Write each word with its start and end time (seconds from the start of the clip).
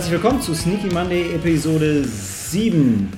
Herzlich 0.00 0.22
willkommen 0.22 0.40
zu 0.40 0.54
Sneaky 0.54 0.86
Monday 0.94 1.34
Episode 1.34 2.02
7. 2.06 3.12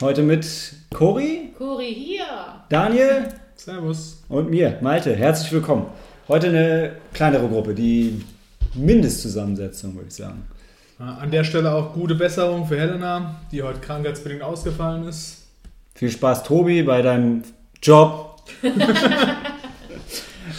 Heute 0.00 0.22
mit 0.22 0.46
Cory, 0.94 1.52
Cori 1.58 1.94
hier. 1.94 2.24
Daniel 2.70 3.28
Servus. 3.54 4.24
und 4.30 4.48
mir, 4.48 4.78
Malte. 4.80 5.14
Herzlich 5.14 5.52
willkommen. 5.52 5.84
Heute 6.26 6.46
eine 6.48 6.92
kleinere 7.12 7.46
Gruppe, 7.48 7.74
die 7.74 8.24
Mindestzusammensetzung, 8.76 9.94
würde 9.94 10.08
ich 10.08 10.14
sagen. 10.14 10.48
Äh, 10.98 11.02
An 11.02 11.30
der 11.30 11.44
Stelle 11.44 11.70
auch 11.70 11.92
gute 11.92 12.14
Besserung 12.14 12.64
für 12.66 12.80
Helena, 12.80 13.34
die 13.52 13.62
heute 13.62 13.80
krankheitsbedingt 13.80 14.40
ausgefallen 14.40 15.06
ist. 15.06 15.48
Viel 15.94 16.10
Spaß, 16.10 16.44
Tobi, 16.44 16.82
bei 16.82 17.02
deinem 17.02 17.42
Job. 17.82 18.40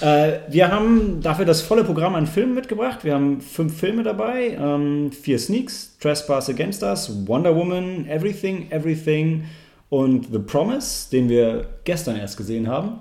äh, 0.02 0.40
wir 0.50 0.72
haben 0.72 1.22
dafür 1.22 1.46
das 1.46 1.62
volle 1.62 1.84
Programm 1.84 2.16
an 2.16 2.28
Filmen 2.28 2.56
mitgebracht. 2.56 3.04
Wir 3.04 3.14
haben 3.14 3.42
fünf 3.42 3.78
Filme 3.78 4.04
dabei, 4.04 4.58
ähm, 4.60 5.12
vier 5.12 5.40
Sneaks, 5.40 5.98
Trespass 6.00 6.50
Against 6.50 6.84
Us, 6.84 7.12
Wonder 7.28 7.56
Woman, 7.56 8.08
Everything, 8.08 8.72
Everything 8.72 9.46
und 9.90 10.28
The 10.32 10.40
Promise, 10.40 11.10
den 11.12 11.30
wir 11.30 11.66
gestern 11.84 12.18
erst 12.18 12.38
gesehen 12.38 12.68
haben. 12.68 13.00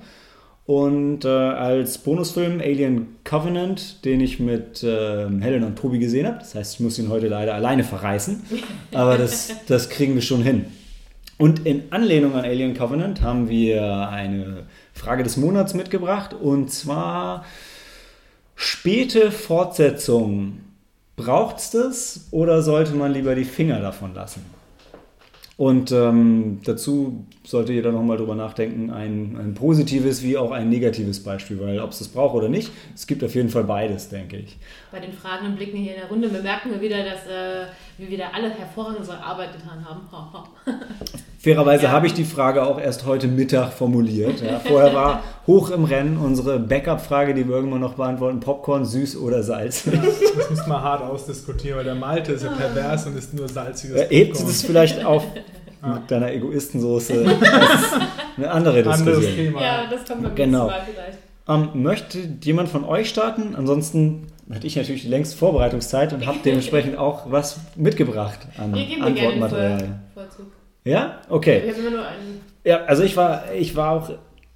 Und 0.66 1.24
äh, 1.24 1.28
als 1.28 1.96
Bonusfilm 1.98 2.60
Alien 2.60 3.16
Covenant, 3.24 4.04
den 4.04 4.20
ich 4.20 4.38
mit 4.38 4.82
äh, 4.82 5.26
Helen 5.40 5.64
und 5.64 5.76
Tobi 5.76 5.98
gesehen 5.98 6.26
habe. 6.26 6.40
Das 6.40 6.54
heißt, 6.54 6.74
ich 6.74 6.80
muss 6.80 6.98
ihn 6.98 7.08
heute 7.08 7.28
leider 7.28 7.54
alleine 7.54 7.84
verreißen. 7.84 8.42
Aber 8.92 9.16
das, 9.16 9.50
das 9.66 9.88
kriegen 9.88 10.14
wir 10.14 10.20
schon 10.20 10.42
hin. 10.42 10.66
Und 11.38 11.64
in 11.64 11.84
Anlehnung 11.90 12.34
an 12.34 12.44
Alien 12.44 12.74
Covenant 12.74 13.22
haben 13.22 13.48
wir 13.48 14.08
eine 14.10 14.64
Frage 14.98 15.22
des 15.22 15.36
Monats 15.36 15.74
mitgebracht. 15.74 16.34
Und 16.34 16.70
zwar 16.70 17.44
späte 18.54 19.30
Fortsetzung. 19.30 20.60
Braucht 21.16 21.58
es 21.58 21.70
das 21.70 22.28
oder 22.30 22.62
sollte 22.62 22.92
man 22.92 23.12
lieber 23.12 23.34
die 23.34 23.44
Finger 23.44 23.80
davon 23.80 24.14
lassen? 24.14 24.44
Und 25.58 25.90
ähm, 25.90 26.60
dazu 26.64 27.26
sollte 27.42 27.72
jeder 27.72 27.90
nochmal 27.90 28.16
drüber 28.16 28.36
nachdenken, 28.36 28.92
ein, 28.92 29.36
ein 29.36 29.54
positives 29.54 30.22
wie 30.22 30.36
auch 30.36 30.52
ein 30.52 30.68
negatives 30.68 31.24
Beispiel, 31.24 31.60
weil 31.60 31.80
ob 31.80 31.90
es 31.90 31.98
das 31.98 32.06
braucht 32.06 32.36
oder 32.36 32.48
nicht, 32.48 32.70
es 32.94 33.08
gibt 33.08 33.24
auf 33.24 33.34
jeden 33.34 33.48
Fall 33.48 33.64
beides, 33.64 34.08
denke 34.08 34.36
ich. 34.36 34.56
Bei 34.92 35.00
den 35.00 35.12
fragenden 35.12 35.56
Blicken 35.56 35.78
hier 35.78 35.94
in 35.96 36.00
der 36.00 36.08
Runde 36.08 36.28
bemerken 36.28 36.70
wir 36.70 36.80
wieder, 36.80 36.98
dass 36.98 37.26
äh, 37.26 37.66
wir 37.98 38.08
wieder 38.08 38.34
alle 38.34 38.50
hervorragend 38.50 39.00
unsere 39.00 39.22
Arbeit 39.22 39.52
getan 39.52 39.84
haben. 39.84 40.00
Ha, 40.12 40.30
ha. 40.32 40.44
Fairerweise 41.40 41.84
Ja. 41.84 41.90
habe 41.92 42.06
ich 42.06 42.14
die 42.14 42.24
Frage 42.24 42.64
auch 42.66 42.80
erst 42.80 43.06
heute 43.06 43.28
Mittag 43.28 43.72
formuliert. 43.72 44.40
Ja. 44.40 44.58
Vorher 44.60 44.94
war 44.94 45.22
hoch 45.46 45.70
im 45.70 45.84
Rennen 45.84 46.16
unsere 46.16 46.58
Backup-Frage, 46.58 47.34
die 47.34 47.48
wir 47.48 47.54
irgendwann 47.56 47.80
noch 47.80 47.94
beantworten: 47.94 48.40
Popcorn, 48.40 48.84
süß 48.84 49.16
oder 49.18 49.42
Salz. 49.42 49.84
Ja, 49.86 49.92
das 49.92 50.50
müssen 50.50 50.68
wir 50.68 50.82
hart 50.82 51.02
ausdiskutieren, 51.02 51.78
weil 51.78 51.84
der 51.84 51.94
Malte 51.94 52.32
ist 52.32 52.44
ja 52.44 52.50
pervers 52.52 53.06
und 53.06 53.16
ist 53.16 53.34
nur 53.34 53.48
salziges 53.48 53.96
Äh, 53.96 54.06
Hebt 54.08 54.32
Popcorn. 54.32 54.50
es 54.50 54.62
vielleicht 54.62 55.04
auf 55.04 55.24
mit 55.82 56.10
deiner 56.10 56.32
Egoistensoße? 56.32 57.24
Das 57.40 57.82
ist 57.82 57.94
eine 58.36 58.50
andere 58.52 58.78
Anderes 58.78 59.02
Diskussion. 59.04 59.34
Thema. 59.36 59.62
Ja, 59.62 59.84
das 59.90 60.04
kommt 60.04 60.22
beim 60.22 60.34
Genau. 60.34 60.66
nächsten 60.66 60.80
Mal 60.80 60.86
vielleicht. 60.94 61.18
Ähm, 61.74 61.82
möchte 61.82 62.18
jemand 62.44 62.68
von 62.68 62.84
euch 62.84 63.08
starten? 63.08 63.54
Ansonsten 63.56 64.26
hatte 64.56 64.66
ich 64.66 64.76
natürlich 64.76 65.04
längst 65.04 65.34
Vorbereitungszeit 65.34 66.12
und 66.12 66.26
habe 66.26 66.38
dementsprechend 66.44 66.96
auch 66.98 67.30
was 67.30 67.60
mitgebracht 67.76 68.40
an 68.56 68.74
Antwortmaterial. 68.74 70.00
Ja? 70.84 71.20
Okay. 71.28 71.70
Haben 71.70 71.80
immer 71.80 71.90
nur 71.90 72.06
einen. 72.06 72.40
Ja, 72.64 72.84
also 72.84 73.02
ich 73.02 73.16
war, 73.16 73.52
ich 73.52 73.76
war 73.76 73.92
auch 73.92 74.10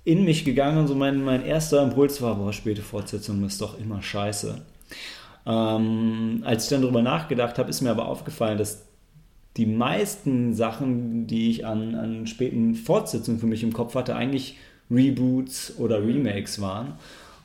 in 0.05 0.25
mich 0.25 0.45
gegangen 0.45 0.79
und 0.79 0.89
so 0.89 0.95
mein, 0.95 1.23
mein 1.23 1.45
erster 1.45 1.83
Impuls 1.83 2.21
war, 2.23 2.35
boah, 2.37 2.53
späte 2.53 2.83
Fortsetzung 2.83 3.45
ist 3.45 3.61
doch 3.61 3.79
immer 3.79 4.03
scheiße. 4.03 4.63
Ähm, 5.47 6.43
als 6.45 6.65
ich 6.65 6.71
dann 6.71 6.83
darüber 6.83 7.03
nachgedacht 7.03 7.59
habe, 7.59 7.71
ist 7.71 7.81
mir 7.81 7.91
aber 7.91 8.07
aufgefallen, 8.07 8.59
dass 8.59 8.87
die 9.57 9.67
meisten 9.67 10.55
Sachen, 10.55 11.27
die 11.27 11.51
ich 11.51 11.67
an, 11.67 11.95
an 11.95 12.27
späten 12.27 12.75
Fortsetzungen 12.75 13.39
für 13.39 13.47
mich 13.47 13.63
im 13.63 13.73
Kopf 13.73 13.95
hatte, 13.95 14.17
eigentlich 14.17 14.57
Reboots 14.91 15.75
oder 15.79 16.03
Remakes 16.03 16.61
waren. 16.61 16.95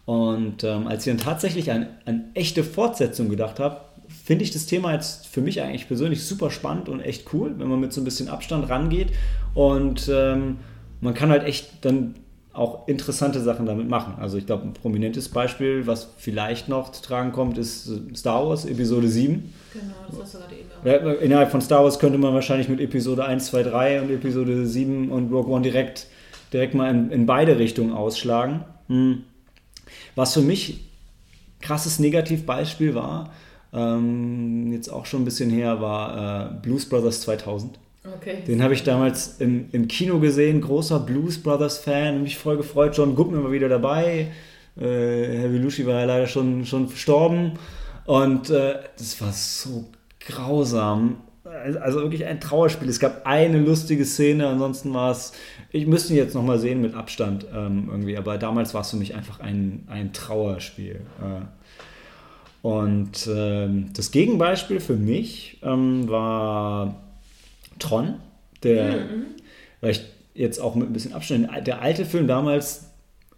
Und 0.07 0.63
ähm, 0.63 0.87
als 0.87 1.05
ich 1.05 1.11
dann 1.11 1.21
tatsächlich 1.21 1.69
an, 1.69 1.87
an 2.05 2.31
echte 2.33 2.63
Fortsetzung 2.63 3.27
gedacht 3.27 3.59
habe, 3.59 3.81
finde 4.23 4.45
ich 4.45 4.51
das 4.51 4.65
Thema 4.65 4.93
jetzt 4.93 5.27
für 5.27 5.41
mich 5.41 5.61
eigentlich 5.61 5.85
persönlich 5.85 6.23
super 6.23 6.49
spannend 6.49 6.87
und 6.87 7.01
echt 7.01 7.33
cool, 7.33 7.53
wenn 7.57 7.67
man 7.67 7.81
mit 7.81 7.91
so 7.91 7.99
ein 7.99 8.05
bisschen 8.05 8.29
Abstand 8.29 8.69
rangeht. 8.69 9.09
Und 9.53 10.09
ähm, 10.09 10.59
man 11.01 11.13
kann 11.13 11.29
halt 11.29 11.43
echt 11.43 11.83
dann 11.83 12.15
auch 12.53 12.87
interessante 12.87 13.41
Sachen 13.41 13.65
damit 13.65 13.89
machen. 13.89 14.13
Also 14.17 14.37
ich 14.37 14.45
glaube, 14.45 14.63
ein 14.63 14.71
prominentes 14.71 15.27
Beispiel, 15.27 15.85
was 15.87 16.07
vielleicht 16.15 16.69
noch 16.69 16.93
zu 16.93 17.03
tragen 17.03 17.33
kommt, 17.33 17.57
ist 17.57 17.89
äh, 17.89 18.15
Star 18.15 18.47
Wars 18.47 18.63
Episode 18.63 19.09
7. 19.09 19.53
Genau, 19.73 19.93
das 20.09 20.21
hast 20.21 20.35
du 20.35 20.37
gerade 20.37 20.55
eben 20.55 20.69
auch. 20.71 20.85
Ja, 20.85 21.11
innerhalb 21.21 21.51
von 21.51 21.59
Star 21.59 21.83
Wars 21.83 21.99
könnte 21.99 22.17
man 22.17 22.33
wahrscheinlich 22.33 22.69
mit 22.69 22.79
Episode 22.79 23.25
1, 23.25 23.47
2, 23.47 23.63
3 23.63 24.01
und 24.03 24.09
Episode 24.09 24.65
7 24.65 25.11
und 25.11 25.33
Rogue 25.33 25.53
One 25.53 25.63
direkt, 25.63 26.07
direkt 26.53 26.75
mal 26.75 26.89
in, 26.89 27.11
in 27.11 27.25
beide 27.25 27.59
Richtungen 27.59 27.91
ausschlagen. 27.91 28.63
Hm. 28.87 29.23
Was 30.17 30.33
für 30.33 30.41
mich 30.41 30.79
krasses 31.61 31.99
Negativbeispiel 31.99 32.95
war, 32.95 33.31
ähm, 33.71 34.71
jetzt 34.73 34.89
auch 34.89 35.05
schon 35.05 35.21
ein 35.21 35.25
bisschen 35.25 35.51
her, 35.51 35.79
war 35.79 36.55
äh, 36.55 36.61
Blues 36.63 36.89
Brothers 36.89 37.21
2000. 37.21 37.77
Okay. 38.15 38.41
Den 38.47 38.63
habe 38.63 38.73
ich 38.73 38.81
damals 38.81 39.39
im, 39.39 39.67
im 39.73 39.87
Kino 39.87 40.19
gesehen, 40.19 40.61
großer 40.61 40.99
Blues 41.01 41.37
Brothers 41.37 41.77
Fan, 41.77 42.23
mich 42.23 42.35
voll 42.35 42.57
gefreut. 42.57 42.97
John 42.97 43.13
Goodman 43.13 43.43
war 43.43 43.51
wieder 43.51 43.69
dabei. 43.69 44.31
Äh, 44.75 44.81
Herr 44.81 45.49
Belushi 45.49 45.85
war 45.85 45.99
ja 45.99 46.05
leider 46.05 46.25
schon, 46.25 46.65
schon 46.65 46.87
verstorben. 46.87 47.53
Und 48.05 48.49
äh, 48.49 48.75
das 48.97 49.21
war 49.21 49.31
so 49.33 49.85
grausam. 50.19 51.17
Also 51.81 52.01
wirklich 52.01 52.25
ein 52.25 52.39
Trauerspiel. 52.39 52.89
Es 52.89 52.99
gab 52.99 53.25
eine 53.25 53.59
lustige 53.59 54.05
Szene, 54.05 54.47
ansonsten 54.47 54.93
war 54.93 55.11
es. 55.11 55.33
Ich 55.71 55.87
müsste 55.87 56.13
ihn 56.13 56.17
jetzt 56.17 56.35
nochmal 56.35 56.59
sehen 56.59 56.81
mit 56.81 56.93
Abstand 56.93 57.45
ähm, 57.53 57.87
irgendwie, 57.89 58.17
aber 58.17 58.37
damals 58.37 58.73
war 58.73 58.81
es 58.81 58.91
für 58.91 58.97
mich 58.97 59.15
einfach 59.15 59.39
ein, 59.39 59.85
ein 59.87 60.13
Trauerspiel. 60.13 61.01
Äh, 61.21 61.45
und 62.61 63.29
ähm, 63.33 63.89
das 63.93 64.11
Gegenbeispiel 64.11 64.79
für 64.79 64.95
mich 64.95 65.59
ähm, 65.63 66.09
war 66.09 66.95
Tron, 67.79 68.15
der, 68.63 69.05
weil 69.81 69.91
ich 69.91 70.01
jetzt 70.33 70.59
auch 70.59 70.75
mit 70.75 70.89
ein 70.89 70.93
bisschen 70.93 71.13
Abstand, 71.13 71.49
der 71.65 71.81
alte 71.81 72.05
Film 72.05 72.27
damals 72.27 72.87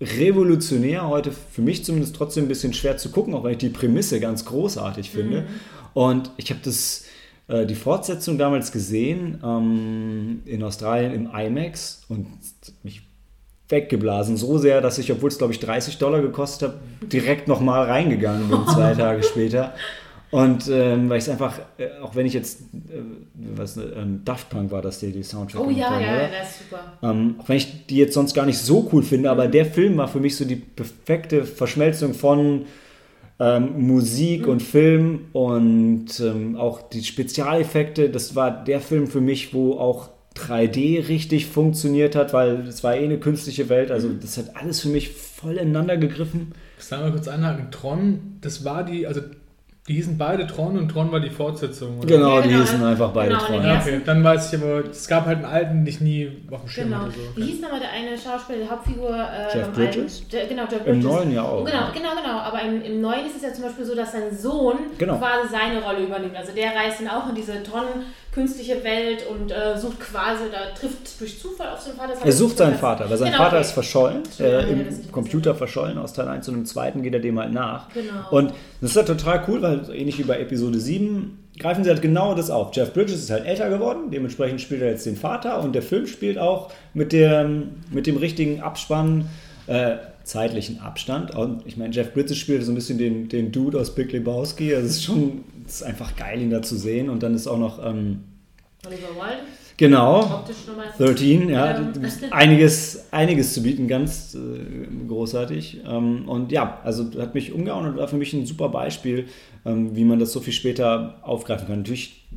revolutionär, 0.02 1.08
heute 1.08 1.32
für 1.32 1.62
mich 1.62 1.84
zumindest 1.84 2.16
trotzdem 2.16 2.46
ein 2.46 2.48
bisschen 2.48 2.74
schwer 2.74 2.98
zu 2.98 3.10
gucken, 3.12 3.34
auch 3.34 3.44
weil 3.44 3.54
ich 3.54 3.58
die 3.58 3.70
Prämisse 3.70 4.20
ganz 4.20 4.46
großartig 4.46 5.10
finde. 5.10 5.46
Und 5.94 6.32
ich 6.38 6.50
habe 6.52 6.62
das, 6.64 7.06
äh, 7.50 7.66
die 7.66 7.76
Fortsetzung 7.76 8.38
damals 8.38 8.72
gesehen 8.72 9.40
ähm, 9.44 10.42
in 10.46 10.64
Australien 10.64 11.14
im 11.14 11.30
IMAX 11.34 12.04
und 12.08 12.28
mich 12.84 13.02
weggeblasen, 13.68 14.38
so 14.38 14.58
sehr, 14.58 14.82
dass 14.82 14.98
ich, 14.98 15.12
obwohl 15.12 15.30
es 15.30 15.38
glaube 15.38 15.54
ich 15.54 15.60
30 15.60 15.98
Dollar 15.98 16.22
gekostet 16.22 16.70
hat, 16.70 17.12
direkt 17.12 17.48
nochmal 17.48 17.86
reingegangen 17.86 18.50
bin, 18.50 18.68
zwei 18.68 18.94
Tage 18.96 19.24
später. 19.24 19.74
Und 20.32 20.68
ähm, 20.70 21.10
weil 21.10 21.18
ich 21.18 21.24
es 21.24 21.30
einfach, 21.30 21.58
äh, 21.80 21.88
auch 22.04 22.16
wenn 22.16 22.28
ich 22.28 22.34
jetzt, 22.34 22.62
äh, 22.62 23.02
was, 23.56 23.78
ähm, 23.78 24.22
Daft 24.26 24.50
Punk 24.52 24.70
war 24.70 24.84
das, 24.84 25.00
die, 25.00 25.12
die 25.12 25.24
Soundtrack 25.24 25.62
Oh 25.62 25.70
ja, 25.72 25.90
haben, 25.90 26.04
ja, 26.04 26.16
oder? 26.16 26.30
das 26.40 26.50
ist 26.52 26.60
super. 26.60 26.98
Ähm, 27.02 27.36
auch 27.40 27.50
wenn 27.50 27.58
ich 27.58 27.88
die 27.88 27.98
jetzt 27.98 28.14
sonst 28.14 28.36
gar 28.36 28.46
nicht 28.46 28.60
so 28.60 28.88
cool 28.94 29.02
finde, 29.02 29.32
aber 29.32 29.48
der 29.48 29.66
Film 29.66 29.98
war 29.98 30.08
für 30.08 30.20
mich 30.20 30.38
so 30.38 30.46
die 30.46 30.56
perfekte 30.56 31.46
Verschmelzung 31.46 32.14
von 32.14 32.66
ähm, 33.40 33.88
Musik 33.88 34.48
und 34.48 34.62
Film 34.62 35.28
und 35.34 36.20
ähm, 36.20 36.56
auch 36.56 36.82
die 36.90 37.04
Spezialeffekte. 37.04 38.10
Das 38.10 38.36
war 38.36 38.64
der 38.64 38.82
Film 38.82 39.08
für 39.08 39.22
mich, 39.22 39.54
wo 39.54 39.74
auch 39.74 40.10
3D 40.36 41.08
richtig 41.08 41.48
funktioniert 41.48 42.16
hat, 42.16 42.34
weil 42.34 42.68
es 42.68 42.84
war 42.84 42.96
eh 42.96 43.04
eine 43.04 43.20
künstliche 43.20 43.70
Welt. 43.70 43.92
Also 43.92 44.10
das 44.10 44.38
hat 44.38 44.56
alles 44.56 44.82
für 44.82 44.90
mich 44.90 45.10
voll 45.10 45.56
ineinander 45.56 45.98
gegriffen. 45.98 46.54
Ich 46.78 46.86
sag 46.86 47.02
mal 47.02 47.12
kurz 47.12 47.28
einhaken. 47.28 47.72
Tron, 47.72 48.38
das 48.42 48.64
war 48.64 48.84
die, 48.84 49.08
also 49.08 49.22
die 49.90 49.96
hießen 49.96 50.18
beide 50.20 50.46
Tron 50.48 50.78
und 50.78 50.90
Tron 50.90 51.12
war 51.12 51.20
die 51.20 51.32
Fortsetzung. 51.32 51.98
Oder? 51.98 52.08
Genau, 52.08 52.36
Ja, 52.38 52.42
die 52.44 52.50
genau, 52.50 52.62
hießen 52.62 52.84
einfach 52.84 53.10
beide 53.12 53.30
genau, 53.32 53.44
Tron. 53.46 53.64
ja. 53.64 53.74
Ja, 53.74 53.80
okay. 53.82 54.02
Dann 54.06 54.24
weiß 54.24 54.54
ich 54.54 54.62
aber, 54.62 54.86
es 54.90 55.08
gab 55.08 55.26
halt 55.26 55.38
einen 55.38 55.46
alten, 55.46 55.74
den 55.80 55.88
ich 55.88 56.00
nie 56.00 56.32
auf 56.52 56.62
dem 56.62 56.70
Schirm 56.70 56.90
Genau. 56.90 57.02
hatte. 57.02 57.14
So. 57.14 57.42
Wie 57.42 57.46
hieß 57.48 57.62
nochmal 57.62 57.80
der 57.80 57.90
eine 57.92 58.16
Schauspieler, 58.18 58.60
die 58.64 58.70
Hauptfigur? 58.70 59.10
Äh, 59.10 59.58
Jeff 59.58 59.72
Bridges? 59.74 60.20
alten- 60.22 60.32
Der, 60.32 60.46
genau, 60.48 60.62
Jeff 60.64 60.80
Im 60.86 61.02
Bridges. 61.02 61.04
neuen 61.04 61.32
ja 61.34 61.42
auch. 61.44 61.66
Genau, 61.66 61.88
genau, 61.94 62.10
genau. 62.22 62.38
Aber 62.40 62.62
im, 62.62 62.82
im 62.84 63.02
neuen 63.02 63.26
ist 63.26 63.36
es 63.38 63.42
ja 63.42 63.52
zum 63.52 63.64
Beispiel 63.64 63.84
so, 63.86 63.96
dass 63.96 64.12
sein 64.12 64.38
Sohn 64.38 64.78
Genau. 65.00 65.18
quasi 65.18 65.50
seine 65.52 65.84
Rolle 65.84 66.06
übernimmt. 66.06 66.36
Also 66.38 66.52
der 66.54 66.68
reist 66.76 67.02
dann 67.02 67.08
auch 67.10 67.28
in 67.28 67.34
diese 67.36 67.64
Tonnen 67.64 68.06
künstliche 68.32 68.84
Welt 68.84 69.26
und 69.28 69.52
äh, 69.52 69.76
sucht 69.76 70.00
quasi, 70.00 70.44
da 70.52 70.74
trifft 70.80 71.20
durch 71.20 71.40
Zufall 71.42 71.70
auf 71.74 71.80
seinen 71.80 71.96
Vater. 71.98 72.14
Er 72.24 72.32
sucht 72.32 72.58
seinen 72.60 72.76
Vater, 72.76 73.10
weil 73.10 73.18
sein 73.18 73.32
Genau, 73.32 73.40
Vater 73.44 73.56
okay. 73.58 73.62
ist 73.66 73.72
verschollen, 73.72 74.22
ja, 74.38 74.46
äh, 74.46 74.70
im 74.72 75.12
Computer 75.12 75.56
verschollen 75.56 75.98
aus 75.98 76.14
Teil 76.14 76.28
1 76.28 76.48
und 76.48 76.54
im 76.54 76.66
zweiten 76.66 77.02
geht 77.02 77.16
er 77.16 77.20
dem 77.22 77.40
halt 77.40 77.52
nach. 77.52 77.90
Genau. 77.92 78.30
Und 78.30 78.54
das 78.82 78.92
ist 78.92 78.98
halt 78.98 79.08
total 79.08 79.44
cool, 79.48 79.62
weil 79.64 79.79
so 79.86 79.94
ähnlich 79.94 80.18
wie 80.18 80.24
bei 80.24 80.40
Episode 80.40 80.80
7 80.80 81.38
greifen 81.58 81.84
sie 81.84 81.90
halt 81.90 82.02
genau 82.02 82.36
das 82.36 82.50
auf. 82.50 82.74
Jeff 82.74 82.94
Bridges 82.94 83.20
ist 83.20 83.30
halt 83.30 83.46
älter 83.46 83.70
geworden, 83.70 84.12
dementsprechend 84.12 84.62
spielt 84.62 84.82
er 84.82 84.90
jetzt 84.90 85.06
den 85.06 85.18
Vater 85.18 85.62
und 85.62 85.74
der 85.74 85.82
Film 85.82 86.08
spielt 86.08 86.38
auch 86.38 86.72
mit, 86.94 87.12
der, 87.12 87.50
mit 87.92 88.08
dem 88.08 88.18
richtigen 88.18 88.62
Abspann, 88.62 89.28
äh, 89.68 89.98
zeitlichen 90.24 90.80
Abstand. 90.80 91.36
Und 91.36 91.66
ich 91.66 91.76
meine, 91.76 91.94
Jeff 91.94 92.14
Bridges 92.14 92.38
spielt 92.38 92.64
so 92.64 92.72
ein 92.72 92.76
bisschen 92.76 92.98
den, 92.98 93.28
den 93.28 93.52
Dude 93.52 93.80
aus 93.80 93.94
Big 93.94 94.12
Lebowski, 94.12 94.70
das 94.70 94.86
ist 94.86 95.04
schon 95.04 95.44
es 95.70 95.82
ist 95.82 95.84
einfach 95.84 96.16
geil, 96.16 96.42
ihn 96.42 96.50
da 96.50 96.62
zu 96.62 96.76
sehen. 96.76 97.10
Und 97.10 97.24
dann 97.24 97.36
ist 97.36 97.48
auch 97.48 97.58
noch, 97.58 97.84
ähm, 97.86 98.24
Oliver 98.86 99.10
Wilde, 99.16 99.44
genau, 99.78 100.22
optisch 100.22 100.68
nochmal. 100.68 100.88
13, 100.98 101.50
ja, 101.50 101.78
Ähm. 101.78 101.92
einiges, 102.32 103.06
einiges 103.12 103.54
zu 103.54 103.62
bieten, 103.62 103.88
ganz 103.88 104.36
äh, 104.36 105.08
großartig. 105.08 105.82
Ähm, 105.88 106.28
und 106.28 106.52
ja, 106.52 106.80
also 106.84 107.06
hat 107.20 107.36
mich 107.36 107.54
umgehauen 107.54 107.86
und 107.86 107.98
war 107.98 108.08
für 108.08 108.18
mich 108.18 108.34
ein 108.34 108.46
super 108.46 108.70
Beispiel, 108.70 109.28
wie 109.64 110.04
man 110.04 110.20
das 110.20 110.32
so 110.32 110.40
viel 110.40 110.54
später 110.54 111.20
aufgreifen 111.22 111.68
kann. 111.68 111.80
Natürlich 111.80 112.28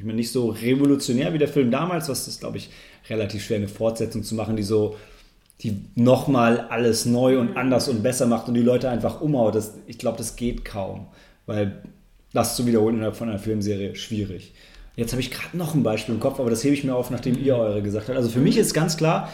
ich 0.00 0.06
meine, 0.06 0.16
nicht 0.16 0.32
so 0.32 0.48
revolutionär 0.48 1.34
wie 1.34 1.38
der 1.38 1.46
Film 1.46 1.70
damals, 1.70 2.08
was 2.08 2.26
ist, 2.26 2.40
glaube 2.40 2.56
ich, 2.56 2.70
relativ 3.10 3.44
schwer, 3.44 3.58
eine 3.58 3.68
Fortsetzung 3.68 4.22
zu 4.22 4.34
machen, 4.34 4.56
die 4.56 4.62
so, 4.62 4.96
die 5.60 5.76
nochmal 5.94 6.60
alles 6.70 7.04
neu 7.04 7.38
und 7.38 7.54
anders 7.58 7.86
und 7.86 8.02
besser 8.02 8.24
macht 8.24 8.48
und 8.48 8.54
die 8.54 8.62
Leute 8.62 8.88
einfach 8.88 9.20
umhaut. 9.20 9.54
Das, 9.54 9.74
ich 9.86 9.98
glaube, 9.98 10.16
das 10.16 10.36
geht 10.36 10.64
kaum, 10.64 11.08
weil 11.44 11.82
das 12.32 12.56
zu 12.56 12.64
wiederholen 12.64 12.94
innerhalb 12.94 13.16
von 13.16 13.28
einer 13.28 13.38
Filmserie 13.38 13.94
schwierig. 13.94 14.54
Jetzt 14.96 15.12
habe 15.12 15.20
ich 15.20 15.30
gerade 15.30 15.58
noch 15.58 15.74
ein 15.74 15.82
Beispiel 15.82 16.14
im 16.14 16.20
Kopf, 16.20 16.40
aber 16.40 16.48
das 16.48 16.64
hebe 16.64 16.72
ich 16.72 16.82
mir 16.82 16.94
auf, 16.94 17.10
nachdem 17.10 17.38
ihr 17.38 17.56
eure 17.56 17.82
gesagt 17.82 18.08
habt. 18.08 18.16
Also 18.16 18.30
für 18.30 18.40
mich 18.40 18.56
ist 18.56 18.72
ganz 18.72 18.96
klar 18.96 19.30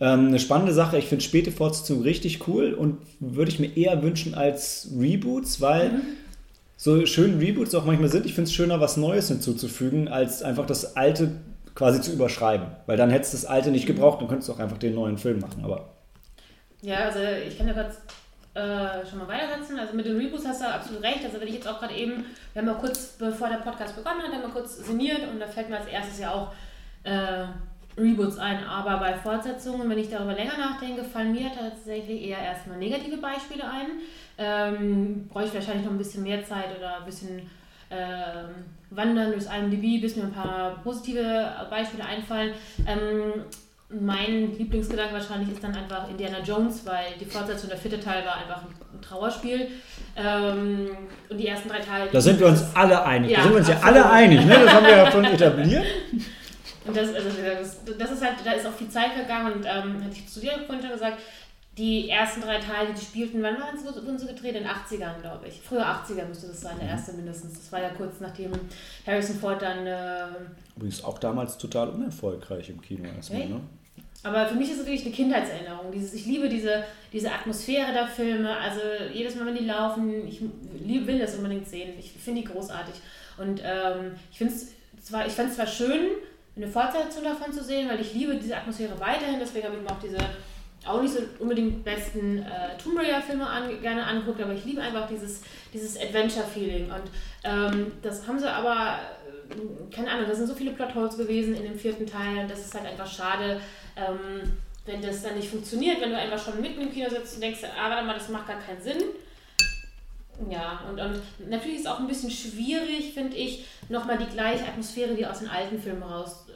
ähm, 0.00 0.28
eine 0.28 0.38
spannende 0.38 0.72
Sache. 0.72 0.96
Ich 0.98 1.06
finde 1.06 1.24
späte 1.24 1.50
Fortsetzungen 1.50 2.02
richtig 2.02 2.46
cool 2.46 2.72
und 2.72 2.98
würde 3.18 3.50
ich 3.50 3.58
mir 3.58 3.76
eher 3.76 4.00
wünschen 4.00 4.34
als 4.34 4.92
Reboots, 4.96 5.60
weil 5.60 6.02
so 6.78 7.04
schön 7.06 7.38
Reboots 7.38 7.74
auch 7.74 7.84
manchmal 7.84 8.08
sind, 8.08 8.24
ich 8.24 8.34
finde 8.34 8.48
es 8.48 8.54
schöner, 8.54 8.80
was 8.80 8.96
Neues 8.96 9.28
hinzuzufügen, 9.28 10.06
als 10.06 10.44
einfach 10.44 10.64
das 10.64 10.96
Alte 10.96 11.32
quasi 11.74 12.00
zu 12.00 12.12
überschreiben. 12.12 12.68
Weil 12.86 12.96
dann 12.96 13.10
hättest 13.10 13.34
du 13.34 13.36
das 13.36 13.46
Alte 13.46 13.72
nicht 13.72 13.86
gebraucht, 13.86 14.20
dann 14.20 14.28
könntest 14.28 14.48
auch 14.48 14.60
einfach 14.60 14.78
den 14.78 14.94
neuen 14.94 15.18
Film 15.18 15.40
machen. 15.40 15.64
Aber 15.64 15.90
Ja, 16.80 17.06
also 17.06 17.18
ich 17.46 17.58
kann 17.58 17.66
ja 17.66 17.74
kurz 17.74 17.96
äh, 18.54 19.04
schon 19.04 19.18
mal 19.18 19.26
weitersetzen. 19.26 19.76
Also 19.76 19.94
mit 19.94 20.06
den 20.06 20.16
Reboots 20.16 20.46
hast 20.46 20.62
du 20.62 20.68
absolut 20.68 21.02
recht. 21.02 21.24
Also 21.24 21.40
wenn 21.40 21.48
ich 21.48 21.54
jetzt 21.54 21.66
auch 21.66 21.80
gerade 21.80 21.94
eben, 21.94 22.24
wir 22.52 22.62
haben 22.62 22.68
ja 22.68 22.74
kurz 22.74 23.16
bevor 23.18 23.48
der 23.48 23.56
Podcast 23.56 23.96
begonnen 23.96 24.22
hat, 24.22 24.32
haben 24.32 24.42
wir 24.42 24.50
kurz 24.50 24.76
sinniert 24.76 25.22
und 25.32 25.40
da 25.40 25.48
fällt 25.48 25.68
mir 25.68 25.78
als 25.78 25.88
erstes 25.88 26.20
ja 26.20 26.32
auch 26.32 26.52
äh, 27.02 27.46
Reboots 28.00 28.38
ein. 28.38 28.64
Aber 28.64 28.98
bei 28.98 29.14
Fortsetzungen, 29.14 29.88
wenn 29.88 29.98
ich 29.98 30.10
darüber 30.10 30.34
länger 30.34 30.56
nachdenke, 30.56 31.04
fallen 31.04 31.32
mir 31.32 31.50
tatsächlich 31.52 32.28
eher 32.28 32.38
erstmal 32.38 32.78
negative 32.78 33.18
Beispiele 33.18 33.64
ein. 33.64 33.86
Ähm, 34.38 35.28
Bräuchte 35.28 35.50
ich 35.50 35.54
wahrscheinlich 35.54 35.84
noch 35.84 35.92
ein 35.92 35.98
bisschen 35.98 36.22
mehr 36.22 36.44
Zeit 36.44 36.76
oder 36.76 36.98
ein 36.98 37.04
bisschen 37.04 37.42
ähm, 37.90 38.64
wandern 38.90 39.32
durchs 39.32 39.46
IMDb, 39.46 40.00
bis 40.00 40.16
mir 40.16 40.24
ein 40.24 40.32
paar 40.32 40.80
positive 40.82 41.50
Beispiele 41.70 42.04
einfallen. 42.04 42.52
Ähm, 42.86 43.44
mein 43.90 44.56
Lieblingsgedanke 44.58 45.14
wahrscheinlich 45.14 45.50
ist 45.50 45.64
dann 45.64 45.74
einfach 45.74 46.10
Indiana 46.10 46.40
Jones, 46.40 46.84
weil 46.84 47.06
die 47.18 47.24
Fortsetzung 47.24 47.70
der 47.70 47.78
vierte 47.78 47.98
Teil 47.98 48.22
war 48.26 48.36
einfach 48.36 48.62
ein 48.62 49.00
Trauerspiel. 49.00 49.68
Ähm, 50.14 50.90
und 51.30 51.38
die 51.38 51.46
ersten 51.46 51.68
drei 51.70 51.78
Teile. 51.78 52.10
da 52.12 52.20
sind 52.20 52.38
wir 52.38 52.48
uns 52.48 52.64
alle 52.74 53.02
einig. 53.02 53.30
Ja, 53.30 53.38
da 53.38 53.42
sind 53.44 53.52
wir 53.52 53.58
uns 53.58 53.68
ja 53.68 53.76
absolut. 53.76 53.96
alle 53.96 54.10
einig, 54.10 54.44
ne? 54.44 54.58
Das 54.64 54.74
haben 54.74 54.86
wir 54.86 54.96
ja 54.96 55.10
schon 55.10 55.24
etabliert. 55.24 55.84
Und 56.88 56.96
das, 56.96 57.14
also 57.14 57.28
das, 57.28 57.78
das 57.98 58.10
ist 58.12 58.24
halt, 58.24 58.34
da 58.44 58.52
ist 58.52 58.66
auch 58.66 58.72
viel 58.72 58.88
Zeit 58.88 59.12
vergangen 59.12 59.52
und 59.52 59.64
ähm, 59.64 60.02
hatte 60.02 60.14
ich 60.14 60.28
zu 60.28 60.40
dir 60.40 60.52
vorhin 60.66 60.82
schon 60.82 60.92
gesagt, 60.92 61.18
die 61.76 62.10
ersten 62.10 62.40
drei 62.40 62.58
Teile, 62.58 62.92
die 62.92 63.00
spielten, 63.00 63.40
wann 63.40 63.60
waren 63.60 63.78
sie, 63.78 63.84
wurden 63.84 64.18
sie 64.18 64.26
gedreht? 64.26 64.56
In 64.56 64.64
den 64.64 64.70
80ern, 64.72 65.20
glaube 65.20 65.46
ich. 65.46 65.60
Früher 65.60 65.86
80er 65.86 66.26
müsste 66.26 66.48
das 66.48 66.60
sein, 66.60 66.76
der 66.80 66.88
erste 66.88 67.12
mindestens. 67.12 67.54
Das 67.54 67.70
war 67.70 67.80
ja 67.80 67.90
kurz 67.90 68.18
nachdem 68.18 68.50
Harrison 69.06 69.36
Ford 69.38 69.62
dann. 69.62 69.86
Äh, 69.86 70.26
Übrigens 70.76 71.04
auch 71.04 71.18
damals 71.18 71.56
total 71.56 71.90
unerfolgreich 71.90 72.68
im 72.70 72.80
Kino 72.82 73.08
erstmal, 73.08 73.42
Okay. 73.42 73.50
ne? 73.50 73.60
aber 74.24 74.46
für 74.48 74.56
mich 74.56 74.68
ist 74.70 74.80
es 74.80 74.86
wirklich 74.86 75.06
eine 75.06 75.14
Kindheitserinnerung. 75.14 75.92
Dieses, 75.92 76.12
ich 76.14 76.26
liebe 76.26 76.48
diese, 76.48 76.82
diese 77.12 77.30
Atmosphäre 77.30 77.92
der 77.92 78.08
Filme. 78.08 78.56
Also 78.56 78.80
jedes 79.12 79.36
Mal, 79.36 79.46
wenn 79.46 79.56
die 79.56 79.64
laufen, 79.64 80.26
ich 80.26 80.40
lieb, 80.84 81.06
will 81.06 81.20
das 81.20 81.36
unbedingt 81.36 81.68
sehen. 81.68 81.92
Ich 81.98 82.10
finde 82.12 82.42
die 82.42 82.48
großartig. 82.48 82.94
Und 83.36 83.60
ähm, 83.64 84.16
ich 84.32 84.38
finde 84.38 84.52
es 84.54 84.72
zwar, 85.04 85.26
ich 85.28 85.32
fand 85.32 85.50
es 85.50 85.54
zwar 85.54 85.68
schön, 85.68 86.08
eine 86.58 86.70
Fortsetzung 86.70 87.24
davon 87.24 87.52
zu 87.52 87.62
sehen, 87.62 87.88
weil 87.88 88.00
ich 88.00 88.12
liebe 88.12 88.34
diese 88.36 88.56
Atmosphäre 88.56 88.98
weiterhin. 88.98 89.38
Deswegen 89.40 89.66
habe 89.66 89.76
ich 89.76 89.82
mir 89.82 89.90
auch 89.90 90.00
diese 90.00 90.18
auch 90.86 91.02
nicht 91.02 91.14
so 91.14 91.20
unbedingt 91.38 91.84
besten 91.84 92.38
äh, 92.38 92.76
Tomb 92.82 92.98
Raider-Filme 92.98 93.46
an, 93.46 93.80
gerne 93.82 94.04
angeguckt, 94.04 94.40
aber 94.40 94.54
ich 94.54 94.64
liebe 94.64 94.80
einfach 94.80 95.08
dieses, 95.08 95.42
dieses 95.72 96.00
Adventure-Feeling. 96.00 96.90
Und 96.90 97.10
ähm, 97.44 97.92
das 98.02 98.26
haben 98.26 98.38
sie 98.38 98.50
aber, 98.50 98.98
äh, 99.50 99.94
keine 99.94 100.10
Ahnung, 100.10 100.26
da 100.28 100.34
sind 100.34 100.46
so 100.46 100.54
viele 100.54 100.72
Plotholes 100.72 101.16
gewesen 101.16 101.54
in 101.54 101.64
dem 101.64 101.78
vierten 101.78 102.06
Teil. 102.06 102.46
Das 102.48 102.60
ist 102.60 102.74
halt 102.74 102.86
einfach 102.86 103.10
schade, 103.10 103.60
ähm, 103.96 104.52
wenn 104.86 105.02
das 105.02 105.22
dann 105.22 105.36
nicht 105.36 105.50
funktioniert, 105.50 106.00
wenn 106.00 106.10
du 106.10 106.18
einfach 106.18 106.42
schon 106.42 106.60
mitten 106.60 106.80
im 106.80 106.92
Kino 106.92 107.10
sitzt 107.10 107.34
und 107.34 107.42
denkst, 107.42 107.60
ah, 107.64 107.90
warte 107.90 108.06
mal, 108.06 108.14
das 108.14 108.28
macht 108.28 108.46
gar 108.46 108.60
keinen 108.60 108.80
Sinn. 108.80 109.02
Ja, 110.48 110.84
und, 110.88 111.00
und 111.00 111.50
natürlich 111.50 111.78
ist 111.78 111.86
es 111.86 111.90
auch 111.90 111.98
ein 111.98 112.06
bisschen 112.06 112.30
schwierig, 112.30 113.12
finde 113.12 113.36
ich, 113.36 113.66
nochmal 113.88 114.18
die 114.18 114.32
gleiche 114.32 114.64
Atmosphäre 114.64 115.16
wie 115.16 115.26
aus 115.26 115.40
den 115.40 115.48
alten 115.48 115.80
Filmen 115.80 116.04
raus 116.04 116.46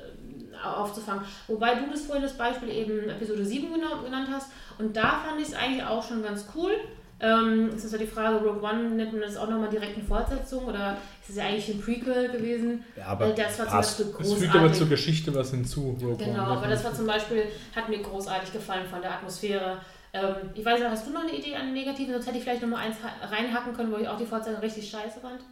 aufzufangen. 0.64 1.24
Wobei 1.48 1.74
du 1.76 1.90
das 1.90 2.02
vorhin 2.02 2.22
das 2.22 2.36
Beispiel 2.36 2.70
eben 2.70 3.08
Episode 3.08 3.44
7 3.44 3.68
gena- 3.74 4.02
genannt 4.04 4.28
hast. 4.32 4.50
Und 4.78 4.96
da 4.96 5.20
fand 5.26 5.40
ich 5.40 5.48
es 5.48 5.54
eigentlich 5.54 5.84
auch 5.84 6.02
schon 6.06 6.22
ganz 6.22 6.46
cool. 6.54 6.72
Ähm, 7.20 7.70
es 7.76 7.84
ist 7.84 7.92
ja 7.92 7.98
die 7.98 8.06
Frage, 8.06 8.36
Rogue 8.38 8.60
One, 8.68 8.90
nennt 8.90 9.12
man 9.12 9.22
das 9.22 9.36
auch 9.36 9.48
nochmal 9.48 9.68
direkt 9.68 9.96
eine 9.96 10.04
Fortsetzung 10.04 10.64
oder 10.64 10.96
ist 11.22 11.30
es 11.30 11.36
ja 11.36 11.44
eigentlich 11.44 11.68
ein 11.68 11.80
Prequel 11.80 12.28
gewesen? 12.30 12.84
Ja, 12.96 13.06
aber 13.06 13.28
das 13.28 13.58
war 13.60 13.66
zum 13.66 13.74
passt. 13.76 13.98
Beispiel 13.98 14.06
Es 14.06 14.28
fügt 14.32 14.40
großartig. 14.40 14.60
aber 14.60 14.72
zur 14.72 14.88
Geschichte 14.88 15.34
was 15.34 15.50
hinzu. 15.52 15.96
Rogue 16.02 16.16
Genau, 16.16 16.42
One, 16.42 16.56
aber 16.56 16.66
das 16.66 16.82
war 16.82 16.92
zum 16.92 17.06
Beispiel, 17.06 17.44
hat 17.76 17.88
mir 17.88 18.00
großartig 18.02 18.52
gefallen 18.52 18.86
von 18.90 19.00
der 19.00 19.12
Atmosphäre. 19.12 19.78
Ähm, 20.12 20.34
ich 20.52 20.64
weiß 20.64 20.80
nicht, 20.80 20.90
hast 20.90 21.06
du 21.06 21.12
noch 21.12 21.22
eine 21.22 21.32
Idee 21.32 21.54
an 21.54 21.72
Negativen? 21.72 22.12
Sonst 22.12 22.26
hätte 22.26 22.38
ich 22.38 22.42
vielleicht 22.42 22.62
noch 22.62 22.68
mal 22.70 22.78
eins 22.78 22.96
ha- 23.04 23.24
reinhacken 23.28 23.72
können, 23.72 23.92
wo 23.92 23.98
ich 23.98 24.08
auch 24.08 24.18
die 24.18 24.26
Fortsetzung 24.26 24.60
richtig 24.60 24.90
scheiße 24.90 25.20
fand. 25.20 25.42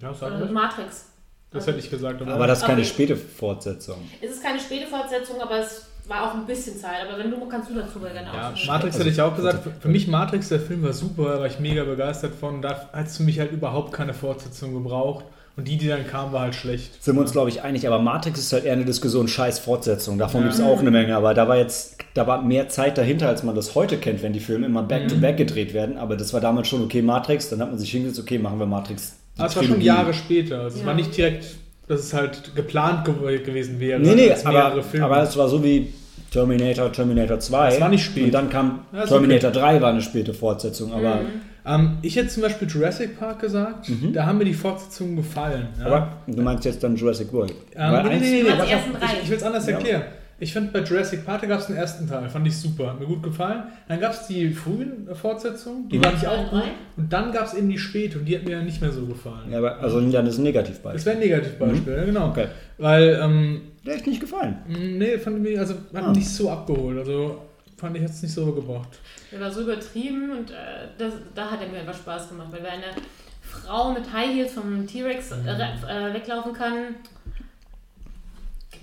Ja, 0.00 0.14
sag 0.14 0.32
Äh, 0.32 0.36
ruhig. 0.36 0.50
Matrix. 0.52 1.12
Das 1.52 1.66
hätte 1.66 1.78
ich 1.78 1.90
gesagt. 1.90 2.20
Aber 2.22 2.46
das 2.46 2.58
ist 2.60 2.64
keine 2.66 2.80
Okay. 2.80 2.88
späte 2.88 3.16
Fortsetzung. 3.16 3.96
Es 4.20 4.32
ist 4.32 4.42
keine 4.42 4.58
späte 4.60 4.86
Fortsetzung, 4.86 5.40
aber 5.40 5.60
es 5.60 5.86
war 6.08 6.30
auch 6.30 6.34
ein 6.34 6.46
bisschen 6.46 6.76
Zeit. 6.78 7.06
Aber 7.08 7.18
wenn 7.18 7.30
du, 7.30 7.48
kannst 7.48 7.70
du 7.70 7.74
dazu 7.74 7.98
gerne 8.00 8.20
Ja. 8.22 8.52
Matrix 8.66 8.98
hätte 8.98 9.08
ich 9.08 9.20
auch 9.20 9.34
gesagt. 9.34 9.62
Für, 9.64 9.70
für 9.70 9.88
mich 9.88 10.06
Matrix, 10.08 10.48
der 10.48 10.60
Film 10.60 10.82
war 10.82 10.92
super, 10.92 11.34
da 11.34 11.38
war 11.40 11.46
ich 11.46 11.58
mega 11.58 11.84
begeistert 11.84 12.34
von. 12.34 12.62
Da 12.62 12.88
hat 12.92 13.06
es 13.06 13.16
für 13.16 13.22
mich 13.22 13.38
halt 13.38 13.52
überhaupt 13.52 13.92
keine 13.92 14.12
Fortsetzung 14.14 14.74
gebraucht. 14.74 15.24
Und 15.56 15.66
die, 15.68 15.78
die 15.78 15.88
dann 15.88 16.06
kam, 16.06 16.32
war 16.32 16.42
halt 16.42 16.54
schlecht. 16.54 17.02
Sind 17.02 17.16
wir 17.16 17.22
uns, 17.22 17.32
glaube 17.32 17.48
ich, 17.48 17.62
einig, 17.62 17.86
aber 17.86 17.98
Matrix 17.98 18.38
ist 18.38 18.52
halt 18.52 18.66
eher 18.66 18.74
eine 18.74 18.84
Diskussion, 18.84 19.26
scheiß 19.26 19.58
Fortsetzung. 19.58 20.18
Davon 20.18 20.42
Ja. 20.42 20.48
gibt 20.48 20.58
es 20.60 20.62
auch 20.64 20.80
eine 20.80 20.90
Menge, 20.90 21.16
aber 21.16 21.32
da 21.32 21.48
war 21.48 21.56
jetzt, 21.56 21.96
da 22.12 22.26
war 22.26 22.42
mehr 22.42 22.68
Zeit 22.68 22.98
dahinter, 22.98 23.28
als 23.28 23.42
man 23.42 23.54
das 23.54 23.74
heute 23.74 23.96
kennt, 23.96 24.22
wenn 24.22 24.34
die 24.34 24.40
Filme 24.40 24.66
immer 24.66 24.82
back-to-back 24.82 25.38
gedreht 25.38 25.72
werden. 25.72 25.96
Aber 25.96 26.14
das 26.18 26.34
war 26.34 26.42
damals 26.42 26.68
schon 26.68 26.84
okay, 26.84 27.00
Matrix, 27.00 27.48
dann 27.48 27.62
hat 27.62 27.70
man 27.70 27.78
sich 27.78 27.90
hingesetzt, 27.90 28.20
okay, 28.20 28.38
machen 28.38 28.58
wir 28.58 28.66
Matrix. 28.66 29.14
Aber 29.38 29.48
es 29.48 29.56
war 29.56 29.62
schon. 29.64 29.80
Jahre 29.80 30.14
später. 30.14 30.60
Also 30.60 30.76
es 30.76 30.80
Ja. 30.82 30.86
war 30.86 30.94
nicht 30.94 31.16
direkt, 31.16 31.46
dass 31.88 32.00
es 32.00 32.12
halt 32.14 32.54
geplant 32.54 33.04
gew 33.04 33.12
gewesen 33.44 33.78
wäre. 33.80 34.00
Nee, 34.00 34.14
nee, 34.14 34.32
aber, 34.44 34.82
aber 35.00 35.22
es 35.22 35.36
war 35.36 35.48
so 35.48 35.62
wie 35.62 35.92
Terminator, 36.30 36.90
Terminator 36.92 37.38
2. 37.38 37.70
Das 37.70 37.80
war 37.80 37.88
nicht 37.88 38.04
spät. 38.04 38.24
Und 38.24 38.32
dann 38.32 38.50
kam 38.50 38.80
Ja, 38.92 39.04
Terminator 39.04 39.50
3, 39.50 39.80
war 39.80 39.90
eine 39.90 40.02
späte 40.02 40.34
Fortsetzung. 40.34 40.92
Aber, 40.92 41.20
ähm, 41.64 41.98
ich 42.02 42.16
hätte 42.16 42.28
zum 42.28 42.42
Beispiel 42.42 42.68
Jurassic 42.68 43.18
Park 43.18 43.40
gesagt. 43.40 43.90
Da 44.12 44.26
haben 44.26 44.38
mir 44.38 44.44
die 44.44 44.54
Fortsetzungen 44.54 45.16
gefallen. 45.16 45.68
Ja. 45.78 45.86
Mhm. 45.86 45.92
aber 45.92 46.08
du 46.26 46.42
meinst 46.42 46.64
jetzt 46.64 46.82
dann 46.82 46.96
Jurassic 46.96 47.32
World. 47.32 47.52
Ähm, 47.74 47.92
nee, 47.92 48.08
nee, 48.08 48.18
nee, 48.18 48.42
nee, 48.42 48.48
drei. 48.50 48.64
ich, 48.64 49.22
ich 49.24 49.30
will 49.30 49.36
es 49.36 49.42
anders 49.42 49.68
erklären. 49.68 50.02
Ich 50.38 50.52
finde 50.52 50.70
bei 50.70 50.80
Jurassic 50.86 51.24
Park 51.24 51.48
gab 51.48 51.60
es 51.60 51.66
den 51.68 51.76
ersten 51.76 52.06
Teil, 52.06 52.28
fand 52.28 52.46
ich 52.46 52.54
super, 52.58 52.88
hat 52.90 53.00
mir 53.00 53.06
gut 53.06 53.22
gefallen. 53.22 53.62
Dann 53.88 53.98
gab 54.00 54.12
es 54.12 54.26
die 54.26 54.50
frühen 54.50 55.08
äh, 55.08 55.14
Fortsetzungen, 55.14 55.88
die 55.88 55.96
Mhm. 55.98 56.02
fand 56.04 56.16
ich 56.22 56.28
auch 56.28 56.50
gut. 56.50 56.62
Und 56.98 57.10
dann 57.12 57.32
gab 57.32 57.46
es 57.46 57.54
eben 57.54 57.70
die 57.70 57.78
späte 57.78 58.18
und 58.18 58.26
die 58.26 58.36
hat 58.36 58.44
mir 58.44 58.60
nicht 58.62 58.80
mehr 58.82 58.92
so 58.92 59.06
gefallen. 59.06 59.50
Ja, 59.50 59.58
aber, 59.58 59.78
also 59.80 59.98
dann 60.00 60.26
ist 60.26 60.36
ein 60.38 60.42
Negativbeispiel. 60.42 60.92
Das 60.92 61.06
wäre 61.06 61.16
ein 61.16 61.22
Negativbeispiel, 61.22 61.92
ja, 61.96 62.04
genau. 62.04 62.28
Okay. 62.28 62.48
Weil, 62.76 63.18
ähm, 63.22 63.62
Der 63.84 63.92
hat 63.94 63.98
echt 64.00 64.06
nicht 64.08 64.20
gefallen. 64.20 64.58
nee, 64.68 65.16
fand 65.18 65.46
ich, 65.46 65.58
also 65.58 65.74
hat 65.94 66.04
Ah. 66.04 66.08
mich 66.08 66.18
nicht 66.18 66.28
so 66.28 66.50
abgeholt. 66.50 66.98
Also 66.98 67.40
fand 67.78 67.96
ich 67.96 68.02
jetzt 68.02 68.22
nicht 68.22 68.32
so 68.34 68.52
gebracht. 68.52 68.88
Der 69.32 69.40
war 69.40 69.50
so 69.50 69.62
übertrieben 69.62 70.30
und 70.32 70.50
äh, 70.50 70.54
das, 70.98 71.14
da 71.34 71.50
hat 71.50 71.62
er 71.62 71.68
mir 71.68 71.78
einfach 71.80 71.94
Spaß 71.96 72.28
gemacht, 72.28 72.48
weil 72.50 72.62
wenn 72.62 72.70
eine 72.72 72.92
Frau 73.40 73.92
mit 73.92 74.12
High 74.12 74.34
Heels 74.34 74.52
vom 74.52 74.86
T-Rex 74.86 75.30
äh, 75.32 75.36
äh, 75.36 76.12
weglaufen 76.14 76.52
kann, 76.52 76.74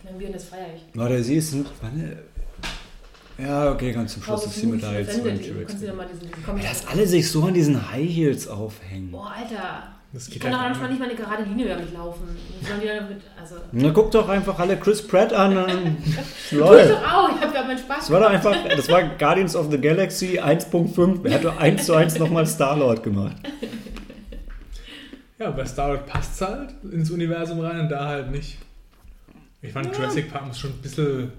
mir 0.04 0.10
ein 0.12 0.18
Bier 0.18 0.28
und 0.28 0.36
das 0.36 0.46
feiere 0.46 0.68
ich. 0.76 0.98
Warte, 0.98 1.24
sie 1.24 1.36
ist 1.36 1.54
ein. 1.54 1.66
Wann, 1.82 2.18
ja, 3.38 3.72
okay, 3.72 3.92
ganz 3.92 4.14
zum 4.14 4.24
Schluss 4.24 4.46
ist 4.46 4.56
sie 4.56 4.68
mit 4.68 4.80
Blumen, 4.82 4.94
da 4.94 5.00
jetzt 5.00 5.24
beim 5.24 5.42
T-Rex. 5.42 5.76
doch 5.82 6.62
Dass 6.62 6.88
alle 6.88 7.08
sich 7.08 7.30
so 7.32 7.44
an 7.46 7.54
diesen 7.56 7.92
High 7.92 8.08
Heels 8.08 8.48
aufhängen. 8.48 9.12
Boah, 9.12 9.34
Alter. 9.36 9.94
Das 10.14 10.28
Ich 10.28 10.34
geht 10.34 10.44
kann 10.44 10.52
doch 10.52 10.60
halt 10.60 10.70
manchmal 10.70 10.90
nicht 10.92 11.00
mal 11.00 11.10
eine 11.10 11.16
gerade 11.16 11.44
Linie 11.44 11.66
über 11.66 11.82
mich 11.82 11.92
laufen. 11.92 12.22
Wie 12.60 12.66
sollen 12.68 12.82
die 12.82 12.88
da 12.88 13.02
mit, 13.02 13.22
also, 13.42 13.56
Na, 13.72 13.90
guck 13.90 14.12
doch 14.12 14.30
einfach 14.30 14.60
alle 14.60 14.78
Chris 14.78 15.06
Pratt 15.08 15.34
an. 15.34 15.54
ähm, 15.54 15.98
tu 16.50 16.56
ich 16.58 16.60
doch 16.90 17.14
auch. 17.14 17.30
Ich 17.36 17.42
habe 17.42 17.56
ja 17.56 17.64
meinen 17.64 17.80
Spaß 17.80 17.98
Das 17.98 18.12
war 18.12 18.20
doch 18.20 18.30
einfach, 18.30 18.56
das 18.70 18.90
war 18.90 19.02
Guardians 19.18 19.56
of 19.56 19.72
the 19.72 19.82
Galaxy 19.82 20.40
1.5. 20.40 21.28
Er 21.28 21.34
hat 21.34 21.44
doch 21.44 21.58
1 21.58 21.88
zu 21.88 21.96
1 21.96 22.20
nochmal 22.20 22.46
Star-Lord 22.46 23.02
gemacht. 23.02 23.38
Ja, 25.40 25.50
bei 25.50 25.66
Star 25.66 25.90
Wars 25.90 26.06
passt 26.06 26.36
es 26.36 26.42
halt 26.48 26.76
ins 26.92 27.10
Universum 27.10 27.60
rein 27.62 27.80
und 27.80 27.90
da 27.90 28.06
halt 28.06 28.30
nicht. 28.30 28.60
Ich 29.64 29.72
fand 29.72 29.96
Jurassic 29.96 30.30
Park 30.30 30.46
muss 30.46 30.60
schon 30.60 30.72
ein 30.72 30.82
bisschen. 30.82 31.32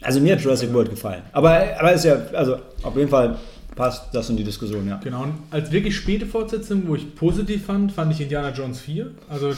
Also 0.00 0.20
mir 0.20 0.34
hat 0.34 0.42
Jurassic 0.42 0.72
World 0.74 0.90
gefallen. 0.90 1.22
Aber, 1.30 1.64
aber 1.78 1.92
ist 1.92 2.04
ja, 2.04 2.16
also 2.32 2.58
auf 2.82 2.96
jeden 2.96 3.08
Fall 3.08 3.38
passt 3.74 4.14
das 4.14 4.28
in 4.30 4.36
die 4.36 4.44
Diskussion, 4.44 4.86
ja. 4.88 5.00
Genau, 5.02 5.22
und 5.24 5.34
als 5.50 5.70
wirklich 5.72 5.96
späte 5.96 6.26
Fortsetzung, 6.26 6.82
wo 6.86 6.94
ich 6.94 7.14
positiv 7.14 7.64
fand, 7.66 7.92
fand 7.92 8.12
ich 8.12 8.20
Indiana 8.20 8.50
Jones 8.50 8.80
4. 8.80 9.10
Also, 9.30 9.48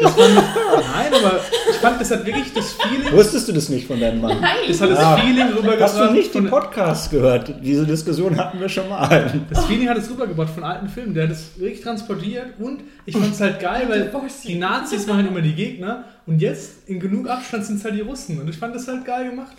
das 0.00 0.10
fand 0.14 0.30
ich, 0.30 0.36
nein, 0.94 1.12
aber 1.14 1.38
ich 1.70 1.76
fand, 1.76 2.00
das 2.00 2.10
hat 2.10 2.24
wirklich 2.26 2.52
das 2.54 2.72
Feeling, 2.72 3.12
Wusstest 3.12 3.46
du 3.48 3.52
das 3.52 3.68
nicht 3.68 3.86
von 3.86 4.00
deinem 4.00 4.20
Mann? 4.22 4.38
das 4.66 4.80
hat 4.80 4.90
das 4.90 4.98
Ah. 4.98 5.16
Feeling 5.18 5.48
rübergebracht. 5.48 5.80
Hast 5.82 5.98
du 6.00 6.10
nicht 6.12 6.28
die 6.34 6.38
von- 6.38 6.48
Podcasts 6.48 7.10
gehört? 7.10 7.54
Diese 7.62 7.84
Diskussion 7.86 8.36
hatten 8.36 8.58
wir 8.58 8.68
schon 8.68 8.88
mal. 8.88 9.40
Das 9.50 9.66
Feeling 9.66 9.88
hat 9.88 9.98
es 9.98 10.08
rübergebracht 10.10 10.50
von 10.50 10.64
alten 10.64 10.88
Filmen. 10.88 11.12
Der 11.14 11.24
hat 11.24 11.30
es 11.32 11.50
wirklich 11.58 11.82
transportiert 11.82 12.46
und 12.58 12.80
ich 13.06 13.14
fand 13.16 13.32
es 13.34 13.40
halt 13.40 13.60
geil, 13.60 13.84
weil 13.88 14.10
die 14.46 14.54
Nazis 14.58 15.06
waren 15.08 15.26
immer 15.28 15.42
die 15.42 15.52
Gegner 15.54 16.04
und 16.26 16.40
jetzt 16.40 16.88
in 16.88 16.98
genug 16.98 17.28
Abstand 17.28 17.66
sind 17.66 17.76
es 17.76 17.84
halt 17.84 17.94
die 17.94 18.00
Russen 18.00 18.40
und 18.40 18.48
ich 18.48 18.56
fand 18.56 18.74
das 18.74 18.88
halt 18.88 19.04
geil 19.04 19.28
gemacht. 19.30 19.52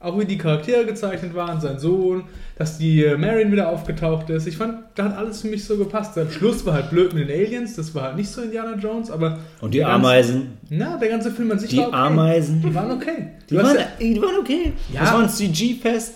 Auch 0.00 0.16
wie 0.16 0.24
die 0.26 0.38
Charaktere 0.38 0.86
gezeichnet 0.86 1.34
waren, 1.34 1.60
sein 1.60 1.80
Sohn, 1.80 2.22
dass 2.56 2.78
die 2.78 3.04
äh, 3.04 3.16
Marion 3.16 3.50
wieder 3.50 3.68
aufgetaucht 3.68 4.30
ist. 4.30 4.46
Ich 4.46 4.56
fand, 4.56 4.74
da 4.94 5.06
hat 5.06 5.16
alles 5.16 5.40
für 5.40 5.48
mich 5.48 5.64
so 5.64 5.76
gepasst. 5.76 6.16
Am 6.16 6.30
Schluss 6.30 6.64
war 6.64 6.74
halt 6.74 6.90
blöd 6.90 7.12
mit 7.14 7.28
den 7.28 7.36
Aliens, 7.36 7.74
das 7.74 7.92
war 7.96 8.04
halt 8.04 8.16
nicht 8.16 8.30
so 8.30 8.42
Indiana 8.42 8.76
Jones, 8.76 9.10
aber. 9.10 9.38
Und 9.60 9.74
die 9.74 9.78
der 9.78 9.88
ganze- 9.88 10.06
Ameisen? 10.06 10.58
Na, 10.70 10.96
der 10.98 11.08
ganze 11.08 11.32
Film 11.32 11.50
an 11.50 11.58
sich 11.58 11.70
Die 11.70 11.78
war 11.78 11.88
okay. 11.88 11.96
Ameisen? 11.96 12.62
Die 12.62 12.72
waren 12.72 12.92
okay. 12.92 13.28
Die 13.50 13.56
waren, 13.56 13.76
ja, 13.76 13.82
die 14.00 14.22
waren 14.22 14.36
okay. 14.40 14.72
Ja. 14.92 15.00
Das 15.00 15.12
war 15.14 15.20
ein 15.22 15.28
CG-Fest. 15.30 16.14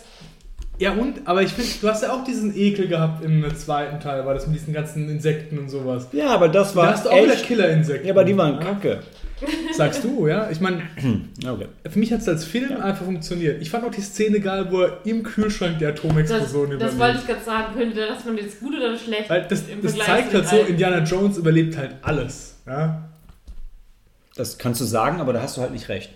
ja 0.79 0.93
und, 0.93 1.15
aber 1.25 1.43
ich 1.43 1.51
finde, 1.53 1.71
du 1.81 1.89
hast 1.89 2.05
ja 2.05 2.13
auch 2.13 2.23
diesen 2.23 2.57
Ekel 2.57 2.87
gehabt 2.87 3.25
im 3.25 3.45
zweiten 3.57 3.99
Teil, 3.99 4.25
war 4.25 4.35
das 4.35 4.47
mit 4.47 4.55
diesen 4.61 4.73
ganzen 4.73 5.09
Insekten 5.11 5.59
und 5.59 5.69
sowas. 5.69 6.07
Ja, 6.13 6.29
aber 6.29 6.49
das 6.49 6.77
war 6.77 6.87
Da 6.87 6.93
hast 6.93 7.07
du 7.07 7.11
auch 7.11 7.21
wieder 7.21 7.33
echt... 7.33 7.47
Killerinsekten. 7.47 8.07
Ja, 8.07 8.13
aber 8.15 8.23
die 8.23 8.37
waren 8.39 8.61
kacke. 8.61 9.01
Sagst 9.77 10.05
du, 10.05 10.27
ja? 10.29 10.51
Ich 10.51 10.61
meine, 10.61 10.83
Okay. 11.47 11.67
für 11.89 11.99
mich 11.99 12.13
hat 12.13 12.21
es 12.21 12.29
als 12.29 12.45
Film 12.45 12.77
einfach 12.81 13.05
funktioniert. 13.05 13.61
Ich 13.63 13.71
fand 13.71 13.85
auch 13.85 13.91
die 13.91 14.01
Szene 14.01 14.41
geil, 14.41 14.67
wo 14.71 14.83
er 14.83 14.99
im 15.05 15.23
Kühlschrank 15.23 15.79
die 15.79 15.85
Das, 15.85 15.99
Atomexplosion 15.99 16.71
das 16.71 16.95
überlebt. 16.95 16.99
wollte 16.99 17.19
ich 17.21 17.27
gerade 17.27 17.45
sagen. 17.45 17.75
Könnte 17.77 18.07
das 18.07 18.25
man 18.25 18.37
jetzt 18.37 18.61
gut 18.61 18.75
oder 18.77 18.97
schlecht? 18.97 19.29
Weil 19.31 19.47
das, 19.49 19.69
im 19.69 19.83
das 19.83 19.97
zeigt 19.97 20.33
halt 20.35 20.49
so? 20.49 20.57
Indiana 20.57 20.99
Jones 21.05 21.39
überlebt 21.39 21.77
halt 21.77 21.97
alles. 22.03 22.57
Ja? 22.67 23.09
Das 24.37 24.59
kannst 24.59 24.81
du 24.81 24.85
sagen, 24.85 25.21
aber 25.21 25.33
da 25.33 25.43
hast 25.43 25.57
du 25.57 25.61
halt 25.61 25.73
nicht 25.73 25.89
recht. 25.89 26.11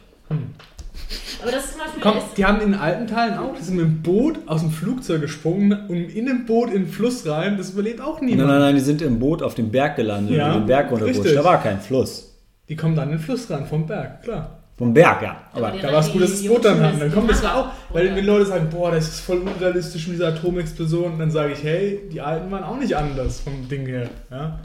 Aber 1.43 1.51
das 1.53 1.65
ist 1.67 1.73
zum 1.73 1.81
Beispiel. 1.81 2.03
Komm, 2.03 2.15
die 2.37 2.45
haben 2.45 2.61
in 2.61 2.73
den 2.73 2.81
alten 2.81 3.07
Teilen 3.07 3.39
auch, 3.39 3.55
die 3.55 3.63
sind 3.63 3.77
mit 3.77 3.85
dem 3.85 4.03
Boot 4.03 4.39
aus 4.47 4.61
dem 4.63 4.71
Flugzeug 4.71 5.21
gesprungen 5.21 5.87
und 5.89 5.97
in 5.97 6.27
dem 6.27 6.47
Boot 6.47 6.69
in 6.71 6.85
den 6.85 6.89
Fluss 6.89 7.27
rein. 7.27 7.57
Das 7.59 7.71
überlebt 7.71 8.01
auch 8.01 8.21
Nein, 8.21 8.31
niemand. 8.31 8.49
nein, 8.49 8.61
nein, 8.61 8.75
die 8.75 8.81
sind 8.81 9.03
im 9.03 9.19
Boot 9.19 9.43
auf 9.43 9.55
dem 9.55 9.71
Berg 9.71 9.97
gelandet, 9.97 10.37
Ja, 10.37 10.49
ja, 10.49 10.55
den 10.55 10.67
Berg 10.67 10.91
runtergerutscht. 10.91 11.37
Da 11.37 11.45
war 11.45 11.63
kein 11.63 11.81
Fluss. 11.81 12.33
Die 12.69 12.77
kommen 12.77 12.97
dann 12.97 13.11
in 13.11 13.17
den 13.17 13.21
Fluss 13.21 13.51
rein, 13.51 13.67
vom 13.67 13.87
Berg, 13.87 14.23
klar. 14.23 14.59
Vom 14.77 14.93
Berg, 14.93 15.23
ja. 15.23 15.41
Aber 15.53 15.71
Da 15.71 15.93
war 15.93 16.01
es 16.01 16.13
gut, 16.13 16.23
dass 16.23 16.33
das 16.33 16.43
die 16.43 16.49
Boot 16.49 16.65
dann 16.65 16.81
hatten. 16.81 17.01
Dann 17.01 17.13
kommt 17.13 17.31
die 17.31 17.33
das 17.33 17.43
haben 17.43 17.69
auch, 17.69 17.73
weil 17.91 18.15
wenn 18.15 18.27
Leute 18.27 18.47
sagen, 18.47 18.69
boah, 18.71 18.91
das 18.91 19.09
ist 19.09 19.21
voll 19.21 19.39
unrealistisch 19.39 20.07
mit 20.07 20.17
dieser 20.17 20.29
Atomexplosion, 20.29 21.13
und 21.13 21.19
dann 21.19 21.31
sage 21.31 21.53
ich, 21.53 21.63
hey, 21.63 22.01
die 22.13 22.21
alten 22.21 22.51
waren 22.51 22.65
auch 22.65 22.77
nicht 22.77 22.95
anders 22.95 23.41
vom 23.41 23.69
Ding 23.69 23.87
her. 23.87 24.11
Ja? 24.31 24.59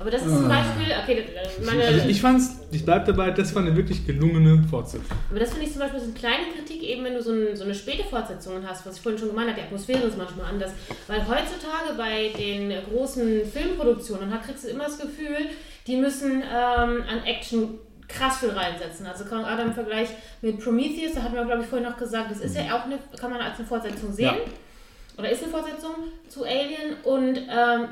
aber 0.00 0.10
das 0.10 0.24
ist 0.24 0.34
zum 0.34 0.48
Beispiel. 0.48 0.86
Okay, 1.02 1.24
meine, 1.62 1.84
Also 1.84 2.08
ich 2.08 2.20
fand's, 2.22 2.58
ich 2.72 2.84
bleib 2.84 3.04
dabei, 3.04 3.30
das 3.32 3.54
war 3.54 3.62
eine 3.62 3.76
wirklich 3.76 4.06
gelungene 4.06 4.64
Fortsetzung. 4.68 5.04
Aber 5.28 5.38
das 5.38 5.50
finde 5.50 5.66
ich 5.66 5.72
zum 5.72 5.80
Beispiel 5.80 6.00
so 6.00 6.06
eine 6.06 6.14
kleine 6.14 6.44
Kritik, 6.56 6.82
eben 6.82 7.04
wenn 7.04 7.14
du 7.14 7.22
so, 7.22 7.32
ein, 7.32 7.54
so 7.54 7.64
eine 7.64 7.74
späte 7.74 8.04
Fortsetzung 8.04 8.66
hast, 8.66 8.86
was 8.86 8.96
ich 8.96 9.02
vorhin 9.02 9.18
schon 9.18 9.28
gemeint 9.28 9.50
habe, 9.50 9.60
die 9.60 9.66
Atmosphäre 9.66 10.06
ist 10.06 10.16
manchmal 10.16 10.46
anders. 10.46 10.72
Weil 11.06 11.20
heutzutage 11.20 11.98
bei 11.98 12.30
den 12.38 12.72
großen 12.90 13.44
Filmproduktionen 13.52 14.32
hat, 14.32 14.44
kriegst 14.44 14.64
du 14.64 14.68
immer 14.68 14.84
das 14.84 14.98
Gefühl, 14.98 15.50
die 15.86 15.96
müssen 15.96 16.42
ähm, 16.42 17.04
an 17.08 17.24
Action 17.24 17.78
krass 18.08 18.38
viel 18.38 18.50
reinsetzen. 18.50 19.06
Also 19.06 19.24
gerade 19.24 19.62
im 19.62 19.72
Vergleich 19.72 20.08
mit 20.42 20.58
Prometheus, 20.58 21.14
da 21.14 21.22
hatten 21.22 21.34
wir, 21.34 21.44
glaube 21.44 21.62
ich, 21.62 21.68
vorhin 21.68 21.88
noch 21.88 21.96
gesagt, 21.96 22.30
das 22.30 22.40
ist 22.40 22.56
ja 22.56 22.76
auch 22.76 22.84
eine, 22.84 22.98
kann 23.18 23.30
man 23.30 23.40
als 23.40 23.58
eine 23.58 23.66
Fortsetzung 23.66 24.12
sehen. 24.12 24.26
Ja. 24.26 25.16
Oder 25.16 25.30
ist 25.30 25.42
eine 25.42 25.52
Fortsetzung 25.52 25.94
zu 26.28 26.44
Alien 26.44 26.96
und 27.04 27.36
ähm, 27.36 27.88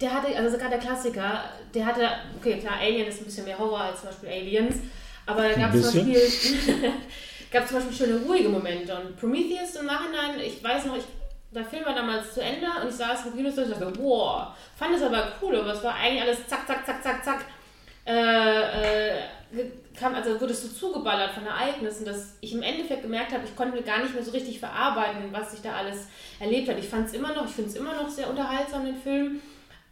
der 0.00 0.12
hatte, 0.12 0.36
also 0.36 0.58
gerade 0.58 0.70
der 0.70 0.78
Klassiker, 0.78 1.44
der 1.74 1.86
hatte, 1.86 2.08
okay, 2.38 2.58
klar, 2.58 2.74
Alien 2.80 3.08
ist 3.08 3.20
ein 3.20 3.24
bisschen 3.24 3.44
mehr 3.44 3.58
Horror 3.58 3.80
als 3.80 4.00
zum 4.00 4.10
Beispiel 4.10 4.28
Aliens, 4.28 4.76
aber 5.24 5.48
da 5.48 5.54
gab 5.54 5.74
es 5.74 5.90
zum 5.90 6.04
bisschen. 6.04 6.12
Beispiel, 6.12 6.92
gab 7.50 7.66
zum 7.66 7.78
Beispiel 7.78 7.96
schöne 7.96 8.20
ruhige 8.26 8.48
Momente 8.48 8.94
und 8.94 9.18
Prometheus 9.18 9.76
im 9.76 9.86
Nachhinein, 9.86 10.38
ich 10.44 10.62
weiß 10.62 10.84
noch, 10.86 10.98
ich, 10.98 11.04
der 11.56 11.64
Film 11.64 11.84
war 11.84 11.94
damals 11.94 12.34
zu 12.34 12.42
Ende 12.42 12.66
und 12.82 12.88
ich 12.88 12.94
saß 12.94 13.26
im 13.26 13.36
Kino 13.36 13.48
und 13.48 13.70
dachte, 13.70 13.92
wow, 13.98 14.48
fand 14.76 14.94
es 14.94 15.02
aber 15.02 15.32
cool, 15.42 15.56
aber 15.56 15.72
es 15.72 15.82
war 15.82 15.94
eigentlich 15.94 16.22
alles 16.22 16.46
zack, 16.46 16.66
zack, 16.66 16.86
zack, 16.86 17.02
zack, 17.02 17.24
zack, 17.24 17.44
äh, 18.06 19.14
äh, 19.14 19.22
kam, 19.98 20.14
also 20.14 20.40
wurdest 20.40 20.64
du 20.64 20.68
zugeballert 20.68 21.32
von 21.32 21.46
Ereignissen, 21.46 22.04
dass 22.04 22.36
ich 22.40 22.52
im 22.52 22.62
Endeffekt 22.62 23.02
gemerkt 23.02 23.32
habe, 23.32 23.44
ich 23.44 23.56
konnte 23.56 23.82
gar 23.82 24.00
nicht 24.02 24.14
mehr 24.14 24.22
so 24.22 24.30
richtig 24.30 24.60
verarbeiten, 24.60 25.32
was 25.32 25.52
sich 25.52 25.62
da 25.62 25.72
alles 25.74 26.08
erlebt 26.38 26.68
hat. 26.68 26.78
Ich 26.78 26.88
fand 26.88 27.08
es 27.08 27.14
immer 27.14 27.34
noch, 27.34 27.46
ich 27.46 27.52
finde 27.52 27.70
es 27.70 27.76
immer 27.76 27.94
noch 27.94 28.08
sehr 28.08 28.28
unterhaltsam, 28.28 28.84
den 28.84 28.96
Film. 28.96 29.40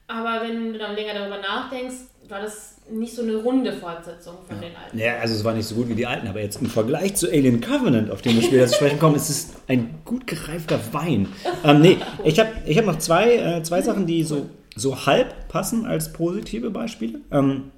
Aber 0.06 0.42
wenn 0.42 0.72
du 0.72 0.78
dann 0.78 0.94
länger 0.94 1.14
darüber 1.14 1.38
nachdenkst, 1.38 1.96
war 2.28 2.40
das 2.40 2.73
nicht 2.90 3.14
so 3.14 3.22
eine 3.22 3.36
runde 3.36 3.72
Fortsetzung 3.72 4.34
von 4.46 4.60
den 4.60 4.76
alten. 4.76 4.98
Ja, 4.98 5.16
also 5.18 5.34
es 5.34 5.44
war 5.44 5.54
nicht 5.54 5.66
so 5.66 5.74
gut 5.74 5.88
wie 5.88 5.94
die 5.94 6.06
alten, 6.06 6.28
aber 6.28 6.40
jetzt 6.40 6.60
im 6.60 6.68
Vergleich 6.68 7.14
zu 7.14 7.28
Alien 7.28 7.60
Covenant, 7.60 8.10
auf 8.10 8.20
den 8.20 8.34
wir 8.36 8.42
später 8.42 8.66
zu 8.66 8.74
sprechen 8.74 8.98
kommen, 8.98 9.16
ist 9.16 9.30
es 9.30 9.50
ein 9.68 10.00
gut 10.04 10.26
gereifter 10.26 10.78
Wein. 10.92 11.28
Ähm, 11.64 11.80
nee, 11.80 11.96
ich 12.24 12.38
habe 12.38 12.50
ich 12.66 12.76
hab 12.76 12.84
noch 12.84 12.98
zwei, 12.98 13.36
äh, 13.36 13.62
zwei 13.62 13.80
Sachen, 13.80 14.06
die 14.06 14.22
so, 14.22 14.50
so 14.76 15.06
halb 15.06 15.48
passen 15.48 15.86
als 15.86 16.12
positive 16.12 16.70
Beispiele. 16.70 17.20
Ähm, 17.30 17.70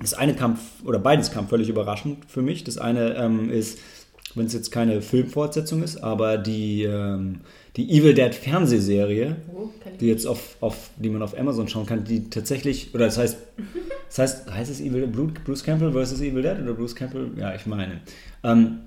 das 0.00 0.14
eine 0.14 0.34
kam, 0.34 0.58
oder 0.84 0.98
beides 0.98 1.30
kam 1.30 1.48
völlig 1.48 1.68
überraschend 1.68 2.24
für 2.26 2.42
mich. 2.42 2.64
Das 2.64 2.78
eine 2.78 3.14
ähm, 3.16 3.50
ist, 3.50 3.78
wenn 4.34 4.46
es 4.46 4.52
jetzt 4.52 4.70
keine 4.70 5.00
Filmfortsetzung 5.02 5.82
ist, 5.82 6.02
aber 6.02 6.38
die, 6.38 6.84
ähm, 6.84 7.40
die 7.76 7.90
Evil 7.96 8.14
Dead 8.14 8.34
Fernsehserie, 8.34 9.36
Oh, 9.54 9.68
die 10.00 10.06
jetzt 10.08 10.26
auf, 10.26 10.56
auf, 10.60 10.90
die 10.96 11.08
man 11.08 11.22
auf 11.22 11.38
Amazon 11.38 11.68
schauen 11.68 11.86
kann, 11.86 12.04
die 12.04 12.28
tatsächlich, 12.30 12.94
oder 12.94 13.06
das 13.06 13.18
heißt, 13.18 13.36
das 14.08 14.18
heißt, 14.18 14.50
heißt 14.52 14.70
es 14.70 14.80
Evil 14.80 15.06
Dead, 15.06 15.44
Bruce 15.44 15.62
Campbell 15.62 15.92
versus 15.92 16.20
Evil 16.20 16.42
Dead 16.42 16.56
oder 16.62 16.72
Bruce 16.74 16.94
Campbell? 16.94 17.30
Ja, 17.36 17.54
ich 17.54 17.66
meine. 17.66 18.00
Ähm, 18.42 18.78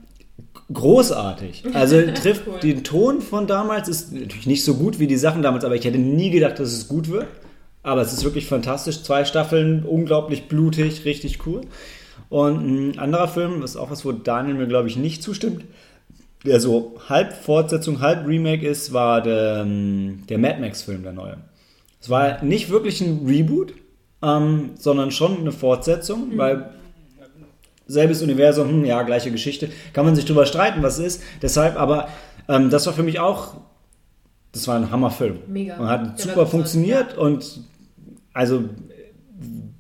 großartig. 0.72 1.64
Also 1.74 2.02
trifft 2.14 2.48
Cool. 2.48 2.60
den 2.60 2.84
Ton 2.84 3.22
von 3.22 3.48
damals, 3.48 3.88
ist 3.88 4.12
natürlich 4.14 4.48
nicht 4.48 4.64
so 4.64 4.76
gut 4.76 5.00
wie 5.00 5.08
die 5.08 5.18
Sachen 5.18 5.42
damals, 5.42 5.64
aber 5.64 5.76
ich 5.76 5.86
hätte 5.86 5.98
nie 5.98 6.30
gedacht, 6.30 6.60
dass 6.60 6.72
es 6.74 6.88
gut 6.88 7.10
wird. 7.10 7.28
Aber 7.86 8.02
es 8.02 8.14
ist 8.14 8.24
wirklich 8.24 8.46
fantastisch. 8.48 9.04
Zwei 9.04 9.26
Staffeln, 9.26 9.84
unglaublich 9.84 10.48
blutig, 10.48 11.04
richtig 11.04 11.46
cool. 11.46 11.62
Und 12.30 12.94
ein 12.94 13.00
anderer 13.00 13.28
Film, 13.28 13.60
das 13.62 13.72
ist 13.72 13.76
auch 13.78 13.92
was, 13.92 14.06
wo 14.06 14.12
Daniel 14.14 14.56
mir, 14.56 14.68
glaube 14.68 14.88
ich, 14.88 14.96
nicht 14.96 15.22
zustimmt, 15.22 15.66
der 16.46 16.60
so 16.60 16.96
halb 17.08 17.34
Fortsetzung, 17.34 18.02
halb 18.02 18.28
Remake 18.28 18.68
ist, 18.68 18.94
war 18.94 19.22
der, 19.22 19.62
ähm, 19.62 20.24
der 20.28 20.38
Mad 20.38 20.60
Max-Film, 20.60 21.04
der 21.04 21.14
neue. 21.14 21.38
Es 22.02 22.10
war 22.10 22.44
nicht 22.44 22.70
wirklich 22.70 23.00
ein 23.02 23.26
Reboot, 23.26 23.74
ähm, 24.22 24.72
sondern 24.78 25.12
schon 25.12 25.40
eine 25.40 25.52
Fortsetzung, 25.52 26.38
weil 26.38 26.72
selbes 27.88 28.22
Universum, 28.22 28.70
hm, 28.70 28.86
ja, 28.86 29.04
gleiche 29.04 29.32
Geschichte. 29.32 29.70
Kann 29.94 30.06
man 30.06 30.16
sich 30.16 30.26
drüber 30.26 30.46
streiten, 30.46 30.84
was 30.84 30.98
es 31.00 31.16
ist. 31.16 31.24
Deshalb, 31.42 31.80
aber 31.80 32.08
ähm, 32.48 32.70
das 32.70 32.86
war 32.86 32.94
für 32.94 33.04
mich 33.04 33.20
auch, 33.20 33.56
das 34.52 34.68
war 34.68 34.76
ein 34.76 34.92
Hammerfilm. 34.92 35.40
Mega. 35.48 35.78
Und 35.78 35.88
hat 35.88 36.08
war 36.08 36.18
super 36.18 36.46
funktioniert 36.46 37.18
und 37.18 37.62
also 38.34 38.66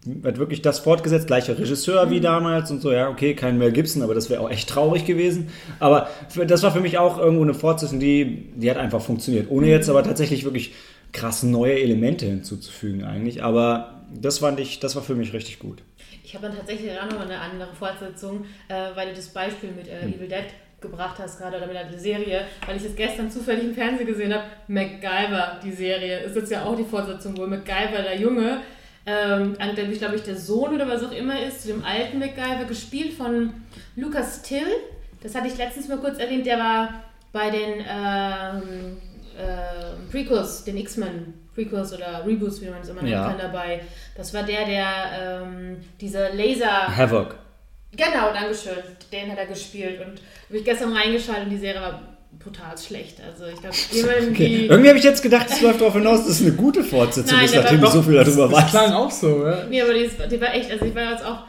wird 0.05 0.37
wirklich 0.37 0.61
das 0.61 0.79
fortgesetzt, 0.79 1.27
gleicher 1.27 1.57
Regisseur 1.57 2.05
Mhm. 2.05 2.09
wie 2.11 2.19
damals 2.21 2.71
und 2.71 2.81
so, 2.81 2.91
ja, 2.91 3.09
okay, 3.09 3.35
kein 3.35 3.57
Mel 3.57 3.71
Gibson, 3.71 4.01
aber 4.01 4.13
das 4.13 4.29
wäre 4.29 4.41
auch 4.41 4.49
echt 4.49 4.69
traurig 4.69 5.05
gewesen. 5.05 5.49
Aber 5.79 6.09
für, 6.29 6.45
das 6.45 6.63
war 6.63 6.71
für 6.71 6.81
mich 6.81 6.97
auch 6.97 7.17
irgendwo 7.17 7.43
eine 7.43 7.53
Fortsetzung, 7.53 7.99
die, 7.99 8.49
die 8.55 8.69
hat 8.69 8.77
einfach 8.77 9.01
funktioniert. 9.01 9.49
Ohne 9.49 9.67
jetzt 9.67 9.89
aber 9.89 10.03
tatsächlich 10.03 10.43
wirklich 10.43 10.73
krass 11.11 11.43
neue 11.43 11.79
Elemente 11.79 12.25
hinzuzufügen 12.25 13.03
eigentlich. 13.03 13.43
Aber 13.43 14.01
das 14.13 14.39
fand 14.39 14.59
ich, 14.59 14.79
das 14.79 14.95
war 14.95 15.03
für 15.03 15.15
mich 15.15 15.31
richtig 15.33 15.59
gut. 15.59 15.81
Ich 16.23 16.35
habe 16.35 16.47
dann 16.47 16.57
tatsächlich 16.57 16.91
auch 16.91 17.09
noch 17.11 17.21
eine 17.21 17.39
andere 17.39 17.73
Fortsetzung, 17.73 18.45
äh, 18.67 18.73
weil 18.95 19.09
du 19.09 19.13
das 19.15 19.29
Beispiel 19.29 19.69
mit 19.71 19.87
äh, 19.87 20.05
Evil 20.05 20.27
Dead 20.27 20.45
gebracht 20.81 21.17
hast 21.19 21.37
gerade 21.37 21.57
oder 21.57 21.67
mit 21.67 21.75
der 21.75 21.97
Serie, 21.97 22.41
weil 22.65 22.75
ich 22.75 22.83
es 22.83 22.95
gestern 22.95 23.31
zufällig 23.31 23.63
im 23.63 23.73
Fernsehen 23.73 24.05
gesehen 24.07 24.33
habe. 24.33 24.43
MacGyver, 24.67 25.59
die 25.63 25.71
Serie, 25.71 26.19
ist 26.21 26.35
jetzt 26.35 26.51
ja 26.51 26.65
auch 26.65 26.75
die 26.75 26.83
Fortsetzung, 26.83 27.37
wo 27.37 27.45
MacGyver, 27.47 28.01
der 28.03 28.19
Junge, 28.19 28.57
ähm, 29.05 29.55
an 29.59 29.75
dem 29.75 29.91
ich 29.91 29.99
glaube 29.99 30.15
ich 30.15 30.23
der 30.23 30.37
Sohn 30.37 30.73
oder 30.75 30.87
was 30.87 31.03
auch 31.03 31.11
immer 31.11 31.41
ist, 31.41 31.61
zu 31.63 31.67
dem 31.69 31.83
alten 31.83 32.19
MacGyver, 32.19 32.65
gespielt 32.65 33.13
von 33.13 33.53
Lucas 33.95 34.41
Till. 34.41 34.67
Das 35.21 35.35
hatte 35.35 35.47
ich 35.47 35.57
letztens 35.57 35.87
mal 35.87 35.97
kurz 35.99 36.19
erwähnt, 36.19 36.45
der 36.45 36.57
war 36.59 37.03
bei 37.31 37.49
den 37.49 37.79
ähm, 37.89 38.97
äh, 39.37 40.11
Prequels, 40.11 40.63
den 40.63 40.77
X-Men 40.77 41.33
Prequels 41.55 41.93
oder 41.93 42.25
Reboots, 42.25 42.61
wie 42.61 42.69
man 42.69 42.81
es 42.81 42.89
immer 42.89 43.01
nennen 43.01 43.13
Ja. 43.13 43.27
kann, 43.27 43.37
dabei. 43.37 43.81
Das 44.15 44.33
war 44.33 44.43
der, 44.43 44.65
der 44.65 45.41
ähm, 45.43 45.77
diese 45.99 46.29
Laser. 46.33 46.95
Havoc. 46.95 47.35
Genau, 47.95 48.33
Dankeschön. 48.33 48.77
Den 49.11 49.31
hat 49.31 49.37
er 49.37 49.45
gespielt 49.45 49.99
und 50.01 50.19
habe 50.47 50.57
ich 50.57 50.65
gestern 50.65 50.95
reingeschaltet 50.95 51.43
und 51.45 51.49
die 51.51 51.57
Serie 51.57 51.81
war 51.81 52.12
brutal 52.43 52.77
schlecht. 52.77 53.17
Also 53.21 53.45
ich 53.45 53.59
glaube, 53.59 53.75
jemand 53.91 54.31
Okay. 54.31 54.67
Irgendwie 54.69 54.89
habe 54.89 54.97
ich 54.97 55.03
jetzt 55.03 55.23
gedacht, 55.23 55.47
es 55.49 55.61
läuft 55.61 55.81
darauf 55.81 55.93
hinaus, 55.93 56.19
dass 56.25 56.39
es 56.39 56.41
eine 56.41 56.53
gute 56.53 56.83
Fortsetzung 56.83 57.37
Nein, 57.37 57.45
ist, 57.45 57.55
nachdem 57.55 57.81
du 57.81 57.87
so 57.87 58.01
viel 58.01 58.13
darüber 58.15 58.47
Das 58.47 58.51
weißt. 58.51 58.69
klang 58.69 58.93
auch 58.93 59.11
so, 59.11 59.45
ja. 59.45 59.65
Nee, 59.69 59.81
aber 59.81 59.93
die, 59.93 60.01
ist, 60.01 60.15
die 60.31 60.41
war 60.41 60.53
echt, 60.53 60.71
also 60.71 60.85
ich 60.85 60.95
war 60.95 61.11
jetzt 61.11 61.25
auch, 61.25 61.39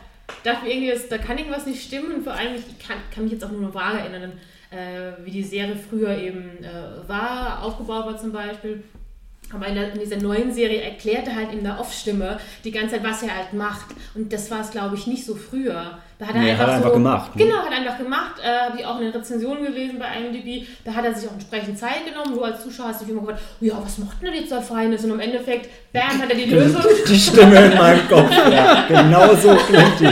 dachte 0.43 0.65
mir 0.65 0.73
irgendwie, 0.73 0.91
das, 0.93 1.09
da 1.09 1.19
kann 1.19 1.39
irgendwas 1.39 1.67
nicht 1.67 1.83
stimmen 1.83 2.13
und 2.17 2.25
vor 2.25 2.33
allem, 2.35 2.55
ich 2.55 2.87
kann, 2.87 2.97
kann 3.13 3.25
mich 3.25 3.33
jetzt 3.33 3.45
auch 3.45 3.51
nur 3.51 3.61
noch 3.61 3.75
vage 3.75 3.99
erinnern. 3.99 4.33
äh, 4.71 5.25
wie 5.25 5.31
die 5.31 5.43
Serie 5.43 5.77
früher 5.77 6.17
eben 6.19 6.63
äh, 6.63 7.09
war, 7.09 7.63
aufgebaut 7.63 8.07
war 8.07 8.19
zum 8.19 8.33
Beispiel. 8.33 8.83
Aber 9.53 9.67
in, 9.69 9.75
der, 9.75 9.93
in, 9.93 10.01
dieser 10.01 10.17
neuen 10.17 10.53
Serie 10.53 10.81
erklärt 10.81 11.29
er 11.29 11.37
halt 11.37 11.53
in 11.53 11.63
der 11.63 11.79
Off-Stimme 11.79 12.39
die 12.65 12.71
ganze 12.73 12.97
Zeit, 12.97 13.05
was 13.05 13.23
er 13.23 13.37
halt 13.37 13.53
macht. 13.53 13.87
Und 14.15 14.33
das 14.33 14.51
war 14.51 14.61
es, 14.63 14.71
glaube 14.71 14.97
ich, 14.97 15.07
nicht 15.07 15.25
so 15.25 15.35
früher. 15.37 15.99
Hat 16.27 16.35
er 16.35 16.41
nee, 16.41 16.51
einfach, 16.51 16.63
hat 16.63 16.69
er 16.69 16.75
einfach 16.77 16.89
so, 16.89 16.95
gemacht. 16.95 17.37
Ne? 17.37 17.45
Genau, 17.45 17.59
hat 17.59 17.73
einfach 17.73 17.99
gemacht. 17.99 18.35
Äh, 18.43 18.69
Habe 18.69 18.79
ich 18.79 18.87
auch 18.87 18.97
eine 18.97 19.15
Rezension 19.15 19.63
gelesen 19.63 19.99
bei 19.99 20.07
IMDb. 20.19 20.67
Da 20.85 20.95
hat 20.95 21.05
er 21.05 21.15
sich 21.15 21.29
auch 21.29 21.33
entsprechend 21.33 21.79
Zeit 21.79 22.05
genommen. 22.07 22.35
Du 22.35 22.43
als 22.43 22.63
Zuschauer 22.63 22.89
hast 22.89 23.03
dich 23.03 23.09
immer 23.09 23.21
gefragt, 23.21 23.41
oh 23.61 23.65
ja, 23.65 23.75
was 23.83 23.99
macht 23.99 24.23
denn 24.23 24.35
jetzt 24.35 24.53
da 24.53 24.61
Feines? 24.61 25.05
Und 25.05 25.13
im 25.13 25.21
Endeffekt, 25.21 25.69
bam, 25.93 26.21
hat 26.21 26.31
er 26.31 26.37
die 26.37 26.45
Lösung. 26.45 26.83
Die 27.09 27.19
Stimme 27.19 27.67
in 27.67 27.79
meinem 27.79 28.09
Kopf, 28.09 28.31
ja. 28.31 28.85
Genau 28.89 29.35
so 29.35 29.55
klingt 29.57 30.01
die. 30.01 30.11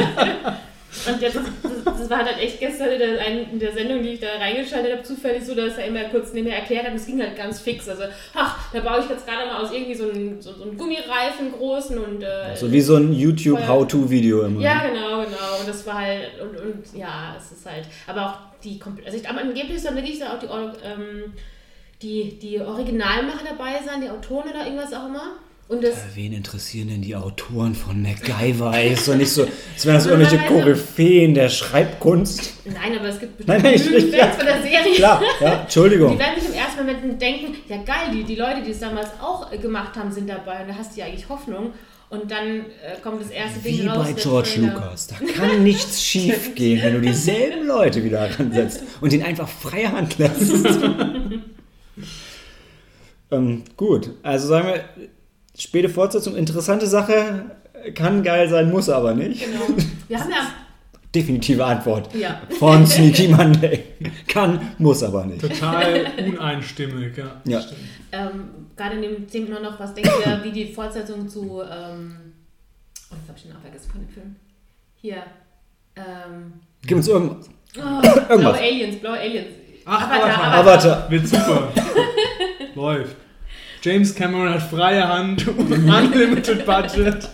Und 1.06 1.20
jetzt, 1.20 1.36
das, 1.36 1.84
das 1.84 2.10
war 2.10 2.24
halt 2.24 2.38
echt 2.38 2.60
gestern 2.60 2.90
in 2.90 2.98
der, 2.98 3.26
in 3.26 3.58
der, 3.58 3.72
Sendung, 3.72 4.02
die 4.02 4.10
ich 4.10 4.20
da 4.20 4.28
reingeschaltet 4.38 4.92
habe, 4.92 5.02
zufällig 5.02 5.44
so, 5.44 5.54
dass 5.54 5.78
er 5.78 5.86
immer 5.86 6.04
kurz 6.04 6.32
nebenher 6.32 6.58
erklärt 6.58 6.86
hat, 6.86 6.94
es 6.94 7.06
ging 7.06 7.20
halt 7.20 7.36
ganz 7.36 7.60
fix. 7.60 7.88
Also, 7.88 8.04
ach, 8.34 8.72
da 8.72 8.80
baue 8.80 9.00
ich 9.00 9.10
jetzt 9.10 9.26
gerade 9.26 9.46
mal 9.46 9.62
aus 9.62 9.72
irgendwie 9.72 9.94
so 9.94 10.10
einem, 10.10 10.40
so, 10.40 10.52
so 10.52 10.62
einem 10.62 10.76
Gummireifen 10.76 11.52
großen 11.52 11.98
und. 11.98 12.22
Äh, 12.22 12.54
so 12.54 12.70
wie 12.70 12.80
so 12.80 12.96
ein 12.96 13.12
YouTube-How-To-Video 13.12 14.42
immer. 14.42 14.60
Ja, 14.60 14.86
genau, 14.86 15.22
genau. 15.22 15.58
Und 15.60 15.68
das 15.68 15.86
war 15.86 15.98
halt, 15.98 16.40
und, 16.40 16.56
und 16.56 16.98
ja, 16.98 17.36
es 17.38 17.52
ist 17.52 17.66
halt, 17.66 17.86
aber 18.06 18.26
auch 18.26 18.38
die, 18.62 18.80
also 19.04 19.16
ich, 19.16 19.28
aber 19.28 19.40
angeblich 19.40 19.76
ist 19.76 19.86
dann 19.86 19.96
wirklich 19.96 20.22
auch 20.24 20.38
die, 20.38 20.46
ähm, 20.46 21.32
die, 22.02 22.38
die 22.38 22.60
Originalmacher 22.60 23.44
dabei 23.50 23.80
sein, 23.84 24.00
die 24.00 24.10
Autoren 24.10 24.50
oder 24.50 24.64
irgendwas 24.64 24.92
auch 24.92 25.06
immer. 25.06 25.36
Und 25.68 25.82
das, 25.82 25.94
ja, 25.94 26.02
wen 26.14 26.32
interessieren 26.34 26.88
denn 26.88 27.00
die 27.00 27.16
Autoren 27.16 27.74
von 27.74 28.02
MacGyver? 28.02 28.82
Ist 28.82 29.08
doch 29.08 29.14
nicht 29.14 29.30
so, 29.30 29.42
als 29.42 29.86
wären 29.86 29.94
das 29.94 30.06
irgendwelche 30.06 30.38
Koryphäen 30.46 31.34
der 31.34 31.48
Schreibkunst. 31.48 32.52
Nein, 32.66 32.98
aber 32.98 33.08
es 33.08 33.18
gibt 33.18 33.38
bestimmt 33.38 33.62
nein, 33.62 33.80
nein, 33.80 34.12
ja. 34.12 34.28
von 34.28 34.44
der 34.44 34.60
Serie. 34.60 34.94
Klar, 34.94 35.22
ja, 35.40 35.62
Entschuldigung. 35.62 36.12
Die 36.12 36.18
werden 36.18 36.40
sich 36.40 36.50
im 36.50 36.54
ersten 36.56 36.78
Moment 36.78 37.22
denken, 37.22 37.56
ja 37.68 37.76
geil, 37.78 38.10
die, 38.12 38.24
die 38.24 38.34
Leute, 38.34 38.62
die 38.62 38.72
es 38.72 38.80
damals 38.80 39.08
auch 39.20 39.50
gemacht 39.50 39.96
haben, 39.96 40.12
sind 40.12 40.28
dabei. 40.28 40.60
Und 40.60 40.68
da 40.68 40.74
hast 40.74 40.94
du 40.94 41.00
ja 41.00 41.06
eigentlich 41.06 41.28
Hoffnung. 41.28 41.72
Und 42.12 42.30
dann 42.30 42.60
äh, 42.60 43.00
kommt 43.02 43.22
das 43.22 43.30
erste 43.30 43.64
Wie 43.64 43.78
Ding 43.78 43.88
raus. 43.88 44.06
Wie 44.06 44.12
bei 44.12 44.20
George 44.20 44.50
Lucas. 44.58 45.06
Da 45.06 45.16
kann 45.16 45.62
nichts 45.62 46.02
schief 46.04 46.54
gehen, 46.54 46.82
wenn 46.82 46.92
du 46.92 47.00
dieselben 47.00 47.66
Leute 47.66 48.04
wieder 48.04 48.28
ransetzt 48.38 48.82
und 49.00 49.14
ihn 49.14 49.22
einfach 49.22 49.48
freie 49.48 49.90
Hand 49.90 50.18
lässt. 50.18 50.52
ähm, 53.30 53.64
gut, 53.78 54.10
also 54.22 54.48
sagen 54.48 54.68
wir, 54.68 54.84
Späte 55.62 55.88
Fortsetzung, 55.88 56.34
interessante 56.34 56.88
Sache, 56.88 57.44
kann 57.94 58.24
geil 58.24 58.48
sein, 58.48 58.68
muss 58.68 58.88
aber 58.88 59.14
nicht. 59.14 59.44
Genau. 59.44 59.80
Wir 60.08 60.18
haben 60.18 60.30
ja. 60.30 60.48
Definitive 61.14 61.64
Antwort 61.64 62.12
ja. 62.16 62.40
von 62.58 62.84
Sneaky 62.84 63.28
Monday. 63.28 63.84
Kann, 64.26 64.72
muss 64.78 65.04
aber 65.04 65.24
nicht. 65.24 65.40
Total 65.40 66.06
uneinstimmig, 66.26 67.16
ja. 67.16 67.40
ja. 67.44 67.60
Ähm, 68.10 68.66
gerade 68.76 68.96
in 68.96 69.02
dem 69.02 69.28
Thema 69.28 69.60
noch, 69.60 69.78
was 69.78 69.94
denkt 69.94 70.10
ihr, 70.26 70.40
wie 70.42 70.50
die 70.50 70.72
Fortsetzung 70.72 71.28
zu. 71.28 71.62
Ähm, 71.62 72.16
oh, 73.12 73.14
jetzt 73.14 73.28
habe 73.28 73.36
ich 73.36 73.42
den 73.42 73.52
Namen 73.52 73.62
vergessen 73.62 73.90
von 73.92 74.00
dem 74.00 74.08
Film. 74.08 74.36
Hier. 74.96 75.22
Ähm, 75.94 76.54
Gib 76.84 76.96
uns 76.96 77.06
irgendwas. 77.06 77.50
Oh, 77.76 77.80
irgendwas. 77.80 78.38
Blaue 78.38 78.58
Aliens, 78.58 78.96
blaue 78.96 79.18
Aliens. 79.20 79.54
Ach, 79.84 80.10
Avatar. 80.10 80.28
Avatar. 80.28 80.54
Avatar. 80.54 81.10
Wird 81.10 81.28
super. 81.28 81.68
Läuft. 82.74 83.16
James 83.82 84.14
Cameron 84.14 84.48
hat 84.48 84.62
freie 84.62 85.08
Hand 85.08 85.48
und 85.48 85.72
unlimited 85.72 86.64
Budget. 86.64 87.28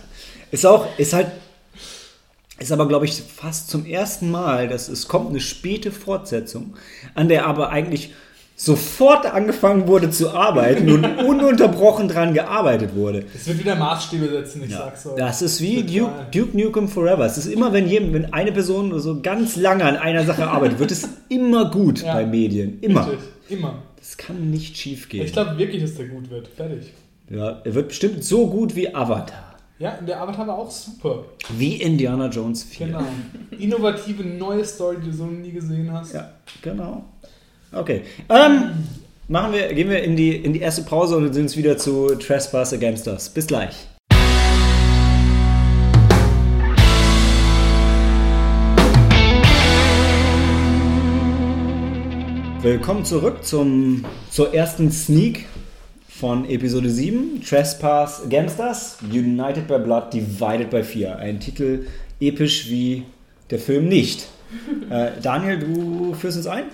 Ist 0.49 0.65
auch, 0.65 0.87
ist 0.97 1.13
halt, 1.13 1.27
ist 2.57 2.71
aber, 2.71 2.87
glaube 2.87 3.05
ich, 3.05 3.21
fast 3.21 3.69
zum 3.69 3.85
ersten 3.85 4.31
Mal, 4.31 4.67
dass 4.67 4.89
es 4.89 5.07
kommt 5.07 5.29
eine 5.29 5.41
späte 5.41 5.91
Fortsetzung, 5.91 6.73
an 7.13 7.29
der 7.29 7.45
aber 7.45 7.69
eigentlich 7.69 8.13
sofort 8.55 9.27
angefangen 9.27 9.87
wurde 9.87 10.09
zu 10.09 10.31
arbeiten 10.31 10.91
und 10.91 11.05
ununterbrochen 11.25 12.07
dran 12.07 12.33
gearbeitet 12.33 12.95
wurde. 12.95 13.25
Es 13.33 13.47
wird 13.47 13.59
wieder 13.59 13.75
Maßstäbe 13.75 14.27
setzen, 14.27 14.63
ich 14.63 14.71
ja. 14.71 14.79
sag's 14.79 15.03
so. 15.03 15.15
Das 15.15 15.43
ist 15.43 15.61
wie 15.61 15.83
Duke, 15.83 16.27
Duke, 16.33 16.57
Nukem 16.57 16.89
Forever. 16.89 17.25
Es 17.25 17.37
ist 17.37 17.45
immer, 17.45 17.71
wenn, 17.73 17.87
jedem, 17.87 18.11
wenn 18.11 18.33
eine 18.33 18.51
Person 18.51 18.99
so 18.99 19.21
ganz 19.21 19.55
lange 19.55 19.85
an 19.85 19.97
einer 19.97 20.25
Sache 20.25 20.47
arbeitet, 20.47 20.79
wird 20.79 20.91
es 20.91 21.07
immer 21.29 21.69
gut 21.69 22.01
ja. 22.01 22.13
bei 22.13 22.25
Medien. 22.25 22.79
Immer. 22.81 23.07
Richtig. 23.07 23.19
Immer. 23.49 23.75
Kann 24.19 24.51
nicht 24.51 24.77
schief 24.77 25.07
gehen. 25.07 25.25
Ich 25.25 25.31
glaube 25.31 25.57
wirklich, 25.57 25.81
dass 25.81 25.95
der 25.95 26.07
gut 26.07 26.29
wird. 26.29 26.49
Fertig. 26.49 26.91
Ja, 27.29 27.61
er 27.63 27.73
wird 27.73 27.87
bestimmt 27.87 28.21
so 28.23 28.47
gut 28.47 28.75
wie 28.75 28.93
Avatar. 28.93 29.55
Ja, 29.79 29.97
der 30.05 30.21
Avatar 30.21 30.45
war 30.45 30.57
auch 30.57 30.69
super. 30.69 31.23
Wie 31.57 31.75
Indiana 31.81 32.27
Jones 32.27 32.63
4. 32.65 32.87
Genau. 32.87 33.05
Innovative 33.57 34.23
neue 34.23 34.65
Story, 34.65 34.97
die 35.01 35.09
du 35.09 35.15
so 35.15 35.25
nie 35.25 35.51
gesehen 35.51 35.89
hast. 35.91 36.13
Ja, 36.13 36.31
genau. 36.61 37.05
Okay. 37.71 38.01
Ähm, 38.27 38.71
machen 39.29 39.53
wir, 39.53 39.73
gehen 39.73 39.89
wir 39.89 40.03
in 40.03 40.17
die, 40.17 40.35
in 40.35 40.51
die 40.51 40.59
erste 40.59 40.81
Pause 40.81 41.15
und 41.15 41.33
sind 41.33 41.43
uns 41.43 41.55
wieder 41.55 41.77
zu 41.77 42.13
Trespass 42.15 42.73
Against 42.73 43.07
Us. 43.07 43.29
Bis 43.29 43.47
gleich. 43.47 43.87
Willkommen 52.61 53.05
zurück 53.05 53.45
zum, 53.45 54.03
zur 54.29 54.53
ersten 54.53 54.91
Sneak 54.91 55.45
von 56.09 56.43
Episode 56.49 56.89
7, 56.89 57.41
Trespass 57.41 58.21
Against 58.25 58.59
Us, 58.59 58.97
United 59.09 59.65
by 59.65 59.79
Blood, 59.79 60.11
Divided 60.11 60.69
by 60.69 60.83
Fear. 60.83 61.15
Ein 61.15 61.39
Titel 61.39 61.87
episch 62.19 62.69
wie 62.69 63.05
der 63.49 63.59
Film 63.59 63.87
nicht. 63.87 64.27
äh, 64.89 65.11
Daniel, 65.21 65.59
du 65.59 66.13
führst 66.15 66.35
uns 66.35 66.47
ein? 66.47 66.65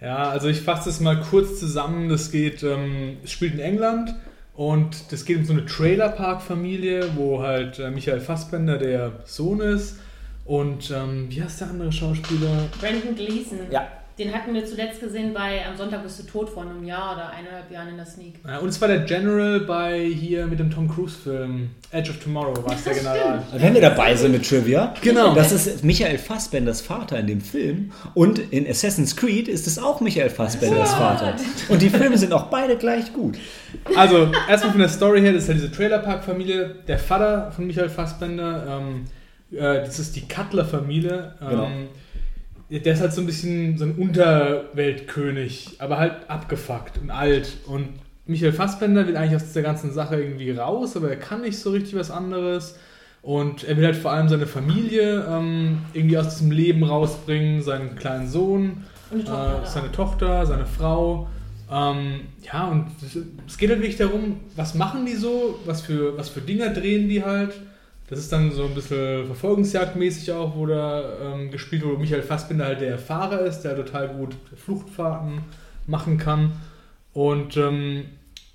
Ja, 0.00 0.28
also 0.28 0.46
ich 0.46 0.60
fasse 0.60 0.90
es 0.90 1.00
mal 1.00 1.20
kurz 1.20 1.58
zusammen. 1.58 2.08
Das 2.08 2.30
geht, 2.30 2.62
ähm, 2.62 3.16
es 3.24 3.32
spielt 3.32 3.54
in 3.54 3.60
England 3.60 4.14
und 4.54 5.10
das 5.10 5.24
geht 5.24 5.38
um 5.38 5.44
so 5.44 5.54
eine 5.54 5.66
Trailerpark-Familie, 5.66 7.16
wo 7.16 7.42
halt 7.42 7.80
äh, 7.80 7.90
Michael 7.90 8.20
Fassbender 8.20 8.78
der 8.78 9.24
Sohn 9.24 9.60
ist 9.60 9.96
und 10.44 10.92
ähm, 10.92 11.26
wie 11.30 11.42
heißt 11.42 11.62
der 11.62 11.70
andere 11.70 11.90
Schauspieler? 11.90 12.68
Brandon 12.80 13.16
Gleason. 13.16 13.58
Ja, 13.72 13.88
den 14.18 14.32
hatten 14.32 14.52
wir 14.52 14.64
zuletzt 14.66 15.00
gesehen 15.00 15.32
bei 15.32 15.64
Am 15.66 15.76
Sonntag 15.76 16.02
bist 16.02 16.18
du 16.18 16.24
tot 16.24 16.50
vor 16.50 16.62
einem 16.62 16.84
Jahr 16.84 17.14
oder 17.14 17.30
eineinhalb 17.30 17.70
Jahren 17.70 17.88
in 17.88 17.96
der 17.96 18.04
Sneak. 18.04 18.34
Ja, 18.46 18.58
und 18.58 18.68
es 18.68 18.80
war 18.80 18.88
der 18.88 19.00
General 19.00 19.60
bei 19.60 20.04
hier 20.04 20.46
mit 20.46 20.58
dem 20.58 20.70
Tom 20.70 20.88
Cruise-Film 20.88 21.70
Edge 21.90 22.10
of 22.10 22.18
Tomorrow, 22.18 22.64
war 22.64 22.74
es 22.74 22.84
der 22.84 22.94
General. 22.94 23.42
Wenn 23.56 23.74
wir 23.74 23.80
dabei 23.80 24.14
sind 24.14 24.32
mit 24.32 24.46
Trivia, 24.46 24.94
genau. 25.00 25.34
das 25.34 25.52
ist 25.52 25.82
Michael 25.82 26.18
Fassbenders 26.18 26.82
Vater 26.82 27.18
in 27.20 27.26
dem 27.26 27.40
Film 27.40 27.92
und 28.14 28.38
in 28.38 28.68
Assassin's 28.68 29.16
Creed 29.16 29.48
ist 29.48 29.66
es 29.66 29.78
auch 29.78 30.00
Michael 30.00 30.30
Fassbenders? 30.30 30.92
Vater. 30.92 31.34
Und 31.68 31.80
die 31.80 31.88
Filme 31.88 32.18
sind 32.18 32.32
auch 32.32 32.44
beide 32.44 32.76
gleich 32.76 33.12
gut. 33.14 33.38
Also, 33.96 34.30
erstmal 34.48 34.72
von 34.72 34.80
der 34.80 34.88
Story 34.88 35.22
her, 35.22 35.32
das 35.32 35.44
ist 35.44 35.48
ja 35.48 35.54
diese 35.54 35.72
Trailerpark-Familie. 35.72 36.76
Der 36.86 36.98
Vater 36.98 37.50
von 37.52 37.66
Michael 37.66 37.88
Fassbender, 37.88 38.80
ähm, 38.82 39.06
äh, 39.52 39.84
das 39.84 39.98
ist 39.98 40.14
die 40.16 40.28
Cutler-Familie. 40.28 41.34
Ähm, 41.40 41.48
genau 41.48 41.68
der 42.80 42.94
ist 42.94 43.00
halt 43.00 43.12
so 43.12 43.20
ein 43.20 43.26
bisschen 43.26 43.76
so 43.76 43.84
ein 43.84 43.96
Unterweltkönig, 43.96 45.76
aber 45.78 45.98
halt 45.98 46.28
abgefuckt 46.28 46.98
und 46.98 47.10
alt. 47.10 47.58
Und 47.66 47.88
Michael 48.26 48.52
Fassbender 48.52 49.06
will 49.06 49.16
eigentlich 49.16 49.36
aus 49.36 49.52
der 49.52 49.62
ganzen 49.62 49.92
Sache 49.92 50.20
irgendwie 50.20 50.50
raus, 50.52 50.96
aber 50.96 51.10
er 51.10 51.16
kann 51.16 51.42
nicht 51.42 51.58
so 51.58 51.70
richtig 51.70 51.94
was 51.96 52.10
anderes. 52.10 52.76
Und 53.20 53.62
er 53.64 53.76
will 53.76 53.84
halt 53.84 53.96
vor 53.96 54.10
allem 54.10 54.28
seine 54.28 54.46
Familie 54.46 55.24
ähm, 55.28 55.78
irgendwie 55.92 56.18
aus 56.18 56.30
diesem 56.30 56.50
Leben 56.50 56.82
rausbringen, 56.82 57.62
seinen 57.62 57.94
kleinen 57.94 58.28
Sohn, 58.28 58.84
Tochter, 59.10 59.62
äh, 59.62 59.66
seine 59.66 59.92
Tochter, 59.92 60.46
seine 60.46 60.66
Frau. 60.66 61.28
Ähm, 61.70 62.20
ja, 62.42 62.68
und 62.68 62.86
es 63.46 63.58
geht 63.58 63.70
halt 63.70 63.80
wirklich 63.80 63.96
darum, 63.96 64.40
was 64.56 64.74
machen 64.74 65.06
die 65.06 65.14
so, 65.14 65.60
was 65.64 65.82
für, 65.82 66.16
was 66.18 66.30
für 66.30 66.40
Dinger 66.40 66.70
drehen 66.70 67.08
die 67.08 67.22
halt. 67.22 67.54
Das 68.12 68.20
ist 68.20 68.30
dann 68.30 68.52
so 68.52 68.64
ein 68.64 68.74
bisschen 68.74 69.24
verfolgungsjagdmäßig 69.24 70.32
auch, 70.32 70.54
wo 70.54 70.66
da 70.66 71.02
ähm, 71.22 71.50
gespielt 71.50 71.82
wurde. 71.82 71.96
Michael 71.96 72.20
Fassbinder 72.20 72.66
halt 72.66 72.82
der 72.82 72.98
Fahrer 72.98 73.40
ist, 73.40 73.62
der 73.62 73.74
total 73.74 74.08
gut 74.08 74.36
Fluchtfahrten 74.54 75.38
machen 75.86 76.18
kann. 76.18 76.52
Und 77.14 77.56
ähm, 77.56 78.02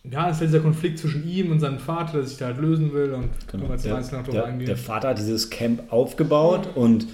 ja, 0.03 0.29
es 0.29 0.35
ist 0.35 0.41
halt 0.41 0.49
dieser 0.51 0.59
Konflikt 0.59 0.99
zwischen 0.99 1.27
ihm 1.27 1.51
und 1.51 1.59
seinem 1.59 1.79
Vater, 1.79 2.17
der 2.17 2.23
sich 2.25 2.37
da 2.37 2.45
halt 2.45 2.59
lösen 2.59 2.93
will. 2.93 3.13
Und 3.13 3.29
genau. 3.51 3.75
der, 3.75 4.03
der, 4.03 4.51
der, 4.51 4.77
Vater 4.77 5.07
hat 5.09 5.17
dieses 5.17 5.49
Camp 5.49 5.91
aufgebaut 5.91 6.69
und 6.75 7.07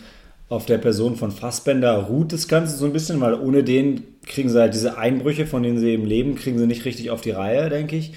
auf 0.49 0.65
der 0.65 0.79
Person 0.79 1.15
von 1.15 1.31
Fassbender 1.31 1.95
ruht 1.95 2.33
das 2.33 2.49
Ganze 2.49 2.75
so 2.75 2.85
ein 2.85 2.91
bisschen, 2.91 3.21
weil 3.21 3.35
ohne 3.35 3.63
den 3.63 4.03
kriegen 4.25 4.49
sie 4.49 4.59
halt 4.59 4.73
diese 4.73 4.97
Einbrüche, 4.97 5.45
von 5.45 5.63
denen 5.63 5.77
sie 5.77 5.91
eben 5.91 6.05
leben, 6.05 6.35
kriegen 6.35 6.59
sie 6.59 6.67
nicht 6.67 6.83
richtig 6.83 7.09
auf 7.09 7.21
die 7.21 7.31
Reihe, 7.31 7.69
denke 7.69 7.95
ich. 7.95 8.11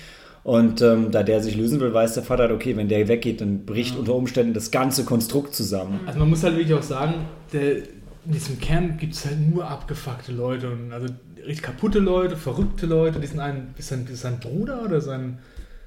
Und 0.46 0.80
ähm, 0.80 1.10
da 1.10 1.24
der 1.24 1.42
sich 1.42 1.56
lösen 1.56 1.80
will, 1.80 1.92
weiß 1.92 2.14
der 2.14 2.22
Vater, 2.22 2.44
halt, 2.44 2.52
okay, 2.52 2.76
wenn 2.76 2.86
der 2.88 3.08
weggeht, 3.08 3.40
dann 3.40 3.66
bricht 3.66 3.94
ja. 3.94 3.98
unter 3.98 4.14
Umständen 4.14 4.54
das 4.54 4.70
ganze 4.70 5.02
Konstrukt 5.04 5.56
zusammen. 5.56 5.98
Also 6.06 6.20
man 6.20 6.30
muss 6.30 6.44
halt 6.44 6.56
wirklich 6.56 6.72
auch 6.72 6.84
sagen, 6.84 7.14
der, 7.52 7.78
in 7.78 8.32
diesem 8.32 8.60
Camp 8.60 9.00
gibt 9.00 9.14
es 9.14 9.24
halt 9.26 9.40
nur 9.52 9.68
abgefuckte 9.68 10.30
Leute 10.30 10.70
und 10.70 10.92
also 10.92 11.08
richtig 11.38 11.62
kaputte 11.62 11.98
Leute, 11.98 12.36
verrückte 12.36 12.86
Leute. 12.86 13.18
Die 13.18 13.26
sind 13.26 13.40
ein, 13.40 13.74
ist, 13.76 13.88
sein, 13.88 14.06
ist 14.08 14.20
sein 14.22 14.38
Bruder 14.38 14.84
oder 14.84 15.00
sein 15.00 15.38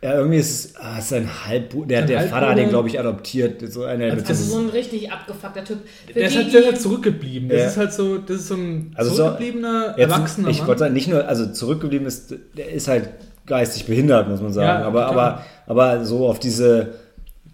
Ja, 0.03 0.15
irgendwie 0.15 0.39
ist 0.39 0.49
es 0.65 0.75
ah, 0.75 0.97
ist 0.99 1.13
ein 1.13 1.29
Halbbruder. 1.45 1.87
Der, 1.87 2.01
der 2.01 2.21
Vater 2.23 2.49
hat 2.49 2.57
den, 2.57 2.67
glaube 2.67 2.89
ich, 2.89 2.99
adoptiert. 2.99 3.61
So 3.71 3.85
eine, 3.85 4.11
Also 4.11 4.25
Also 4.27 4.43
so 4.43 4.59
ein 4.59 4.67
richtig 4.71 5.09
abgefuckter 5.09 5.63
Typ. 5.63 5.77
Für 6.07 6.13
Der 6.13 6.27
ist 6.27 6.33
die, 6.33 6.37
halt, 6.39 6.53
der 6.53 6.59
ist 6.59 6.65
halt 6.67 6.81
zurückgeblieben. 6.81 7.47
Das 7.47 7.59
Ja. 7.59 7.65
ist 7.67 7.77
halt 7.77 7.93
so, 7.93 8.17
das 8.17 8.35
ist 8.41 8.47
so 8.49 8.55
ein 8.55 8.91
Also 8.95 9.11
so- 9.11 9.15
zurückgebliebener, 9.23 9.95
Jetzt, 9.97 10.11
erwachsener 10.11 10.49
ich 10.49 10.57
Mann. 10.59 10.67
wollte 10.67 10.79
sagen, 10.79 10.93
nicht 10.93 11.07
nur, 11.07 11.25
also 11.29 11.49
zurückgeblieben 11.49 12.05
ist, 12.07 12.35
der 12.57 12.73
ist 12.73 12.89
halt 12.89 13.09
geistig 13.49 13.85
behindert, 13.85 14.29
muss 14.29 14.39
man 14.41 14.53
sagen. 14.53 14.81
Ja, 14.81 14.87
aber, 14.87 15.07
aber, 15.07 15.43
aber 15.67 16.05
so 16.05 16.27
auf 16.29 16.39
diese, 16.39 16.93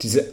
diese 0.01 0.25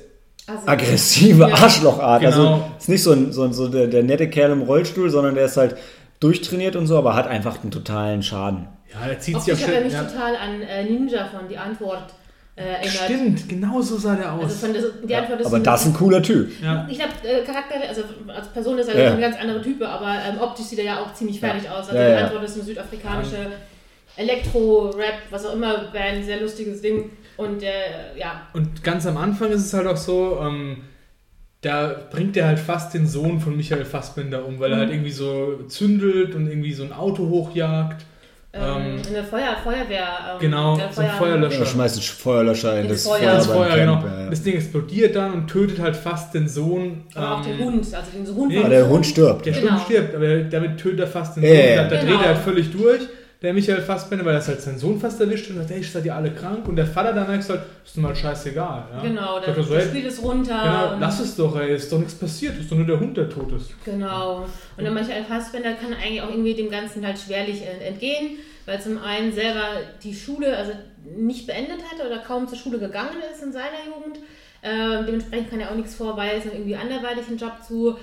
also, 0.46 0.66
aggressive 0.66 1.48
Ja. 1.48 1.54
Arschlochart. 1.54 2.20
Genau. 2.20 2.32
Also 2.52 2.64
ist 2.78 2.88
nicht 2.90 3.02
so, 3.02 3.12
ein, 3.12 3.32
so, 3.32 3.42
ein- 3.44 3.52
so 3.54 3.68
der, 3.68 3.86
der 3.86 4.02
nette 4.02 4.28
Kerl 4.28 4.50
im 4.50 4.62
Rollstuhl, 4.62 5.08
sondern 5.08 5.34
der 5.34 5.46
ist 5.46 5.56
halt 5.56 5.76
durchtrainiert 6.20 6.76
und 6.76 6.86
so, 6.86 6.98
aber 6.98 7.14
hat 7.14 7.26
einfach 7.28 7.62
einen 7.62 7.70
totalen 7.70 8.22
Schaden. 8.22 8.68
ja, 8.92 9.08
der 9.08 9.18
zieht 9.18 9.40
sich 9.40 9.54
er 9.54 9.56
schön. 9.56 9.84
mich 9.84 9.92
Ja. 9.94 10.02
total 10.04 10.36
an 10.36 10.60
äh, 10.60 10.84
Ninja 10.84 11.26
von 11.26 11.48
Die 11.48 11.56
Antwort 11.58 12.12
äh, 12.54 12.62
erinnert. 12.64 12.90
Stimmt, 12.92 13.48
genau 13.48 13.80
so 13.80 13.96
sah 13.96 14.14
der 14.14 14.30
aus. 14.34 14.42
Also 14.44 14.66
von 14.66 14.74
das, 14.74 14.84
die 15.08 15.14
Antwort 15.16 15.40
ist 15.40 15.46
Aber 15.46 15.56
ein- 15.56 15.64
das 15.64 15.80
ist 15.80 15.86
ein 15.88 15.94
cooler 15.94 16.22
Typ. 16.22 16.50
ja. 16.62 16.86
Ich 16.90 16.98
glaube, 16.98 17.12
äh, 17.24 17.42
Charakter, 17.44 17.76
also 17.88 18.02
als 18.28 18.48
Person 18.48 18.78
ist 18.78 18.88
er 18.88 19.02
Ja. 19.04 19.10
eine 19.12 19.20
ganz 19.20 19.36
andere 19.40 19.62
Type, 19.62 19.88
aber 19.88 20.06
ähm, 20.28 20.38
optisch 20.40 20.66
sieht 20.66 20.78
er 20.80 20.84
ja 20.84 21.00
auch 21.00 21.14
ziemlich 21.14 21.40
fertig 21.40 21.68
aus. 21.70 21.88
Also 21.88 21.96
Ja, 21.96 22.06
die 22.08 22.12
ja. 22.12 22.18
Antwort 22.26 22.44
ist 22.44 22.54
eine 22.56 22.64
südafrikanische 22.64 23.36
Elektro-Rap, 24.16 25.14
was 25.30 25.46
auch 25.46 25.54
immer, 25.54 25.84
Band, 25.92 26.24
sehr 26.24 26.40
lustiges 26.40 26.80
Ding. 26.82 27.10
Und 27.36 27.62
äh, 27.62 28.18
ja, 28.18 28.42
Und 28.52 28.82
ganz 28.84 29.06
am 29.06 29.16
Anfang 29.16 29.50
ist 29.50 29.64
es 29.64 29.72
halt 29.74 29.86
auch 29.86 29.96
so, 29.96 30.38
ähm, 30.42 30.78
da 31.62 31.94
bringt 32.10 32.36
er 32.36 32.46
halt 32.46 32.58
fast 32.58 32.92
den 32.94 33.06
Sohn 33.06 33.40
von 33.40 33.56
Michael 33.56 33.84
Fassbender 33.84 34.44
um, 34.44 34.58
weil 34.60 34.72
er 34.72 34.78
halt 34.78 34.88
Mhm. 34.88 34.94
irgendwie 34.96 35.12
so 35.12 35.58
zündelt 35.68 36.34
und 36.34 36.46
irgendwie 36.48 36.72
so 36.72 36.82
ein 36.84 36.92
Auto 36.92 37.28
hochjagt. 37.28 38.04
ähm, 38.54 38.62
Ähm, 38.62 39.02
eine 39.08 39.24
Feuer, 39.24 39.56
Feuerwehr. 39.64 40.06
Ähm, 40.34 40.38
genau, 40.38 40.76
der 40.76 40.92
so 40.92 41.00
ein 41.00 41.06
Feuer- 41.08 41.16
Feuerlöscher. 41.18 41.60
Er 41.60 41.66
schmeißt 41.66 41.94
einen 41.96 42.02
Feuerlöscher 42.04 42.80
in 42.80 42.84
Ins 42.86 43.04
das 43.04 43.06
Feuer. 43.06 43.18
Feuer. 43.20 43.34
Das 43.36 43.46
Feuer, 43.46 43.76
genau. 43.78 43.94
Ja, 44.04 44.20
ja. 44.24 44.30
Das 44.30 44.42
Ding 44.42 44.54
explodiert 44.56 45.16
dann 45.16 45.32
und 45.32 45.46
tötet 45.48 45.78
halt 45.80 45.96
fast 45.96 46.34
den 46.34 46.48
Sohn. 46.48 47.04
Aber 47.14 47.36
auch 47.38 47.46
ähm, 47.46 47.56
den 47.58 47.64
Hund, 47.66 47.94
also 47.94 48.10
den 48.10 48.36
Hund 48.36 48.48
nee, 48.50 48.58
Aber 48.58 48.68
der 48.68 48.82
Sohn. 48.82 48.90
Hund 48.90 49.06
stirbt. 49.06 49.46
Der 49.46 49.52
Genau. 49.54 49.66
Sturm 49.68 49.80
stirbt, 49.86 50.14
aber 50.16 50.36
damit 50.42 50.78
tötet 50.78 51.00
er 51.00 51.06
fast 51.06 51.36
den 51.38 51.44
Ja, 51.44 51.48
Sohn. 51.48 51.58
ja, 51.58 51.64
ja. 51.64 51.76
Da, 51.84 51.88
da 51.88 52.00
Genau. 52.02 52.10
dreht 52.12 52.20
er 52.26 52.28
halt 52.34 52.38
völlig 52.44 52.70
durch, 52.72 53.00
der 53.42 53.52
Michael 53.52 53.82
Fassbender, 53.82 54.24
weil 54.24 54.36
er 54.36 54.46
halt 54.46 54.60
seinen 54.60 54.78
Sohn 54.78 55.00
fast 55.00 55.20
erwischt 55.20 55.50
und 55.50 55.56
sagt, 55.56 55.70
hey, 55.70 55.82
seid 55.82 56.04
ihr 56.04 56.14
alle 56.14 56.30
krank? 56.30 56.68
Und 56.68 56.76
der 56.76 56.86
Vater 56.86 57.12
dann 57.12 57.26
merkt 57.26 57.48
halt, 57.48 57.62
ist 57.84 57.96
doch 57.96 58.02
mal 58.02 58.14
scheißegal. 58.14 58.84
Ja? 58.94 59.02
Genau, 59.02 59.34
Sagt 59.34 59.48
der, 59.48 59.56
er 59.56 59.62
so, 59.64 59.74
hey, 59.74 59.88
Spiel 59.88 60.04
ist 60.04 60.22
runter. 60.22 60.60
Genau, 60.62 61.00
lass 61.00 61.20
es 61.20 61.34
doch, 61.34 61.56
ey, 61.56 61.74
ist 61.74 61.90
doch 61.92 61.98
nichts 61.98 62.14
passiert, 62.14 62.56
ist 62.58 62.70
doch 62.70 62.76
nur 62.76 62.86
der 62.86 63.00
Hund, 63.00 63.16
der 63.16 63.28
tot 63.28 63.50
ist. 63.52 63.72
Genau. 63.84 64.46
Und 64.76 64.84
der 64.84 64.92
Michael 64.92 65.24
Fassbender 65.24 65.72
kann 65.72 65.92
eigentlich 65.92 66.22
auch 66.22 66.30
irgendwie 66.30 66.54
dem 66.54 66.70
Ganzen 66.70 67.04
halt 67.04 67.18
schwerlich 67.18 67.62
entgehen, 67.84 68.38
weil 68.64 68.80
zum 68.80 69.02
einen 69.02 69.32
selber 69.32 69.64
die 70.04 70.14
Schule 70.14 70.56
also 70.56 70.72
nicht 71.16 71.48
beendet 71.48 71.80
hat 71.90 72.04
oder 72.06 72.18
kaum 72.18 72.46
zur 72.46 72.58
Schule 72.58 72.78
gegangen 72.78 73.16
ist 73.32 73.42
in 73.42 73.52
seiner 73.52 73.84
Jugend. 73.86 74.18
Ähm, 74.62 75.04
dementsprechend 75.06 75.50
kann 75.50 75.58
er 75.58 75.72
auch 75.72 75.74
nichts 75.74 75.96
vorweisen, 75.96 76.52
irgendwie 76.52 76.76
anderweitig 76.76 77.26
einen 77.26 77.38
Job 77.38 77.54
zu 77.66 77.96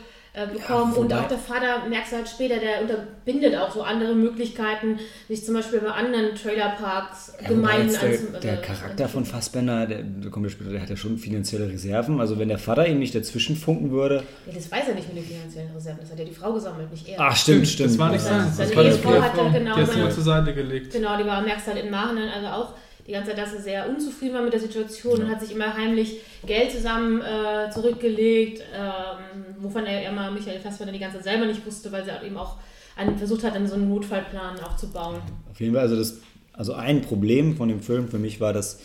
äh, 0.44 0.48
bekommen. 0.54 0.94
Ja, 0.94 1.00
und 1.02 1.14
auch 1.14 1.28
der 1.28 1.38
Vater, 1.38 1.88
merkst 1.90 2.12
du 2.12 2.16
halt 2.18 2.30
später, 2.30 2.58
der 2.58 2.82
unterbindet 2.82 3.56
auch 3.58 3.74
so 3.74 3.82
andere 3.84 4.14
Möglichkeiten, 4.16 5.00
sich 5.28 5.44
zum 5.46 5.56
Beispiel 5.56 5.80
bei 5.80 5.90
anderen 5.92 6.36
Trailerparks 6.36 7.34
Ja, 7.42 7.48
gemein 7.50 7.90
der, 7.90 8.02
anzu- 8.02 8.40
der 8.42 8.52
also- 8.52 8.64
Charakter 8.64 9.08
von 9.10 9.26
Fassbender, 9.26 9.86
der, 9.88 10.04
der 10.04 10.32
kommt 10.32 10.46
ja 10.46 10.52
später, 10.52 10.72
der 10.72 10.82
hat 10.82 10.90
ja 10.90 10.96
schon 10.98 11.18
finanzielle 11.18 11.68
Reserven. 11.70 12.20
Also 12.20 12.38
wenn 12.40 12.50
der 12.50 12.58
Vater 12.60 12.88
ihm 12.88 13.00
nicht 13.00 13.16
dazwischen 13.16 13.56
funken 13.56 13.92
würde. 13.92 14.24
Ja, 14.46 14.54
das 14.54 14.72
weiß 14.72 14.90
er 14.90 14.96
nicht 14.96 15.08
mit 15.14 15.18
den 15.18 15.26
finanziellen 15.26 15.72
Reserven, 15.74 16.00
das 16.02 16.12
hat 16.12 16.20
ja 16.20 16.26
die 16.26 16.34
Frau 16.34 16.54
gesammelt, 16.54 16.92
nicht 16.92 17.08
er. 17.08 17.20
Ach, 17.20 17.36
stimmt, 17.36 17.68
stimmt. 17.68 17.90
Das 17.92 17.98
war 17.98 18.12
nicht 18.12 18.22
sein. 18.22 18.52
Seine 18.54 18.70
Das 18.70 18.76
war 18.78 18.84
die 18.84 18.92
Frau. 18.92 19.22
hatte 19.22 19.38
genau 19.60 19.76
Die 19.76 19.82
hat 19.82 19.88
sie 19.88 19.92
seine- 19.94 20.04
mal 20.06 20.12
zur 20.12 20.24
Seite 20.24 20.54
gelegt. 20.54 20.94
Genau, 20.94 21.18
die 21.18 21.26
war, 21.26 21.42
merkst 21.42 21.68
halt 21.68 21.84
im 21.84 21.92
Nachhinein 21.92 22.30
also 22.30 22.48
auch 22.48 22.74
die 23.10 23.14
ganze 23.14 23.32
Zeit, 23.32 23.40
dass 23.40 23.54
er 23.56 23.62
sehr 23.62 23.90
unzufrieden 23.90 24.36
war 24.36 24.44
mit 24.44 24.54
der 24.54 24.60
Situation 24.60 25.24
und 25.24 25.30
hat 25.32 25.42
sich 25.42 25.52
immer 25.52 25.74
heimlich 25.74 26.20
Geld 26.46 26.72
zusammen 26.72 27.22
äh, 27.22 27.72
zurückgelegt, 27.72 28.62
ähm, 28.72 29.56
wovon 29.58 29.88
er 29.88 30.08
immer 30.08 30.30
Michael 30.30 30.60
Fassbender 30.60 30.94
die 30.94 31.00
ganze 31.00 31.18
Zeit 31.18 31.24
selber 31.24 31.48
nicht 31.48 31.66
wusste, 31.66 31.92
weil 31.92 32.06
sie 32.06 32.12
eben 32.24 32.38
auch 32.38 32.58
an, 32.96 33.18
versucht 33.18 33.44
hat, 33.44 33.56
dann 33.56 33.68
so 33.68 33.74
einen 33.74 33.90
Notfallplan 33.90 34.60
aufzubauen. 34.60 35.16
Auf 35.50 35.60
jeden 35.60 35.74
Fall, 35.74 35.82
also 35.82 35.96
das, 35.96 36.20
also 36.54 36.74
ein 36.74 37.02
Problem 37.02 37.58
von 37.58 37.68
dem 37.68 37.82
Film 37.82 38.10
für 38.10 38.20
mich 38.20 38.40
war, 38.40 38.54
dass 38.54 38.80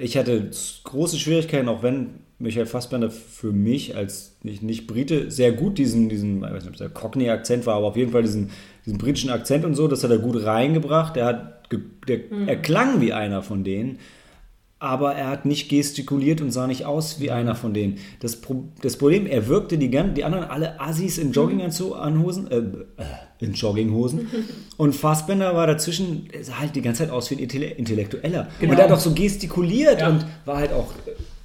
ich 0.00 0.16
hatte 0.16 0.50
große 0.84 1.18
Schwierigkeiten, 1.18 1.68
auch 1.68 1.82
wenn 1.82 2.20
Michael 2.38 2.66
Fassbender 2.66 3.10
für 3.10 3.50
mich 3.50 3.96
als 3.96 4.36
nicht, 4.42 4.62
nicht 4.62 4.86
Brite 4.86 5.32
sehr 5.32 5.50
gut 5.50 5.78
diesen, 5.78 6.08
diesen, 6.08 6.36
ich 6.36 6.42
weiß 6.42 6.62
nicht, 6.62 6.66
ob 6.66 6.74
es 6.74 6.78
der 6.78 6.90
Cockney-Akzent 6.90 7.66
war, 7.66 7.76
aber 7.76 7.86
auf 7.86 7.96
jeden 7.96 8.12
Fall 8.12 8.22
diesen, 8.22 8.50
diesen 8.86 8.98
britischen 8.98 9.30
Akzent 9.30 9.64
und 9.64 9.74
so, 9.74 9.88
das 9.88 10.04
hat 10.04 10.10
er 10.10 10.18
gut 10.18 10.44
reingebracht. 10.44 11.16
Der 11.16 11.24
hat, 11.26 11.68
der, 12.08 12.20
er 12.46 12.56
klang 12.56 13.00
wie 13.00 13.12
einer 13.12 13.42
von 13.42 13.64
denen, 13.64 13.98
aber 14.78 15.14
er 15.14 15.28
hat 15.28 15.46
nicht 15.46 15.70
gestikuliert 15.70 16.42
und 16.42 16.50
sah 16.50 16.66
nicht 16.66 16.84
aus 16.84 17.18
wie 17.18 17.30
einer 17.30 17.54
von 17.54 17.72
denen. 17.72 17.96
Das, 18.20 18.36
Pro 18.42 18.64
das 18.82 18.98
Problem, 18.98 19.26
er 19.26 19.48
wirkte 19.48 19.78
die, 19.78 19.88
die 19.88 20.24
anderen 20.24 20.44
alle 20.44 20.78
Assis 20.78 21.16
in 21.16 21.32
Jogginganhosen, 21.32 22.50
äh, 22.50 22.56
äh, 22.58 22.62
in 23.38 23.54
Jogginghosen. 23.54 24.28
Und 24.76 24.94
Fassbender 24.94 25.54
war 25.54 25.66
dazwischen, 25.66 26.28
er 26.32 26.44
sah 26.44 26.58
halt 26.58 26.74
die 26.76 26.82
ganze 26.82 27.04
Zeit 27.04 27.10
aus 27.10 27.30
wie 27.30 27.36
ein 27.36 27.38
Intelle- 27.48 27.70
Intellektueller. 27.76 28.48
Genau. 28.60 28.72
Und 28.72 28.78
er 28.78 28.84
hat 28.84 28.92
auch 28.92 29.00
so 29.00 29.12
gestikuliert 29.14 30.00
Ja. 30.00 30.08
und 30.10 30.26
war 30.44 30.56
halt 30.58 30.72
auch, 30.72 30.92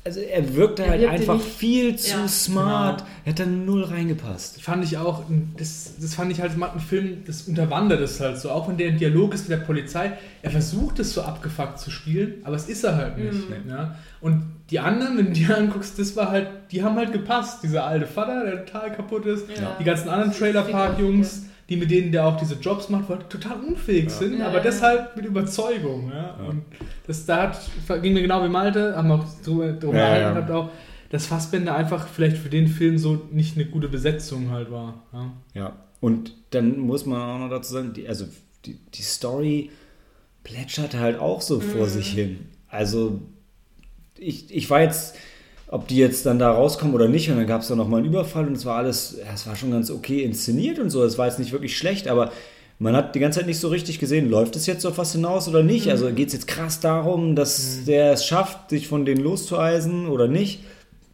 also 0.05 0.21
er 0.21 0.55
wirkte 0.55 0.83
Er 0.83 0.91
halt 0.91 1.07
einfach 1.09 1.35
nicht- 1.35 1.45
viel 1.47 1.95
zu 1.95 2.17
Ja. 2.17 2.27
smart. 2.27 2.99
Genau. 2.99 3.09
Er 3.25 3.31
hat 3.31 3.39
da 3.39 3.45
null 3.45 3.83
reingepasst. 3.83 4.61
Fand 4.61 4.83
ich 4.83 4.97
auch, 4.97 5.23
das, 5.57 5.93
das 5.99 6.15
fand 6.15 6.31
ich 6.31 6.41
halt, 6.41 6.51
ein 6.53 6.79
Film, 6.79 7.23
das 7.27 7.43
unterwandert 7.43 7.99
es 8.01 8.19
halt 8.19 8.37
so. 8.39 8.49
Auch 8.49 8.67
wenn 8.69 8.77
der 8.77 8.87
im 8.89 8.97
Dialog 8.97 9.33
ist 9.33 9.49
mit 9.49 9.59
der 9.59 9.63
Polizei, 9.65 10.13
er 10.41 10.51
versucht 10.51 10.99
es 10.99 11.13
so 11.13 11.21
abgefuckt 11.21 11.79
zu 11.79 11.91
spielen, 11.91 12.35
aber 12.43 12.55
es 12.55 12.67
ist 12.69 12.83
er 12.83 12.95
halt 12.95 13.17
nicht. 13.17 13.49
Mhm. 13.49 13.69
Ja? 13.69 13.95
Und 14.21 14.43
die 14.71 14.79
anderen, 14.79 15.17
wenn 15.17 15.25
du 15.27 15.33
dir 15.33 15.57
anguckst, 15.57 15.99
das 15.99 16.15
war 16.15 16.29
halt, 16.31 16.47
die 16.71 16.83
haben 16.83 16.95
halt 16.95 17.11
gepasst. 17.11 17.59
Dieser 17.63 17.85
alte 17.85 18.05
Vater, 18.07 18.45
der 18.45 18.65
total 18.65 18.91
kaputt 18.93 19.25
ist, 19.25 19.45
Ja. 19.59 19.75
die 19.79 19.83
ganzen 19.83 20.09
anderen 20.09 20.31
Trailerpark-Jungs, 20.31 21.43
die 21.69 21.77
mit 21.77 21.91
denen 21.91 22.11
der 22.11 22.25
auch 22.25 22.37
diese 22.37 22.55
Jobs 22.55 22.89
macht, 22.89 23.07
halt 23.09 23.29
total 23.29 23.59
unfähig 23.61 24.09
sind, 24.09 24.39
Ja, 24.39 24.47
aber 24.47 24.57
ja. 24.57 24.63
deshalb 24.63 25.15
mit 25.15 25.25
Überzeugung. 25.25 26.11
Ja? 26.11 26.35
Und 26.47 26.63
das 27.07 27.25
da 27.25 27.53
hat, 27.87 28.01
ging 28.01 28.13
mir 28.13 28.21
genau 28.23 28.43
wie 28.43 28.49
Malte, 28.49 28.95
haben 28.97 29.07
wir 29.07 29.15
auch 29.15 29.25
drüber, 29.43 29.71
drüber 29.73 29.97
Ja, 29.97 30.17
gehalten, 30.29 30.49
ja. 30.49 30.55
auch, 30.55 30.69
dass 31.11 31.27
Fassbender 31.27 31.75
einfach 31.75 32.07
vielleicht 32.07 32.37
für 32.37 32.49
den 32.49 32.67
Film 32.67 32.97
so 32.97 33.27
nicht 33.31 33.55
eine 33.55 33.65
gute 33.65 33.87
Besetzung 33.87 34.49
halt 34.51 34.71
war. 34.71 35.03
Ja? 35.13 35.31
Ja. 35.53 35.75
Und 36.01 36.33
dann 36.51 36.79
muss 36.79 37.05
man 37.05 37.21
auch 37.21 37.39
noch 37.39 37.49
dazu 37.49 37.73
sagen, 37.73 37.93
die, 37.93 38.07
also 38.07 38.25
die, 38.65 38.75
die 38.93 39.01
Story 39.01 39.69
plätschert 40.43 40.95
halt 40.95 41.19
auch 41.19 41.41
so 41.41 41.59
vor 41.59 41.85
Mhm. 41.85 41.89
sich 41.89 42.07
hin. 42.09 42.39
Also 42.67 43.21
ich, 44.17 44.53
ich 44.55 44.69
war 44.69 44.81
jetzt, 44.81 45.15
ob 45.71 45.87
die 45.87 45.97
jetzt 45.97 46.25
dann 46.25 46.39
da 46.39 46.51
rauskommen 46.51 46.93
oder 46.95 47.07
nicht, 47.07 47.29
und 47.29 47.37
dann 47.37 47.47
gab 47.47 47.61
es 47.61 47.67
da 47.67 47.75
nochmal 47.75 47.99
einen 47.99 48.09
Überfall 48.09 48.47
und 48.47 48.53
es 48.57 48.65
war 48.65 48.77
alles, 48.77 49.17
ja, 49.19 49.31
es 49.33 49.45
war 49.47 49.55
schon 49.55 49.71
ganz 49.71 49.89
okay 49.91 50.23
inszeniert 50.23 50.79
und 50.79 50.89
so, 50.89 51.03
es 51.03 51.17
war 51.17 51.27
jetzt 51.27 51.39
nicht 51.39 51.51
wirklich 51.51 51.77
schlecht, 51.77 52.07
aber 52.07 52.31
man 52.79 52.95
hat 52.95 53.13
die 53.13 53.19
ganze 53.19 53.39
Zeit 53.39 53.47
nicht 53.47 53.59
so 53.59 53.67
richtig 53.67 53.99
gesehen, 53.99 54.29
läuft 54.29 54.55
es 54.55 54.65
jetzt 54.65 54.85
auf 54.85 54.97
was 54.97 55.11
hinaus 55.11 55.47
oder 55.47 55.63
nicht? 55.63 55.89
Also 55.91 56.11
geht 56.11 56.27
es 56.29 56.33
jetzt 56.33 56.47
krass 56.47 56.79
darum, 56.79 57.35
dass 57.35 57.83
der 57.85 58.13
es 58.13 58.25
schafft, 58.25 58.69
sich 58.69 58.87
von 58.87 59.05
denen 59.05 59.21
loszueisen 59.21 60.07
oder 60.07 60.27
nicht? 60.27 60.63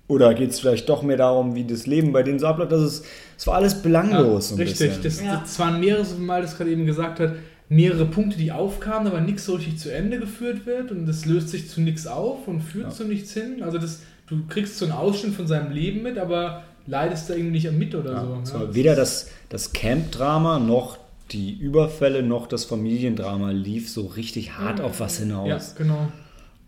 Oder 0.08 0.36
geht 0.36 0.52
es 0.52 0.60
vielleicht 0.60 0.88
doch 0.88 1.02
mehr 1.02 1.18
darum, 1.18 1.56
wie 1.56 1.64
das 1.66 1.88
Leben 1.88 2.14
bei 2.14 2.22
denen 2.22 2.38
so 2.38 2.46
abläuft? 2.46 2.72
Das 2.72 2.82
ist, 2.84 3.06
es 3.38 3.48
war 3.48 3.56
alles 3.56 3.82
belanglos. 3.82 4.52
ein 4.52 4.60
richtig, 4.60 5.02
bisschen. 5.02 5.04
das, 5.04 5.22
Ja. 5.22 5.42
das 5.44 5.58
waren 5.58 5.80
mehrere, 5.80 6.06
mal 6.20 6.44
das 6.44 6.56
gerade 6.56 6.70
eben 6.70 6.86
gesagt 6.86 7.20
hat, 7.20 7.34
mehrere 7.68 8.06
Punkte, 8.06 8.38
die 8.38 8.52
aufkamen, 8.52 9.08
aber 9.08 9.20
nichts 9.20 9.46
so 9.46 9.56
richtig 9.56 9.80
zu 9.80 9.92
Ende 9.92 10.20
geführt 10.20 10.68
wird 10.68 10.92
und 10.92 11.08
das 11.08 11.26
löst 11.26 11.50
sich 11.50 11.68
zu 11.68 11.82
nichts 11.82 12.06
auf 12.06 12.48
und 12.48 12.62
führt 12.62 12.86
Ja. 12.86 12.92
zu 12.92 13.06
nichts 13.06 13.34
hin. 13.34 13.64
Also 13.64 13.80
das, 13.80 14.02
du 14.28 14.46
kriegst 14.48 14.78
so 14.78 14.86
einen 14.86 14.94
Ausschnitt 14.94 15.34
von 15.34 15.48
seinem 15.48 15.72
Leben 15.72 16.04
mit, 16.04 16.18
aber 16.18 16.64
leidest 16.88 17.30
da 17.30 17.34
irgendwie 17.34 17.52
nicht 17.54 17.72
mit 17.72 17.96
oder 17.96 18.12
Ja, 18.14 18.40
so. 18.44 18.58
Ja, 18.58 18.66
das 18.66 18.76
weder 18.76 18.96
das, 18.96 19.30
das 19.50 19.74
Camp-Drama 19.74 20.60
noch 20.60 20.98
die 21.32 21.54
Überfälle 21.58 22.22
noch 22.22 22.46
das 22.46 22.66
Familiendrama 22.66 23.50
lief 23.52 23.90
so 23.90 24.06
richtig 24.06 24.58
hart 24.60 24.80
auf 24.82 25.00
was 25.00 25.18
Ja, 25.20 25.24
hinaus. 25.26 25.74
genau. 25.76 26.08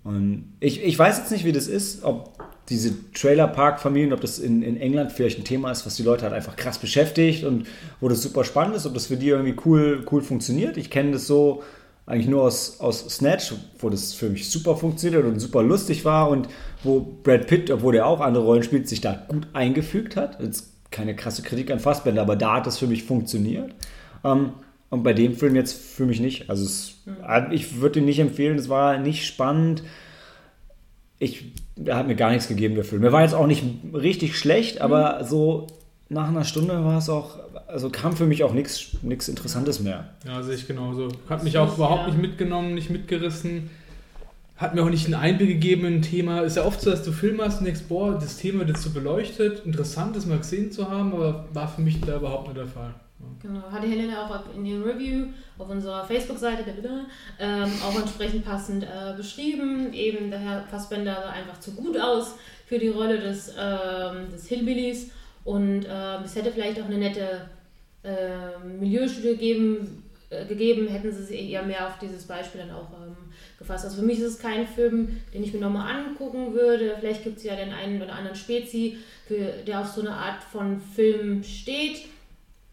Und 0.04 0.54
ich, 0.60 0.84
ich 0.84 0.98
weiß 0.98 1.18
jetzt 1.20 1.32
nicht, 1.32 1.46
wie 1.46 1.52
das 1.52 1.68
ist, 1.68 2.04
ob 2.04 2.32
diese 2.70 2.94
Trailer-Park-Familien, 3.14 4.14
ob 4.14 4.22
das 4.22 4.40
in, 4.40 4.62
in 4.64 4.78
England 4.78 5.12
vielleicht 5.12 5.38
ein 5.40 5.44
Thema 5.44 5.70
ist, 5.72 5.86
was 5.86 5.96
die 5.96 6.04
Leute 6.04 6.24
halt 6.24 6.34
einfach 6.34 6.56
krass 6.56 6.80
beschäftigt 6.80 7.44
und 7.44 7.68
wo 8.00 8.10
das 8.10 8.22
super 8.22 8.44
spannend 8.44 8.76
ist, 8.76 8.86
ob 8.86 8.94
das 8.94 9.08
für 9.08 9.18
die 9.18 9.30
irgendwie 9.30 9.56
cool, 9.66 10.06
cool 10.12 10.22
funktioniert. 10.22 10.78
Ich 10.78 10.90
kenne 10.90 11.12
das 11.12 11.28
so 11.28 11.62
eigentlich 12.08 12.28
nur 12.28 12.44
aus, 12.44 12.80
aus 12.80 13.08
Snatch, 13.10 13.54
wo 13.80 13.90
das 13.90 14.14
für 14.14 14.30
mich 14.30 14.50
super 14.50 14.78
funktioniert 14.78 15.26
und 15.26 15.40
super 15.40 15.62
lustig 15.62 16.06
war 16.06 16.30
und 16.30 16.48
wo 16.84 17.02
Brad 17.22 17.48
Pitt, 17.48 17.70
obwohl 17.70 17.94
der 17.94 18.08
auch 18.08 18.22
andere 18.22 18.46
Rollen 18.46 18.64
spielt, 18.64 18.88
sich 18.88 19.02
da 19.02 19.26
gut 19.28 19.48
eingefügt 19.54 20.16
hat. 20.16 20.42
Jetzt 20.42 20.72
keine 20.90 21.16
krasse 21.16 21.44
Kritik 21.44 21.70
an 21.70 21.80
Fassbender, 21.80 22.22
aber 22.22 22.38
da 22.38 22.56
hat 22.56 22.66
das 22.66 22.78
für 22.78 22.88
mich 22.88 23.04
funktioniert. 23.04 23.76
Ähm, 24.24 24.52
und 24.90 25.04
bei 25.04 25.12
dem 25.12 25.36
Film 25.36 25.56
jetzt 25.56 25.74
für 25.74 26.06
mich 26.06 26.22
nicht. 26.22 26.50
Also 26.50 26.64
es, 26.64 27.04
ich 27.52 27.82
würde 27.82 28.00
ihn 28.00 28.06
nicht 28.06 28.20
empfehlen, 28.20 28.58
es 28.58 28.70
war 28.70 28.98
nicht 28.98 29.26
spannend. 29.26 29.84
Ich, 31.20 31.52
der 31.76 31.98
hat 31.98 32.08
mir 32.08 32.16
gar 32.16 32.32
nichts 32.32 32.48
gegeben, 32.48 32.76
der 32.76 32.86
Film. 32.86 33.02
Der 33.02 33.12
war 33.12 33.22
jetzt 33.22 33.34
auch 33.34 33.48
nicht 33.48 33.66
richtig 33.94 34.38
schlecht, 34.38 34.80
aber 34.80 35.26
so 35.26 35.68
nach 36.08 36.30
einer 36.30 36.46
Stunde 36.46 36.86
war 36.86 37.00
es 37.00 37.10
auch, 37.10 37.38
also 37.68 37.90
kam 37.90 38.16
für 38.16 38.26
mich 38.26 38.44
auch 38.44 38.54
nichts 38.54 39.28
Interessantes 39.28 39.80
mehr. 39.80 40.10
Ja, 40.26 40.42
sehe 40.42 40.56
ich 40.56 40.68
genauso. 40.68 41.10
Hat 41.30 41.44
mich 41.44 41.58
auch 41.58 41.76
überhaupt 41.76 42.04
ja. 42.04 42.08
nicht 42.08 42.22
mitgenommen, 42.22 42.74
nicht 42.74 42.90
mitgerissen. 42.90 43.70
hat 44.56 44.74
mir 44.74 44.84
auch 44.84 44.90
nicht 44.90 45.06
einen 45.06 45.16
Einblick 45.16 45.50
gegeben 45.50 45.86
in 45.86 45.96
ein 45.96 46.02
Thema. 46.02 46.42
Ist 46.42 46.58
ja 46.58 46.66
oft 46.66 46.82
so, 46.82 46.90
dass 46.90 47.04
du 47.04 47.12
Filme 47.12 47.44
hast 47.44 47.60
und 47.60 47.66
denkst, 47.66 47.84
boah, 47.88 48.14
das 48.14 48.38
Thema 48.38 48.60
wird 48.60 48.70
jetzt 48.70 48.84
so 48.84 48.90
beleuchtet, 48.92 49.66
interessant 49.66 50.16
das 50.16 50.26
mal 50.26 50.38
gesehen 50.38 50.72
zu 50.72 50.90
haben, 50.90 51.14
aber 51.14 51.46
war 51.54 51.68
für 51.68 51.82
mich 51.82 52.00
da 52.02 52.18
überhaupt 52.18 52.48
nicht 52.48 52.58
der 52.58 52.68
Fall. 52.68 52.94
Genau, 53.42 53.62
hatte 53.72 53.88
Helena 53.88 54.26
auch 54.26 54.56
in 54.56 54.66
ihrem 54.66 54.84
Review 54.84 55.28
auf 55.58 55.70
unserer 55.70 56.06
Facebook-Seite 56.06 56.64
ähm, 57.40 57.72
auch 57.84 58.00
entsprechend 58.00 58.46
passend 58.46 58.84
äh, 58.84 59.16
beschrieben. 59.16 59.92
Eben 59.94 60.30
der 60.30 60.40
Herr 60.40 60.64
Fassbender 60.64 61.16
sah 61.16 61.30
einfach 61.30 61.60
zu 61.60 61.72
gut 61.72 62.00
aus 62.00 62.36
für 62.66 62.80
die 62.80 62.90
Rolle 62.90 63.20
des, 63.20 63.54
ähm, 63.60 64.32
des 64.32 64.48
Hillbillies 64.48 65.12
und 65.44 65.86
äh, 65.86 66.18
es 66.24 66.36
hätte 66.36 66.52
vielleicht 66.52 66.82
auch 66.82 66.86
eine 66.86 66.98
nette 66.98 67.50
äh, 68.04 68.60
Milieustudie 68.66 69.36
geben, 69.36 70.04
äh, 70.30 70.46
gegeben, 70.46 70.88
hätten 70.88 71.12
sie 71.12 71.24
sich 71.24 71.50
eher 71.50 71.64
mehr 71.64 71.88
auf 71.88 72.00
dieses 72.00 72.26
Beispiel 72.26 72.62
dann 72.62 72.72
auch 72.72 72.90
ähm, 72.94 73.16
gefasst. 73.60 73.86
Also 73.86 73.98
für 73.98 74.06
mich 74.06 74.20
ist 74.20 74.26
es 74.26 74.40
kein 74.40 74.68
Film, 74.68 75.22
den 75.34 75.44
ich 75.44 75.54
mir 75.54 75.60
nochmal 75.60 75.96
angucken 75.96 76.54
würde. 76.54 76.96
Vielleicht 77.00 77.24
gibt 77.24 77.38
es 77.38 77.44
ja 77.44 77.56
den 77.56 77.72
einen 77.72 78.02
oder 78.02 78.14
anderen 78.14 78.36
Spezi, 78.36 78.98
für, 79.28 79.52
der 79.66 79.82
auf 79.82 79.88
so 79.88 80.02
eine 80.02 80.14
Art 80.14 80.44
von 80.44 80.80
Film 80.80 81.44
steht 81.44 82.06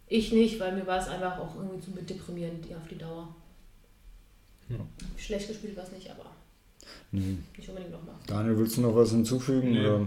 ich 0.08 0.32
nicht, 0.32 0.60
weil 0.60 0.74
mir 0.74 0.86
war 0.86 0.98
es 0.98 1.08
einfach 1.08 1.38
auch 1.38 1.56
irgendwie 1.56 1.80
zu 1.80 1.90
deprimierend 1.90 2.66
auf 2.76 2.86
die 2.88 2.98
Dauer. 2.98 3.34
Ja. 4.68 4.76
Schlecht 5.16 5.48
gespielt 5.48 5.76
war 5.76 5.84
es 5.84 5.92
nicht, 5.92 6.10
aber 6.10 6.26
nee. 7.12 7.36
nicht 7.56 7.68
unbedingt 7.68 7.92
nochmal. 7.92 8.14
Daniel, 8.26 8.58
willst 8.58 8.76
du 8.76 8.82
noch 8.82 8.94
was 8.94 9.10
hinzufügen? 9.10 9.72
Nee. 9.72 9.80
Oder? 9.80 10.06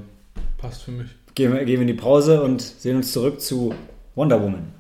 Passt 0.57 0.83
für 0.83 0.91
mich. 0.91 1.09
Gehen 1.35 1.53
wir, 1.53 1.65
gehen 1.65 1.75
wir 1.75 1.81
in 1.81 1.87
die 1.87 1.93
Pause 1.93 2.41
und 2.41 2.61
sehen 2.61 2.95
uns 2.95 3.11
zurück 3.11 3.41
zu 3.41 3.73
Wonder 4.15 4.41
Woman. 4.41 4.73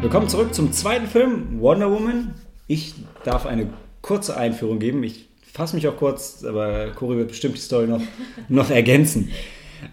Willkommen 0.00 0.30
zurück 0.30 0.54
zum 0.54 0.72
zweiten 0.72 1.06
Film, 1.06 1.60
Wonder 1.60 1.90
Woman, 1.90 2.34
ich 2.66 2.94
darf 3.22 3.44
eine 3.44 3.68
kurze 4.00 4.34
Einführung 4.38 4.78
geben. 4.78 5.02
Ich 5.02 5.28
fasse 5.52 5.76
mich 5.76 5.86
auch 5.86 5.98
kurz, 5.98 6.42
aber 6.42 6.92
Cory 6.92 7.18
wird 7.18 7.28
bestimmt 7.28 7.56
die 7.56 7.60
Story 7.60 7.86
noch, 7.86 8.00
noch 8.48 8.70
ergänzen. 8.70 9.30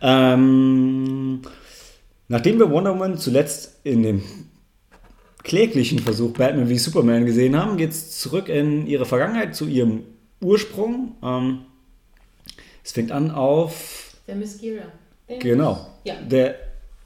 Ähm, 0.02 1.42
nachdem 2.30 2.60
wir 2.60 2.72
Wonder 2.72 2.94
Woman 2.94 3.18
zuletzt 3.18 3.82
in 3.84 4.02
dem 4.02 4.24
kläglichen 5.46 6.00
Versuch 6.00 6.34
Batman 6.34 6.68
wie 6.68 6.78
Superman 6.78 7.26
gesehen 7.26 7.56
haben, 7.56 7.78
geht 7.78 7.92
es 7.92 8.20
zurück 8.20 8.50
in 8.50 8.88
ihre 8.88 9.06
Vergangenheit, 9.06 9.56
zu 9.56 9.68
ihrem 9.68 10.04
Ursprung. 10.42 11.16
Ähm, 11.24 11.60
es 12.84 12.92
fängt 12.92 13.12
an 13.12 13.32
auf. 13.32 14.16
Der 14.28 14.36
Miss 14.36 14.60
Gira. 14.60 14.84
Genau. 15.40 15.88
Ja. 16.04 16.16
Der, 16.16 16.56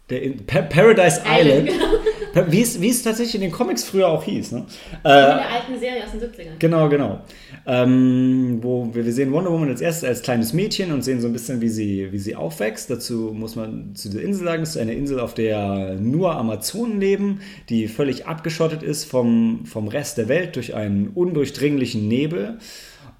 der 0.10 0.32
Paradise 0.48 1.22
Island. 1.26 1.70
Island. 1.70 2.02
Wie 2.50 2.62
es, 2.62 2.80
wie 2.82 2.90
es 2.90 3.04
tatsächlich 3.04 3.36
in 3.36 3.42
den 3.42 3.52
Comics 3.52 3.84
früher 3.84 4.08
auch 4.08 4.24
hieß. 4.24 4.52
Ne? 4.54 4.60
Äh, 4.60 4.62
in 4.94 5.04
der 5.04 5.52
alten 5.52 5.80
Serie 5.80 6.04
aus 6.04 6.12
den 6.12 6.22
70ern. 6.22 6.58
Genau, 6.60 6.90
genau. 6.90 7.22
Ähm, 7.66 8.60
wo 8.62 8.90
wir, 8.94 9.06
wir 9.06 9.14
sehen 9.14 9.32
Wonder 9.32 9.52
Woman 9.52 9.70
als 9.70 9.82
erstes 9.82 10.08
als 10.08 10.22
kleines 10.22 10.54
Mädchen 10.54 10.92
und 10.92 11.04
sehen 11.04 11.22
so 11.22 11.28
ein 11.28 11.34
bisschen, 11.34 11.62
wie 11.62 11.70
sie, 11.70 12.12
wie 12.12 12.20
sie 12.20 12.36
aufwächst. 12.36 12.90
Dazu 12.90 13.32
muss 13.34 13.56
man 13.56 13.96
zu 13.96 14.10
der 14.10 14.24
Insel 14.24 14.46
sagen, 14.46 14.64
es 14.64 14.70
ist 14.72 14.78
eine 14.78 14.94
Insel, 14.94 15.20
auf 15.20 15.34
der 15.34 15.96
nur 16.00 16.36
Amazonen 16.36 17.00
leben, 17.00 17.42
die 17.70 17.88
völlig 17.88 18.28
abgeschottet 18.28 18.84
ist 18.84 19.06
vom, 19.06 19.66
vom 19.66 19.88
Rest 19.88 20.18
der 20.18 20.28
Welt 20.28 20.56
durch 20.56 20.76
einen 20.76 21.10
undurchdringlichen 21.10 22.08
Nebel. 22.08 22.58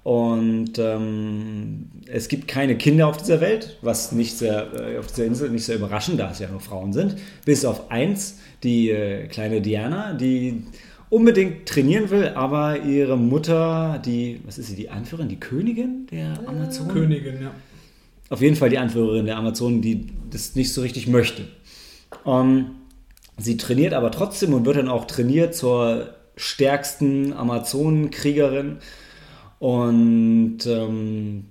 Und 0.02 0.78
ähm, 0.78 1.90
es 2.06 2.28
gibt 2.28 2.48
keine 2.48 2.76
Kinder 2.78 3.06
auf 3.06 3.18
dieser 3.18 3.42
Welt, 3.42 3.76
was 3.82 4.12
nicht 4.12 4.36
sehr, 4.38 4.72
äh, 4.74 4.98
auf 4.98 5.08
dieser 5.08 5.26
Insel 5.26 5.50
nicht 5.50 5.66
sehr 5.66 5.76
überraschend, 5.76 6.18
da 6.18 6.30
es 6.30 6.38
ja 6.38 6.48
nur 6.48 6.60
Frauen 6.60 6.94
sind. 6.94 7.16
Bis 7.44 7.66
auf 7.66 7.90
eins, 7.90 8.38
die 8.62 8.90
äh, 8.90 9.26
kleine 9.26 9.60
Diana, 9.60 10.14
die 10.14 10.64
unbedingt 11.08 11.66
trainieren 11.66 12.08
will, 12.10 12.28
aber 12.28 12.80
ihre 12.82 13.16
Mutter, 13.16 14.00
die, 14.04 14.40
was 14.44 14.58
ist 14.58 14.68
sie, 14.68 14.76
die 14.76 14.90
Anführerin, 14.90 15.28
die 15.28 15.40
Königin 15.40 16.06
der 16.10 16.40
äh, 16.42 16.46
Amazonen? 16.46 16.92
Königin, 16.92 17.42
ja. 17.42 17.50
Auf 18.28 18.40
jeden 18.40 18.54
Fall 18.54 18.70
die 18.70 18.78
Anführerin 18.78 19.26
der 19.26 19.36
Amazonen, 19.36 19.82
die 19.82 20.06
das 20.30 20.54
nicht 20.54 20.72
so 20.72 20.82
richtig 20.82 21.08
möchte. 21.08 21.48
Ähm, 22.24 22.70
sie 23.38 23.56
trainiert 23.56 23.92
aber 23.92 24.12
trotzdem 24.12 24.54
und 24.54 24.64
wird 24.64 24.76
dann 24.76 24.88
auch 24.88 25.04
trainiert 25.06 25.54
zur 25.54 26.14
stärksten 26.36 27.32
Amazonenkriegerin. 27.32 28.78
Und 29.58 30.58
ähm, 30.66 31.44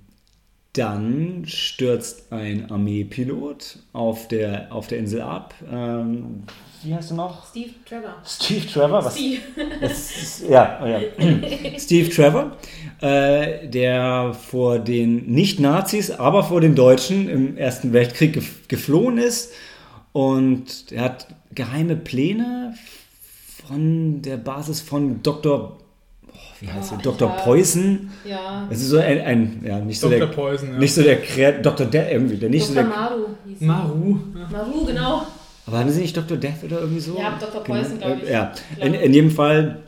dann 0.73 1.43
stürzt 1.45 2.31
ein 2.31 2.71
Armeepilot 2.71 3.79
auf 3.91 4.27
der, 4.29 4.73
auf 4.73 4.87
der 4.87 4.99
Insel 4.99 5.21
ab. 5.21 5.53
Ähm, 5.69 6.43
wie 6.83 6.95
heißt 6.95 7.11
du 7.11 7.15
noch? 7.15 7.47
Steve 7.47 7.71
Trevor. 7.87 8.15
Steve 8.25 8.65
Trevor? 8.65 9.05
Was? 9.05 9.15
Steve. 9.15 9.41
Ist, 9.81 10.49
ja, 10.49 10.79
oh 10.81 10.87
ja. 10.87 10.99
Steve 11.79 12.09
Trevor, 12.09 12.57
äh, 13.01 13.67
der 13.67 14.33
vor 14.33 14.79
den 14.79 15.25
Nicht-Nazis, 15.27 16.11
aber 16.11 16.43
vor 16.43 16.61
den 16.61 16.75
Deutschen 16.75 17.29
im 17.29 17.57
Ersten 17.57 17.93
Weltkrieg 17.93 18.67
geflohen 18.67 19.17
ist. 19.17 19.53
Und 20.11 20.91
er 20.91 21.03
hat 21.03 21.27
geheime 21.53 21.95
Pläne 21.95 22.73
von 23.67 24.21
der 24.21 24.37
Basis 24.37 24.81
von 24.81 25.21
Dr 25.21 25.77
wie 26.61 26.69
heißt 26.69 26.93
oh, 26.93 26.99
Dr. 27.01 27.29
Poison. 27.37 28.09
Ja. 28.25 28.67
Es 28.69 28.81
ist 28.81 28.89
so 28.89 28.97
ein, 28.97 29.21
ein 29.21 29.61
ja, 29.65 29.79
nicht 29.79 29.99
so 29.99 30.09
Dr. 30.09 30.27
der, 30.27 30.35
Poison, 30.35 30.73
ja. 30.73 30.77
nicht 30.77 30.93
so 30.93 31.01
der 31.01 31.21
Kreat 31.21 31.65
Dr. 31.65 31.85
Death 31.85 32.11
irgendwie, 32.11 32.35
der 32.35 32.49
nicht 32.49 32.69
Dr. 32.69 32.83
so 32.83 32.89
der 32.89 32.99
Maru 32.99 33.25
hieß 33.45 33.61
Maru. 33.61 34.19
Maru, 34.51 34.85
genau. 34.85 35.25
Aber 35.69 35.77
haben 35.77 35.91
sie 35.91 36.01
nicht 36.01 36.17
Dr. 36.17 36.36
Death 36.36 36.63
oder 36.63 36.79
irgendwie 36.79 36.99
so? 36.99 37.15
Ja, 37.15 37.38
Dr. 37.39 37.63
Poison, 37.63 37.99
genau. 37.99 38.05
glaube 38.08 38.21
ich. 38.23 38.29
Ja, 38.32 38.53
in, 38.82 38.95
in 38.95 39.13
jedem 39.13 39.29
Fall. 39.29 39.84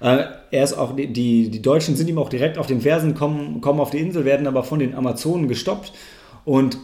Äh, 0.00 0.24
er 0.50 0.64
ist 0.64 0.72
auch, 0.72 0.96
die, 0.96 1.50
die 1.50 1.60
Deutschen 1.60 1.96
sind 1.96 2.08
ihm 2.08 2.16
auch 2.16 2.30
direkt 2.30 2.56
auf 2.56 2.66
den 2.66 2.80
Fersen, 2.80 3.14
kommen, 3.14 3.60
kommen 3.60 3.78
auf 3.78 3.90
die 3.90 3.98
Insel, 3.98 4.24
werden 4.24 4.46
aber 4.46 4.64
von 4.64 4.78
den 4.78 4.94
Amazonen 4.94 5.48
gestoppt 5.48 5.92
und 6.46 6.78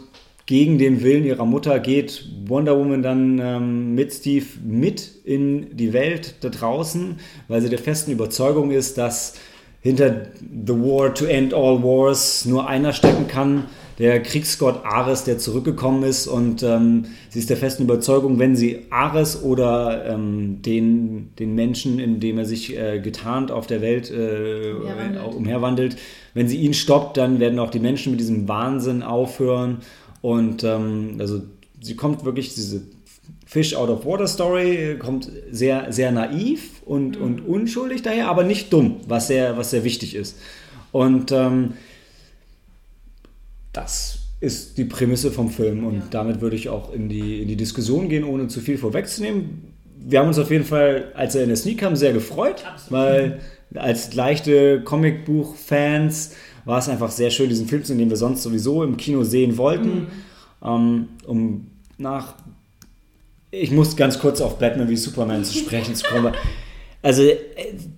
gegen 0.45 0.77
den 0.77 1.01
Willen 1.01 1.25
ihrer 1.25 1.45
Mutter 1.45 1.79
geht 1.79 2.23
Wonder 2.45 2.77
Woman 2.77 3.01
dann 3.01 3.39
ähm, 3.39 3.95
mit 3.95 4.13
Steve 4.13 4.45
mit 4.63 5.09
in 5.23 5.75
die 5.75 5.91
Welt 5.91 6.35
da 6.41 6.49
draußen, 6.49 7.19
weil 7.47 7.61
sie 7.61 7.69
der 7.69 7.79
festen 7.79 8.11
Überzeugung 8.11 8.69
ist, 8.69 8.99
dass 8.99 9.33
hinter 9.81 10.27
The 10.67 10.73
War 10.73 11.15
to 11.15 11.25
End 11.25 11.51
All 11.55 11.81
Wars 11.81 12.45
nur 12.45 12.67
einer 12.67 12.93
stecken 12.93 13.27
kann, 13.27 13.65
der 14.01 14.21
Kriegsgott 14.23 14.83
Ares, 14.83 15.25
der 15.25 15.37
zurückgekommen 15.37 16.01
ist. 16.03 16.25
Und 16.25 16.63
ähm, 16.63 17.05
sie 17.29 17.37
ist 17.37 17.51
der 17.51 17.57
festen 17.57 17.83
Überzeugung, 17.83 18.39
wenn 18.39 18.55
sie 18.55 18.87
Ares 18.89 19.43
oder 19.43 20.05
ähm, 20.07 20.61
den, 20.63 21.29
den 21.37 21.53
Menschen, 21.53 21.99
in 21.99 22.19
dem 22.19 22.39
er 22.39 22.45
sich 22.45 22.75
äh, 22.75 22.99
getarnt 22.99 23.51
auf 23.51 23.67
der 23.67 23.81
Welt 23.81 24.09
äh, 24.09 24.71
umherwandelt. 24.73 25.35
umherwandelt, 25.35 25.97
wenn 26.33 26.47
sie 26.47 26.57
ihn 26.57 26.73
stoppt, 26.73 27.17
dann 27.17 27.39
werden 27.39 27.59
auch 27.59 27.69
die 27.69 27.79
Menschen 27.79 28.11
mit 28.11 28.19
diesem 28.19 28.47
Wahnsinn 28.47 29.03
aufhören 29.03 29.77
und 30.21 30.63
ähm, 30.63 31.17
also 31.19 31.41
sie 31.79 31.95
kommt 31.95 32.25
wirklich, 32.25 32.53
diese 32.55 32.81
Fish 33.45 33.75
out 33.75 33.89
of 33.89 34.05
Water 34.05 34.27
Story 34.27 34.97
kommt 34.97 35.29
sehr, 35.51 35.91
sehr 35.91 36.11
naiv 36.11 36.81
und, 36.85 37.19
mhm. 37.19 37.25
und 37.25 37.47
unschuldig 37.47 38.01
daher, 38.01 38.29
aber 38.29 38.43
nicht 38.43 38.71
dumm, 38.73 38.97
was 39.07 39.27
sehr, 39.27 39.57
was 39.57 39.71
sehr 39.71 39.83
wichtig 39.83 40.15
ist. 40.15 40.37
Und 40.91 41.31
ähm, 41.31 41.73
das 43.73 44.19
ist 44.39 44.77
die 44.77 44.85
Prämisse 44.85 45.31
vom 45.31 45.49
Film 45.49 45.85
und 45.85 45.95
ja. 45.95 46.03
damit 46.09 46.41
würde 46.41 46.55
ich 46.55 46.69
auch 46.69 46.91
in 46.93 47.09
die, 47.09 47.41
in 47.41 47.47
die 47.47 47.55
Diskussion 47.55 48.09
gehen, 48.09 48.23
ohne 48.23 48.47
zu 48.47 48.59
viel 48.59 48.77
vorwegzunehmen. 48.77 49.73
Wir 49.97 50.19
haben 50.19 50.27
uns 50.27 50.39
auf 50.39 50.49
jeden 50.49 50.65
Fall, 50.65 51.11
als 51.13 51.35
er 51.35 51.43
in 51.43 51.49
der 51.49 51.57
Sneak 51.57 51.79
kam, 51.79 51.95
sehr 51.95 52.11
gefreut, 52.11 52.65
Absolut. 52.65 52.91
weil 52.91 53.39
als 53.75 54.13
leichte 54.15 54.81
Comicbuch-Fans 54.81 56.35
war 56.65 56.79
es 56.79 56.89
einfach 56.89 57.11
sehr 57.11 57.29
schön, 57.29 57.49
diesen 57.49 57.67
Film 57.67 57.83
zu 57.83 57.89
sehen, 57.89 57.99
den 57.99 58.09
wir 58.09 58.17
sonst 58.17 58.43
sowieso 58.43 58.83
im 58.83 58.97
Kino 58.97 59.23
sehen 59.23 59.57
wollten. 59.57 60.01
Mhm. 60.01 60.07
Ähm, 60.63 61.09
um 61.25 61.67
nach. 61.97 62.35
Ich 63.51 63.71
muss 63.71 63.95
ganz 63.95 64.19
kurz 64.19 64.41
auf 64.41 64.59
Batman 64.59 64.89
wie 64.89 64.95
Superman 64.95 65.43
zu 65.43 65.57
sprechen 65.57 65.95
zu 65.95 66.05
kommen. 66.05 66.33
Also. 67.01 67.23
Äh, 67.23 67.37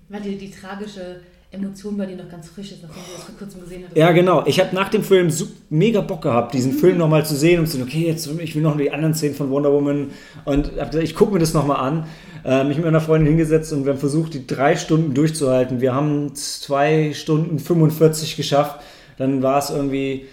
Weil 0.08 0.22
die, 0.22 0.36
die 0.36 0.50
tragische 0.50 1.20
Emotion 1.54 1.96
bei 1.96 2.06
dir 2.06 2.16
noch 2.16 2.28
ganz 2.28 2.48
frisch 2.48 2.72
ist, 2.72 2.82
nachdem 2.82 3.02
du 3.02 3.12
das 3.16 3.24
vor 3.24 3.34
kurzem 3.38 3.60
gesehen 3.62 3.84
hast. 3.86 3.96
Ja, 3.96 4.12
genau. 4.12 4.44
Ich 4.46 4.60
habe 4.60 4.74
nach 4.74 4.88
dem 4.88 5.02
Film 5.02 5.32
mega 5.70 6.00
Bock 6.00 6.22
gehabt, 6.22 6.54
diesen 6.54 6.72
mhm. 6.72 6.78
Film 6.80 6.98
nochmal 6.98 7.24
zu 7.24 7.34
sehen 7.34 7.60
und 7.60 7.66
zu 7.66 7.78
sagen, 7.78 7.88
okay, 7.88 8.06
jetzt 8.06 8.28
ich 8.40 8.54
will 8.54 8.62
noch 8.62 8.76
die 8.76 8.90
anderen 8.90 9.14
Szenen 9.14 9.34
von 9.34 9.50
Wonder 9.50 9.72
Woman 9.72 10.10
und 10.44 10.72
hab 10.78 10.90
gesagt, 10.90 11.04
ich 11.04 11.14
gucke 11.14 11.32
mir 11.32 11.38
das 11.38 11.54
nochmal 11.54 11.78
an. 11.78 12.06
Äh, 12.44 12.64
mich 12.64 12.76
mit 12.76 12.84
meiner 12.84 13.00
Freundin 13.00 13.28
hingesetzt 13.28 13.72
und 13.72 13.86
wir 13.86 13.92
haben 13.92 13.98
versucht, 13.98 14.34
die 14.34 14.46
drei 14.46 14.76
Stunden 14.76 15.14
durchzuhalten. 15.14 15.80
Wir 15.80 15.94
haben 15.94 16.34
zwei 16.34 17.14
Stunden 17.14 17.58
45 17.58 18.36
geschafft. 18.36 18.80
Dann 19.16 19.42
war 19.42 19.58
es 19.58 19.70
irgendwie 19.70 20.26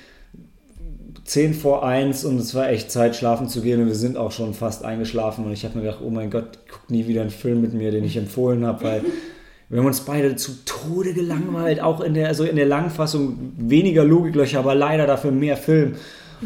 10 1.32 1.54
vor 1.54 1.86
1 1.86 2.26
und 2.26 2.40
es 2.40 2.54
war 2.56 2.70
echt 2.70 2.92
Zeit, 2.92 3.16
schlafen 3.16 3.48
zu 3.48 3.62
gehen 3.62 3.82
und 3.82 3.88
wir 3.88 3.96
sind 3.96 4.18
auch 4.18 4.34
schon 4.34 4.54
fast 4.54 4.84
eingeschlafen 4.84 5.46
und 5.46 5.54
ich 5.54 5.64
habe 5.64 5.78
mir 5.78 5.86
gedacht, 5.86 6.02
oh 6.04 6.10
mein 6.10 6.30
Gott, 6.30 6.60
guck 6.70 6.90
nie 6.90 7.08
wieder 7.08 7.22
einen 7.22 7.30
Film 7.30 7.62
mit 7.62 7.74
mir, 7.74 7.92
den 7.92 8.04
ich 8.04 8.18
empfohlen 8.18 8.66
habe, 8.66 8.84
weil 8.84 9.02
wir 9.72 9.80
haben 9.80 9.88
uns 9.88 10.02
beide 10.02 10.36
zu 10.36 10.66
Tode 10.66 11.14
gelangweilt, 11.14 11.80
auch 11.80 12.02
in 12.02 12.14
der, 12.14 12.28
also 12.28 12.44
in 12.44 12.58
der 12.58 12.66
Langfassung 12.66 13.54
weniger 13.56 14.04
Logiklöcher, 14.04 14.60
aber 14.60 14.76
leider 14.76 15.08
dafür 15.08 15.32
mehr 15.32 15.56
Film. 15.56 15.96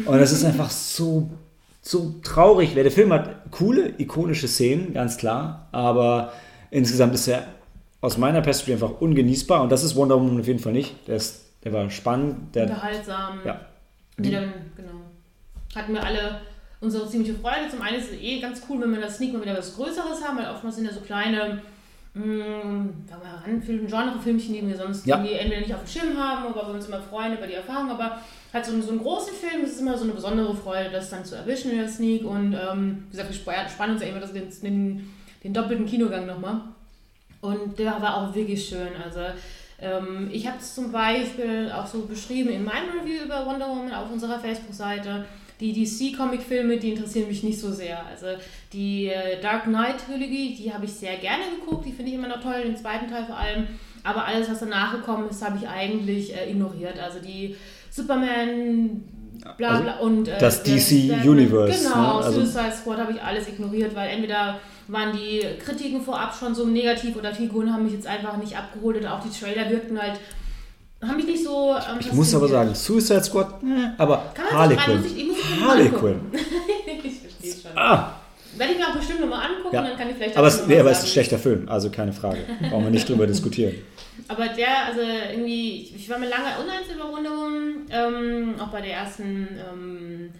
Und 0.04 0.18
es 0.20 0.30
ist 0.30 0.44
einfach 0.44 0.70
so, 0.70 1.28
so 1.82 2.14
traurig. 2.22 2.74
Der 2.74 2.88
Film 2.92 3.12
hat 3.12 3.50
coole, 3.50 3.94
ikonische 3.98 4.46
Szenen, 4.46 4.94
ganz 4.94 5.16
klar, 5.16 5.66
aber 5.72 6.32
insgesamt 6.70 7.16
ist 7.16 7.26
er 7.26 7.48
aus 8.00 8.16
meiner 8.16 8.42
Perspektive 8.42 8.84
einfach 8.84 9.00
ungenießbar 9.00 9.60
und 9.60 9.72
das 9.72 9.82
ist 9.82 9.96
Wonder 9.96 10.14
Woman 10.14 10.38
auf 10.38 10.46
jeden 10.46 10.60
Fall 10.60 10.72
nicht. 10.72 10.94
Der, 11.08 11.16
ist, 11.16 11.46
der 11.64 11.72
war 11.72 11.90
spannend. 11.90 12.54
Der, 12.54 12.64
Unterhaltsam. 12.64 13.40
Ja. 13.44 13.60
Nee, 14.18 14.30
dann, 14.30 14.52
genau. 14.76 15.00
Hatten 15.74 15.94
wir 15.94 16.04
alle 16.04 16.42
unsere 16.80 17.08
ziemliche 17.08 17.34
Freude. 17.34 17.68
Zum 17.68 17.82
einen 17.82 17.96
ist 17.96 18.12
es 18.12 18.20
eh 18.20 18.38
ganz 18.38 18.62
cool, 18.68 18.80
wenn 18.80 18.92
wir 18.92 19.00
das 19.00 19.16
Sneak 19.16 19.32
mal 19.32 19.42
wieder 19.42 19.58
was 19.58 19.74
Größeres 19.74 20.22
haben, 20.24 20.38
weil 20.38 20.48
oftmals 20.48 20.76
sind 20.76 20.84
ja 20.84 20.92
so 20.92 21.00
kleine 21.00 21.60
mh, 22.16 22.84
wir, 23.08 23.42
Randfilme, 23.44 23.86
Genrefilmchen, 23.88 24.54
die 24.54 24.66
wir 24.66 24.76
sonst 24.76 25.06
Ja. 25.06 25.16
entweder 25.18 25.60
nicht 25.60 25.74
auf 25.74 25.84
dem 25.84 25.88
Schirm 25.88 26.16
haben 26.16 26.46
oder 26.52 26.66
wir 26.68 26.74
uns 26.74 26.86
immer 26.88 27.00
freuen 27.00 27.36
über 27.36 27.46
die 27.46 27.54
Erfahrung, 27.54 27.90
aber 27.90 28.18
halt 28.52 28.64
so, 28.64 28.80
so 28.80 28.90
einen 28.90 29.00
großen 29.00 29.34
Film, 29.34 29.62
das 29.62 29.72
ist 29.72 29.80
immer 29.80 29.96
so 29.96 30.04
eine 30.04 30.12
besondere 30.14 30.54
Freude, 30.54 30.90
das 30.90 31.10
dann 31.10 31.24
zu 31.24 31.34
erwischen 31.36 31.70
in 31.72 31.78
der 31.78 31.88
Sneak 31.88 32.24
und 32.24 32.54
ähm, 32.54 33.04
wie 33.06 33.10
gesagt, 33.10 33.28
wir 33.30 33.36
spa- 33.36 33.68
spannen 33.68 33.94
uns 33.94 34.02
ja 34.02 34.08
immer 34.08 34.20
das, 34.20 34.32
den, 34.32 34.48
den, 34.62 35.10
den 35.44 35.52
doppelten 35.54 35.86
Kinogang 35.86 36.26
nochmal. 36.26 36.60
Und 37.42 37.78
der 37.78 38.00
war 38.00 38.16
auch 38.16 38.34
wirklich 38.34 38.66
schön. 38.66 38.88
Also 39.04 39.20
ähm, 39.80 40.30
ich 40.32 40.46
habe 40.46 40.56
es 40.58 40.74
zum 40.74 40.90
Beispiel 40.90 41.70
auch 41.72 41.86
so 41.86 42.06
beschrieben 42.06 42.48
in 42.50 42.64
meinem 42.64 42.88
Review 42.98 43.24
über 43.24 43.44
Wonder 43.46 43.68
Woman 43.68 43.92
auf 43.92 44.10
unserer 44.10 44.38
Facebook-Seite. 44.38 45.26
Die 45.60 45.72
DC-Comic-Filme, 45.72 46.76
die 46.76 46.90
interessieren 46.90 47.28
mich 47.28 47.42
nicht 47.42 47.58
so 47.58 47.70
sehr. 47.72 48.04
Also 48.06 48.26
die 48.72 49.06
äh, 49.06 49.40
Dark 49.40 49.64
Knight-Trilogie, 49.64 50.54
die 50.54 50.72
habe 50.72 50.84
ich 50.84 50.92
sehr 50.92 51.16
gerne 51.16 51.44
geguckt, 51.58 51.86
die 51.86 51.92
finde 51.92 52.10
ich 52.12 52.18
immer 52.18 52.28
noch 52.28 52.40
toll, 52.42 52.62
den 52.64 52.76
zweiten 52.76 53.08
Teil 53.08 53.24
vor 53.24 53.38
allem. 53.38 53.66
Aber 54.04 54.24
alles, 54.26 54.50
was 54.50 54.60
danach 54.60 54.92
gekommen 54.92 55.28
ist, 55.30 55.42
habe 55.44 55.58
ich 55.60 55.66
eigentlich 55.68 56.36
äh, 56.36 56.50
ignoriert. 56.50 56.98
Also 56.98 57.18
die 57.20 57.56
Superman, 57.90 59.02
bla 59.56 59.80
bla 59.80 59.98
und 60.00 60.28
äh, 60.28 60.38
das 60.38 60.62
der 60.62 60.76
DC 60.76 61.08
Batman- 61.08 61.28
Universe, 61.28 61.82
Genau, 61.84 62.18
ne? 62.20 62.24
Also- 62.26 62.40
Suicide 62.44 62.72
Squad 62.72 62.98
habe 62.98 63.12
ich 63.12 63.22
alles 63.22 63.48
ignoriert, 63.48 63.94
weil 63.94 64.10
entweder 64.10 64.60
waren 64.88 65.12
die 65.16 65.40
Kritiken 65.64 66.00
vorab 66.00 66.32
schon 66.38 66.54
so 66.54 66.64
negativ 66.66 67.16
oder 67.16 67.34
Figuren 67.34 67.72
haben 67.72 67.84
mich 67.84 67.94
jetzt 67.94 68.06
einfach 68.06 68.36
nicht 68.36 68.56
abgeholt 68.56 68.98
oder 68.98 69.14
auch 69.14 69.20
die 69.20 69.30
Trailer 69.36 69.68
wirkten 69.68 70.00
halt, 70.00 70.20
haben 71.06 71.16
mich 71.16 71.26
nicht 71.26 71.44
so. 71.44 71.74
Ähm, 71.74 71.98
ich 72.00 72.12
muss 72.12 72.34
aber 72.34 72.48
sagen. 72.48 72.74
Suicide 72.74 73.22
Squad, 73.24 73.62
äh, 73.62 73.88
aber 73.98 74.32
Harley 74.52 74.76
Quinn. 74.76 75.00
muss 75.02 75.12
ich- 75.12 75.26
muss 75.26 75.36
Harley. 75.68 75.88
Quinn. 75.90 76.20
ich 77.04 77.20
verstehe 77.20 77.52
schon. 77.62 77.78
Ah, 77.78 78.12
Werde 78.56 78.72
ich 78.72 78.78
mir 78.78 78.88
auch 78.88 78.94
bestimmt 78.96 79.20
nochmal 79.20 79.46
angucken, 79.50 79.74
Ja. 79.74 79.82
dann 79.82 79.96
kann 79.98 80.08
ich 80.10 80.16
vielleicht 80.16 80.36
aber, 80.36 80.46
es, 80.48 80.66
nee, 80.66 80.78
aber 80.80 80.90
es 80.90 80.98
ist 80.98 81.04
ein 81.04 81.08
schlechter 81.10 81.38
Film, 81.38 81.68
also 81.68 81.90
keine 81.90 82.12
Frage. 82.12 82.38
Brauchen 82.70 82.84
wir 82.84 82.90
nicht 82.90 83.08
drüber 83.08 83.26
diskutieren. 83.26 83.74
Aber 84.28 84.48
der, 84.48 84.86
also 84.86 85.00
irgendwie, 85.02 85.82
ich, 85.82 85.94
ich 85.94 86.08
war 86.10 86.18
mir 86.18 86.28
lange 86.28 86.46
uneins 86.64 86.86
über 86.92 87.12
Wonder 87.12 87.30
Woman, 87.30 87.86
ähm, 87.90 88.54
auch 88.58 88.68
bei 88.68 88.80
der 88.80 88.94
ersten 88.94 89.46
ähm, 89.72 90.30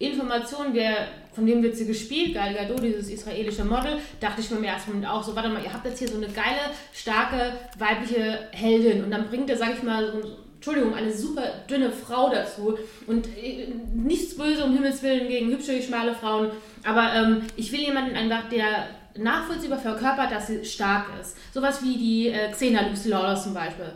Information, 0.00 0.72
der, 0.72 1.08
von 1.32 1.46
dem 1.46 1.62
wird 1.62 1.76
sie 1.76 1.86
gespielt, 1.86 2.32
Gal 2.32 2.54
Gadot, 2.54 2.82
dieses 2.82 3.10
israelische 3.10 3.64
Model, 3.64 3.98
dachte 4.18 4.40
ich 4.40 4.50
mir 4.50 4.56
im 4.56 4.64
ersten 4.64 4.92
Moment 4.92 5.10
auch 5.10 5.22
so, 5.22 5.36
warte 5.36 5.50
mal, 5.50 5.62
ihr 5.62 5.72
habt 5.72 5.84
jetzt 5.84 5.98
hier 5.98 6.08
so 6.08 6.16
eine 6.16 6.28
geile, 6.28 6.72
starke, 6.92 7.52
weibliche 7.78 8.48
Heldin. 8.50 9.04
Und 9.04 9.10
dann 9.10 9.28
bringt 9.28 9.50
er, 9.50 9.58
sag 9.58 9.74
ich 9.74 9.82
mal, 9.82 10.10
so, 10.10 10.36
Entschuldigung, 10.54 10.94
eine 10.94 11.12
super 11.12 11.42
dünne 11.68 11.90
Frau 11.90 12.30
dazu. 12.30 12.78
Und 13.06 13.26
äh, 13.26 13.68
nichts 13.94 14.36
Böse 14.36 14.64
um 14.64 14.72
Himmels 14.72 15.02
Willen 15.02 15.28
gegen 15.28 15.50
hübsche, 15.50 15.82
schmale 15.82 16.14
Frauen, 16.14 16.50
aber 16.82 17.12
ähm, 17.14 17.42
ich 17.56 17.70
will 17.70 17.80
jemanden 17.80 18.16
einfach, 18.16 18.48
der 18.48 18.86
nachvollziehbar 19.18 19.78
verkörpert, 19.78 20.32
dass 20.32 20.46
sie 20.46 20.64
stark 20.64 21.08
ist. 21.20 21.36
Sowas 21.52 21.82
wie 21.82 21.96
die 21.98 22.28
äh, 22.28 22.50
Xena 22.52 22.88
Lucy 22.88 23.10
Lawless 23.10 23.42
zum 23.42 23.52
Beispiel. 23.52 23.92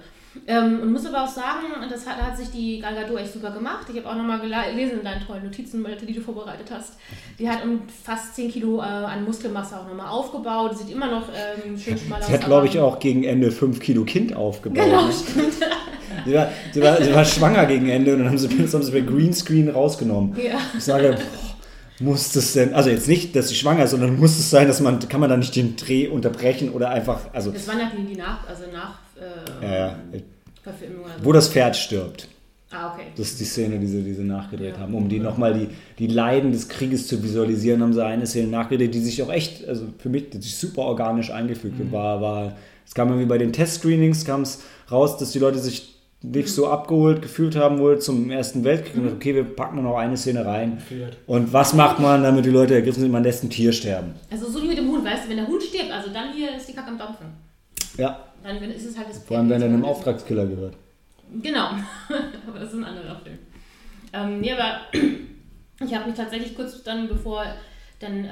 Ähm, 0.46 0.80
und 0.82 0.92
muss 0.92 1.06
aber 1.06 1.24
auch 1.24 1.28
sagen, 1.28 1.66
das 1.88 2.06
hat, 2.06 2.20
hat 2.20 2.36
sich 2.36 2.50
die 2.50 2.80
Gal 2.80 2.94
Gadot 2.94 3.18
echt 3.18 3.32
super 3.32 3.50
gemacht. 3.50 3.86
Ich 3.90 3.96
habe 3.98 4.08
auch 4.08 4.16
nochmal 4.16 4.40
gelesen 4.40 4.98
in 4.98 5.04
deinen 5.04 5.24
tollen 5.24 5.44
Notizen, 5.44 5.86
die 6.06 6.12
du 6.12 6.20
vorbereitet 6.20 6.70
hast. 6.70 6.94
Die 7.38 7.48
hat 7.48 7.64
um 7.64 7.82
fast 8.02 8.34
10 8.34 8.50
Kilo 8.50 8.78
äh, 8.78 8.82
an 8.82 9.24
Muskelmasse 9.24 9.78
auch 9.78 9.86
nochmal 9.86 10.08
aufgebaut. 10.08 10.76
Sieht 10.76 10.90
immer 10.90 11.10
noch 11.10 11.28
ähm, 11.28 11.78
schön 11.78 11.96
schmal 11.98 12.20
aus. 12.20 12.26
Sie 12.26 12.32
hat, 12.32 12.44
glaube 12.44 12.66
ich, 12.66 12.78
auch 12.78 12.98
gegen 12.98 13.24
Ende 13.24 13.50
5 13.50 13.78
Kilo 13.80 14.04
Kind 14.04 14.34
aufgebaut. 14.34 14.84
Genau, 14.84 15.06
ne? 15.06 15.12
stimmt. 15.12 15.54
Sie, 16.24 16.32
war, 16.32 16.48
sie, 16.72 16.80
war, 16.80 17.02
sie 17.02 17.14
war 17.14 17.24
schwanger 17.24 17.66
gegen 17.66 17.88
Ende 17.88 18.12
und 18.12 18.20
dann 18.20 18.28
haben 18.28 18.38
sie, 18.38 18.48
haben 18.48 18.82
sie 18.82 18.92
bei 18.92 19.00
Greenscreen 19.00 19.68
rausgenommen. 19.68 20.36
Ja. 20.36 20.58
Ich 20.76 20.84
sage, 20.84 21.16
boah, 21.16 21.53
muss 22.00 22.32
das 22.32 22.52
denn, 22.54 22.74
also 22.74 22.90
jetzt 22.90 23.06
nicht, 23.08 23.34
dass 23.36 23.48
sie 23.48 23.54
schwanger 23.54 23.84
ist, 23.84 23.90
sondern 23.92 24.18
muss 24.18 24.38
es 24.38 24.50
sein, 24.50 24.66
dass 24.66 24.80
man, 24.80 24.98
kann 25.08 25.20
man 25.20 25.30
da 25.30 25.36
nicht 25.36 25.54
den 25.54 25.76
Dreh 25.76 26.08
unterbrechen 26.08 26.70
oder 26.70 26.90
einfach, 26.90 27.20
also, 27.32 27.52
Das 27.52 27.66
waren 27.68 27.78
ja 27.78 27.90
die, 27.96 28.04
die 28.04 28.16
Nach, 28.18 28.46
also 28.48 28.64
nach 28.72 28.98
äh, 29.62 29.64
ja, 29.64 29.86
ja, 29.86 29.98
Verfilmung 30.62 31.04
oder 31.04 31.14
so. 31.18 31.24
wo 31.24 31.32
das 31.32 31.48
Pferd 31.48 31.76
stirbt. 31.76 32.28
Ah, 32.72 32.92
okay. 32.92 33.04
Das 33.16 33.28
ist 33.28 33.38
die 33.40 33.44
Szene, 33.44 33.78
die 33.78 33.86
sie, 33.86 34.02
die 34.02 34.14
sie 34.14 34.24
nachgedreht 34.24 34.74
Ja. 34.74 34.80
haben. 34.82 34.94
Um 34.94 35.08
die 35.08 35.20
nochmal 35.20 35.54
die, 35.54 35.68
die 36.00 36.08
Leiden 36.08 36.50
des 36.50 36.68
Krieges 36.68 37.06
zu 37.06 37.22
visualisieren, 37.22 37.80
haben 37.80 37.92
sie 37.92 38.04
eine 38.04 38.26
Szene 38.26 38.48
nachgedreht, 38.48 38.92
die 38.92 38.98
sich 39.00 39.22
auch 39.22 39.30
echt, 39.32 39.68
also 39.68 39.84
für 39.98 40.08
mich, 40.08 40.30
die 40.30 40.38
sich 40.42 40.56
super 40.56 40.82
organisch 40.82 41.30
eingefügt 41.30 41.78
Mhm. 41.78 41.92
war. 41.92 42.20
war. 42.20 42.56
Es 42.84 42.92
kam 42.94 43.08
irgendwie 43.10 43.26
bei 43.28 43.38
den 43.38 43.52
Testscreenings 43.52 44.24
kam 44.24 44.42
es 44.42 44.62
raus, 44.90 45.16
dass 45.18 45.30
die 45.30 45.38
Leute 45.38 45.60
sich 45.60 45.93
Mhm. 46.24 46.46
so 46.46 46.68
abgeholt 46.68 47.22
gefühlt 47.22 47.56
haben 47.56 47.78
wohl 47.78 47.98
zum 47.98 48.30
Ersten 48.30 48.64
Weltkrieg. 48.64 48.96
Und 49.02 49.12
okay, 49.12 49.34
wir 49.34 49.44
packen 49.44 49.82
noch 49.82 49.96
eine 49.96 50.16
Szene 50.16 50.44
rein. 50.44 50.82
Und 51.26 51.52
was 51.52 51.74
macht 51.74 51.98
man, 52.00 52.22
damit 52.22 52.44
die 52.44 52.50
Leute 52.50 52.74
ergriffen 52.74 53.02
sind? 53.02 53.12
Man 53.12 53.22
lässt 53.22 53.44
ein 53.44 53.50
Tier 53.50 53.72
sterben. 53.72 54.14
Also 54.30 54.48
so 54.48 54.62
wie 54.62 54.68
mit 54.68 54.78
dem 54.78 54.88
Hund, 54.88 55.04
weißt 55.04 55.24
du, 55.24 55.28
wenn 55.30 55.36
der 55.36 55.46
Hund 55.46 55.62
stirbt, 55.62 55.90
also 55.90 56.10
dann 56.10 56.32
hier 56.32 56.56
ist 56.56 56.68
die 56.68 56.72
Kacke 56.72 56.88
am 56.88 56.98
Dampfen. 56.98 57.26
Ja, 57.98 58.18
Dann 58.42 58.56
ist 58.62 58.84
es 58.86 58.96
halt 58.98 59.08
das 59.08 59.18
vor 59.24 59.36
allem 59.38 59.48
wenn 59.50 59.62
er 59.62 59.68
einem. 59.68 59.84
Auftragskiller 59.84 60.46
gehört. 60.46 60.74
Genau, 61.42 61.68
aber 62.46 62.58
das 62.58 62.68
ist 62.68 62.78
ein 62.78 62.84
anderer 62.84 63.20
Film. 63.20 63.38
Ähm, 64.12 64.42
ja, 64.44 64.54
aber 64.56 64.80
ich 65.84 65.94
habe 65.94 66.06
mich 66.06 66.16
tatsächlich 66.16 66.54
kurz 66.54 66.82
dann, 66.82 67.08
bevor 67.08 67.44
dann 68.00 68.24
äh, 68.24 68.28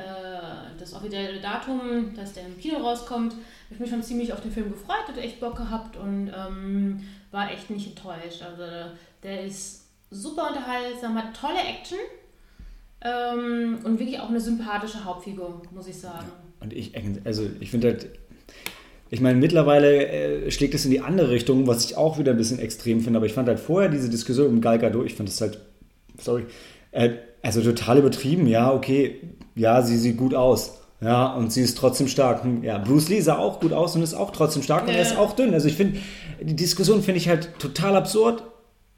das 0.79 0.95
offizielle 0.95 1.41
Datum, 1.41 2.13
dass 2.15 2.33
der 2.35 2.47
im 2.47 2.59
Kino 2.59 2.79
rauskommt, 2.79 3.33
habe 3.33 3.75
ich 3.75 3.81
mich 3.81 3.91
schon 3.91 4.03
ziemlich 4.03 4.33
auf 4.33 4.41
den 4.41 4.53
Film 4.53 4.71
gefreut, 4.73 5.09
hatte 5.09 5.21
echt 5.21 5.41
Bock 5.41 5.57
gehabt 5.57 5.97
und 5.97 6.29
ähm, 6.29 7.01
war 7.33 7.51
echt 7.51 7.71
nicht 7.71 7.89
enttäuscht. 7.89 8.43
Also 8.43 8.63
der 9.23 9.45
ist 9.45 9.87
super 10.11 10.49
unterhaltsam, 10.49 11.17
hat 11.17 11.35
tolle 11.39 11.59
Action 11.59 11.99
ähm, 13.05 13.79
und 13.85 13.99
wirklich 13.99 14.21
auch 14.21 14.29
eine 14.29 14.41
sympathische 14.41 15.05
Hauptfigur, 15.05 15.63
muss 15.75 15.89
ich 15.89 15.97
sagen. 15.99 16.27
Und 16.61 16.73
ich, 16.73 16.93
also 17.25 17.49
ich 17.61 17.71
finde 17.71 17.89
halt, 17.89 18.07
ich 19.11 19.21
meine, 19.21 19.39
mittlerweile 19.39 20.07
äh, 20.07 20.51
schlägt 20.51 20.75
es 20.75 20.85
in 20.85 20.91
die 20.91 21.01
andere 21.01 21.31
Richtung, 21.31 21.67
was 21.67 21.85
ich 21.85 21.97
auch 21.97 22.19
wieder 22.19 22.33
ein 22.33 22.39
bisschen 22.39 22.59
extrem 22.61 23.01
finde, 23.01 23.17
aber 23.19 23.27
ich 23.27 23.33
fand 23.33 23.49
halt 23.49 23.59
vorher 23.61 23.91
diese 23.91 24.09
Diskussion 24.09 24.47
um 24.49 24.61
Gal 24.61 24.79
Gadot, 24.79 25.07
ich 25.07 25.15
fand 25.15 25.29
das 25.29 25.41
halt, 25.41 25.59
sorry, 26.19 26.45
äh, 26.93 27.11
also 27.43 27.61
total 27.61 27.99
übertrieben, 27.99 28.47
ja, 28.47 28.73
okay, 28.73 29.21
ja, 29.57 29.83
sie 29.83 29.99
sieht 29.99 30.17
gut 30.17 30.35
aus. 30.35 30.79
Ja, 31.01 31.35
und 31.35 31.53
sie 31.53 31.63
ist 31.63 31.77
trotzdem 31.77 32.07
stark. 32.07 32.45
Hm, 32.45 32.63
Ja, 32.63 32.79
Bruce 32.79 33.09
Lee 33.09 33.21
sah 33.21 33.37
auch 33.37 33.59
gut 33.59 33.73
aus 33.73 33.97
und 33.97 34.03
ist 34.03 34.15
auch 34.15 34.31
trotzdem 34.31 34.63
stark 34.63 34.83
und 34.85 34.91
Ja. 34.91 34.95
er 34.99 35.03
ist 35.03 35.19
auch 35.19 35.33
dünn. 35.33 35.53
Also 35.53 35.67
ich 35.67 35.75
finde, 35.75 35.99
die 36.45 36.57
Diskussion 36.57 37.03
finde 37.03 37.19
ich 37.19 37.29
halt 37.29 37.59
total 37.59 37.97
absurd. 37.97 38.43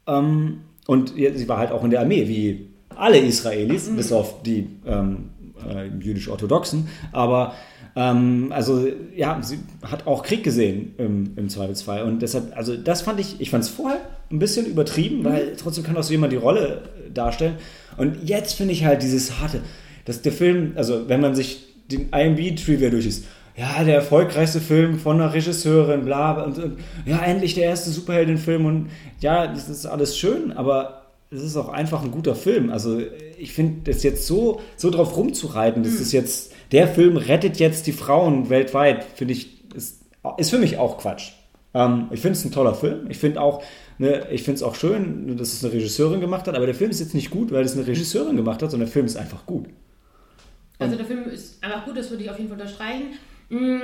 Ähm, 0.07 0.61
und 0.87 1.13
sie 1.15 1.47
war 1.47 1.57
halt 1.57 1.71
auch 1.71 1.83
in 1.83 1.89
der 1.89 2.01
Armee, 2.01 2.27
wie 2.27 2.69
alle 2.95 3.17
Israelis, 3.19 3.89
bis 3.89 4.11
auf 4.11 4.43
die 4.43 4.67
ähm, 4.85 5.29
äh, 5.67 5.87
jüdisch-orthodoxen. 5.99 6.87
Aber 7.11 7.53
ähm, 7.95 8.51
also 8.51 8.87
ja, 9.15 9.39
sie 9.41 9.59
hat 9.83 10.05
auch 10.05 10.23
Krieg 10.23 10.43
gesehen 10.43 10.93
im, 10.97 11.31
im 11.35 11.49
Zweifelsfall. 11.49 12.03
Und 12.03 12.21
deshalb, 12.21 12.55
also 12.55 12.75
das 12.75 13.01
fand 13.01 13.19
ich, 13.19 13.41
ich 13.41 13.49
fand 13.49 13.63
es 13.63 13.69
vorher 13.69 14.01
ein 14.31 14.39
bisschen 14.39 14.65
übertrieben, 14.65 15.23
weil 15.23 15.55
trotzdem 15.55 15.83
kann 15.83 15.97
auch 15.97 16.03
so 16.03 16.11
jemand 16.11 16.33
die 16.33 16.37
Rolle 16.37 16.83
äh, 17.05 17.11
darstellen. 17.11 17.55
Und 17.97 18.27
jetzt 18.27 18.53
finde 18.53 18.73
ich 18.73 18.85
halt 18.85 19.01
dieses 19.01 19.39
harte, 19.39 19.61
dass 20.05 20.21
der 20.21 20.31
Film, 20.31 20.73
also 20.75 21.07
wenn 21.07 21.21
man 21.21 21.35
sich 21.35 21.65
den 21.89 22.09
IMB-Trivia 22.09 22.89
durchliest, 22.89 23.25
ja, 23.57 23.83
der 23.83 23.95
erfolgreichste 23.95 24.59
Film 24.59 24.99
von 24.99 25.21
einer 25.21 25.33
Regisseurin, 25.33 26.03
bla, 26.03 26.33
bla, 26.33 26.43
und, 26.43 26.59
und 26.59 26.79
ja, 27.05 27.19
endlich 27.19 27.55
der 27.55 27.65
erste 27.65 27.89
Superheldenfilm 27.89 28.65
und 28.65 28.89
ja, 29.19 29.47
das 29.47 29.69
ist 29.69 29.85
alles 29.85 30.17
schön, 30.17 30.51
aber 30.51 31.05
es 31.31 31.41
ist 31.41 31.55
auch 31.55 31.69
einfach 31.69 32.03
ein 32.03 32.11
guter 32.11 32.35
Film. 32.35 32.69
Also 32.69 33.01
ich 33.37 33.53
finde, 33.53 33.91
das 33.91 34.03
jetzt 34.03 34.27
so, 34.27 34.61
so 34.75 34.89
drauf 34.89 35.15
rumzureiten, 35.15 35.83
das 35.83 35.93
ist 35.93 36.11
jetzt, 36.11 36.53
der 36.71 36.87
Film 36.87 37.17
rettet 37.17 37.57
jetzt 37.57 37.87
die 37.87 37.93
Frauen 37.93 38.49
weltweit, 38.49 39.05
finde 39.15 39.33
ich, 39.33 39.73
ist, 39.73 40.01
ist 40.37 40.49
für 40.49 40.59
mich 40.59 40.77
auch 40.77 40.97
Quatsch. 40.97 41.31
Ähm, 41.73 42.07
ich 42.11 42.21
finde 42.21 42.37
es 42.37 42.45
ein 42.45 42.51
toller 42.51 42.73
Film. 42.73 43.09
Ich 43.09 43.17
finde 43.17 43.41
auch, 43.41 43.63
ne, 43.97 44.27
ich 44.31 44.43
finde 44.43 44.55
es 44.55 44.63
auch 44.63 44.75
schön, 44.75 45.37
dass 45.37 45.53
es 45.53 45.63
eine 45.63 45.73
Regisseurin 45.73 46.19
gemacht 46.19 46.47
hat, 46.47 46.55
aber 46.55 46.65
der 46.65 46.75
Film 46.75 46.91
ist 46.91 46.99
jetzt 46.99 47.13
nicht 47.13 47.29
gut, 47.29 47.51
weil 47.51 47.63
es 47.63 47.73
eine 47.73 47.87
Regisseurin 47.87 48.35
gemacht 48.35 48.61
hat, 48.61 48.71
sondern 48.71 48.87
der 48.87 48.93
Film 48.93 49.05
ist 49.05 49.17
einfach 49.17 49.45
gut. 49.45 49.67
Also 50.77 50.97
der 50.97 51.05
Film 51.05 51.29
ist 51.29 51.63
einfach 51.63 51.85
gut, 51.85 51.97
das 51.97 52.09
würde 52.09 52.23
ich 52.23 52.29
auf 52.29 52.37
jeden 52.37 52.49
Fall 52.49 52.59
unterstreichen. 52.59 53.13
Mm, 53.49 53.79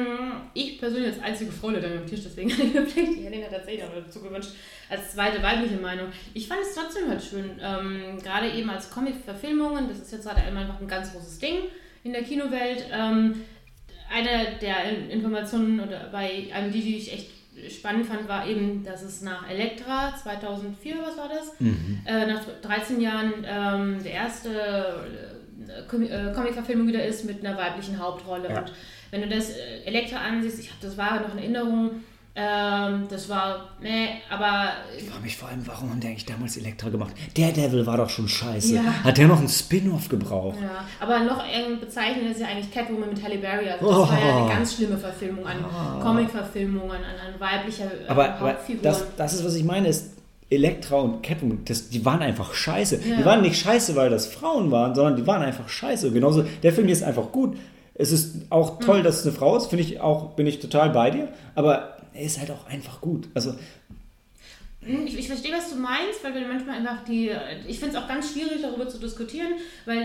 Ich 0.53 0.79
persönlich 0.79 1.13
als 1.13 1.21
einzige 1.23 1.51
Frau 1.51 1.71
dann 1.71 1.97
am 1.99 2.05
Tisch, 2.07 2.21
deswegen 2.23 2.51
habe 2.53 2.63
ich 2.63 2.73
mir 2.73 2.85
vielleicht 2.85 3.17
die 3.17 3.23
Helena 3.23 3.47
tatsächlich 3.47 3.83
auch 3.83 3.93
dazu 3.93 4.21
gewünscht, 4.21 4.51
als 4.89 5.11
zweite 5.13 5.41
weibliche 5.43 5.77
Meinung. 5.77 6.07
Ich 6.33 6.47
fand 6.47 6.61
es 6.61 6.73
trotzdem 6.75 7.07
halt 7.09 7.21
schön, 7.23 7.51
ähm, 7.61 8.19
gerade 8.21 8.49
eben 8.51 8.69
als 8.69 8.89
Comic-Verfilmungen, 8.89 9.87
das 9.87 9.99
ist 9.99 10.11
jetzt 10.11 10.25
gerade 10.27 10.41
einfach 10.41 10.79
ein 10.79 10.87
ganz 10.87 11.13
großes 11.13 11.39
Ding 11.39 11.59
in 12.03 12.13
der 12.13 12.23
Kinowelt. 12.23 12.85
Ähm, 12.91 13.41
eine 14.13 14.57
der 14.61 14.83
In- 14.91 15.09
Informationen 15.09 15.79
oder 15.79 16.09
bei 16.11 16.47
einem, 16.53 16.71
die, 16.73 16.81
die 16.81 16.97
ich 16.97 17.13
echt 17.13 17.29
spannend 17.69 18.05
fand, 18.07 18.27
war 18.27 18.45
eben, 18.47 18.83
dass 18.83 19.03
es 19.03 19.21
nach 19.21 19.49
Elektra 19.49 20.13
2004, 20.21 20.95
was 21.01 21.17
war 21.17 21.29
das? 21.29 21.57
Mhm. 21.59 22.01
Äh, 22.05 22.25
nach 22.25 22.41
13 22.61 22.99
Jahren 22.99 23.33
ähm, 23.47 24.03
der 24.03 24.11
erste 24.13 24.49
äh, 24.49 25.83
Com 25.87 26.01
äh, 26.03 26.33
Comic-Verfilmung 26.33 26.87
wieder 26.87 27.05
ist 27.05 27.23
mit 27.23 27.45
einer 27.45 27.57
weiblichen 27.57 27.97
Hauptrolle. 27.99 28.49
Ja. 28.49 28.59
Und 28.61 28.73
wenn 29.11 29.21
du 29.21 29.27
das 29.29 29.49
äh, 29.51 29.83
Elektra 29.85 30.17
ansiehst, 30.17 30.59
ich 30.59 30.67
habe 30.69 30.79
das 30.81 30.97
war 30.97 31.19
noch 31.21 31.33
in 31.33 31.39
Erinnerung, 31.39 31.91
ähm, 32.33 33.07
das 33.09 33.27
war, 33.27 33.71
ne, 33.81 34.07
aber 34.29 34.69
Ich 34.97 35.03
frage 35.09 35.21
mich 35.23 35.35
vor 35.35 35.49
allem, 35.49 35.67
warum 35.67 35.89
haben 35.89 35.99
die 35.99 36.07
eigentlich 36.07 36.25
damals 36.25 36.55
Elektra 36.55 36.87
gemacht? 36.87 37.11
Daredevil 37.35 37.85
war 37.85 37.97
doch 37.97 38.09
schon 38.09 38.29
scheiße. 38.29 38.75
Ja. 38.75 39.03
Hat 39.03 39.17
der 39.17 39.27
noch 39.27 39.39
einen 39.39 39.49
Spin-off 39.49 40.07
gebraucht? 40.07 40.57
Ja, 40.61 40.85
aber 41.01 41.19
noch 41.25 41.43
bezeichnet 41.81 42.31
ist 42.31 42.39
ja 42.39 42.47
eigentlich 42.47 42.71
Catwoman 42.73 43.09
mit 43.09 43.21
Halle 43.21 43.37
Berry. 43.37 43.69
Also 43.69 43.85
das 43.85 44.09
war 44.11 44.19
ja 44.19 44.33
Oh. 44.37 44.39
eine 44.45 44.53
ganz 44.53 44.75
schlimme 44.75 44.97
Verfilmung 44.97 45.45
an 45.45 45.57
Comic-Verfilmungen, 46.01 46.91
an, 46.97 47.03
an 47.03 47.39
weiblicher 47.39 47.85
äh, 47.85 48.07
Aber, 48.07 48.33
aber 48.35 48.49
Hauptfiguren. 48.51 48.83
das, 48.83 49.03
das 49.17 49.33
ist, 49.33 49.43
was 49.45 49.55
ich 49.55 49.63
meine, 49.65 49.89
ist, 49.89 50.13
Elektra 50.49 50.97
und 50.97 51.23
Catwoman, 51.23 51.59
das, 51.65 51.89
die 51.89 52.03
waren 52.05 52.21
einfach 52.21 52.53
scheiße. 52.53 53.01
Ja. 53.07 53.15
Die 53.17 53.25
waren 53.25 53.41
nicht 53.41 53.57
scheiße, 53.61 53.95
weil 53.95 54.09
das 54.09 54.27
Frauen 54.27 54.69
waren, 54.71 54.93
sondern 54.95 55.15
die 55.15 55.25
waren 55.25 55.41
einfach 55.41 55.67
scheiße. 55.69 56.11
Genauso, 56.11 56.43
der 56.63 56.73
Film 56.73 56.87
hier 56.87 56.93
ist 56.95 57.03
einfach 57.03 57.31
gut. 57.31 57.57
Es 58.01 58.11
ist 58.11 58.35
auch 58.49 58.79
toll, 58.79 58.99
Mhm. 58.99 59.03
dass 59.03 59.19
es 59.19 59.25
eine 59.25 59.33
Frau 59.35 59.55
ist, 59.55 59.67
finde 59.67 59.83
ich 59.83 60.01
auch, 60.01 60.31
bin 60.31 60.47
ich 60.47 60.59
total 60.59 60.89
bei 60.89 61.11
dir. 61.11 61.27
Aber 61.55 61.97
er 62.13 62.21
ist 62.23 62.39
halt 62.39 62.51
auch 62.51 62.65
einfach 62.67 62.99
gut. 63.01 63.29
Also, 63.35 63.53
Ich, 64.83 65.15
ich 65.19 65.27
verstehe, 65.27 65.53
was 65.53 65.69
du 65.69 65.75
meinst, 65.75 66.23
weil 66.23 66.33
wir 66.33 66.41
manchmal 66.47 66.77
einfach 66.77 67.03
die. 67.05 67.31
Ich 67.67 67.77
finde 67.79 67.95
es 67.95 68.01
auch 68.03 68.07
ganz 68.07 68.33
schwierig, 68.33 68.63
darüber 68.63 68.87
zu 68.89 68.97
diskutieren, 68.97 69.49
weil 69.85 69.99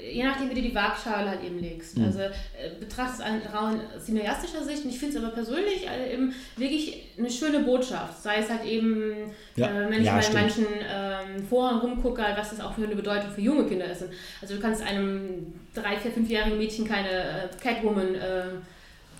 äh, 0.00 0.12
je 0.14 0.22
nachdem, 0.22 0.48
wie 0.50 0.54
du 0.54 0.62
die 0.62 0.74
Waagschale 0.74 1.28
halt 1.28 1.42
eben 1.42 1.58
legst. 1.58 1.98
Mhm. 1.98 2.04
Also 2.04 2.20
äh, 2.20 2.30
betrachtest 2.78 3.18
es 3.18 3.26
an 3.26 3.42
rauen 3.52 3.80
cineastischer 4.00 4.62
Sicht 4.62 4.84
und 4.84 4.90
ich 4.90 4.98
finde 5.00 5.18
es 5.18 5.24
aber 5.24 5.32
persönlich 5.34 5.88
äh, 5.88 6.14
eben 6.14 6.32
wirklich 6.56 7.02
eine 7.18 7.28
schöne 7.28 7.60
Botschaft. 7.60 8.22
Sei 8.22 8.36
es 8.36 8.48
halt 8.48 8.64
eben, 8.64 9.32
Ja. 9.56 9.66
äh, 9.66 9.90
wenn 9.90 10.00
ich 10.00 10.06
Ja, 10.06 10.12
mal 10.12 10.18
in 10.18 10.22
stimmt. 10.22 10.40
manchen 10.40 10.66
ähm, 10.88 11.44
Foren 11.48 11.78
rumgucke, 11.80 12.22
halt, 12.22 12.38
was 12.38 12.50
das 12.50 12.60
auch 12.60 12.74
für 12.74 12.84
eine 12.84 12.94
Bedeutung 12.94 13.32
für 13.32 13.40
junge 13.40 13.66
Kinder 13.66 13.86
ist. 13.86 14.02
Und 14.02 14.10
Also 14.40 14.54
du 14.54 14.60
kannst 14.60 14.82
einem 14.82 15.52
drei, 15.74 15.96
vier, 15.96 16.12
fünfjährigen 16.12 16.58
Mädchen 16.58 16.86
keine 16.86 17.10
äh, 17.10 17.48
Catwoman 17.60 18.14
äh, 18.14 18.44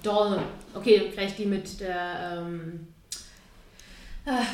Doll, 0.05 0.39
okay, 0.75 1.11
vielleicht 1.13 1.39
die 1.39 1.47
mit 1.47 1.81
der. 1.81 2.45
Ähm, 2.47 2.87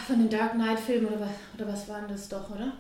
Von 0.07 0.19
den 0.19 0.31
Dark 0.31 0.53
Knight-Filmen 0.55 1.07
oder, 1.09 1.21
was- 1.21 1.61
oder 1.61 1.73
was 1.73 1.89
waren 1.89 2.05
das 2.09 2.29
doch, 2.29 2.51
oder? 2.51 2.73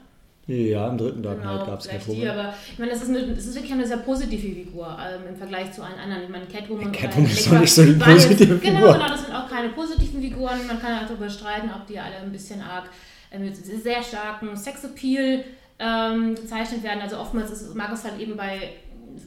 ja, 0.47 0.89
im 0.89 0.97
dritten 0.97 1.23
Dark 1.23 1.41
Genau, 1.43 1.57
Knight 1.57 1.67
gab 1.67 1.81
es 1.81 1.89
Catwoman. 1.89 2.21
die, 2.23 2.29
aber 2.29 2.55
ich 2.73 2.79
meine, 2.79 2.91
das 2.93 3.03
ist, 3.03 3.09
eine, 3.11 3.35
das 3.35 3.45
ist 3.45 3.55
wirklich 3.55 3.73
eine 3.75 3.87
sehr 3.87 3.99
positive 3.99 4.65
Figur 4.65 4.97
ähm, 4.99 5.29
im 5.29 5.37
Vergleich 5.37 5.71
zu 5.73 5.83
allen 5.83 5.99
anderen. 5.99 6.23
Ich 6.23 6.29
meine, 6.31 6.47
Catwoman, 6.47 6.87
Ja, 6.95 7.01
Catwoman 7.01 7.31
ist 7.31 7.47
doch 7.47 7.61
nicht 7.61 7.75
so 7.75 7.83
jetzt- 7.83 7.99
positive 8.03 8.57
Genau, 8.59 8.77
Figur. 8.79 8.93
genau, 8.95 9.09
das 9.09 9.25
sind 9.27 9.35
auch 9.35 9.47
keine 9.47 9.69
positiven 9.69 10.23
Figuren. 10.23 10.67
Man 10.67 10.81
kann 10.81 10.99
auch 11.05 11.07
darüber 11.07 11.29
streiten, 11.29 11.69
ob 11.71 11.87
die 11.87 11.99
alle 11.99 12.17
ein 12.17 12.33
bisschen 12.33 12.63
arg 12.63 12.89
äh, 13.31 13.39
mit 13.39 13.55
sehr 13.57 14.03
starken 14.03 14.57
Sexappeal 14.57 15.45
ähm, 15.79 16.35
gezeichnet 16.35 16.83
werden. 16.83 17.03
Also 17.03 17.19
oftmals 17.19 17.51
ist, 17.51 17.75
mag 17.75 17.93
es 17.93 18.05
halt 18.05 18.19
eben 18.19 18.35
bei 18.35 18.71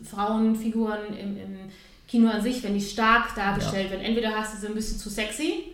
Frauenfiguren 0.09 1.15
im, 1.17 1.37
im 1.37 1.57
Kino 2.07 2.29
an 2.29 2.41
sich, 2.41 2.63
wenn 2.63 2.73
die 2.73 2.81
stark 2.81 3.35
dargestellt 3.35 3.91
werden. 3.91 4.01
Entweder 4.03 4.31
hast 4.35 4.55
du 4.55 4.57
sie 4.61 4.67
ein 4.67 4.73
bisschen 4.75 4.97
zu 4.97 5.09
sexy, 5.09 5.65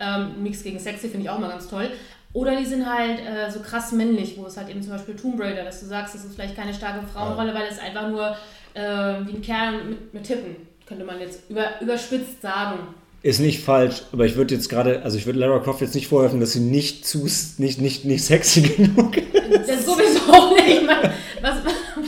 ähm, 0.00 0.42
nichts 0.42 0.62
gegen 0.62 0.78
sexy 0.78 1.08
finde 1.08 1.24
ich 1.24 1.30
auch 1.30 1.38
mal 1.38 1.48
ganz 1.50 1.68
toll. 1.68 1.90
Oder 2.32 2.56
die 2.56 2.64
sind 2.64 2.86
halt 2.86 3.18
äh, 3.20 3.50
so 3.50 3.60
krass 3.60 3.92
männlich, 3.92 4.36
wo 4.38 4.46
es 4.46 4.56
halt 4.56 4.68
eben 4.68 4.82
zum 4.82 4.92
Beispiel 4.92 5.16
Tomb 5.16 5.40
Raider, 5.40 5.64
dass 5.64 5.80
du 5.80 5.86
sagst, 5.86 6.14
das 6.14 6.24
ist 6.24 6.34
vielleicht 6.34 6.56
keine 6.56 6.72
starke 6.72 7.04
Frauenrolle, 7.06 7.52
weil 7.54 7.66
es 7.68 7.78
einfach 7.78 8.08
nur 8.08 8.36
äh, 8.74 8.80
wie 9.26 9.36
ein 9.36 9.42
Kerl 9.42 9.84
mit, 9.84 10.14
mit 10.14 10.24
Tippen, 10.24 10.56
könnte 10.86 11.04
man 11.04 11.18
jetzt 11.20 11.40
über, 11.50 11.80
überspitzt 11.80 12.40
sagen. 12.40 12.78
Ist 13.22 13.40
nicht 13.40 13.62
falsch, 13.64 14.02
aber 14.12 14.24
ich 14.26 14.36
würde 14.36 14.54
jetzt 14.54 14.68
gerade, 14.68 15.02
also 15.02 15.18
ich 15.18 15.26
würde 15.26 15.40
Lara 15.40 15.58
Croft 15.58 15.80
jetzt 15.82 15.94
nicht 15.94 16.06
vorwerfen, 16.08 16.40
dass 16.40 16.52
sie 16.52 16.60
nicht 16.60 17.04
zu, 17.06 17.28
nicht, 17.58 17.80
nicht, 17.80 18.04
nicht 18.04 18.24
sexy 18.24 18.62
genug 18.76 19.16
ist. 19.16 19.68
Das 19.68 19.84
sowieso 19.84 20.54
nicht. 20.54 20.80
Ich 20.80 20.86
meine, 20.86 21.12
was, 21.42 21.56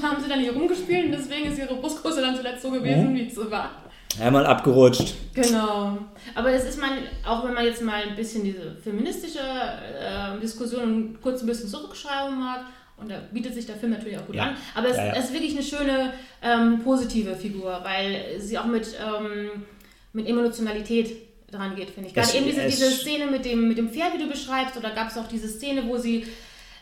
haben 0.03 0.23
sie 0.23 0.29
da 0.29 0.37
nicht 0.37 0.55
rumgespielt 0.55 1.07
und 1.07 1.13
deswegen 1.13 1.51
ist 1.51 1.59
ihre 1.59 1.75
Brustgröße 1.77 2.21
dann 2.21 2.37
zuletzt 2.37 2.63
so 2.63 2.71
gewesen, 2.71 3.11
Mhm. 3.13 3.17
wie 3.17 3.27
es 3.27 3.35
so 3.35 3.51
war. 3.51 3.71
Einmal 4.21 4.45
abgerutscht. 4.47 5.15
Genau. 5.35 5.99
Aber 6.35 6.51
es 6.51 6.65
ist 6.65 6.79
man, 6.81 6.91
auch 7.27 7.45
wenn 7.45 7.55
man 7.55 7.65
jetzt 7.65 7.83
mal 7.83 8.03
ein 8.03 8.15
bisschen 8.17 8.45
diese 8.45 8.77
feministische 8.83 9.39
äh, 9.41 10.39
Diskussion 10.41 11.19
kurz 11.23 11.41
ein 11.43 11.47
bisschen 11.47 11.69
zurückschreiben 11.69 12.39
mag, 12.39 12.67
und 12.99 13.11
da 13.11 13.17
bietet 13.33 13.55
sich 13.55 13.67
der 13.67 13.77
Film 13.77 13.93
natürlich 13.93 14.19
auch 14.19 14.27
gut 14.27 14.37
Ja. 14.37 14.45
an, 14.45 14.57
aber 14.75 14.89
es, 14.91 14.97
Ja, 14.97 15.07
ja. 15.07 15.13
ist 15.15 15.33
wirklich 15.33 15.53
eine 15.55 15.63
schöne 15.65 16.13
ähm, 16.43 16.81
positive 16.85 17.35
Figur, 17.35 17.81
weil 17.83 18.39
sie 18.39 18.57
auch 18.59 18.67
mit, 18.67 18.87
ähm, 19.01 19.65
mit 20.13 20.29
Emotionalität 20.29 21.17
dran 21.51 21.75
geht, 21.75 21.91
finde 21.91 22.09
ich. 22.11 22.15
Gerade 22.15 22.29
Es- 22.29 22.35
eben 22.35 22.47
diese, 22.47 22.63
es- 22.63 22.77
diese 22.77 22.91
Szene 22.91 23.27
mit 23.27 23.45
dem, 23.45 23.67
mit 23.67 23.79
dem 23.79 23.89
Pferd, 23.91 24.15
wie 24.15 24.23
du 24.23 24.29
beschreibst, 24.29 24.77
oder 24.77 24.91
gab 24.91 25.09
es 25.09 25.17
auch 25.19 25.27
diese 25.27 25.49
Szene, 25.49 25.85
wo 25.87 25.97
sie 25.97 26.27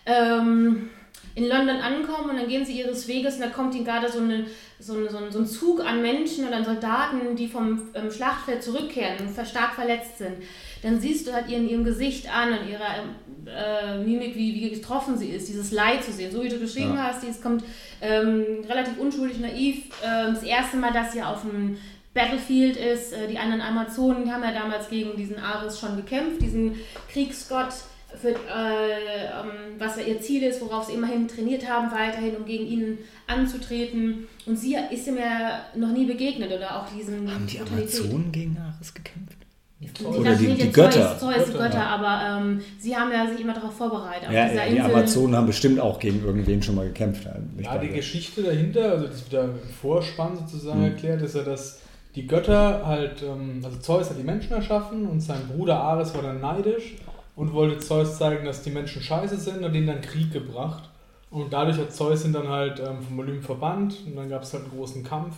ähm, 0.05 0.91
in 1.35 1.49
London 1.49 1.77
ankommen 1.77 2.31
und 2.31 2.37
dann 2.37 2.49
gehen 2.49 2.65
sie 2.65 2.79
ihres 2.79 3.07
Weges 3.09 3.37
und 3.37 3.43
da 3.43 3.49
kommt 3.49 3.75
ihnen 3.75 3.85
gerade 3.85 4.11
so, 4.11 4.19
eine, 4.19 4.47
so, 4.79 4.95
eine, 4.95 5.09
so, 5.09 5.19
ein, 5.19 5.31
so 5.31 5.39
ein 5.39 5.47
Zug 5.47 5.81
an 5.85 6.03
Menschen 6.03 6.47
und 6.47 6.53
an 6.53 6.65
Soldaten, 6.65 7.37
die 7.37 7.47
vom 7.49 7.83
ähm, 7.95 8.11
Schlachtfeld 8.11 8.63
zurückkehren 8.63 9.27
und 9.27 9.47
stark 9.47 9.75
verletzt 9.75 10.19
sind. 10.19 10.37
Dann 10.83 11.01
siehst 11.01 11.27
du 11.27 11.33
halt 11.33 11.49
ihren, 11.49 11.69
ihrem 11.69 11.85
Gesicht 11.85 12.35
an 12.35 12.53
und 12.59 12.69
ihrer 12.69 12.97
ähm, 12.99 13.47
äh, 13.47 13.99
Mimik, 13.99 14.35
wie, 14.35 14.55
wie 14.55 14.71
getroffen 14.71 15.17
sie 15.17 15.29
ist, 15.29 15.49
dieses 15.49 15.73
Leid 15.73 16.03
zu 16.03 16.13
sehen. 16.13 16.33
So 16.33 16.43
wie 16.43 16.49
du 16.49 16.59
beschrieben 16.59 16.95
Ja. 16.95 17.05
hast, 17.13 17.23
es 17.25 17.41
kommt 17.41 17.65
ähm, 18.01 18.65
relativ 18.69 18.99
unschuldig, 18.99 19.39
naiv. 19.41 19.85
Ähm, 20.05 20.35
das 20.35 20.43
erste 20.43 20.77
Mal, 20.79 20.93
dass 20.93 21.13
sie 21.13 21.23
auf 21.23 21.43
dem 21.43 21.77
Battlefield 22.15 22.77
ist. 22.77 23.13
Äh, 23.13 23.29
die 23.29 23.39
anderen 23.39 23.61
Amazonen 23.63 24.25
die 24.25 24.33
haben 24.33 24.43
ja 24.43 24.53
damals 24.53 24.89
gegen 24.89 25.17
diesen 25.17 25.39
Ares 25.39 25.79
schon 25.79 25.97
gekämpft, 25.97 26.43
diesen 26.43 26.77
Kriegsgott, 27.13 27.73
für, 28.21 28.29
äh, 28.31 28.33
ähm, 28.33 29.77
was 29.79 29.97
ja 29.97 30.03
ihr 30.05 30.21
Ziel 30.21 30.43
ist, 30.43 30.61
worauf 30.61 30.85
sie 30.87 30.95
immerhin 30.95 31.27
trainiert 31.29 31.69
haben, 31.69 31.91
weiterhin, 31.93 32.37
um 32.37 32.45
gegen 32.45 32.67
ihn 32.67 32.99
anzutreten. 33.27 34.27
Und 34.47 34.57
sie 34.59 34.77
ist 34.91 35.07
ihm 35.07 35.17
ja 35.17 35.61
noch 35.77 35.93
nie 35.93 36.07
begegnet 36.07 36.53
oder 36.53 36.77
auch 36.83 36.87
diesen 36.95 37.33
Haben 37.33 37.47
die 37.47 37.59
Brutalität. 37.59 38.01
Amazonen 38.01 38.33
gegen 38.33 38.57
Ares 38.59 38.95
gekämpft? 38.95 39.37
Die- 39.81 40.05
Oder 40.05 40.35
die- 40.35 40.55
die 40.55 40.71
Götter. 40.73 41.17
Zeus, 41.19 41.21
Zeus 41.21 41.47
Götter, 41.47 41.59
Götter, 41.59 41.79
ja. 41.79 41.87
aber 41.87 42.39
ähm, 42.43 42.61
sie 42.79 42.95
haben 42.95 43.11
ja 43.11 43.27
sich 43.27 43.41
immer 43.41 43.55
darauf 43.55 43.73
vorbereitet. 43.75 44.29
Auf 44.29 44.35
Ja, 44.35 44.47
die 44.49 44.77
Insel. 44.77 44.81
Amazonen 44.93 45.37
haben 45.37 45.47
bestimmt 45.47 45.81
auch 45.81 45.99
gegen 45.99 46.23
irgendwen 46.23 46.63
schon 46.63 46.75
mal 46.75 46.87
gekämpft. 46.87 47.27
Ja, 47.59 47.79
die. 47.79 47.89
Geschichte 47.89 48.43
dahinter, 48.43 48.91
also 48.93 49.07
das 49.07 49.25
wieder 49.27 49.45
im 49.45 49.55
Vorspann 49.81 50.37
sozusagen 50.37 50.81
Mhm. 50.81 50.85
erklärt, 50.85 51.23
ist 51.23 51.35
ja, 51.35 51.45
dass 51.45 51.81
die 52.15 52.27
Götter 52.27 52.83
halt, 52.85 53.23
ähm, 53.23 53.63
also 53.65 53.79
Zeus 53.79 54.11
hat 54.11 54.19
die 54.19 54.23
Menschen 54.23 54.53
erschaffen 54.53 55.07
und 55.07 55.21
sein 55.21 55.41
Bruder 55.49 55.77
Ares 55.81 56.13
war 56.15 56.23
dann 56.23 56.43
neidisch 56.43 56.97
und 57.37 57.53
wollte 57.53 57.79
Zeus 57.79 58.19
zeigen, 58.19 58.45
dass 58.45 58.63
die 58.63 58.71
Menschen 58.71 59.03
scheiße 59.03 59.37
sind 59.37 59.65
und 59.65 59.73
denen 59.73 59.87
dann 59.87 60.01
Krieg 60.01 60.33
gebracht. 60.33 60.91
Und 61.31 61.53
dadurch 61.53 61.79
hat 61.79 61.93
Zeus 61.93 62.25
ihn 62.25 62.33
dann 62.33 62.49
halt 62.49 62.81
ähm, 62.81 63.03
vom 63.03 63.19
Olymp 63.21 63.45
verbannt 63.45 63.97
und 64.07 64.17
dann 64.17 64.29
gab 64.29 64.43
es 64.43 64.53
halt 64.53 64.65
einen 64.65 64.73
großen 64.73 65.05
Kampf. 65.05 65.37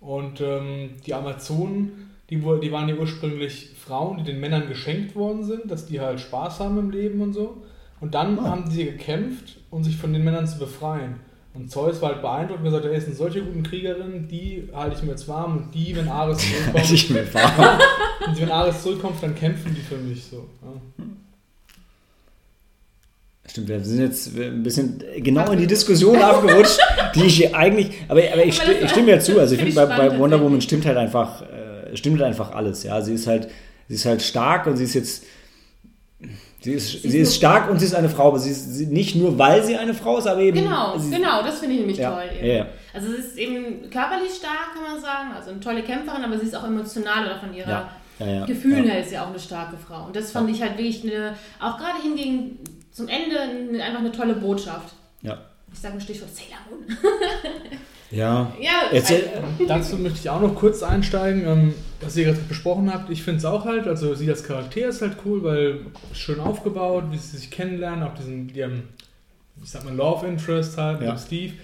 Und 0.00 0.40
ähm, 0.40 0.90
die 1.04 1.14
Amazonen, 1.14 2.10
die, 2.30 2.36
die 2.36 2.72
waren 2.72 2.88
ja 2.88 2.94
ursprünglich 2.94 3.70
Frauen, 3.76 4.18
die 4.18 4.24
den 4.24 4.40
Männern 4.40 4.68
geschenkt 4.68 5.16
worden 5.16 5.42
sind, 5.44 5.70
dass 5.70 5.86
die 5.86 6.00
halt 6.00 6.20
Spaß 6.20 6.60
haben 6.60 6.78
im 6.78 6.90
Leben 6.90 7.20
und 7.20 7.32
so. 7.32 7.62
Und 8.00 8.14
dann 8.14 8.38
Ah. 8.38 8.50
haben 8.50 8.70
sie 8.70 8.84
gekämpft, 8.84 9.58
um 9.70 9.82
sich 9.82 9.96
von 9.96 10.12
den 10.12 10.22
Männern 10.24 10.46
zu 10.46 10.58
befreien. 10.58 11.16
Und 11.58 11.70
Zeus 11.70 12.00
war 12.00 12.10
halt 12.12 12.22
beeindruckt 12.22 12.60
und 12.60 12.66
gesagt, 12.66 12.84
er 12.84 13.00
sind 13.00 13.16
solche 13.16 13.42
guten 13.42 13.64
Kriegerinnen, 13.64 14.28
die 14.28 14.68
halte 14.72 14.96
ich 14.96 15.02
mir 15.02 15.10
jetzt 15.10 15.26
warm 15.26 15.56
und 15.56 15.74
die, 15.74 15.96
wenn 15.96 16.08
Ares 16.08 16.38
zurückkommt, 16.38 16.92
ich 16.92 17.10
mir 17.10 17.34
wahr. 17.34 17.78
und 18.28 18.40
wenn 18.40 18.50
Ares 18.50 18.82
zurückkommt, 18.82 19.20
dann 19.20 19.34
kämpfen 19.34 19.74
die 19.74 19.80
für 19.80 19.96
mich 19.96 20.22
so. 20.24 20.46
Ja. 20.62 21.04
Stimmt, 23.50 23.68
wir 23.68 23.80
sind 23.80 24.00
jetzt 24.00 24.36
ein 24.38 24.62
bisschen 24.62 25.02
genau 25.16 25.50
in 25.50 25.58
die 25.58 25.66
Diskussion 25.66 26.16
abgerutscht, 26.20 26.78
die 27.14 27.24
ich 27.24 27.36
hier 27.38 27.56
eigentlich. 27.56 27.92
Aber, 28.06 28.20
aber 28.32 28.44
ich, 28.44 28.54
sti- 28.60 28.84
ich 28.84 28.90
stimme 28.90 29.10
ja 29.10 29.20
zu. 29.20 29.40
Also 29.40 29.54
ich 29.54 29.60
Finde 29.60 29.74
bei, 29.74 29.86
bei 29.86 30.18
Wonder 30.18 30.40
Woman 30.40 30.60
stimmt 30.60 30.84
halt 30.84 30.98
einfach, 30.98 31.42
äh, 31.42 31.96
stimmt 31.96 32.20
halt 32.20 32.28
einfach 32.28 32.52
alles. 32.54 32.82
Ja, 32.84 33.00
sie 33.00 33.14
ist 33.14 33.26
halt, 33.26 33.48
sie 33.88 33.94
ist 33.94 34.04
halt 34.04 34.20
stark 34.22 34.66
und 34.66 34.76
sie 34.76 34.84
ist 34.84 34.94
jetzt. 34.94 35.24
Sie 36.68 36.74
ist, 36.74 36.90
sie 36.90 36.96
ist 36.98 37.04
ist 37.14 37.14
nur- 37.14 37.26
stark 37.50 37.70
und 37.70 37.78
sie 37.78 37.86
ist 37.86 37.94
eine 37.94 38.08
Frau, 38.08 38.28
aber 38.28 38.38
sie 38.38 38.50
ist 38.50 38.74
sie, 38.74 38.86
nicht 38.86 39.16
nur, 39.16 39.38
weil 39.38 39.62
sie 39.64 39.76
eine 39.76 39.94
Frau 39.94 40.18
ist, 40.18 40.26
aber 40.26 40.40
eben. 40.40 40.58
Genau, 40.62 40.98
sie, 40.98 41.10
genau, 41.10 41.42
das 41.42 41.58
finde 41.60 41.74
ich 41.74 41.80
nämlich 41.80 41.98
Ja, 41.98 42.10
toll. 42.12 42.24
ja, 42.40 42.46
ja. 42.46 42.66
Also 42.92 43.08
sie 43.08 43.16
ist 43.16 43.36
eben 43.38 43.88
körperlich 43.90 44.32
stark, 44.34 44.74
kann 44.74 44.82
man 44.92 45.00
sagen, 45.00 45.30
also 45.36 45.50
eine 45.50 45.60
tolle 45.60 45.82
Kämpferin, 45.82 46.24
aber 46.24 46.38
sie 46.38 46.46
ist 46.46 46.54
auch 46.56 46.64
emotional 46.64 47.24
oder 47.26 47.38
von 47.38 47.54
ihrer 47.54 47.90
Gefühlen 48.46 48.84
her 48.84 49.00
ist 49.00 49.10
sie 49.10 49.18
auch 49.18 49.28
eine 49.28 49.38
starke 49.38 49.76
Frau. 49.76 50.06
Und 50.06 50.16
das 50.16 50.32
fand 50.32 50.50
ich 50.50 50.60
halt 50.60 50.72
wirklich 50.76 51.04
eine, 51.04 51.34
auch 51.60 51.78
gerade 51.78 52.02
hingegen 52.02 52.58
zum 52.90 53.06
Ende 53.08 53.38
eine, 53.40 53.82
einfach 53.82 54.00
eine 54.00 54.10
tolle 54.12 54.34
Botschaft. 54.34 54.92
Ja. 55.22 55.38
Ich 55.72 55.78
sage 55.78 55.94
ein 55.94 56.00
Stichwort 56.00 56.30
Sailor 56.34 56.58
Moon. 56.68 56.84
ja. 58.10 58.52
ja, 58.60 58.70
Erzähl- 58.92 59.28
also, 59.34 59.66
Dazu 59.66 59.96
möchte 59.98 60.18
ich 60.20 60.30
auch 60.30 60.40
noch 60.40 60.54
kurz 60.54 60.82
einsteigen, 60.82 61.46
ähm, 61.46 61.74
was 62.00 62.16
ihr 62.16 62.24
gerade 62.24 62.38
besprochen 62.48 62.92
habt. 62.92 63.10
Ich 63.10 63.22
finde 63.22 63.38
es 63.38 63.44
auch 63.44 63.64
halt, 63.64 63.86
also 63.86 64.14
sie 64.14 64.28
als 64.30 64.44
Charakter 64.44 64.88
ist 64.88 65.02
halt 65.02 65.16
cool, 65.24 65.42
weil 65.42 65.80
schön 66.12 66.40
aufgebaut, 66.40 67.04
wie 67.10 67.18
sie 67.18 67.36
sich 67.36 67.50
kennenlernen, 67.50 68.02
auch 68.04 68.14
diesen, 68.14 68.54
ihrem, 68.54 68.84
ich 69.62 69.70
sag 69.70 69.84
mal, 69.84 69.94
Love 69.94 70.26
Interest 70.26 70.76
halt 70.78 71.02
Ja. 71.02 71.12
mit 71.12 71.20
Steve, 71.20 71.54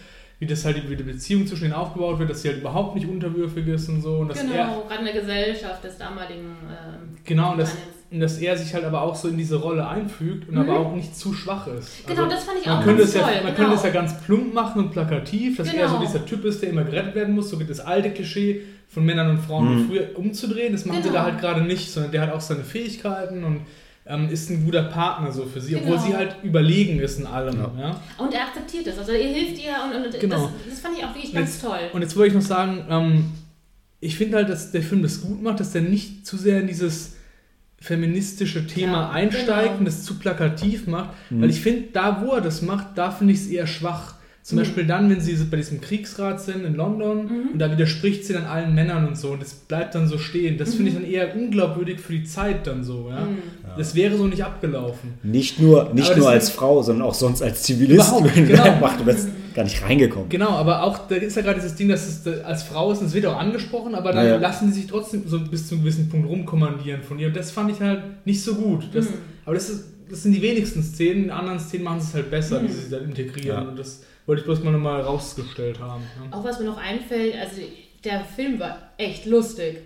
wie 0.41 0.47
das 0.47 0.65
halt 0.65 0.91
wie 0.91 0.97
die 0.97 1.03
Beziehung 1.05 1.47
zwischen 1.47 1.65
ihnen 1.67 1.73
aufgebaut 1.75 2.19
wird, 2.19 2.29
dass 2.31 2.43
sie 2.43 2.49
halt 2.49 2.59
überhaupt 2.59 2.95
nicht 2.97 3.07
unterwürfig 3.09 3.67
ist 3.69 3.89
und 3.89 4.03
so. 4.03 4.19
Und 4.19 4.29
dass 4.29 4.39
er, 4.39 4.45
genau, 4.45 4.85
gerade 4.89 4.99
in 5.01 5.05
der 5.07 5.21
Gesellschaft 5.21 5.85
des 5.85 5.97
damaligen 5.97 6.57
ähm, 6.69 7.17
genau, 7.25 7.53
und 7.53 7.59
dass. 7.59 7.73
Dass 8.21 8.39
er 8.39 8.57
sich 8.57 8.75
halt 8.75 8.85
aber 8.85 9.03
auch 9.03 9.15
so 9.15 9.29
in 9.29 9.37
diese 9.37 9.57
Rolle 9.57 9.87
einfügt 9.89 10.49
und 10.49 10.57
aber 10.59 10.79
auch 10.79 10.95
nicht 10.95 11.17
zu 11.17 11.33
schwach 11.35 11.67
ist. 11.67 12.07
Genau, 12.07 12.25
also, 12.25 12.35
das 12.37 12.45
fand 12.45 12.59
ich 12.61 12.67
man 12.67 12.79
auch 12.79 12.85
könnte 12.85 12.99
ganz 13.03 13.09
es 13.11 13.15
ja, 13.17 13.23
toll, 13.23 13.33
Man 13.35 13.43
genau. 13.45 13.57
könnte 13.57 13.75
es 13.75 13.83
ja 13.83 13.91
ganz 13.91 14.21
plump 14.23 14.55
machen 14.55 14.85
und 14.85 14.91
plakativ, 14.93 15.57
dass 15.57 15.73
er 15.73 15.89
so 15.89 15.97
Genau. 15.99 16.07
dieser 16.07 16.25
Typ 16.27 16.45
ist, 16.45 16.63
der 16.63 16.71
immer 16.71 16.85
gerettet 16.85 17.15
werden 17.15 17.35
muss, 17.35 17.51
so 17.51 17.59
wie 17.61 17.65
das 17.65 17.81
alte 17.81 18.11
Klischee 18.11 18.63
von 18.89 19.05
Männern 19.05 19.31
und 19.31 19.39
Frauen 19.41 19.79
wie 19.79 19.85
früher 19.89 20.09
umzudrehen. 20.19 20.73
Das 20.73 20.85
machen 20.85 21.03
sie 21.03 21.09
Genau. 21.09 21.21
da 21.21 21.25
halt 21.25 21.41
gerade 21.41 21.63
nicht, 21.63 21.91
sondern 21.91 22.13
der 22.13 22.21
hat 22.23 22.33
auch 22.33 22.41
seine 22.41 22.65
Fähigkeiten 22.65 23.43
und 23.45 23.61
ähm, 24.07 24.29
ist 24.29 24.51
ein 24.51 24.65
guter 24.67 24.83
Partner 24.83 25.33
so 25.33 25.47
für 25.47 25.61
sie, 25.63 25.77
obwohl 25.77 25.93
Genau. 25.93 26.03
sie 26.07 26.15
halt 26.15 26.37
überlegen 26.43 27.01
ist 27.01 27.19
in 27.19 27.27
allem. 27.27 27.57
Ja. 27.81 28.01
Und 28.19 28.35
er 28.35 28.43
akzeptiert 28.49 28.87
das. 28.87 28.99
Also 28.99 29.13
er 29.13 29.27
hilft 29.29 29.59
ihr 29.65 29.73
und, 29.83 30.05
und 30.07 30.21
Genau. 30.21 30.43
das, 30.43 30.71
das 30.71 30.81
fand 30.81 30.99
ich 30.99 31.05
auch 31.05 31.15
wirklich 31.15 31.33
ganz 31.33 31.55
Jetzt- 31.55 31.63
toll. 31.65 31.79
Und 31.93 32.03
jetzt 32.03 32.15
wollte 32.15 32.29
ich 32.29 32.35
noch 32.35 32.47
sagen, 32.47 32.85
ähm, 32.91 33.25
ich 34.01 34.17
finde 34.17 34.37
halt, 34.37 34.51
dass 34.51 34.71
der 34.73 34.83
Film 34.83 35.03
das 35.03 35.23
gut 35.23 35.43
macht, 35.43 35.59
dass 35.61 35.73
der 35.73 35.81
nicht 35.81 36.27
zu 36.27 36.37
sehr 36.37 36.61
in 36.61 36.67
dieses 36.67 37.14
feministische 37.85 38.67
Thema 38.67 39.03
Ja, 39.03 39.11
einsteigt 39.11 39.65
genau. 39.69 39.79
und 39.81 39.85
das 39.85 40.05
zu 40.05 40.19
plakativ 40.19 40.87
macht, 40.87 41.11
weil 41.29 41.51
ich 41.51 41.61
finde, 41.61 41.89
da 41.93 42.23
wo 42.25 42.33
er 42.33 42.41
das 42.41 42.63
macht, 42.63 42.97
da 42.97 43.11
finde 43.11 43.35
ich 43.35 43.41
es 43.41 43.47
eher 43.49 43.67
schwach. 43.67 44.15
Zum 44.45 44.59
Beispiel 44.59 44.85
dann, 44.85 45.09
wenn 45.09 45.23
sie 45.23 45.33
bei 45.51 45.57
diesem 45.57 45.81
Kriegsrat 45.81 46.39
sind 46.39 46.67
in 46.67 46.75
London 46.75 47.31
und 47.55 47.59
da 47.59 47.71
widerspricht 47.71 48.27
sie 48.27 48.35
dann 48.35 48.45
allen 48.45 48.75
Männern 48.75 49.09
und 49.09 49.17
so 49.17 49.31
und 49.31 49.41
das 49.41 49.55
bleibt 49.55 49.95
dann 49.95 50.07
so 50.07 50.19
stehen. 50.19 50.59
Das 50.59 50.75
finde 50.75 50.91
ich 50.91 50.97
dann 50.97 51.07
eher 51.07 51.35
unglaubwürdig 51.35 51.99
für 51.99 52.13
die 52.13 52.25
Zeit 52.25 52.67
dann 52.67 52.85
so. 52.85 53.09
Ja? 53.09 53.27
Das 53.79 53.95
wäre 53.95 54.19
so 54.19 54.27
nicht 54.27 54.45
abgelaufen. 54.45 55.15
Nicht 55.23 55.61
nur, 55.61 55.95
nicht 55.95 56.11
Aber 56.11 56.19
nur 56.19 56.29
als 56.29 56.51
Frau, 56.51 56.83
sondern 56.83 57.09
auch 57.09 57.15
sonst 57.15 57.41
als 57.41 57.63
Zivilist. 57.63 58.13
Wenn 58.35 58.47
genau. 58.49 58.77
macht, 58.83 59.01
du 59.01 59.07
bist 59.07 59.29
gar 59.55 59.65
nicht 59.65 59.83
reingekommen. 59.83 60.29
Genau, 60.29 60.51
aber 60.51 60.83
auch, 60.83 61.09
da 61.09 61.15
ist 61.15 61.37
ja 61.37 61.43
gerade 61.43 61.61
dieses 61.61 61.77
Ding, 61.77 61.89
dass 61.89 62.07
es 62.07 62.23
da- 62.25 62.43
als 62.43 62.65
Frau 62.65 62.93
ist, 62.93 63.01
und 63.01 63.07
es 63.07 63.15
wird 63.15 63.25
auch 63.25 63.39
angesprochen, 63.39 63.95
aber 63.95 64.13
dann 64.13 64.27
Ja, 64.27 64.33
ja. 64.33 64.37
lassen 64.37 64.71
sie 64.71 64.81
sich 64.83 64.91
trotzdem 64.91 65.23
so 65.27 65.41
bis 65.41 65.69
zu 65.69 65.77
einem 65.77 65.85
gewissen 65.85 66.11
Punkt 66.11 66.29
rumkommandieren 66.29 67.03
von 67.03 67.19
ihr. 67.19 67.29
Und 67.29 67.37
das 67.37 67.51
fand 67.51 67.71
ich 67.71 67.81
halt 67.81 68.03
nicht 68.27 68.43
so 68.43 68.57
gut. 68.57 68.89
Das, 68.93 69.07
Aber 69.47 69.55
das, 69.55 69.71
ist, 69.71 69.85
das 70.11 70.23
sind 70.23 70.33
die 70.33 70.43
wenigsten 70.43 70.83
Szenen, 70.83 71.25
in 71.25 71.31
anderen 71.31 71.59
Szenen 71.61 71.85
machen 71.85 72.01
sie 72.01 72.09
es 72.09 72.15
halt 72.15 72.31
besser, 72.31 72.63
wie 72.63 72.69
sie 72.69 72.81
sich 72.81 72.91
dann 72.91 73.05
integrieren. 73.05 73.63
Ja. 73.65 73.69
Und 73.71 73.79
das 73.79 74.03
wollte 74.27 74.41
ich 74.41 74.47
bloß 74.47 74.63
mal 74.63 74.73
nochmal 74.73 75.01
rausgestellt 75.01 75.81
haben. 75.81 76.03
Ja. 76.31 76.37
Auch 76.37 76.45
was 76.45 76.59
mir 76.59 76.67
noch 76.67 76.79
einfällt, 76.79 77.37
also 77.37 77.63
der 78.05 78.21
Film 78.25 78.59
war 78.61 78.79
echt 78.97 79.27
lustig. 79.27 79.79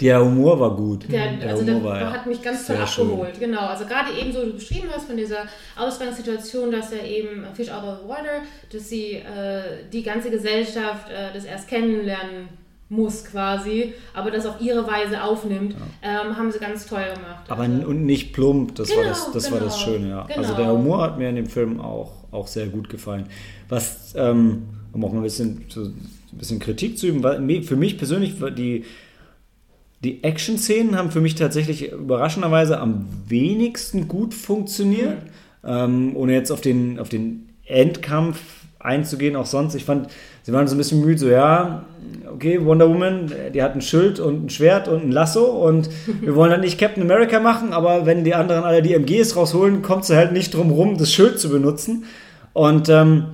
Der 0.00 0.24
Humor 0.24 0.60
war 0.60 0.76
gut. 0.76 1.10
Der, 1.10 1.32
also 1.48 1.64
der 1.64 1.74
Humor 1.74 1.90
war 1.92 2.12
hat 2.12 2.26
mich 2.26 2.40
ganz 2.40 2.66
toll 2.66 2.76
sehr 2.76 2.86
schön. 2.86 3.06
abgeholt. 3.06 3.40
Genau, 3.40 3.60
also 3.62 3.84
gerade 3.84 4.12
eben 4.12 4.32
so 4.32 4.44
du 4.44 4.52
beschrieben 4.52 4.88
hast 4.94 5.06
von 5.08 5.16
dieser 5.16 5.46
Ausgangssituation, 5.76 6.70
dass 6.70 6.92
er 6.92 7.04
eben 7.04 7.44
Fish 7.54 7.68
out 7.68 7.82
of 7.82 8.08
water, 8.08 8.42
dass 8.72 8.88
sie 8.88 9.14
äh, 9.14 9.88
die 9.92 10.04
ganze 10.04 10.30
Gesellschaft 10.30 11.10
äh, 11.10 11.34
das 11.34 11.44
erst 11.44 11.66
kennenlernen 11.66 12.48
muss 12.90 13.24
quasi, 13.24 13.92
aber 14.14 14.30
das 14.30 14.46
auf 14.46 14.60
ihre 14.60 14.86
Weise 14.86 15.22
aufnimmt, 15.22 15.74
ähm, 16.02 16.36
haben 16.36 16.50
sie 16.50 16.58
ganz 16.58 16.86
toll 16.86 17.04
gemacht. 17.14 17.44
Aber 17.48 17.62
also, 17.62 17.86
und 17.86 18.06
nicht 18.06 18.32
plump, 18.32 18.76
das, 18.76 18.88
war, 18.90 18.96
Genau, 18.96 19.08
das, 19.08 19.32
das 19.32 19.52
war 19.52 19.60
das 19.60 19.78
genau, 19.78 19.92
Schöne, 19.92 20.08
ja. 20.08 20.22
Also 20.22 20.54
genau. 20.54 20.56
der 20.56 20.72
Humor 20.72 21.02
hat 21.02 21.18
mir 21.18 21.28
in 21.28 21.36
dem 21.36 21.46
Film 21.46 21.80
auch, 21.80 22.12
auch 22.30 22.46
sehr 22.46 22.66
gut 22.66 22.88
gefallen. 22.88 23.26
Was, 23.68 24.14
ähm, 24.16 24.62
um 24.92 25.04
auch 25.04 25.12
mal 25.12 25.18
ein 25.18 25.24
bisschen, 25.24 25.64
so, 25.68 25.82
ein 25.82 26.38
bisschen 26.38 26.58
Kritik 26.58 26.98
zu 26.98 27.06
üben, 27.06 27.22
war, 27.22 27.36
für 27.62 27.76
mich 27.76 27.98
persönlich 27.98 28.34
die, 28.56 28.84
die 30.04 30.22
Action-Szenen 30.22 30.96
haben 30.96 31.10
für 31.10 31.20
mich 31.20 31.34
tatsächlich 31.34 31.92
überraschenderweise 31.92 32.78
am 32.78 33.06
wenigsten 33.28 34.08
gut 34.08 34.34
funktioniert. 34.34 35.22
Ähm, 35.64 36.14
ohne 36.14 36.34
jetzt 36.34 36.50
auf 36.50 36.60
den, 36.60 36.98
auf 36.98 37.08
den 37.08 37.48
Endkampf 37.64 38.38
einzugehen, 38.88 39.36
auch 39.36 39.46
sonst. 39.46 39.74
Ich 39.74 39.84
fand, 39.84 40.08
sie 40.42 40.52
waren 40.52 40.66
so 40.66 40.74
ein 40.74 40.78
bisschen 40.78 41.00
müde, 41.00 41.18
so 41.18 41.28
ja, 41.28 41.84
okay, 42.32 42.64
Wonder 42.64 42.88
Woman, 42.88 43.32
die 43.54 43.62
hat 43.62 43.74
ein 43.74 43.80
Schild 43.80 44.18
und 44.18 44.46
ein 44.46 44.50
Schwert 44.50 44.88
und 44.88 45.04
ein 45.04 45.12
Lasso 45.12 45.44
und 45.44 45.90
wir 46.20 46.34
wollen 46.34 46.50
dann 46.50 46.62
nicht 46.62 46.78
Captain 46.78 47.02
America 47.02 47.38
machen, 47.38 47.72
aber 47.72 48.06
wenn 48.06 48.24
die 48.24 48.34
anderen 48.34 48.64
alle 48.64 48.82
die 48.82 48.94
MGs 48.94 49.36
rausholen, 49.36 49.82
kommt 49.82 50.04
sie 50.04 50.16
halt 50.16 50.32
nicht 50.32 50.54
drum 50.54 50.70
rum, 50.70 50.98
das 50.98 51.12
Schild 51.12 51.38
zu 51.38 51.50
benutzen. 51.50 52.04
Und 52.52 52.88
ähm, 52.88 53.26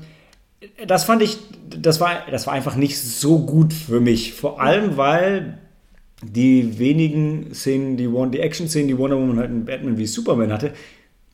das 0.87 1.05
fand 1.05 1.23
ich, 1.23 1.39
das 1.77 2.01
war, 2.01 2.11
das 2.31 2.47
war 2.47 2.55
einfach 2.55 2.77
nicht 2.77 3.01
so 3.01 3.39
gut 3.39 3.73
für 3.73 4.01
mich. 4.01 4.35
Vor 4.35 4.61
allem, 4.61 4.97
weil 4.97 5.59
die 6.23 6.79
wenigen 6.79 7.55
Szenen, 7.55 7.97
die, 7.97 8.09
die 8.33 8.41
Action-Szenen, 8.41 8.89
die 8.89 8.99
Wonder 8.99 9.17
Woman 9.17 9.39
halt 9.39 9.51
in 9.51 9.65
Batman 9.65 9.99
wie 9.99 10.07
Superman 10.07 10.53
hatte, 10.53 10.73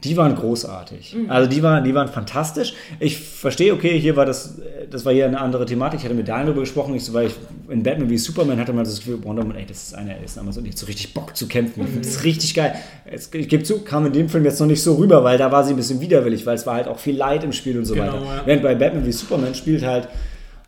die 0.05 0.17
waren 0.17 0.35
großartig. 0.35 1.15
Also 1.29 1.49
die 1.51 1.63
waren, 1.63 1.85
die 1.85 1.95
waren 1.95 2.09
fantastisch. 2.09 2.73
Ich 2.99 3.19
verstehe, 3.19 3.73
okay, 3.75 3.99
hier 4.01 4.17
war 4.17 4.25
das, 4.25 4.59
das 4.91 5.05
war 5.05 5.13
hier 5.13 5.27
eine 5.27 5.41
andere 5.41 5.67
Thematik. 5.67 6.01
Ich 6.01 6.05
hatte 6.05 6.15
mit 6.15 6.27
Daniel 6.27 6.47
darüber 6.47 6.63
gesprochen, 6.63 6.95
ich 6.95 7.13
weil 7.13 7.27
ich 7.27 7.35
in 7.69 7.83
Batman 7.83 8.09
wie 8.09 8.17
Superman 8.19 8.59
hatte 8.59 8.73
man 8.73 8.85
das 8.85 8.97
Gefühl, 8.99 9.23
Wonder 9.25 9.43
Woman, 9.43 9.57
ey, 9.57 9.67
das 9.67 9.83
ist 9.89 9.95
einer, 9.95 10.15
der 10.15 10.25
ist 10.25 10.37
damals 10.37 10.57
und 10.57 10.79
so 10.79 10.87
richtig 10.87 11.13
Bock 11.15 11.37
zu 11.37 11.47
kämpfen. 11.49 11.83
Ich 11.83 11.89
finde 11.91 12.09
das 12.09 12.25
richtig 12.25 12.55
geil. 12.55 12.75
Jetzt, 13.11 13.35
ich 13.35 13.49
gebe 13.49 13.63
zu, 13.63 13.81
kam 13.83 14.07
in 14.07 14.13
dem 14.13 14.29
Film 14.29 14.45
jetzt 14.45 14.59
noch 14.61 14.67
nicht 14.67 14.83
so 14.83 14.95
rüber, 14.95 15.23
weil 15.23 15.37
da 15.39 15.53
war 15.53 15.65
sie 15.65 15.75
ein 15.75 15.77
bisschen 15.77 16.01
widerwillig, 16.01 16.47
weil 16.47 16.55
es 16.55 16.67
war 16.67 16.75
halt 16.77 16.89
auch 16.89 16.99
viel 16.99 17.17
Leid 17.17 17.45
im 17.45 17.53
Spiel 17.53 17.77
und 17.79 17.85
so 17.85 17.95
Genau, 17.95 18.07
weiter. 18.15 18.25
ja. 18.25 18.43
Während 18.47 18.63
bei 18.63 18.75
Batman 18.75 19.05
wie 19.07 19.13
Superman 19.13 19.55
spielt 19.55 19.85
halt 19.85 20.05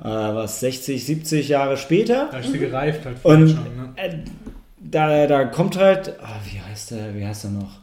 äh, 0.01 0.05
was 0.05 0.61
60, 0.61 1.05
70 1.05 1.49
Jahre 1.49 1.77
später. 1.77 2.29
Da 2.31 2.39
ist 2.39 2.53
sie 2.53 2.59
gereift 2.59 3.05
halt 3.05 3.17
Und 3.23 3.49
schon. 3.51 3.59
Ne? 3.59 3.93
äh, 3.97 4.11
da, 4.79 5.27
da 5.27 5.45
kommt 5.45 5.79
halt, 5.79 6.17
ah, 6.23 6.41
wie 6.45 6.61
heißt 6.61 6.91
der, 6.91 7.15
wie 7.15 7.25
heißt 7.27 7.45
er 7.45 7.51
noch? 7.51 7.82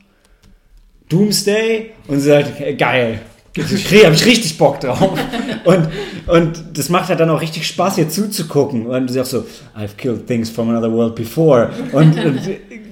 Doomsday 1.09 1.91
und 2.07 2.19
sie 2.19 2.29
sagt, 2.29 2.77
geil. 2.77 3.19
Ich 3.55 4.05
habe 4.05 4.15
ich 4.15 4.25
richtig 4.25 4.57
Bock 4.57 4.79
drauf. 4.79 5.19
Und, 5.65 5.89
und 6.27 6.63
das 6.73 6.89
macht 6.89 7.09
halt 7.09 7.19
dann 7.19 7.29
auch 7.29 7.41
richtig 7.41 7.67
Spaß, 7.67 7.97
ihr 7.97 8.07
zuzugucken. 8.07 8.85
Und 8.85 9.09
sie 9.09 9.15
sagt 9.15 9.27
so, 9.27 9.39
I've 9.77 9.97
killed 9.97 10.25
things 10.25 10.49
from 10.49 10.69
another 10.69 10.91
world 10.91 11.15
before. 11.15 11.69
Und, 11.91 12.17
und 12.23 12.39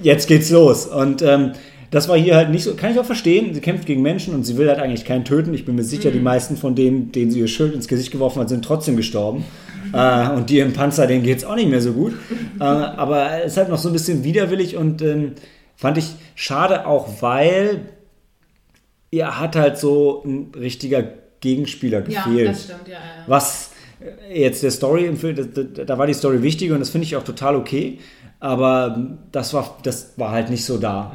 jetzt 0.02 0.28
geht's 0.28 0.50
los. 0.50 0.86
Und 0.86 1.22
ähm, 1.22 1.52
das 1.90 2.08
war 2.08 2.18
hier 2.18 2.36
halt 2.36 2.50
nicht 2.50 2.64
so, 2.64 2.74
kann 2.74 2.92
ich 2.92 2.98
auch 2.98 3.06
verstehen. 3.06 3.54
Sie 3.54 3.60
kämpft 3.60 3.86
gegen 3.86 4.02
Menschen 4.02 4.34
und 4.34 4.44
sie 4.44 4.58
will 4.58 4.68
halt 4.68 4.80
eigentlich 4.80 5.04
keinen 5.04 5.24
töten. 5.24 5.54
Ich 5.54 5.64
bin 5.64 5.76
mir 5.76 5.84
sicher, 5.84 6.10
die 6.10 6.20
meisten 6.20 6.56
von 6.56 6.74
denen, 6.74 7.10
denen 7.12 7.30
sie 7.30 7.40
ihr 7.40 7.48
Schild 7.48 7.74
ins 7.74 7.88
Gesicht 7.88 8.10
geworfen 8.10 8.40
hat, 8.40 8.48
sind 8.48 8.64
trotzdem 8.64 8.96
gestorben. 8.96 9.44
Äh, 9.92 10.30
und 10.30 10.50
die 10.50 10.58
im 10.58 10.74
Panzer, 10.74 11.06
denen 11.06 11.22
geht's 11.22 11.44
auch 11.44 11.56
nicht 11.56 11.70
mehr 11.70 11.80
so 11.80 11.92
gut. 11.92 12.12
Äh, 12.60 12.64
aber 12.64 13.44
es 13.44 13.52
ist 13.52 13.56
halt 13.56 13.70
noch 13.70 13.78
so 13.78 13.88
ein 13.88 13.92
bisschen 13.92 14.24
widerwillig 14.24 14.76
und 14.76 15.00
ähm, 15.00 15.32
fand 15.76 15.96
ich 15.96 16.10
schade 16.34 16.86
auch, 16.86 17.22
weil 17.22 17.80
ihr 19.10 19.38
hat 19.38 19.56
halt 19.56 19.78
so 19.78 20.22
ein 20.24 20.52
richtiger 20.54 21.04
Gegenspieler 21.40 22.08
ja, 22.08 22.24
gefehlt. 22.24 22.48
das 22.48 22.64
stimmt, 22.64 22.88
ja, 22.88 22.94
ja. 22.94 23.24
Was 23.26 23.72
äh, 24.00 24.42
jetzt 24.42 24.62
der 24.62 24.70
Story 24.70 25.06
im 25.06 25.16
Film, 25.16 25.36
da, 25.86 25.98
war 25.98 26.06
die 26.06 26.14
Story 26.14 26.42
wichtiger 26.42 26.74
und 26.74 26.80
das 26.80 26.90
finde 26.90 27.06
ich 27.06 27.16
auch 27.16 27.24
total 27.24 27.56
okay. 27.56 27.98
Aber 28.40 29.16
das 29.32 29.52
war, 29.52 29.78
das 29.82 30.12
war 30.16 30.30
halt 30.30 30.48
nicht 30.48 30.64
so 30.64 30.78
da. 30.78 31.12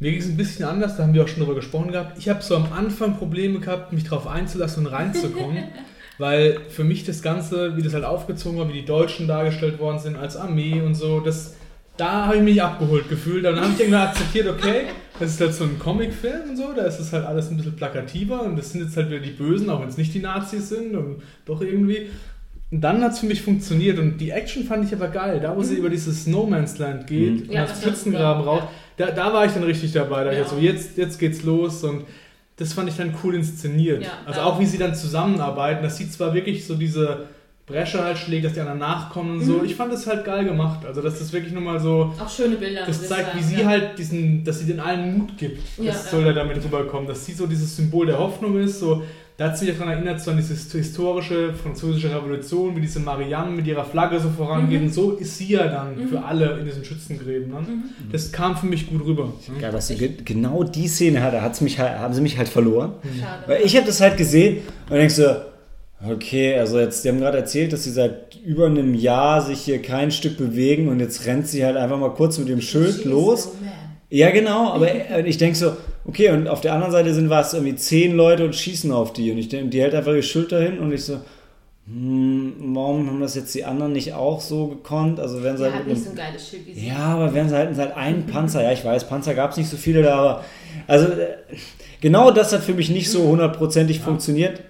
Mir 0.00 0.10
ging 0.10 0.20
es 0.20 0.26
ein 0.26 0.36
bisschen 0.36 0.64
anders, 0.64 0.96
da 0.96 1.04
haben 1.04 1.14
wir 1.14 1.22
auch 1.22 1.28
schon 1.28 1.40
drüber 1.40 1.54
gesprochen 1.54 1.92
gehabt. 1.92 2.18
Ich 2.18 2.28
habe 2.28 2.42
so 2.42 2.56
am 2.56 2.72
Anfang 2.72 3.16
Probleme 3.16 3.60
gehabt, 3.60 3.92
mich 3.92 4.04
darauf 4.04 4.26
einzulassen 4.26 4.84
und 4.84 4.92
reinzukommen, 4.92 5.62
weil 6.18 6.58
für 6.68 6.82
mich 6.82 7.04
das 7.04 7.22
Ganze, 7.22 7.76
wie 7.76 7.82
das 7.82 7.94
halt 7.94 8.04
aufgezogen 8.04 8.58
war, 8.58 8.68
wie 8.68 8.72
die 8.72 8.84
Deutschen 8.84 9.28
dargestellt 9.28 9.78
worden 9.78 10.00
sind 10.00 10.16
als 10.16 10.36
Armee 10.36 10.80
und 10.82 10.94
so, 10.94 11.20
das, 11.20 11.54
da 11.96 12.26
habe 12.26 12.36
ich 12.36 12.42
mich 12.42 12.62
abgeholt 12.62 13.08
gefühlt. 13.08 13.44
Dann 13.44 13.56
habe 13.60 13.70
ich 13.72 13.78
irgendwann 13.80 14.08
akzeptiert, 14.08 14.48
okay, 14.48 14.86
das 15.20 15.30
ist 15.30 15.40
halt 15.40 15.54
so 15.54 15.64
ein 15.64 15.78
Comicfilm 15.78 16.50
und 16.50 16.56
so, 16.56 16.72
da 16.76 16.82
ist 16.84 16.98
es 16.98 17.12
halt 17.12 17.24
alles 17.24 17.50
ein 17.50 17.56
bisschen 17.56 17.76
plakativer 17.76 18.42
und 18.42 18.56
das 18.58 18.72
sind 18.72 18.82
jetzt 18.82 18.96
halt 18.96 19.10
wieder 19.10 19.20
die 19.20 19.30
Bösen, 19.30 19.70
auch 19.70 19.80
wenn 19.80 19.88
es 19.88 19.96
nicht 19.96 20.12
die 20.12 20.18
Nazis 20.20 20.68
sind 20.70 20.96
und 20.96 21.22
doch 21.46 21.60
irgendwie. 21.60 22.08
Und 22.72 22.80
dann 22.80 23.02
hat 23.04 23.12
es 23.12 23.20
für 23.20 23.26
mich 23.26 23.42
funktioniert 23.42 23.98
und 24.00 24.18
die 24.18 24.30
Action 24.30 24.64
fand 24.64 24.84
ich 24.84 24.92
aber 24.92 25.06
geil. 25.08 25.38
Da, 25.40 25.56
wo 25.56 25.62
sie 25.62 25.76
über 25.76 25.88
dieses 25.90 26.26
No 26.26 26.44
Man's 26.46 26.78
Land 26.78 27.06
geht, 27.06 27.44
Mhm. 27.44 27.48
und 27.48 27.52
Ja, 27.52 27.66
super, 27.68 28.20
raus, 28.20 28.62
ja. 28.98 29.06
da, 29.06 29.12
da 29.12 29.32
war 29.32 29.44
ich 29.46 29.52
dann 29.52 29.62
richtig 29.62 29.92
dabei. 29.92 30.24
Da 30.24 30.32
Ja. 30.32 30.42
ich 30.42 30.48
so, 30.48 30.56
jetzt, 30.58 30.96
jetzt 30.98 31.20
geht's 31.20 31.44
los 31.44 31.84
und 31.84 32.04
das 32.56 32.72
fand 32.72 32.88
ich 32.88 32.96
dann 32.96 33.14
cool 33.22 33.34
inszeniert. 33.36 34.02
Ja, 34.02 34.10
also 34.26 34.40
auch 34.40 34.58
wie 34.58 34.66
sie 34.66 34.78
dann 34.78 34.94
zusammenarbeiten, 34.96 35.82
das 35.84 35.96
sieht 35.96 36.12
zwar 36.12 36.34
wirklich 36.34 36.66
so 36.66 36.74
diese 36.74 37.26
Bresche 37.66 38.04
halt 38.04 38.18
schlägt, 38.18 38.44
dass 38.44 38.52
die 38.52 38.60
anderen 38.60 38.78
nachkommen 38.78 39.38
und 39.38 39.44
so. 39.44 39.54
Mhm. 39.54 39.64
Ich 39.64 39.74
fand 39.74 39.92
das 39.92 40.06
halt 40.06 40.24
geil 40.24 40.44
gemacht. 40.44 40.84
Also 40.84 41.00
dass 41.00 41.18
das 41.18 41.32
wirklich 41.32 41.52
nochmal 41.54 41.80
so, 41.80 42.12
Auch 42.22 42.28
schöne 42.28 42.56
Bilder. 42.56 42.82
das 42.86 43.08
zeigt, 43.08 43.26
sagen, 43.26 43.38
wie 43.38 43.42
sie 43.42 43.60
ja. 43.60 43.66
halt 43.66 43.98
diesen, 43.98 44.44
dass 44.44 44.58
sie 44.58 44.66
den 44.66 44.80
allen 44.80 45.18
Mut 45.18 45.38
gibt. 45.38 45.62
Ja, 45.78 45.92
das 45.92 46.10
soll 46.10 46.22
ja. 46.22 46.32
da 46.32 46.44
damit 46.44 46.62
rüberkommen, 46.62 47.08
dass 47.08 47.24
sie 47.24 47.32
so 47.32 47.46
dieses 47.46 47.74
Symbol 47.74 48.06
der 48.06 48.18
Hoffnung 48.18 48.58
ist, 48.58 48.80
so 48.80 49.02
da 49.36 49.46
hat 49.46 49.58
sie 49.58 49.66
mich 49.66 49.76
daran 49.76 49.92
erinnert, 49.92 50.20
so 50.20 50.30
an 50.30 50.36
diese 50.36 50.54
historische 50.54 51.54
französische 51.54 52.14
Revolution, 52.14 52.76
wie 52.76 52.80
diese 52.80 53.00
Marianne 53.00 53.50
mit 53.50 53.66
ihrer 53.66 53.84
Flagge 53.84 54.20
so 54.20 54.30
vorangeht. 54.30 54.80
Mhm. 54.80 54.86
Und 54.86 54.94
so 54.94 55.10
ist 55.12 55.38
sie 55.38 55.48
ja 55.48 55.66
dann 55.66 56.06
für 56.06 56.22
alle 56.22 56.58
in 56.60 56.66
diesen 56.66 56.84
Schützengräben. 56.84 57.50
Ne? 57.50 57.66
Das 58.12 58.30
kam 58.30 58.56
für 58.56 58.66
mich 58.66 58.88
gut 58.88 59.04
rüber. 59.04 59.24
Ne? 59.24 59.60
Geil, 59.60 59.72
dass 59.72 59.88
sie 59.88 59.96
ge 59.96 60.12
genau 60.24 60.62
die 60.62 60.86
Szene 60.86 61.20
hatte, 61.20 61.42
hat's 61.42 61.60
mich 61.60 61.80
halt, 61.80 61.98
haben 61.98 62.14
sie 62.14 62.20
mich 62.20 62.38
halt 62.38 62.48
verloren. 62.48 62.92
Schade. 63.02 63.42
Weil 63.48 63.62
ich 63.64 63.76
habe 63.76 63.86
das 63.86 64.00
halt 64.00 64.16
gesehen 64.16 64.58
und 64.88 64.96
denkst 64.96 65.16
so, 65.16 65.24
okay, 66.10 66.56
also 66.58 66.78
jetzt, 66.78 67.04
die 67.04 67.08
haben 67.08 67.20
gerade 67.20 67.38
erzählt, 67.38 67.72
dass 67.72 67.84
sie 67.84 67.90
seit 67.90 68.36
über 68.44 68.66
einem 68.66 68.94
Jahr 68.94 69.42
sich 69.42 69.60
hier 69.60 69.80
kein 69.80 70.10
Stück 70.10 70.36
bewegen 70.36 70.88
und 70.88 71.00
jetzt 71.00 71.26
rennt 71.26 71.48
sie 71.48 71.64
halt 71.64 71.76
einfach 71.76 71.98
mal 71.98 72.10
kurz 72.10 72.38
mit 72.38 72.48
dem 72.48 72.60
Schild 72.60 73.04
los. 73.04 73.52
Ja, 74.10 74.30
genau, 74.30 74.70
aber 74.72 74.90
äh, 74.90 75.26
ich 75.26 75.38
denke 75.38 75.56
so, 75.56 75.76
okay, 76.04 76.30
und 76.30 76.46
auf 76.46 76.60
der 76.60 76.74
anderen 76.74 76.92
Seite 76.92 77.14
sind 77.14 77.30
was 77.30 77.54
irgendwie 77.54 77.74
zehn 77.74 78.14
Leute 78.14 78.44
und 78.44 78.54
schießen 78.54 78.92
auf 78.92 79.12
die 79.12 79.32
und 79.32 79.38
ich 79.38 79.48
denke, 79.48 79.70
die 79.70 79.80
hält 79.80 79.94
einfach 79.94 80.12
ihr 80.12 80.22
Schild 80.22 80.52
dahin 80.52 80.78
und 80.78 80.92
ich 80.92 81.04
so, 81.04 81.18
hm, 81.86 82.54
warum 82.74 83.08
haben 83.08 83.20
das 83.20 83.34
jetzt 83.34 83.54
die 83.54 83.64
anderen 83.64 83.92
nicht 83.92 84.14
auch 84.14 84.40
so 84.40 84.68
gekonnt? 84.68 85.20
Also 85.20 85.42
werden 85.42 85.56
sie 85.56 85.64
Der 85.64 85.74
halt 85.74 85.86
mit 85.86 85.94
nicht 85.94 86.04
so 86.04 86.10
ein 86.10 86.16
geiles 86.16 86.48
Schild 86.48 86.66
wie 86.66 86.74
sie. 86.74 86.86
ja, 86.86 86.96
aber 86.96 87.34
werden 87.34 87.48
sie 87.48 87.56
halt, 87.56 87.76
halt 87.76 87.96
einen 87.96 88.26
Panzer. 88.26 88.62
Ja, 88.62 88.72
ich 88.72 88.84
weiß, 88.84 89.08
Panzer 89.08 89.34
gab 89.34 89.50
es 89.50 89.56
nicht 89.56 89.68
so 89.68 89.76
viele 89.76 90.02
da, 90.02 90.14
aber 90.16 90.44
also 90.86 91.06
äh, 91.08 91.36
genau 92.00 92.30
das 92.30 92.52
hat 92.52 92.62
für 92.62 92.74
mich 92.74 92.90
nicht 92.90 93.10
so 93.10 93.26
hundertprozentig 93.26 94.00
funktioniert. 94.00 94.60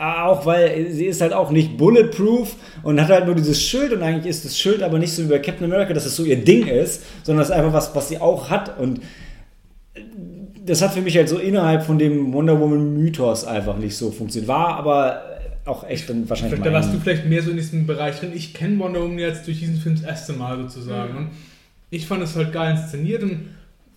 Auch 0.00 0.46
weil 0.46 0.90
sie 0.90 1.04
ist 1.04 1.20
halt 1.20 1.34
auch 1.34 1.50
nicht 1.50 1.76
bulletproof 1.76 2.56
und 2.82 2.98
hat 2.98 3.10
halt 3.10 3.26
nur 3.26 3.34
dieses 3.34 3.60
Schild 3.60 3.92
und 3.92 4.02
eigentlich 4.02 4.30
ist 4.30 4.46
das 4.46 4.58
Schild 4.58 4.82
aber 4.82 4.98
nicht 4.98 5.12
so 5.12 5.22
wie 5.24 5.28
bei 5.28 5.38
Captain 5.38 5.70
America, 5.70 5.92
dass 5.92 6.06
es 6.06 6.16
so 6.16 6.24
ihr 6.24 6.42
Ding 6.42 6.66
ist, 6.66 7.02
sondern 7.22 7.40
das 7.40 7.50
ist 7.50 7.54
einfach 7.54 7.74
was, 7.74 7.94
was 7.94 8.08
sie 8.08 8.18
auch 8.18 8.48
hat 8.48 8.78
und 8.78 9.02
das 10.64 10.80
hat 10.80 10.94
für 10.94 11.02
mich 11.02 11.16
halt 11.18 11.28
so 11.28 11.36
innerhalb 11.36 11.82
von 11.82 11.98
dem 11.98 12.32
Wonder 12.32 12.58
Woman 12.58 12.94
Mythos 12.94 13.44
einfach 13.44 13.76
nicht 13.76 13.94
so 13.94 14.10
funktioniert. 14.10 14.48
War 14.48 14.76
aber 14.76 15.22
auch 15.66 15.86
echt 15.86 16.08
dann 16.08 16.26
wahrscheinlich 16.30 16.62
Da 16.62 16.72
warst 16.72 16.94
du 16.94 16.98
vielleicht 16.98 17.26
mehr 17.26 17.42
so 17.42 17.50
in 17.50 17.58
diesem 17.58 17.86
Bereich 17.86 18.20
drin. 18.20 18.32
Ich 18.34 18.54
kenne 18.54 18.78
Wonder 18.78 19.02
Woman 19.02 19.18
jetzt 19.18 19.46
durch 19.46 19.58
diesen 19.58 19.76
Film 19.76 19.96
das 19.96 20.04
erste 20.04 20.32
Mal 20.32 20.56
sozusagen. 20.62 21.12
Mhm. 21.12 21.18
Und 21.18 21.30
ich 21.90 22.06
fand 22.06 22.22
es 22.22 22.36
halt 22.36 22.54
geil 22.54 22.74
inszeniert 22.74 23.22
und 23.22 23.48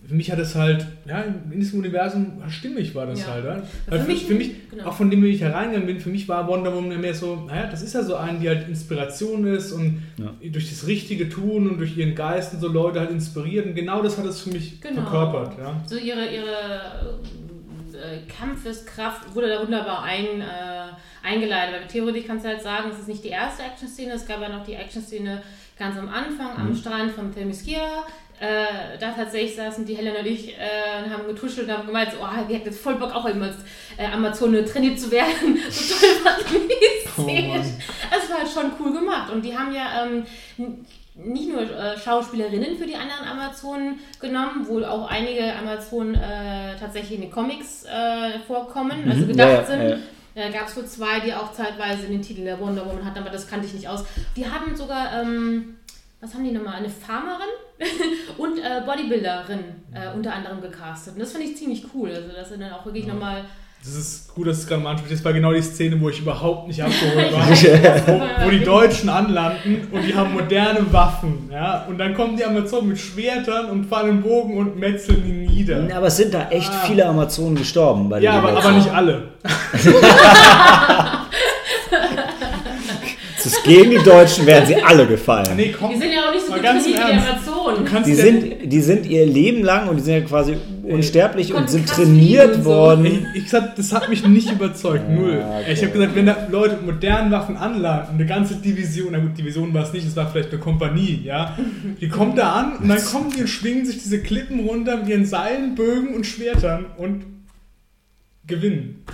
für 0.08 0.16
mich 0.16 0.32
hat 0.32 0.40
es 0.40 0.54
halt, 0.56 0.86
ja, 1.06 1.22
in 1.22 1.60
diesem 1.60 1.80
Universum 1.80 2.42
stimmig 2.50 2.94
war 2.94 3.06
das 3.06 3.22
Ja. 3.22 3.28
halt. 3.28 3.46
Ja? 3.46 3.64
Weil 3.88 4.00
für 4.00 4.06
für, 4.06 4.12
mich- 4.12 4.26
für 4.26 4.34
mich, 4.36 4.70
genau. 4.70 4.86
auch 4.88 4.94
von 4.94 5.10
dem, 5.10 5.24
wie 5.24 5.28
ich 5.30 5.42
hereingegangen 5.42 5.88
bin, 5.88 6.00
für 6.00 6.10
mich 6.10 6.28
war 6.28 6.48
Wonder 6.48 6.74
Woman 6.76 6.92
ja 6.92 6.98
mehr 6.98 7.14
so, 7.14 7.36
naja, 7.48 7.68
das 7.68 7.82
ist 7.82 7.94
ja 7.94 8.04
so 8.04 8.16
eine, 8.16 8.38
die 8.40 8.50
halt 8.50 8.68
Inspiration 8.68 9.46
ist 9.48 9.72
und 9.72 10.04
Ja. 10.18 10.34
durch 10.52 10.70
das 10.70 10.88
richtige 10.88 11.30
Tun 11.30 11.70
und 11.70 11.78
durch 11.78 11.96
ihren 11.98 12.16
Geist 12.16 12.54
und 12.54 12.60
so 12.60 12.68
Leute 12.68 13.00
halt 13.00 13.12
inspiriert. 13.12 13.66
Und 13.66 13.76
genau 13.76 14.02
das 14.04 14.18
hat 14.18 14.26
es 14.26 14.42
für 14.42 14.50
mich 14.52 14.82
Genau. 14.82 15.02
verkörpert. 15.02 15.58
Ja? 15.58 15.82
So 15.86 15.96
ihre, 15.98 16.26
ihre 16.26 17.20
äh, 17.94 18.18
Kampfeskraft 18.28 19.34
wurde 19.36 19.48
da 19.50 19.62
wunderbar 19.62 20.04
ein, 20.04 20.42
äh, 20.42 21.26
eingeleitet. 21.26 21.82
Weil 21.82 21.88
theoretisch 21.88 22.26
kannst 22.28 22.44
du 22.46 22.50
halt 22.50 22.62
sagen, 22.62 22.90
es 22.92 23.00
ist 23.00 23.08
nicht 23.08 23.24
die 23.24 23.30
erste 23.30 23.64
Action-Szene, 23.64 24.14
es 24.14 24.28
gab 24.28 24.42
ja 24.42 24.50
noch 24.50 24.66
die 24.66 24.74
Action-Szene 24.74 25.42
ganz 25.80 25.98
am 25.98 26.10
Anfang 26.10 26.58
am 26.58 26.76
Strand 26.76 27.12
von 27.12 27.34
Themyscira. 27.34 28.04
Äh, 28.44 28.98
da 29.00 29.12
tatsächlich 29.12 29.56
saßen 29.56 29.86
die 29.86 29.96
Helen 29.96 30.16
und 30.18 30.26
ich 30.26 30.50
äh, 30.50 31.04
und 31.04 31.10
haben 31.14 31.26
getuschelt 31.28 31.68
und 31.68 31.74
haben 31.78 31.88
gemeint, 31.88 32.12
so, 32.12 32.18
oh, 32.22 32.48
wir 32.48 32.56
hätten 32.58 32.68
jetzt 32.68 32.82
voll 32.82 32.96
Bock 32.96 33.16
auch 33.16 33.26
immer 33.26 33.46
als 33.46 33.56
äh, 33.98 34.06
Amazone 34.06 34.66
trainiert 34.66 35.00
zu 35.00 35.10
werden. 35.12 35.58
so 35.70 35.96
toll 35.96 36.10
fand 36.24 36.40
ich 36.42 36.68
die 36.68 37.14
Oh. 37.16 37.22
Mann. 37.22 37.62
Es 37.62 38.30
war 38.30 38.40
halt 38.40 38.50
schon 38.50 38.72
cool 38.80 38.92
gemacht. 38.92 39.32
Und 39.32 39.44
die 39.46 39.56
haben 39.58 39.74
ja 39.74 40.04
ähm, 40.04 40.26
nicht 41.16 41.50
nur 41.50 41.62
äh, 41.62 41.98
Schauspielerinnen 41.98 42.76
für 42.78 42.86
die 42.88 42.96
anderen 42.96 43.26
Amazonen 43.30 44.00
genommen, 44.20 44.68
wohl 44.68 44.84
auch 44.84 45.08
einige 45.10 45.54
Amazonen 45.56 46.16
äh, 46.16 46.76
tatsächlich 46.80 47.14
in 47.14 47.22
den 47.22 47.32
Comics 47.32 47.86
äh, 47.86 48.40
vorkommen, 48.48 49.08
also 49.10 49.22
Mhm. 49.26 49.28
gedacht 49.28 49.50
Ja, 49.50 49.56
ja, 49.58 49.66
sind. 49.66 49.90
ja. 49.90 49.98
Da 50.36 50.50
gab 50.50 50.68
es 50.68 50.76
wohl 50.76 50.86
zwei, 50.88 51.20
die 51.20 51.32
auch 51.34 51.54
zeitweise 51.54 52.08
den 52.08 52.24
Titel 52.24 52.44
der 52.44 52.60
Wonder 52.60 52.84
Woman 52.88 53.06
hatten, 53.06 53.20
aber 53.20 53.30
das 53.30 53.48
kannte 53.48 53.68
ich 53.68 53.74
nicht 53.76 53.88
aus. 53.88 54.04
Die 54.36 54.50
haben 54.50 54.76
sogar, 54.76 55.22
ähm, 55.22 55.76
was 56.24 56.34
haben 56.34 56.44
die 56.46 56.52
nochmal, 56.52 56.76
eine 56.76 56.90
Farmerin 56.90 57.52
und 58.38 58.58
äh, 58.58 58.82
Bodybuilderin 58.86 59.60
äh, 59.94 60.16
unter 60.16 60.34
anderem 60.34 60.62
gecastet. 60.62 61.16
Und 61.16 61.20
das 61.22 61.32
finde 61.34 61.48
ich 61.48 61.58
ziemlich 61.58 61.84
cool. 61.94 62.10
Also, 62.10 62.30
dass 62.34 62.50
sie 62.50 62.58
dann 62.58 62.72
auch 62.72 62.86
wirklich 62.86 63.06
nochmal. 63.06 63.42
Das 63.84 63.96
ist 63.96 64.34
gut, 64.34 64.48
dass 64.48 64.60
es 64.60 64.68
gerade 64.68 64.82
mal 64.82 64.92
anspricht. 64.92 65.14
Das 65.14 65.26
war 65.26 65.34
genau 65.34 65.52
die 65.52 65.62
Szene, 65.62 66.00
wo 66.00 66.08
ich 66.08 66.20
überhaupt 66.22 66.70
nicht 66.70 66.82
abgeholt 66.82 67.34
war. 67.34 67.50
wo, 68.40 68.46
wo 68.46 68.50
die 68.50 68.64
Deutschen 68.64 69.10
anlanden 69.10 69.86
und 69.92 70.02
die 70.08 70.16
haben 70.16 70.32
moderne 70.32 70.80
Waffen. 70.94 71.50
Ja? 71.52 71.84
Und 71.90 71.98
dann 71.98 72.14
kommen 72.14 72.38
die 72.38 72.46
Amazonen 72.46 72.88
mit 72.88 72.98
Schwertern 73.00 73.70
und 73.70 73.84
fallen 73.84 74.22
Bogen 74.22 74.56
und 74.58 74.80
metzeln 74.80 75.22
die 75.26 75.32
nieder. 75.54 75.86
aber 75.94 76.08
es 76.08 76.16
sind 76.16 76.34
da 76.34 76.48
echt 76.50 76.72
Ah. 76.72 76.86
viele 76.88 77.06
Amazonen 77.06 77.56
gestorben. 77.58 78.08
Bei 78.08 78.22
Ja, 78.22 78.32
den 78.40 78.46
aber, 78.46 78.58
aber 78.58 78.72
nicht 78.72 78.90
alle. 78.90 79.24
Gegen 83.66 83.92
die 83.92 83.98
Deutschen 83.98 84.46
wären 84.46 84.66
sie 84.66 84.76
alle 84.76 85.08
gefallen. 85.08 85.56
Nee, 85.56 85.74
komm. 85.78 85.92
Die 85.92 85.98
sind 85.98 86.12
ja 86.12 86.28
auch 86.28 86.34
nicht 86.34 86.46
so 86.46 86.54
gut 86.54 86.62
ganz 86.64 86.86
im 86.86 86.94
trainiert 86.94 87.10
wie 87.10 87.12
die 87.12 87.30
Ernst. 87.30 87.48
Amazonen. 87.50 88.04
Die 88.06 88.12
ja- 88.12 88.16
sind, 88.16 88.72
die 88.74 88.82
sind 88.82 89.06
ihr 89.06 89.26
Leben 89.26 89.64
lang 89.64 89.88
und 89.88 89.98
die 89.98 90.04
sind 90.04 90.14
ja 90.16 90.22
quasi 90.22 90.58
unsterblich 90.84 91.50
und 91.52 91.56
konnten 91.56 91.72
sind 91.72 91.88
trainiert 91.88 92.58
und 92.58 92.64
so. 92.64 92.70
worden. 92.70 93.28
Ich, 93.34 93.44
ich 93.44 93.50
sag, 93.50 93.76
das 93.78 93.94
hat 93.94 94.10
mich 94.10 94.28
nicht 94.28 94.52
überzeugt, 94.52 95.10
null. 95.10 95.42
okay. 95.62 95.72
Ich 95.74 95.82
habe 95.82 95.94
gesagt, 95.94 96.16
wenn 96.16 96.26
da 96.26 96.48
Leute 96.52 96.76
mit 96.76 96.86
modernen 96.88 97.32
Waffen 97.32 97.56
anlanden, 97.56 98.16
eine 98.16 98.26
ganze 98.26 98.56
Division, 98.56 99.10
na 99.14 99.20
gut, 99.20 99.38
Division 99.38 99.74
war 99.74 99.84
es 99.84 99.94
nicht, 99.94 100.06
es 100.06 100.16
war 100.16 100.30
vielleicht 100.30 100.50
eine 100.52 100.60
Kompanie, 100.60 101.22
ja, 101.24 101.58
die 102.02 102.10
kommt 102.10 102.38
da 102.38 102.52
an 102.54 102.78
und 102.78 102.90
dann 102.90 103.04
kommen 103.12 103.32
die 103.36 103.42
und 103.42 103.48
schwingen 103.48 103.86
sich 103.86 104.02
diese 104.04 104.20
Klippen 104.22 104.60
runter 104.68 104.98
mit 104.98 105.08
ihren 105.08 105.26
Seilen, 105.26 105.76
Bögen 105.76 106.14
und 106.16 106.26
Schwertern 106.26 106.86
und 106.98 107.24
gewinnen. 108.46 109.06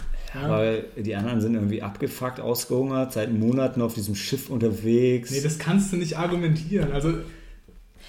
Weil 0.47 0.85
die 0.95 1.15
anderen 1.15 1.41
sind 1.41 1.55
irgendwie 1.55 1.81
abgefuckt, 1.81 2.39
ausgehungert, 2.39 3.13
seit 3.13 3.31
Monaten 3.33 3.81
auf 3.81 3.93
diesem 3.95 4.15
Schiff 4.15 4.49
unterwegs. 4.49 5.31
Nee, 5.31 5.41
das 5.41 5.57
kannst 5.57 5.91
du 5.91 5.97
nicht 5.97 6.17
argumentieren. 6.17 6.91
Also, 6.91 7.09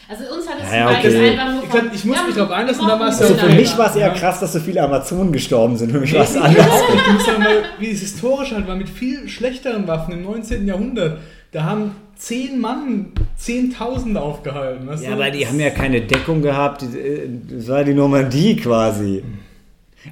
Also 0.09 0.25
uns 0.35 0.49
hat 0.49 0.57
es 0.63 0.73
Ja, 0.73 0.91
okay. 0.91 1.31
einfach 1.31 1.53
nur 1.55 1.63
Ich 1.65 1.71
glaub, 1.71 1.85
ich 1.95 2.05
muss 2.05 2.17
Ja, 2.17 2.23
mich 2.27 2.35
drauf 2.35 2.51
einlassen, 2.51 2.87
da 2.87 2.99
war's 3.01 3.19
brauchen 3.19 3.33
also 3.33 3.47
ja 3.47 3.51
für 3.53 3.57
mich 3.57 3.79
war 3.79 3.91
es 3.91 3.97
eher 3.97 4.09
Ja. 4.09 4.15
krass, 4.15 4.41
dass 4.41 4.53
so 4.53 4.61
viele 4.61 4.83
Amazonen 4.83 5.33
gestorben 5.33 5.77
sind. 5.77 5.93
Für 5.93 6.01
mich 6.01 6.13
war 6.15 6.25
es 6.25 6.37
anders. 6.37 6.67
Du 7.07 7.13
musst 7.13 7.27
ja 7.27 7.39
mal, 7.39 7.63
wie 7.79 7.91
es 7.91 8.01
historisch 8.01 8.53
halt 8.53 8.67
war, 8.67 8.77
mit 8.77 8.89
viel 8.89 9.29
schlechteren 9.29 9.87
Waffen 9.87 10.13
im 10.15 10.23
19. 10.25 10.67
Jahrhundert. 10.67 11.21
Da 11.53 11.65
haben 11.65 11.93
zehn 12.17 12.61
Mann 12.61 13.13
Zehntausende 13.37 14.21
aufgehalten. 14.21 14.87
Weißt 14.87 15.03
Ja, 15.05 15.11
du? 15.11 15.15
aber 15.17 15.31
die 15.31 15.47
haben 15.47 15.59
ja 15.59 15.71
keine 15.71 16.01
Deckung 16.03 16.43
gehabt. 16.43 16.83
äh, 16.83 17.29
Das 17.57 17.69
war 17.69 17.83
die 17.85 17.95
Normandie 17.95 18.57
quasi. 18.57 19.23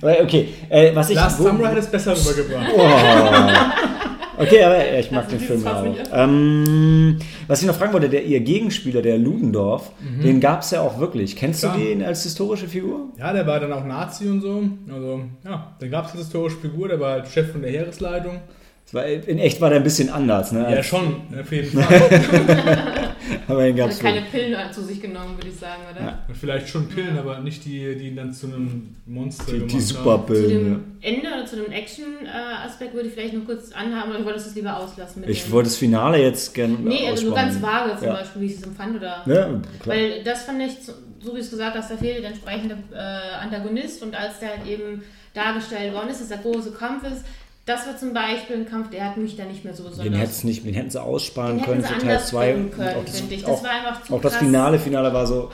Aber 0.02 0.20
okay, 0.22 0.48
äh, 0.68 0.94
was 0.94 1.10
ich. 1.10 1.16
Last 1.16 1.42
Samurai 1.42 1.70
hat 1.70 1.78
es 1.78 1.86
besser 1.86 2.14
rübergebracht. 2.16 2.68
Oh. 2.76 2.82
Okay, 4.40 4.62
aber 4.62 4.76
ja, 4.76 5.00
ich 5.00 5.10
mag 5.10 5.24
Also 5.24 5.36
den 5.36 5.44
Film 5.44 5.66
auch. 5.66 5.84
Ähm, 6.12 7.18
was 7.48 7.60
ich 7.60 7.66
noch 7.66 7.74
fragen 7.74 7.92
wollte, 7.92 8.08
der, 8.08 8.24
ihr 8.24 8.38
Gegenspieler, 8.38 9.02
der 9.02 9.18
Ludendorff, 9.18 9.90
den 10.22 10.38
gab 10.38 10.62
es 10.62 10.70
ja 10.70 10.80
auch 10.80 11.00
wirklich. 11.00 11.34
Kennst 11.34 11.62
Klar. 11.62 11.76
du 11.76 11.82
den 11.82 12.04
als 12.04 12.22
historische 12.22 12.68
Figur? 12.68 13.08
Ja, 13.18 13.32
der 13.32 13.46
war 13.48 13.58
dann 13.58 13.72
auch 13.72 13.84
Nazi 13.84 14.28
und 14.28 14.40
so. 14.40 14.62
Also, 14.92 15.22
ja, 15.44 15.74
dann 15.80 15.90
gab 15.90 16.06
es 16.06 16.12
eine 16.12 16.20
historische 16.20 16.58
Figur, 16.58 16.86
der 16.86 17.00
war 17.00 17.12
halt 17.12 17.28
Chef 17.28 17.50
von 17.50 17.62
der 17.62 17.70
Heeresleitung. 17.72 18.40
War, 18.92 19.04
in 19.06 19.38
echt 19.38 19.60
war 19.60 19.68
der 19.70 19.80
ein 19.80 19.84
bisschen 19.84 20.08
anders, 20.08 20.52
ne? 20.52 20.66
Ja, 20.70 20.82
schon, 20.82 21.16
auf 21.38 21.52
jeden 21.52 21.82
Fall. 21.82 22.97
Aber 23.48 23.62
den 23.64 23.76
Er 23.76 23.84
gab's 23.86 23.96
hat 23.96 24.02
keine. 24.14 24.22
Pillen 24.22 24.72
zu 24.72 24.82
sich 24.82 25.00
genommen, 25.00 25.36
würde 25.36 25.48
ich 25.48 25.56
sagen, 25.56 25.82
oder? 25.90 26.00
Ja. 26.04 26.18
Vielleicht 26.38 26.68
schon 26.68 26.88
Pillen, 26.88 27.18
aber 27.18 27.38
nicht 27.40 27.64
die, 27.64 27.94
die 27.96 28.08
ihn 28.08 28.16
dann 28.16 28.32
zu 28.32 28.46
einem 28.46 28.96
Monster 29.06 29.44
Die, 29.52 29.58
gemacht 29.58 29.72
die 29.72 29.96
haben. 29.96 30.26
Zu 30.26 30.48
dem 30.48 30.84
Ende 31.00 31.28
oder 31.28 31.46
zu 31.46 31.56
dem 31.56 31.72
Action-Aspekt 31.72 32.94
würde 32.94 33.08
ich 33.08 33.14
vielleicht 33.14 33.34
noch 33.34 33.44
kurz 33.44 33.72
anhaben, 33.72 34.10
oder 34.10 34.20
du 34.20 34.24
wolltest 34.24 34.48
es 34.48 34.54
lieber 34.54 34.76
auslassen? 34.76 35.20
Mit 35.20 35.30
Ich 35.30 35.44
dem- 35.44 35.52
wollte 35.52 35.68
das 35.68 35.76
Finale 35.76 36.22
jetzt 36.22 36.54
gerne 36.54 36.74
Nee, 36.74 37.08
also 37.08 37.26
nur 37.26 37.34
ganz 37.34 37.60
vage 37.60 37.96
zum 37.98 38.06
Ja. 38.08 38.14
Beispiel, 38.14 38.42
wie 38.42 38.46
ich 38.46 38.54
es 38.56 38.62
empfand, 38.62 38.96
oder? 38.96 39.22
Ne? 39.26 39.62
Klar. 39.82 39.96
Weil 39.96 40.22
das 40.24 40.42
fand 40.44 40.62
ich, 40.62 40.72
so 40.84 40.92
wie 41.32 41.36
du 41.36 41.36
es 41.38 41.50
gesagt 41.50 41.76
hast, 41.76 41.90
da 41.90 41.96
fehlt 41.96 42.22
der 42.22 42.30
entsprechende 42.30 42.76
äh, 42.92 42.96
Antagonist 43.42 44.02
und 44.02 44.14
als 44.14 44.38
der 44.40 44.50
halt 44.50 44.66
eben 44.66 45.02
dargestellt 45.34 45.92
worden 45.94 46.08
ist, 46.10 46.20
dass 46.20 46.28
der 46.28 46.38
große 46.38 46.72
Kampf 46.72 47.04
ist, 47.04 47.24
das 47.68 47.86
war 47.86 47.96
zum 47.98 48.14
Beispiel 48.14 48.56
ein 48.56 48.66
Kampf, 48.66 48.90
der 48.90 49.04
hat 49.04 49.16
mich 49.18 49.36
da 49.36 49.44
nicht 49.44 49.64
mehr 49.64 49.74
so 49.74 49.84
besonders. 49.84 50.04
Den 50.04 50.14
hätten 50.14 50.46
nicht, 50.46 50.64
den 50.64 50.74
hätten 50.74 50.90
sie 50.90 51.02
aussparen 51.02 51.58
den 51.58 51.64
können 51.64 51.84
hätten 51.84 51.94
für 51.94 52.00
sie 52.00 52.06
Teil 52.06 52.16
anders 52.16 52.28
2. 52.28 52.52
bringen 52.52 52.70
können, 52.70 52.96
auch 52.96 53.04
das, 53.04 53.20
finde 53.20 53.34
ich. 53.34 53.42
Das 53.42 53.50
auch, 53.50 53.62
war 53.62 53.70
einfach 53.70 54.02
zu 54.02 54.14
auch 54.14 54.20
das 54.22 54.32
krass. 54.32 54.42
Finale, 54.42 54.78
Finale 54.78 55.12
war 55.12 55.26
so. 55.26 55.50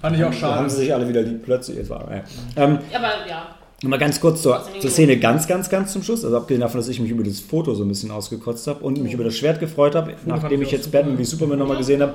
Fand 0.00 0.16
ich 0.16 0.24
auch 0.24 0.34
Da 0.34 0.56
haben 0.56 0.68
sie 0.68 0.74
schade. 0.74 0.84
sich 0.84 0.92
alle 0.94 1.08
wieder 1.08 1.22
lieb 1.22 1.44
plötzlich. 1.44 1.88
War, 1.88 2.10
ja. 2.12 2.24
ähm, 2.56 2.78
Aber 2.92 3.26
ja, 3.28 3.56
Mal 3.82 3.98
ganz 3.98 4.20
kurz 4.20 4.40
zur, 4.42 4.66
zur 4.80 4.90
Szene, 4.90 5.18
ganz, 5.18 5.46
ganz, 5.46 5.68
ganz 5.68 5.92
zum 5.92 6.02
Schluss. 6.02 6.24
Also 6.24 6.36
abgesehen 6.36 6.62
davon, 6.62 6.80
dass 6.80 6.88
ich 6.88 6.98
mich 6.98 7.10
über 7.10 7.22
das 7.22 7.40
Foto 7.40 7.74
so 7.74 7.84
ein 7.84 7.88
bisschen 7.88 8.10
ausgekotzt 8.10 8.66
habe 8.66 8.82
und 8.82 9.00
mich 9.02 9.12
über 9.12 9.24
das 9.24 9.36
Schwert 9.36 9.60
gefreut 9.60 9.94
habe, 9.94 10.14
nachdem 10.24 10.62
ich 10.62 10.70
jetzt. 10.70 10.90
Batman 10.90 11.18
wie 11.18 11.24
Superman 11.24 11.58
nochmal 11.58 11.76
gesehen 11.76 12.00
habe. 12.02 12.14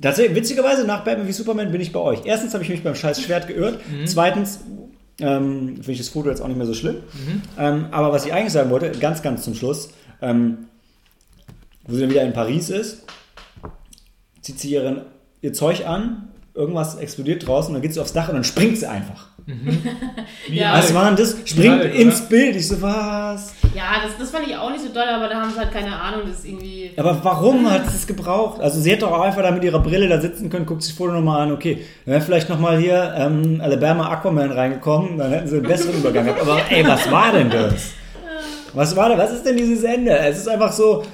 Tatsächlich, 0.00 0.36
witzigerweise, 0.36 0.86
nach 0.86 1.04
Batman 1.04 1.26
wie 1.26 1.32
Superman 1.32 1.72
bin 1.72 1.80
ich 1.80 1.92
bei 1.92 1.98
euch. 1.98 2.20
Erstens 2.24 2.54
habe 2.54 2.62
ich 2.62 2.70
mich 2.70 2.84
beim 2.84 2.94
scheiß 2.94 3.20
Schwert 3.20 3.48
geirrt. 3.48 3.80
Zweitens 4.06 4.60
ähm, 5.20 5.76
finde 5.76 5.92
ich 5.92 5.98
das 5.98 6.08
Foto 6.08 6.28
jetzt 6.28 6.40
auch 6.40 6.48
nicht 6.48 6.56
mehr 6.56 6.66
so 6.66 6.74
schlimm. 6.74 6.96
Ähm, 7.58 7.86
aber 7.90 8.12
was 8.12 8.26
ich 8.26 8.32
eigentlich 8.32 8.52
sagen 8.52 8.70
wollte, 8.70 8.90
ganz, 8.92 9.22
ganz 9.22 9.44
zum 9.44 9.54
Schluss, 9.54 9.90
ähm, 10.20 10.66
wo 11.86 11.94
sie 11.94 12.00
dann 12.00 12.10
wieder 12.10 12.22
in 12.22 12.32
Paris 12.32 12.70
ist, 12.70 13.04
zieht 14.40 14.58
sie 14.58 14.70
ihren, 14.72 15.02
ihr 15.40 15.52
Zeug 15.52 15.86
an, 15.86 16.28
irgendwas 16.54 16.96
explodiert 16.96 17.46
draußen, 17.46 17.72
dann 17.72 17.82
geht 17.82 17.94
sie 17.94 18.00
aufs 18.00 18.12
Dach 18.12 18.28
und 18.28 18.34
dann 18.34 18.44
springt 18.44 18.78
sie 18.78 18.88
einfach. 18.88 19.30
Wie 20.48 20.58
Ja. 20.58 20.72
Was 20.78 20.86
alle- 20.86 20.94
war 20.94 21.06
denn 21.06 21.16
das? 21.16 21.36
Springt 21.44 21.80
Hulk, 21.82 21.94
ins 21.94 22.20
oder? 22.20 22.28
Bild. 22.30 22.56
Ich 22.56 22.68
so, 22.68 22.80
was? 22.80 23.54
ja 23.74 23.82
das, 24.02 24.16
das 24.18 24.30
fand 24.30 24.46
ich 24.48 24.56
auch 24.56 24.70
nicht 24.70 24.82
so 24.82 24.88
doll, 24.92 25.04
aber 25.08 25.28
da 25.28 25.40
haben 25.42 25.50
sie 25.52 25.58
halt 25.58 25.70
keine 25.72 25.94
Ahnung, 26.00 26.22
das 26.26 26.38
ist 26.38 26.46
irgendwie. 26.46 26.90
Aber 26.96 27.18
warum 27.22 27.70
hat 27.70 27.86
es 27.86 27.92
das 27.92 28.06
gebraucht? 28.06 28.60
Also 28.60 28.80
sie 28.80 28.90
hätte 28.90 29.02
doch 29.02 29.12
auch 29.12 29.20
einfach 29.22 29.42
da 29.42 29.50
mit 29.50 29.62
ihrer 29.64 29.80
Brille 29.80 30.08
da 30.08 30.20
sitzen 30.20 30.48
können, 30.48 30.64
guckt 30.64 30.82
sich 30.82 30.92
das 30.92 30.98
Foto 30.98 31.12
nochmal 31.12 31.42
an, 31.42 31.52
okay, 31.52 31.84
dann 32.06 32.12
wäre 32.14 32.24
vielleicht 32.24 32.48
nochmal 32.48 32.78
hier 32.78 33.12
ähm, 33.16 33.60
Alabama 33.62 34.08
Aquaman 34.08 34.50
reingekommen, 34.50 35.18
dann 35.18 35.30
hätten 35.32 35.48
sie 35.48 35.56
einen 35.56 35.66
besseren 35.66 35.96
Übergang 35.96 36.24
gehabt. 36.24 36.40
Aber 36.40 36.60
ey, 36.70 36.86
was 36.86 37.10
war 37.10 37.32
denn 37.32 37.50
das? 37.50 37.90
Was 38.72 38.96
war 38.96 39.08
denn, 39.10 39.18
was 39.18 39.32
ist 39.32 39.44
denn 39.44 39.56
dieses 39.56 39.82
Ende? 39.84 40.16
Es 40.18 40.38
ist 40.38 40.48
einfach 40.48 40.72
so, 40.72 41.04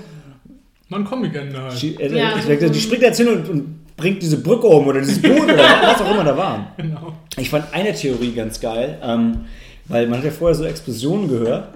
Man 0.89 1.05
Comic-Ende 1.05 1.61
halt. 1.63 1.81
die, 1.83 1.95
äh, 2.01 2.17
Ja. 2.19 2.37
ich 2.39 2.45
denke, 2.45 2.71
die 2.71 2.81
springt 2.81 3.03
jetzt 3.03 3.19
hin 3.19 3.29
und, 3.29 3.49
und 3.49 3.80
bringt 4.01 4.23
diese 4.23 4.39
Brücke 4.39 4.67
um 4.67 4.87
oder 4.87 5.01
dieses 5.01 5.23
Boot 5.23 5.45
oder 5.45 5.57
was 5.57 6.01
auch 6.01 6.11
immer 6.11 6.25
da 6.25 6.37
war. 6.37 6.73
Genau. 6.77 7.13
Ich 7.37 7.51
fand 7.51 7.73
eine 7.73 7.93
Theorie 7.95 8.33
ganz 8.33 8.61
geil. 8.61 8.99
Ähm, 9.03 9.45
weil 9.91 10.07
man 10.07 10.19
hat 10.19 10.25
ja 10.25 10.31
vorher 10.31 10.55
so 10.55 10.65
Explosionen 10.65 11.29
gehört 11.29 11.75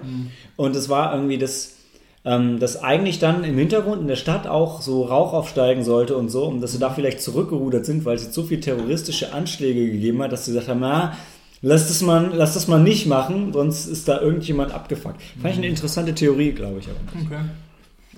und 0.55 0.75
es 0.75 0.89
war 0.89 1.13
irgendwie 1.13 1.37
das, 1.37 1.75
ähm, 2.23 2.59
dass 2.59 2.81
eigentlich 2.81 3.19
dann 3.19 3.43
im 3.43 3.57
Hintergrund 3.57 4.01
in 4.01 4.07
der 4.07 4.15
Stadt 4.15 4.47
auch 4.47 4.81
so 4.81 5.03
Rauch 5.03 5.33
aufsteigen 5.33 5.83
sollte 5.83 6.15
und 6.15 6.29
so 6.29 6.45
und 6.45 6.61
dass 6.61 6.71
sie 6.71 6.79
da 6.79 6.89
vielleicht 6.89 7.21
zurückgerudert 7.21 7.85
sind, 7.85 8.05
weil 8.05 8.15
es 8.15 8.23
jetzt 8.23 8.33
so 8.33 8.43
viele 8.43 8.61
terroristische 8.61 9.33
Anschläge 9.33 9.91
gegeben 9.91 10.23
hat, 10.23 10.31
dass 10.31 10.45
sie 10.45 10.51
gesagt 10.51 10.69
haben, 10.69 10.79
na, 10.79 11.17
lass 11.61 11.89
das 11.89 12.01
mal, 12.01 12.31
lass 12.33 12.53
das 12.53 12.67
mal 12.67 12.81
nicht 12.81 13.05
machen, 13.05 13.51
sonst 13.51 13.85
ist 13.85 14.07
da 14.07 14.21
irgendjemand 14.21 14.73
abgefuckt. 14.73 15.21
Fand 15.41 15.53
ich 15.53 15.57
eine 15.57 15.67
interessante 15.67 16.15
Theorie, 16.15 16.53
glaube 16.53 16.79
ich 16.79 16.87
aber. 16.87 17.25
Okay. 17.25 17.43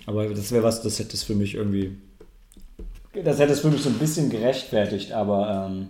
Aber 0.05 0.26
das 0.30 0.51
wäre 0.51 0.64
was, 0.64 0.84
das 0.84 0.99
hätte 0.99 1.16
es 1.16 1.24
für 1.24 1.36
mich 1.36 1.55
irgendwie. 1.55 1.97
Das 3.24 3.39
hätte 3.39 3.53
es 3.53 3.59
für 3.59 3.70
mich 3.70 3.82
so 3.82 3.89
ein 3.89 3.97
bisschen 3.97 4.30
gerechtfertigt, 4.30 5.11
aber 5.11 5.70
ähm, 5.70 5.89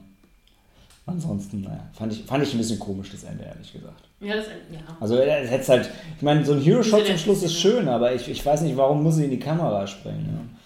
ansonsten, 1.05 1.61
naja, 1.61 1.87
fand 1.93 2.13
ich, 2.13 2.23
fand 2.23 2.43
ich 2.43 2.53
ein 2.53 2.57
bisschen 2.57 2.79
komisch, 2.79 3.09
das 3.11 3.23
Ende, 3.23 3.43
ehrlich 3.43 3.71
gesagt. 3.71 4.03
Ja, 4.19 4.35
das, 4.35 4.45
ja. 4.71 4.79
Also, 4.99 5.17
es 5.17 5.49
hätte 5.49 5.67
halt, 5.67 5.89
ich 6.15 6.21
meine, 6.23 6.45
so 6.45 6.53
ein 6.53 6.61
Hero-Shot 6.61 7.05
zum 7.05 7.17
Schluss 7.17 7.43
ist 7.43 7.59
schön, 7.59 7.87
aber 7.87 8.13
ich, 8.13 8.29
ich 8.29 8.45
weiß 8.45 8.61
nicht, 8.61 8.75
warum 8.77 9.03
muss 9.03 9.15
sie 9.15 9.25
in 9.25 9.31
die 9.31 9.39
Kamera 9.39 9.85
springen. 9.85 10.57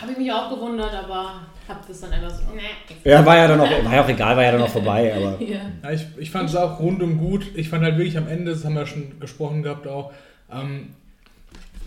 Habe 0.00 0.12
ich 0.12 0.18
mich 0.18 0.32
auch 0.32 0.50
gewundert, 0.50 0.92
aber 0.92 1.40
habe 1.68 1.80
das 1.86 2.00
dann 2.00 2.12
einfach 2.12 2.30
so. 2.30 2.42
Nee. 2.54 2.62
Ja, 3.04 3.20
ja 3.20 3.26
war 3.26 3.36
ja 3.36 3.48
dann 3.48 3.60
auch, 3.60 3.70
war 3.70 3.94
ja 3.94 4.04
auch 4.04 4.08
egal, 4.08 4.36
war 4.36 4.42
ja 4.42 4.52
dann 4.52 4.62
auch 4.62 4.68
vorbei, 4.68 5.14
aber. 5.16 5.40
Ja. 5.42 5.60
Ja, 5.82 5.90
ich, 5.90 6.04
ich 6.18 6.30
fand 6.30 6.50
es 6.50 6.56
auch 6.56 6.80
rundum 6.80 7.18
gut. 7.18 7.46
Ich 7.54 7.68
fand 7.68 7.84
halt 7.84 7.96
wirklich 7.96 8.18
am 8.18 8.28
Ende, 8.28 8.52
das 8.52 8.64
haben 8.64 8.74
wir 8.74 8.86
schon 8.86 9.18
gesprochen 9.20 9.62
gehabt 9.62 9.86
auch, 9.86 10.12
ähm, 10.52 10.94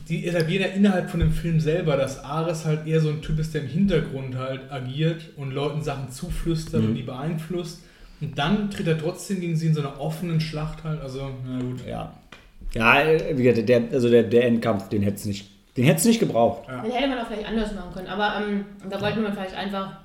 die 0.09 0.25
etablieren 0.27 0.63
ja 0.69 0.75
innerhalb 0.75 1.09
von 1.09 1.19
dem 1.19 1.31
Film 1.31 1.59
selber, 1.59 1.97
dass 1.97 2.23
Ares 2.23 2.65
halt 2.65 2.87
eher 2.87 2.99
so 3.01 3.09
ein 3.09 3.21
Typ 3.21 3.39
ist, 3.39 3.53
der 3.53 3.61
im 3.61 3.67
Hintergrund 3.67 4.35
halt 4.35 4.71
agiert 4.71 5.21
und 5.35 5.51
Leuten 5.51 5.81
Sachen 5.81 6.09
zuflüstert 6.11 6.81
Mhm. 6.81 6.87
und 6.89 6.95
die 6.95 7.03
beeinflusst. 7.03 7.81
Und 8.21 8.37
dann 8.37 8.71
tritt 8.71 8.87
er 8.87 8.97
trotzdem 8.97 9.39
gegen 9.41 9.55
sie 9.55 9.67
in 9.67 9.73
so 9.73 9.81
einer 9.81 9.99
offenen 9.99 10.39
Schlacht 10.39 10.83
halt. 10.83 11.01
Also, 11.01 11.29
na 11.47 11.59
gut. 11.59 11.85
Ja. 11.87 12.13
Ja, 12.73 12.95
wie 13.35 13.43
gesagt, 13.43 13.69
der, 13.69 13.83
also 13.91 14.09
der, 14.09 14.23
der 14.23 14.45
Endkampf, 14.45 14.89
den 14.89 15.01
hätte 15.03 15.15
es 15.17 15.25
nicht, 15.25 15.49
den 15.77 15.85
hätte 15.85 15.99
es 15.99 16.05
nicht 16.05 16.19
gebraucht. 16.19 16.67
Den 16.67 16.91
hätte 16.91 17.07
man 17.07 17.19
auch 17.19 17.27
vielleicht 17.27 17.47
anders 17.47 17.73
machen 17.75 17.93
können. 17.93 18.07
Aber 18.07 18.43
ähm, 18.45 18.65
da 18.89 18.99
wollte 18.99 19.19
man 19.19 19.33
vielleicht 19.33 19.55
einfach 19.55 19.97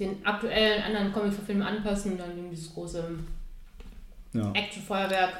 den 0.00 0.24
aktuellen 0.24 0.82
anderen 0.82 1.12
Comic-Verfilm 1.12 1.62
anpassen 1.62 2.12
und 2.12 2.20
dann 2.20 2.30
in 2.38 2.50
dieses 2.50 2.72
große 2.72 3.04
Ja. 4.32 4.50
Action-Feuerwerk, 4.52 5.30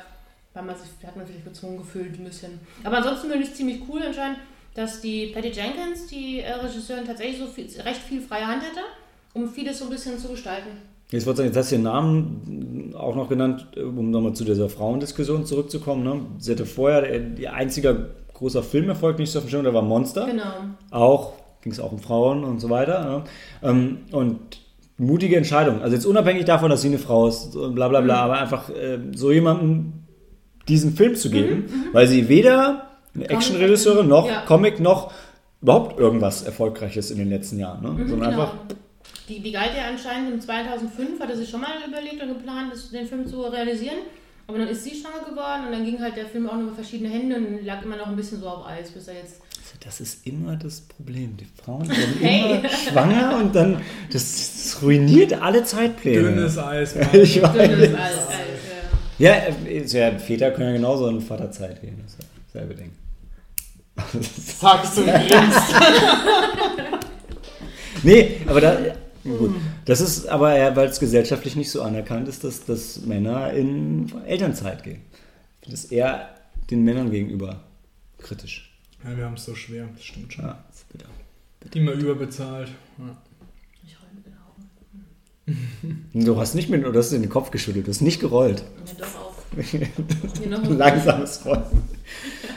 weil 0.54 0.62
man 0.64 0.76
sich, 0.76 0.88
hat 1.06 1.16
man 1.16 1.26
sich 1.26 1.42
gezwungen 1.44 1.78
gefühlt 1.78 2.18
ein 2.18 2.24
bisschen. 2.24 2.58
Aber 2.84 2.98
ansonsten 2.98 3.28
finde 3.28 3.44
ich 3.44 3.50
es 3.50 3.56
ziemlich 3.56 3.80
cool 3.88 4.02
anscheinend, 4.06 4.38
dass 4.74 5.00
die 5.00 5.26
Patty 5.28 5.48
Jenkins, 5.48 6.06
die 6.06 6.40
äh, 6.40 6.52
Regisseurin, 6.52 7.04
tatsächlich 7.04 7.38
so 7.38 7.46
viel, 7.46 7.66
recht 7.82 8.00
viel 8.00 8.20
freie 8.20 8.46
Hand 8.46 8.62
hatte, 8.62 8.80
um 9.34 9.48
vieles 9.48 9.78
so 9.78 9.84
ein 9.84 9.90
bisschen 9.90 10.18
zu 10.18 10.28
gestalten. 10.28 10.68
Jetzt 11.10 11.26
wollte 11.26 11.42
ich 11.42 11.46
sagen, 11.46 11.48
jetzt 11.48 11.56
hast 11.56 11.72
du 11.72 11.76
den 11.76 11.84
Namen 11.84 12.94
auch 12.96 13.16
noch 13.16 13.28
genannt, 13.28 13.66
um 13.76 14.10
nochmal 14.10 14.34
zu 14.34 14.44
dieser 14.44 14.68
Frauendiskussion 14.68 15.46
zurückzukommen. 15.46 16.04
Ne? 16.04 16.20
Sie 16.38 16.52
hatte 16.52 16.66
vorher, 16.66 17.00
der, 17.00 17.38
ihr 17.38 17.52
einziger 17.54 18.08
großer 18.34 18.62
Filmerfolg 18.62 19.18
nicht 19.18 19.30
so 19.32 19.38
auf 19.38 19.46
dem 19.46 19.50
Schirm, 19.50 19.64
der 19.64 19.72
war 19.74 19.82
Monster. 19.82 20.26
Genau. 20.26 20.44
Auch, 20.90 21.32
ging 21.62 21.72
es 21.72 21.80
auch 21.80 21.92
um 21.92 21.98
Frauen 21.98 22.44
und 22.44 22.60
so 22.60 22.68
weiter. 22.68 23.04
Ne? 23.04 23.24
Ähm, 23.62 23.98
und 24.12 24.38
mutige 24.98 25.36
Entscheidung. 25.36 25.80
Also 25.80 25.94
jetzt 25.96 26.04
unabhängig 26.04 26.44
davon, 26.44 26.68
dass 26.70 26.82
sie 26.82 26.88
eine 26.88 26.98
Frau 26.98 27.26
ist, 27.26 27.52
bla 27.52 27.88
bla 27.88 28.00
bla, 28.00 28.02
Mhm. 28.02 28.10
aber 28.10 28.38
einfach 28.40 28.68
äh, 28.70 28.98
so 29.14 29.32
jemandem 29.32 29.92
diesen 30.68 30.94
Film 30.94 31.14
zu 31.16 31.30
geben, 31.30 31.88
weil 31.92 32.06
sie 32.06 32.28
weder 32.28 32.88
eine 33.14 33.28
Actionregisseurin 33.28 34.06
noch 34.08 34.24
Mhm, 34.26 34.30
Ja. 34.32 34.40
Comic 34.42 34.80
noch 34.80 35.12
überhaupt 35.62 35.98
irgendwas 35.98 36.42
Erfolgreiches 36.42 37.10
in 37.10 37.18
den 37.18 37.30
letzten 37.30 37.58
Jahren. 37.58 37.82
Ne? 37.82 37.90
Mhm, 38.04 38.08
Sondern 38.08 38.30
genau. 38.30 38.42
einfach 38.42 38.54
Die, 39.28 39.40
die 39.40 39.52
galt 39.52 39.72
ja 39.76 39.88
anscheinend 39.88 40.32
im 40.32 40.40
2005, 40.40 41.20
hatte 41.20 41.36
sie 41.36 41.46
schon 41.46 41.60
mal 41.60 41.70
überlegt 41.86 42.22
und 42.22 42.28
geplant, 42.28 42.72
das, 42.72 42.90
den 42.90 43.06
Film 43.06 43.26
zu 43.26 43.40
realisieren. 43.42 43.98
Aber 44.46 44.58
dann 44.58 44.68
ist 44.68 44.84
sie 44.84 44.90
schwanger 44.94 45.28
geworden 45.28 45.66
und 45.66 45.72
dann 45.72 45.84
ging 45.84 46.00
halt 46.00 46.16
der 46.16 46.24
Film 46.26 46.48
auch 46.48 46.54
noch 46.54 46.62
über 46.62 46.74
verschiedene 46.74 47.10
Hände 47.10 47.36
und 47.36 47.66
lag 47.66 47.82
immer 47.82 47.96
noch 47.96 48.06
ein 48.06 48.16
bisschen 48.16 48.40
so 48.40 48.46
auf 48.48 48.66
Eis, 48.66 48.90
bis 48.90 49.06
er 49.08 49.14
jetzt. 49.16 49.40
Das 49.84 50.00
ist 50.00 50.26
immer 50.26 50.56
das 50.56 50.80
Problem. 50.80 51.36
Die 51.36 51.46
Frauen 51.62 51.86
werden 51.86 52.14
Hey. 52.20 52.58
immer 52.60 52.68
schwanger 52.70 53.36
und 53.38 53.54
dann, 53.54 53.82
das, 54.10 54.22
das 54.72 54.82
ruiniert 54.82 55.34
alle 55.42 55.62
Zeitpläne. 55.64 56.22
Dünnes 56.30 56.56
Eis. 56.56 56.94
Mann. 56.94 57.08
Ich 57.12 57.42
weiß. 57.42 57.52
Dünnes 57.52 57.94
Eis, 57.94 57.98
Eis, 57.98 58.16
ja. 59.18 59.30
Ja, 59.30 59.34
äh, 59.66 59.78
ist 59.78 59.92
ja, 59.92 60.18
Väter 60.18 60.50
können 60.52 60.68
ja 60.68 60.76
genauso 60.76 61.08
in 61.08 61.20
Vaterzeit 61.20 61.80
gehen. 61.80 62.00
Das 62.02 62.12
ist 62.12 62.22
ja 62.22 62.28
dasselbe 62.46 62.74
Ding. 62.74 62.92
Sagst 64.60 64.96
du 64.98 65.04
grinst. 65.04 65.74
Nee, 68.02 68.40
aber 68.46 68.60
da, 68.60 68.78
gut. 69.24 69.54
Das 69.84 70.00
ist 70.00 70.28
aber 70.28 70.56
ja, 70.56 70.74
weil 70.76 70.88
es 70.88 71.00
gesellschaftlich 71.00 71.56
nicht 71.56 71.70
so 71.70 71.82
anerkannt 71.82 72.28
ist, 72.28 72.44
dass, 72.44 72.64
dass 72.64 73.00
Männer 73.00 73.52
in 73.52 74.12
Elternzeit 74.26 74.82
gehen. 74.84 75.02
Das 75.62 75.74
ist 75.74 75.92
eher 75.92 76.34
den 76.70 76.84
Männern 76.84 77.10
gegenüber 77.10 77.64
kritisch. 78.18 78.78
Ja, 79.04 79.16
wir 79.16 79.24
haben 79.24 79.34
es 79.34 79.44
so 79.44 79.54
schwer, 79.54 79.88
das 79.94 80.04
stimmt 80.04 80.32
schon. 80.32 80.44
Ja, 80.44 80.64
das 80.68 80.78
ist 80.78 80.88
bitter. 80.88 81.08
Immer 81.74 81.92
überbezahlt. 81.92 82.68
Ja. 82.98 83.16
Ich 83.86 83.98
roll 84.00 84.08
mit 84.14 84.26
den 84.26 84.34
Augen. 84.34 84.70
Du 86.14 86.38
hast 86.38 86.54
nicht 86.54 86.68
mit, 86.68 86.84
du 86.84 86.92
hast 86.92 87.12
in 87.12 87.22
den 87.22 87.30
Kopf 87.30 87.50
geschüttelt, 87.50 87.86
du 87.86 87.90
hast 87.90 88.00
nicht 88.00 88.20
gerollt. 88.20 88.64
Ja, 88.86 89.04
doch 89.04 89.20
auch. 89.20 90.68
Langsames 90.68 91.44
Rollen. 91.44 91.62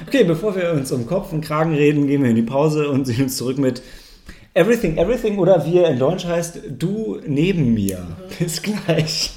Okay, 0.08 0.24
bevor 0.24 0.56
wir 0.56 0.72
uns 0.74 0.92
um 0.92 1.06
Kopf 1.06 1.32
und 1.32 1.42
Kragen 1.42 1.74
reden, 1.74 2.08
gehen 2.08 2.24
wir 2.24 2.30
in 2.30 2.36
die 2.36 2.42
Pause 2.42 2.90
und 2.90 3.06
sehen 3.06 3.24
uns 3.24 3.38
zurück 3.38 3.58
mit 3.58 3.82
Everything, 4.54 4.98
Everything 4.98 5.38
oder 5.38 5.66
wie 5.66 5.78
er 5.78 5.92
in 5.92 6.00
Deutsch 6.00 6.26
heißt, 6.26 6.60
du 6.70 7.20
neben 7.26 7.74
mir. 7.74 8.06
Bis 8.38 8.62
gleich. 8.62 9.32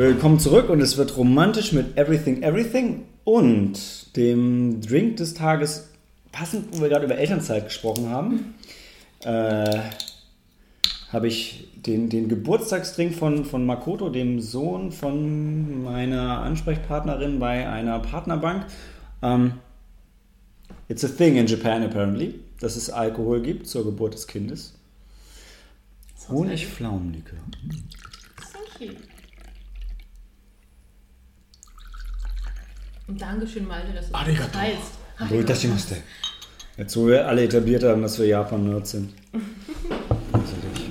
Willkommen 0.00 0.40
zurück 0.40 0.70
und 0.70 0.80
es 0.80 0.96
wird 0.96 1.18
romantisch 1.18 1.72
mit 1.72 1.98
Everything, 1.98 2.42
Everything 2.42 3.04
und 3.24 4.16
dem 4.16 4.80
Drink 4.80 5.18
des 5.18 5.34
Tages, 5.34 5.90
passend, 6.32 6.68
wo 6.72 6.80
wir 6.80 6.88
gerade 6.88 7.04
über 7.04 7.18
Elternzeit 7.18 7.66
gesprochen 7.66 8.08
haben, 8.08 8.54
äh, 9.24 9.78
habe 11.12 11.28
ich 11.28 11.68
den, 11.84 12.08
den 12.08 12.30
Geburtstagsdrink 12.30 13.14
von, 13.14 13.44
von 13.44 13.66
Makoto, 13.66 14.08
dem 14.08 14.40
Sohn 14.40 14.90
von 14.90 15.82
meiner 15.82 16.40
Ansprechpartnerin 16.44 17.38
bei 17.38 17.68
einer 17.68 17.98
Partnerbank. 17.98 18.68
Ähm, 19.20 19.52
it's 20.88 21.04
a 21.04 21.08
thing 21.08 21.36
in 21.36 21.46
Japan 21.46 21.82
apparently, 21.82 22.40
dass 22.58 22.76
es 22.76 22.88
Alkohol 22.88 23.42
gibt 23.42 23.66
zur 23.66 23.84
Geburt 23.84 24.14
des 24.14 24.26
Kindes. 24.26 24.72
Honigpflaumenlikör. 26.26 27.40
Thank 28.50 28.80
you. 28.80 29.09
Und 33.10 33.20
Dankeschön, 33.20 33.66
Malte, 33.66 33.92
dass 33.92 34.06
du 34.06 34.12
das 34.12 34.20
Arigato. 34.20 34.50
teilst. 34.52 34.92
Doitashimaste. 35.28 35.96
Jetzt, 36.76 36.96
wo 36.96 37.08
wir 37.08 37.26
alle 37.26 37.42
etabliert 37.42 37.82
haben, 37.82 38.02
dass 38.02 38.16
wir 38.20 38.26
Japan-Nerds 38.26 38.92
sind. 38.92 39.12
Natürlich. 40.32 40.90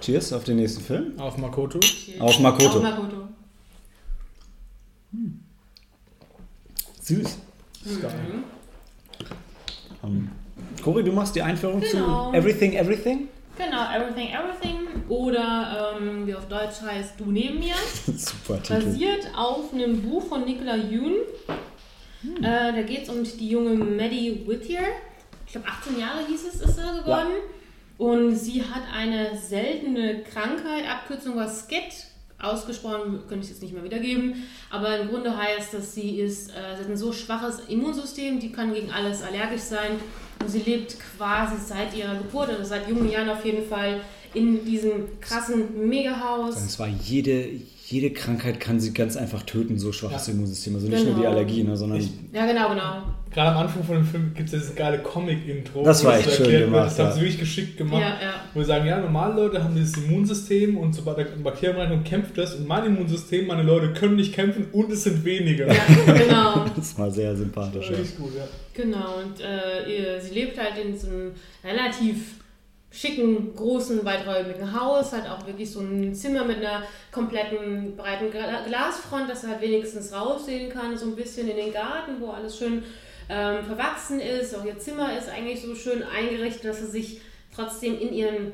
Cheers 0.00 0.34
auf 0.34 0.44
den 0.44 0.56
nächsten 0.56 0.82
Film. 0.82 1.18
Auf 1.18 1.38
Makoto. 1.38 1.80
Auf 2.20 2.38
Makoto. 2.40 2.66
Auf 2.76 2.82
Makoto. 2.82 3.28
Süß. 7.00 7.38
Ist 7.86 8.02
geil. 8.02 8.12
Ähm, 10.04 10.30
Cory, 10.82 11.02
du 11.02 11.12
machst 11.12 11.34
die 11.34 11.40
Einführung 11.42 11.80
Genau. 11.80 12.30
zu 12.30 12.36
Everything, 12.36 12.74
Everything? 12.74 13.28
Genau, 13.56 13.90
Everything, 13.94 14.28
Everything. 14.28 14.86
Oder 15.08 15.96
ähm, 15.98 16.26
wie 16.26 16.34
auf 16.34 16.46
Deutsch 16.46 16.82
heißt 16.82 17.14
Du 17.18 17.30
neben 17.30 17.58
mir. 17.58 17.74
Super 18.16 18.62
Titel. 18.62 18.84
Basiert 18.84 19.26
auf 19.36 19.72
einem 19.72 20.02
Buch 20.02 20.24
von 20.24 20.44
Nicola 20.44 20.76
Yoon. 20.76 21.14
Hm. 22.22 22.36
Äh, 22.38 22.72
da 22.72 22.82
geht 22.82 23.04
es 23.04 23.08
um 23.08 23.22
die 23.22 23.48
junge 23.48 23.74
Maddie 23.74 24.46
Whittier. 24.46 24.80
Ich 25.46 25.52
glaube, 25.52 25.68
18 25.68 25.98
Jahre 25.98 26.26
hieß 26.26 26.44
es, 26.46 26.60
ist 26.60 26.76
sie 26.76 26.82
geworden. 26.82 27.32
Und 27.98 28.36
sie 28.36 28.62
hat 28.62 28.82
eine 28.94 29.36
seltene 29.38 30.22
Krankheit, 30.22 30.84
Abkürzung 30.88 31.36
war 31.36 31.48
SCID. 31.48 32.06
Ausgesprochen 32.38 33.22
könnte 33.28 33.44
ich 33.44 33.50
jetzt 33.50 33.62
nicht 33.62 33.72
mehr 33.72 33.84
wiedergeben. 33.84 34.42
Aber 34.70 34.98
im 34.98 35.08
Grunde 35.08 35.34
heißt 35.34 35.72
das, 35.72 35.94
sie 35.94 36.20
ist, 36.20 36.50
äh, 36.50 36.74
sie 36.76 36.82
hat 36.82 36.90
ein 36.90 36.96
so 36.96 37.12
schwaches 37.12 37.60
Immunsystem, 37.68 38.38
die 38.38 38.52
kann 38.52 38.74
gegen 38.74 38.90
alles 38.90 39.22
allergisch 39.22 39.62
sein. 39.62 39.98
Und 40.40 40.48
sie 40.48 40.60
lebt 40.60 40.96
quasi 41.16 41.56
seit 41.64 41.96
ihrer 41.96 42.16
Geburt, 42.16 42.50
oder 42.50 42.64
seit 42.64 42.88
jungen 42.88 43.10
Jahren 43.10 43.28
auf 43.28 43.44
jeden 43.44 43.68
Fall, 43.68 44.00
in 44.34 44.64
diesem 44.64 45.20
krassen 45.20 45.88
Megahaus. 45.88 46.56
Es 46.56 46.78
war 46.78 46.88
jede, 46.88 47.60
jede 47.88 48.10
Krankheit 48.10 48.58
kann 48.58 48.80
sie 48.80 48.92
ganz 48.92 49.16
einfach 49.16 49.44
töten, 49.44 49.78
so 49.78 49.92
schwach 49.92 50.10
Ja. 50.10 50.16
ist 50.16 50.26
das 50.26 50.34
Immunsystem. 50.34 50.74
Also 50.74 50.88
nicht 50.88 50.98
Genau. 51.04 51.12
nur 51.12 51.20
die 51.20 51.26
Allergie, 51.28 51.62
ne, 51.62 51.76
sondern 51.76 52.00
Ich- 52.00 52.10
Ja, 52.32 52.44
genau, 52.44 52.70
genau. 52.70 53.02
Gerade 53.32 53.50
am 53.52 53.58
Anfang 53.58 53.84
von 53.84 53.94
dem 53.96 54.04
Film 54.04 54.32
gibt 54.34 54.48
es 54.48 54.52
ja 54.54 54.58
dieses 54.58 54.74
geile 54.74 54.98
Comic-Intro. 54.98 55.84
Das 55.84 56.02
war 56.04 56.18
echt 56.18 56.32
schön 56.32 56.46
wird. 56.50 56.64
gemacht, 56.64 56.86
Das 56.86 56.98
haben 56.98 57.06
ja. 57.06 57.12
sie 57.12 57.20
wirklich 57.20 57.38
geschickt 57.38 57.76
gemacht. 57.76 58.00
Ja, 58.00 58.08
ja. 58.20 58.34
Wo 58.54 58.58
wir 58.60 58.66
sagen, 58.66 58.86
ja, 58.86 58.98
normale 58.98 59.34
Leute 59.34 59.62
haben 59.62 59.74
dieses 59.76 59.96
Immunsystem 59.98 60.76
und 60.76 60.94
sobald 60.94 61.18
der 61.18 61.24
Bakterium 61.26 61.76
reinkommt, 61.78 62.06
kämpft 62.06 62.36
das. 62.38 62.54
Und 62.56 62.66
mein 62.66 62.86
Immunsystem, 62.86 63.46
meine 63.46 63.62
Leute 63.62 63.92
können 63.92 64.16
nicht 64.16 64.32
kämpfen 64.34 64.66
und 64.72 64.90
es 64.90 65.04
sind 65.04 65.24
wenige. 65.24 65.66
Ja, 65.68 65.74
genau. 66.12 66.64
das 66.76 66.98
war 66.98 67.10
sehr 67.12 67.30
Das 67.30 67.38
sympathisch. 67.40 67.86
war 67.86 67.92
Ja. 67.92 67.98
richtig 68.00 68.18
gut, 68.18 68.32
ja. 68.36 68.44
Genau, 68.74 69.18
und 69.22 69.40
äh, 69.40 70.14
ihr, 70.14 70.20
sie 70.20 70.34
lebt 70.34 70.58
halt 70.58 70.74
in 70.84 70.98
so 70.98 71.06
einem 71.06 71.32
relativ 71.62 72.16
schicken, 72.96 73.54
großen, 73.54 74.04
weiträumigen 74.04 74.78
Haus, 74.80 75.12
halt 75.12 75.28
auch 75.28 75.46
wirklich 75.46 75.70
so 75.70 75.80
ein 75.80 76.14
Zimmer 76.14 76.44
mit 76.44 76.58
einer 76.58 76.82
kompletten 77.12 77.94
breiten 77.94 78.30
Gla- 78.30 78.64
Glasfront, 78.66 79.28
dass 79.28 79.44
er 79.44 79.50
halt 79.50 79.60
wenigstens 79.60 80.12
raussehen 80.14 80.70
kann, 80.70 80.96
so 80.96 81.06
ein 81.06 81.14
bisschen 81.14 81.48
in 81.48 81.56
den 81.56 81.72
Garten, 81.72 82.20
wo 82.20 82.30
alles 82.30 82.56
schön 82.56 82.82
ähm, 83.28 83.64
verwachsen 83.64 84.20
ist. 84.20 84.54
Auch 84.54 84.64
ihr 84.64 84.78
Zimmer 84.78 85.16
ist 85.18 85.28
eigentlich 85.28 85.60
so 85.60 85.74
schön 85.74 86.02
eingerichtet, 86.02 86.64
dass 86.64 86.78
sie 86.78 86.86
sich 86.86 87.20
trotzdem 87.54 88.00
in 88.00 88.14
ihren 88.14 88.52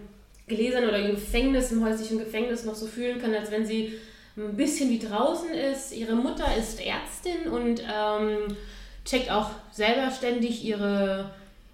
Gläsern 0.49 0.89
oder 0.89 0.99
im 0.99 1.15
Gefängnis, 1.15 1.71
im 1.71 1.85
häuslichen 1.85 2.19
Gefängnis 2.19 2.65
noch 2.65 2.75
so 2.75 2.87
fühlen 2.87 3.21
kann, 3.21 3.33
als 3.35 3.51
wenn 3.51 3.65
sie 3.65 3.95
ein 4.37 4.57
bisschen 4.57 4.91
wie 4.91 4.99
draußen 4.99 5.51
ist. 5.51 5.95
Ihre 5.95 6.17
Mutter 6.17 6.47
ist 6.59 6.81
Ärztin 6.85 7.51
und 7.51 7.81
ähm, 7.81 8.57
checkt 9.05 9.31
auch 9.31 9.51
selber 9.71 10.11
ständig 10.11 10.65
ihre, 10.65 11.31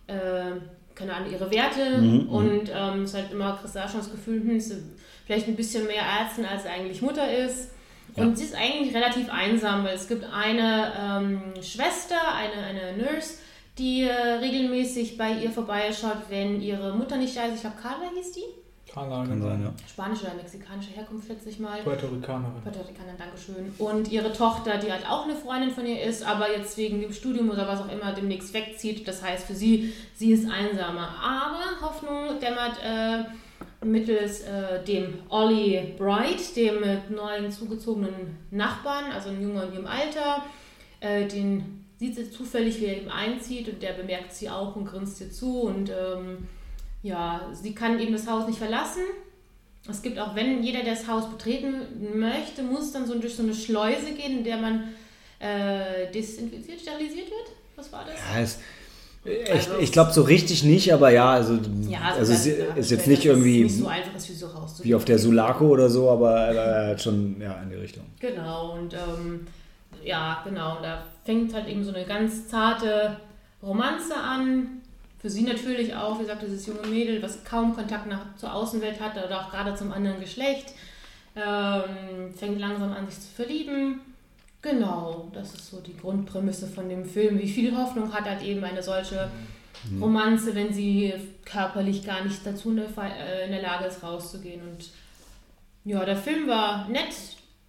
äh, 0.06 0.52
keine 0.98 1.14
Ahnung, 1.14 1.32
ihre 1.32 1.50
Werte 1.50 1.98
Mhm, 1.98 2.24
mhm. 2.24 2.28
und 2.28 2.72
ähm, 2.74 3.02
es 3.02 3.14
hat 3.14 3.30
immer 3.30 3.54
auch 3.54 3.88
schon 3.88 4.00
das 4.00 4.10
Gefühl, 4.10 4.40
hm, 4.40 4.56
ist 4.56 4.70
sie 4.70 4.82
vielleicht 5.24 5.46
ein 5.46 5.56
bisschen 5.56 5.86
mehr 5.86 6.02
Ärztin, 6.02 6.44
als 6.44 6.64
sie 6.64 6.68
eigentlich 6.68 7.02
Mutter 7.02 7.30
ist. 7.30 7.70
Ja. 8.16 8.24
Und 8.24 8.36
sie 8.36 8.44
ist 8.44 8.54
eigentlich 8.54 8.94
relativ 8.94 9.30
einsam, 9.30 9.84
weil 9.84 9.94
es 9.94 10.08
gibt 10.08 10.24
eine 10.24 10.92
ähm, 10.98 11.62
Schwester, 11.62 12.16
eine, 12.34 12.66
eine 12.66 12.96
Nurse, 12.96 13.34
die 13.76 14.02
äh, 14.02 14.12
regelmäßig 14.12 15.16
bei 15.16 15.32
ihr 15.32 15.50
vorbeischaut, 15.50 16.28
wenn 16.28 16.60
ihre 16.60 16.94
Mutter 16.94 17.16
nicht 17.16 17.36
da 17.36 17.44
ist. 17.44 17.56
Ich 17.56 17.60
glaube, 17.60 17.76
Carla 17.80 18.10
hieß 18.16 18.32
die. 18.32 18.67
Carla, 18.92 19.24
Kann 19.24 19.42
sein, 19.42 19.62
ja. 19.62 19.72
Spanische 19.86 20.24
oder 20.24 20.34
mexikanische 20.34 20.90
Herkunft, 20.90 21.26
schätze 21.26 21.50
ich 21.50 21.58
mal. 21.58 21.80
Puerto 21.82 22.06
Ricanerin. 22.06 22.62
Puerto 22.62 22.80
Ricaner, 22.80 23.14
Dankeschön. 23.18 23.72
Und 23.78 24.10
ihre 24.10 24.32
Tochter, 24.32 24.78
die 24.78 24.90
halt 24.90 25.08
auch 25.08 25.24
eine 25.24 25.34
Freundin 25.34 25.70
von 25.70 25.86
ihr 25.86 26.02
ist, 26.02 26.26
aber 26.26 26.50
jetzt 26.50 26.76
wegen 26.78 27.00
dem 27.00 27.12
Studium 27.12 27.50
oder 27.50 27.68
was 27.68 27.80
auch 27.80 27.92
immer 27.92 28.12
demnächst 28.12 28.52
wegzieht. 28.54 29.06
Das 29.06 29.22
heißt 29.22 29.46
für 29.46 29.54
sie, 29.54 29.92
sie 30.14 30.32
ist 30.32 30.50
einsamer. 30.50 31.08
Aber 31.22 31.86
Hoffnung 31.86 32.40
dämmert 32.40 32.78
äh, 32.82 33.84
mittels 33.84 34.42
äh, 34.42 34.82
dem 34.84 35.14
Ollie 35.28 35.94
Bright, 35.98 36.56
dem 36.56 36.82
äh, 36.82 36.98
neuen 37.10 37.50
zugezogenen 37.50 38.38
Nachbarn, 38.50 39.12
also 39.12 39.28
ein 39.28 39.42
Junge 39.42 39.64
in 39.64 39.74
ihrem 39.74 39.86
Alter. 39.86 40.44
Äh, 41.00 41.26
den 41.28 41.84
sieht 41.98 42.16
sie 42.16 42.30
zufällig, 42.30 42.80
wie 42.80 42.86
er 42.86 42.96
eben 42.98 43.10
einzieht 43.10 43.68
und 43.68 43.82
der 43.82 43.92
bemerkt 43.92 44.32
sie 44.32 44.48
auch 44.48 44.76
und 44.76 44.86
grinst 44.86 45.20
ihr 45.20 45.30
zu 45.30 45.62
und 45.62 45.90
ähm, 45.90 46.48
ja, 47.02 47.48
sie 47.52 47.74
kann 47.74 47.98
eben 48.00 48.12
das 48.12 48.26
Haus 48.26 48.46
nicht 48.46 48.58
verlassen. 48.58 49.02
Es 49.88 50.02
gibt 50.02 50.18
auch, 50.18 50.34
wenn 50.34 50.62
jeder 50.62 50.82
der 50.82 50.94
das 50.94 51.06
Haus 51.08 51.30
betreten 51.30 52.18
möchte, 52.18 52.62
muss 52.62 52.92
dann 52.92 53.06
so 53.06 53.18
durch 53.18 53.34
so 53.36 53.42
eine 53.42 53.54
Schleuse 53.54 54.12
gehen, 54.12 54.38
in 54.38 54.44
der 54.44 54.58
man 54.58 54.88
äh, 55.38 56.10
desinfiziert, 56.12 56.80
sterilisiert 56.80 57.26
wird. 57.30 57.56
Was 57.76 57.92
war 57.92 58.04
das? 58.04 58.14
Ja, 58.34 58.40
es, 58.42 58.58
ich 59.24 59.50
Also- 59.50 59.78
ich 59.78 59.92
glaube 59.92 60.12
so 60.12 60.22
richtig 60.22 60.64
nicht, 60.64 60.92
aber 60.92 61.10
ja, 61.10 61.30
also, 61.30 61.58
Ja, 61.88 62.00
also 62.16 62.20
es 62.32 62.44
das- 62.44 62.46
ist, 62.46 62.58
ja, 62.58 62.74
ist 62.74 62.90
jetzt 62.90 63.06
nicht 63.06 63.24
irgendwie 63.24 63.62
Nicht 63.64 63.78
so 63.78 63.86
einfach, 63.86 64.12
das 64.14 64.26
so 64.26 64.84
wie 64.84 64.94
auf 64.94 65.04
der 65.04 65.18
Sulaco 65.18 65.66
oder 65.68 65.88
so, 65.88 66.10
aber, 66.10 66.48
aber 66.48 66.98
schon 66.98 67.40
ja, 67.40 67.60
in 67.62 67.70
die 67.70 67.76
Richtung. 67.76 68.04
Genau, 68.20 68.72
und 68.74 68.94
ähm, 68.94 69.46
ja, 70.04 70.42
genau, 70.44 70.76
und 70.76 70.82
da 70.82 71.04
fängt 71.24 71.54
halt 71.54 71.68
eben 71.68 71.84
so 71.84 71.92
eine 71.92 72.04
ganz 72.04 72.48
zarte 72.48 73.16
Romanze 73.62 74.16
an. 74.16 74.77
Für 75.20 75.30
sie 75.30 75.42
natürlich 75.42 75.94
auch, 75.94 76.18
wie 76.18 76.22
gesagt, 76.22 76.42
dieses 76.42 76.66
junge 76.66 76.86
Mädel, 76.86 77.20
was 77.22 77.42
kaum 77.44 77.74
Kontakt 77.74 78.06
nach, 78.06 78.36
zur 78.36 78.54
Außenwelt 78.54 79.00
hatte 79.00 79.24
oder 79.24 79.40
auch 79.40 79.50
gerade 79.50 79.74
zum 79.74 79.92
anderen 79.92 80.20
Geschlecht, 80.20 80.74
ähm, 81.34 82.32
fängt 82.34 82.60
langsam 82.60 82.92
an, 82.92 83.06
sich 83.06 83.20
zu 83.20 83.28
verlieben. 83.34 84.00
Genau, 84.62 85.28
das 85.32 85.54
ist 85.54 85.70
so 85.70 85.80
die 85.80 85.96
Grundprämisse 85.96 86.66
von 86.68 86.88
dem 86.88 87.04
Film. 87.04 87.38
Wie 87.38 87.48
viel 87.48 87.76
Hoffnung 87.76 88.12
hat 88.12 88.24
halt 88.24 88.42
eben 88.42 88.62
eine 88.62 88.82
solche 88.82 89.30
Romanze, 90.00 90.54
wenn 90.54 90.72
sie 90.72 91.12
körperlich 91.44 92.04
gar 92.04 92.24
nicht 92.24 92.44
dazu 92.44 92.70
in 92.70 92.76
der, 92.76 92.88
äh, 92.98 93.44
in 93.46 93.52
der 93.52 93.62
Lage 93.62 93.86
ist, 93.86 94.02
rauszugehen. 94.02 94.60
Und 94.62 94.90
ja, 95.84 96.04
der 96.04 96.16
Film 96.16 96.48
war 96.48 96.88
nett. 96.88 97.14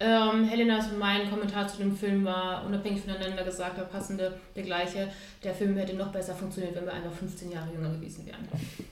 Ähm, 0.02 0.44
Helenas 0.44 0.90
und 0.90 0.98
mein 0.98 1.28
Kommentar 1.28 1.68
zu 1.68 1.76
dem 1.76 1.94
Film 1.94 2.24
war 2.24 2.64
unabhängig 2.66 3.02
voneinander 3.02 3.44
gesagt, 3.44 3.76
der 3.76 3.82
passende, 3.82 4.32
der 4.56 4.62
gleiche. 4.62 5.08
Der 5.44 5.52
Film 5.54 5.76
hätte 5.76 5.94
noch 5.94 6.08
besser 6.10 6.34
funktioniert, 6.34 6.74
wenn 6.74 6.86
wir 6.86 6.92
einfach 6.94 7.12
15 7.12 7.52
Jahre 7.52 7.68
jünger 7.74 7.90
gewesen 7.90 8.26
wären. 8.26 8.48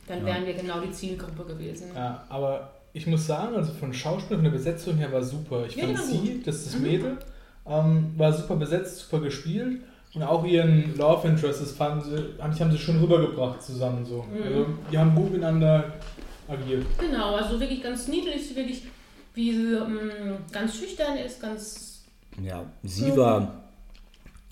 Dann 0.07 0.19
Ja. 0.21 0.27
wären 0.27 0.45
wir 0.47 0.53
genau 0.53 0.81
die 0.81 0.93
Zielgruppe 0.93 1.45
gewesen. 1.47 1.89
Ja, 1.95 2.25
aber 2.29 2.73
ich 2.93 3.07
muss 3.07 3.27
sagen, 3.27 3.57
also 3.57 3.73
von 3.73 3.93
Schauspiel, 3.95 4.37
von 4.37 4.45
der 4.45 4.51
Besetzung 4.51 4.97
her 4.97 5.11
war 5.11 5.23
super. 5.23 5.65
Ich 5.67 5.77
Ja, 5.77 5.87
fand 5.87 5.99
sie, 5.99 6.43
das 6.45 6.57
ist 6.57 6.67
das 6.67 6.77
Mhm. 6.77 6.83
Mädel, 6.87 7.17
ähm, 7.67 8.13
war 8.19 8.31
super 8.33 8.57
besetzt, 8.57 8.99
super 8.99 9.21
gespielt. 9.21 9.81
Und 10.15 10.23
auch 10.23 10.45
ihren 10.45 10.97
Love 10.99 11.27
Interest, 11.29 11.61
das 11.63 11.73
fanden 11.73 12.03
sie, 12.05 12.43
haben, 12.43 12.59
haben 12.59 12.71
sie 12.73 12.79
schon 12.79 12.99
rübergebracht 13.01 13.63
zusammen 13.63 14.05
so. 14.05 14.25
Mhm. 14.25 14.43
Also 14.43 14.67
die 14.93 14.99
haben 14.99 15.15
gut 15.15 15.31
miteinander 15.33 15.93
agiert. 16.49 16.85
Genau, 16.99 17.35
also 17.37 17.59
wirklich 17.61 17.83
ganz 17.83 18.09
niedlich, 18.09 18.55
wirklich 18.57 18.83
wie 19.39 19.53
sie 19.53 19.73
ähm, 19.75 20.11
ganz 20.51 20.77
schüchtern 20.77 21.17
ist, 21.25 21.41
ganz. 21.41 22.03
Ja, 22.43 22.65
sie 22.83 23.17
war, 23.17 23.63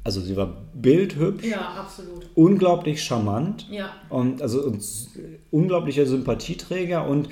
also 0.04 0.20
sie 0.20 0.36
war 0.36 0.48
bildhübsch, 0.74 1.44
Ja, 1.44 1.74
absolut. 1.80 2.28
unglaublich 2.34 3.02
charmant 3.02 3.66
Ja, 3.70 3.90
und 4.10 4.40
also 4.42 4.62
und 4.62 4.82
unglaublicher 5.50 6.06
Sympathieträger 6.06 7.06
und 7.06 7.28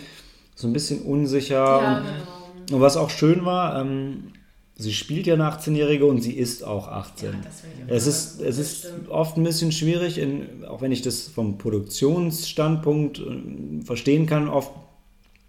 so 0.56 0.66
ein 0.66 0.72
bisschen 0.72 1.02
unsicher. 1.02 1.54
ja, 1.54 1.98
und, 1.98 2.04
genau. 2.04 2.76
und 2.76 2.80
was 2.80 2.96
auch 2.96 3.10
schön 3.10 3.44
war, 3.44 3.80
ähm, 3.80 4.32
sie 4.76 4.92
spielt 4.92 5.26
ja 5.28 5.34
eine 5.34 5.44
18-Jährige 5.50 6.06
und 6.06 6.20
sie 6.22 6.32
ist 6.34 6.64
auch 6.64 6.88
18. 6.88 7.32
Ja, 7.32 7.38
das 7.44 7.62
ich 7.62 7.92
Es 7.94 8.06
ist, 8.08 8.40
es 8.40 8.58
ist 8.58 8.78
stimmt. 8.78 9.08
oft 9.08 9.36
ein 9.36 9.44
bisschen 9.44 9.70
schwierig, 9.72 10.18
in, 10.18 10.64
auch 10.64 10.80
wenn 10.82 10.90
ich 10.92 11.02
das 11.02 11.28
vom 11.28 11.58
Produktionsstandpunkt 11.58 13.18
äh, 13.20 13.82
verstehen 13.84 14.26
kann. 14.26 14.48
Oft 14.48 14.70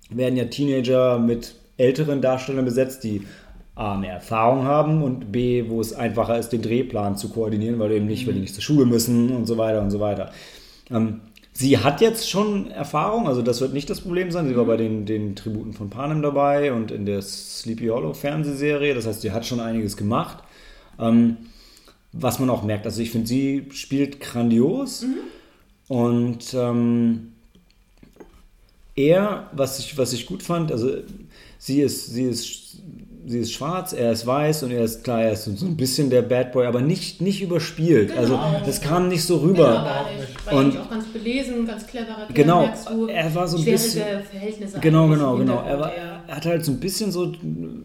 werden 0.09 0.35
ja 0.37 0.45
Teenager 0.45 1.17
mit 1.19 1.55
älteren 1.77 2.21
Darstellern 2.21 2.65
besetzt, 2.65 3.03
die 3.03 3.23
A, 3.75 3.95
mehr 3.95 4.13
Erfahrung 4.13 4.63
haben 4.63 5.03
und 5.03 5.33
B, 5.33 5.65
wo 5.67 5.81
es 5.81 5.93
einfacher 5.93 6.39
ist, 6.39 6.49
den 6.49 6.61
Drehplan 6.61 7.17
zu 7.17 7.29
koordinieren, 7.29 7.77
weil 7.77 7.91
eben 7.91 8.05
nicht, 8.05 8.25
weil 8.25 8.33
die 8.33 8.39
nicht 8.39 8.53
zur 8.53 8.63
Schule 8.63 8.85
müssen 8.85 9.31
und 9.31 9.45
so 9.45 9.57
weiter 9.57 9.81
und 9.81 9.91
so 9.91 9.99
weiter. 9.99 10.31
Ähm, 10.89 11.19
sie 11.51 11.77
hat 11.79 11.99
jetzt 11.99 12.29
schon 12.29 12.71
Erfahrung, 12.71 13.27
also 13.27 13.41
das 13.41 13.59
wird 13.59 13.73
nicht 13.73 13.89
das 13.89 13.99
Problem 13.99 14.31
sein. 14.31 14.47
Sie 14.47 14.55
war 14.55 14.63
bei 14.63 14.77
den, 14.77 15.05
den 15.05 15.35
Tributen 15.35 15.73
von 15.73 15.89
Panem 15.89 16.21
dabei 16.21 16.71
und 16.71 16.89
in 16.91 17.05
der 17.05 17.21
Sleepy 17.21 17.87
Hollow 17.87 18.13
Fernsehserie, 18.13 18.93
das 18.93 19.07
heißt, 19.07 19.21
sie 19.21 19.33
hat 19.33 19.45
schon 19.45 19.59
einiges 19.59 19.97
gemacht. 19.97 20.37
Ähm, 20.97 21.37
was 22.13 22.39
man 22.39 22.49
auch 22.49 22.63
merkt, 22.63 22.85
also 22.85 23.01
ich 23.01 23.11
finde, 23.11 23.27
sie 23.27 23.65
spielt 23.71 24.21
grandios 24.21 25.05
und 25.89 26.53
ähm, 26.53 27.33
er, 28.95 29.49
was 29.51 29.79
ich, 29.79 29.97
was 29.97 30.13
ich 30.13 30.25
gut 30.25 30.41
fand, 30.41 30.71
also 30.71 30.89
sie 31.65 31.81
ist, 31.81 32.13
sie 32.13 32.23
ist, 32.23 32.77
sie 33.27 33.39
ist 33.39 33.51
schwarz, 33.53 33.91
er 33.93 34.11
ist 34.11 34.27
weiß 34.27 34.63
und 34.63 34.71
er 34.71 34.83
ist 34.83 35.03
klar, 35.03 35.23
er 35.23 35.31
ist 35.31 35.45
so 35.45 35.65
ein 35.65 35.75
bisschen 35.75 36.09
der 36.11 36.21
Bad 36.21 36.51
Boy, 36.51 36.67
aber 36.67 36.81
nicht, 36.81 37.21
nicht 37.21 37.41
überspielt. 37.41 38.15
Also 38.15 38.33
Genau. 38.35 38.61
das 38.65 38.81
kam 38.81 39.07
nicht 39.07 39.23
so 39.23 39.39
Genau, 39.39 39.47
rüber. 39.49 39.85
War 40.45 40.53
Und- 40.53 40.77
auch 40.77 40.89
ganz 40.91 41.05
belesen, 41.07 41.65
ganz 41.65 41.87
cleverer 41.87 42.27
Kerl, 42.27 42.33
Genau, 42.33 42.69
du. 42.87 43.07
er 43.07 43.33
war 43.33 43.47
so 43.47 43.57
ein 43.57 43.65
bisschen- 43.65 44.03
Verhältnisse 44.29 44.79
Genau, 44.79 45.07
genau, 45.07 45.37
genau. 45.37 45.63
Er, 45.65 45.79
war, 45.79 45.91
er 45.93 46.35
hatte 46.35 46.49
halt 46.49 46.63
so 46.65 46.71
ein 46.71 46.79
bisschen 46.79 47.11
so, 47.11 47.31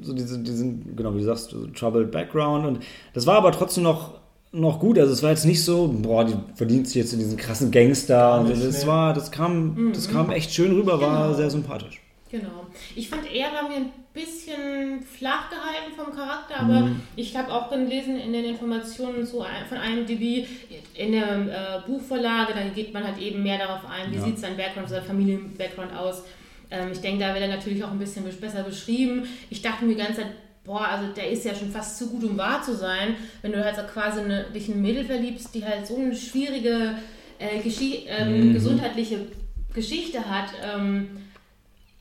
so 0.02 0.12
diese, 0.12 0.38
diesen, 0.40 0.94
genau, 0.94 1.14
wie 1.14 1.18
du 1.20 1.24
sagst, 1.24 1.50
so 1.50 1.66
troubled 1.68 2.10
Background 2.10 2.66
und 2.66 2.80
das 3.14 3.26
war 3.26 3.36
aber 3.36 3.52
trotzdem 3.52 3.84
noch, 3.84 4.20
noch 4.52 4.78
gut. 4.80 4.98
Also 4.98 5.12
es 5.14 5.22
war 5.22 5.30
jetzt 5.30 5.46
nicht 5.46 5.64
so, 5.64 5.88
boah, 6.02 6.24
die 6.24 6.34
verdient 6.54 6.86
sich 6.86 6.96
jetzt 6.96 7.12
in 7.14 7.18
diesen 7.20 7.36
krassen 7.38 7.70
Gangster. 7.70 8.42
Nicht, 8.42 8.62
das 8.62 8.86
war, 8.86 9.14
das 9.14 9.30
kam, 9.30 9.92
das 9.94 10.10
kam 10.10 10.30
echt 10.30 10.52
schön 10.52 10.72
rüber, 10.72 11.00
war 11.00 11.24
Genau. 11.28 11.34
sehr 11.36 11.48
sympathisch. 11.50 12.00
Genau. 12.30 12.66
Ich 12.94 13.08
fand, 13.08 13.22
er 13.32 13.52
war 13.52 13.68
mir 13.68 13.76
ein 13.76 13.92
bisschen 14.14 15.02
flach 15.02 15.50
gehalten 15.50 15.92
vom 15.96 16.14
Charakter, 16.14 16.60
aber 16.60 16.80
Mhm. 16.82 17.00
ich 17.16 17.36
habe 17.36 17.52
auch 17.52 17.68
gelesen 17.70 18.18
in 18.20 18.32
den 18.32 18.44
Informationen 18.44 19.26
so 19.26 19.44
von 19.68 19.78
IMDb, 19.78 20.46
in 20.94 21.12
der 21.12 21.82
äh, 21.84 21.88
Buchvorlage, 21.90 22.52
da 22.54 22.62
geht 22.74 22.92
man 22.94 23.04
halt 23.04 23.18
eben 23.18 23.42
mehr 23.42 23.58
darauf 23.58 23.80
ein, 23.90 24.10
wie 24.12 24.16
Ja. 24.16 24.22
sieht 24.22 24.38
sein 24.38 24.56
Background, 24.56 24.88
sein 24.88 25.02
Familien-Background 25.02 25.92
aus. 25.96 26.22
Ähm, 26.70 26.92
ich 26.92 27.00
denke, 27.00 27.20
da 27.24 27.32
wird 27.34 27.42
er 27.42 27.48
natürlich 27.48 27.82
auch 27.82 27.90
ein 27.90 27.98
bisschen 27.98 28.24
besser 28.40 28.62
beschrieben. 28.62 29.24
Ich 29.50 29.60
dachte 29.62 29.84
mir 29.84 29.94
die 29.94 30.00
ganze 30.00 30.22
Zeit, 30.22 30.30
boah, 30.64 30.86
also 30.86 31.12
der 31.12 31.30
ist 31.30 31.44
ja 31.44 31.54
schon 31.54 31.70
fast 31.72 31.98
zu 31.98 32.10
gut, 32.10 32.22
um 32.22 32.38
wahr 32.38 32.62
zu 32.62 32.76
sein, 32.76 33.16
wenn 33.42 33.50
du 33.52 33.64
halt 33.64 33.74
so 33.74 33.82
quasi 33.82 34.20
eine, 34.20 34.44
dich 34.54 34.68
in 34.68 34.74
ein 34.74 34.82
Mädel 34.82 35.04
verliebst, 35.04 35.52
die 35.54 35.64
halt 35.64 35.84
so 35.86 35.96
eine 35.96 36.14
schwierige 36.14 36.94
äh, 37.40 37.58
Geschi 37.60 38.04
ähm, 38.06 38.48
Mhm. 38.48 38.52
gesundheitliche 38.52 39.26
Geschichte 39.74 40.28
hat. 40.28 40.50
Ähm, 40.62 41.08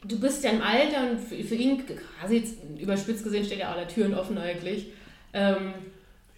du 0.07 0.19
bist 0.19 0.43
ja 0.43 0.51
im 0.51 0.61
Alter 0.61 1.11
und 1.11 1.19
für, 1.19 1.43
für 1.43 1.55
ihn, 1.55 1.83
quasi 2.19 2.43
überspitzt 2.79 3.23
gesehen, 3.23 3.45
steht 3.45 3.59
ja 3.59 3.71
alle 3.71 3.87
Türen 3.87 4.13
offen 4.13 4.37
eigentlich. 4.37 4.87
Ähm, 5.33 5.73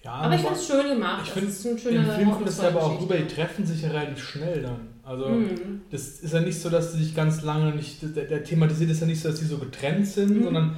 Ja, 0.04 0.14
aber 0.14 0.34
ich 0.36 0.42
finde 0.42 0.56
es 0.56 0.68
schön 0.68 0.88
gemacht. 0.88 1.22
Ich 1.28 1.30
Das 1.34 1.38
finde, 1.38 1.50
ist 1.52 1.66
eine 1.66 1.74
im 1.74 1.80
schöne 2.06 2.14
Film 2.16 2.32
kommt 2.32 2.48
es 2.50 2.60
aber 2.60 2.84
auch 2.84 3.02
rüber, 3.02 3.16
die 3.18 3.28
treffen 3.28 3.66
sich 3.66 3.82
ja 3.84 3.90
relativ 3.90 4.24
schnell 4.24 4.62
dann. 4.64 4.88
Also, 5.04 5.26
Mhm. 5.30 5.82
das 5.92 6.20
ist 6.22 6.34
ja 6.34 6.40
nicht 6.42 6.60
so, 6.60 6.70
dass 6.70 6.94
sie 6.94 7.04
sich 7.04 7.16
ganz 7.16 7.42
lange 7.44 7.72
nicht, 7.76 7.98
der, 8.16 8.26
der 8.26 8.44
thematisiert 8.44 8.90
ist 8.92 9.02
ja 9.02 9.08
nicht 9.08 9.22
so, 9.22 9.30
dass 9.30 9.40
sie 9.40 9.46
so 9.46 9.58
getrennt 9.58 10.08
sind, 10.08 10.38
Mhm. 10.38 10.44
sondern 10.44 10.78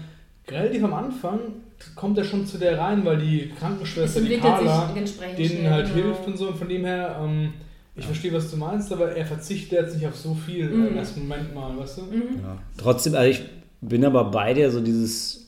relativ 0.50 0.84
am 0.84 0.94
Anfang 0.94 1.40
kommt 1.96 2.18
er 2.18 2.24
schon 2.24 2.46
zu 2.46 2.58
der 2.58 2.78
rein, 2.78 3.04
weil 3.06 3.18
die 3.18 3.50
Es 3.54 3.60
Krankenschwester, 3.60 4.22
die 4.22 4.38
Carla, 4.38 4.94
denen 5.38 5.70
halt 5.70 5.94
genau. 5.94 6.06
hilft 6.08 6.28
und 6.28 6.38
so. 6.38 6.48
Und 6.50 6.58
von 6.58 6.70
dem 6.70 6.86
her, 6.86 7.20
ähm, 7.22 7.54
ich 7.96 8.06
verstehe, 8.06 8.34
was 8.34 8.50
du 8.50 8.58
meinst, 8.58 8.92
aber 8.92 9.16
er 9.16 9.26
verzichtet 9.26 9.72
jetzt 9.74 9.96
nicht 9.96 10.08
auf 10.08 10.16
so 10.16 10.34
viel 10.34 10.70
Mhm. 10.70 10.88
im 10.88 10.98
ersten 10.98 11.22
Moment 11.28 11.54
mal, 11.54 11.78
weißt 11.78 11.98
du? 12.00 12.02
Mhm. 12.04 12.40
Ja. 12.44 12.58
Trotzdem, 12.78 13.16
also 13.16 13.30
ich 13.30 13.44
bin 13.82 14.04
aber 14.06 14.26
bei 14.26 14.54
dir, 14.54 14.72
so 14.72 14.82
dieses, 14.82 15.48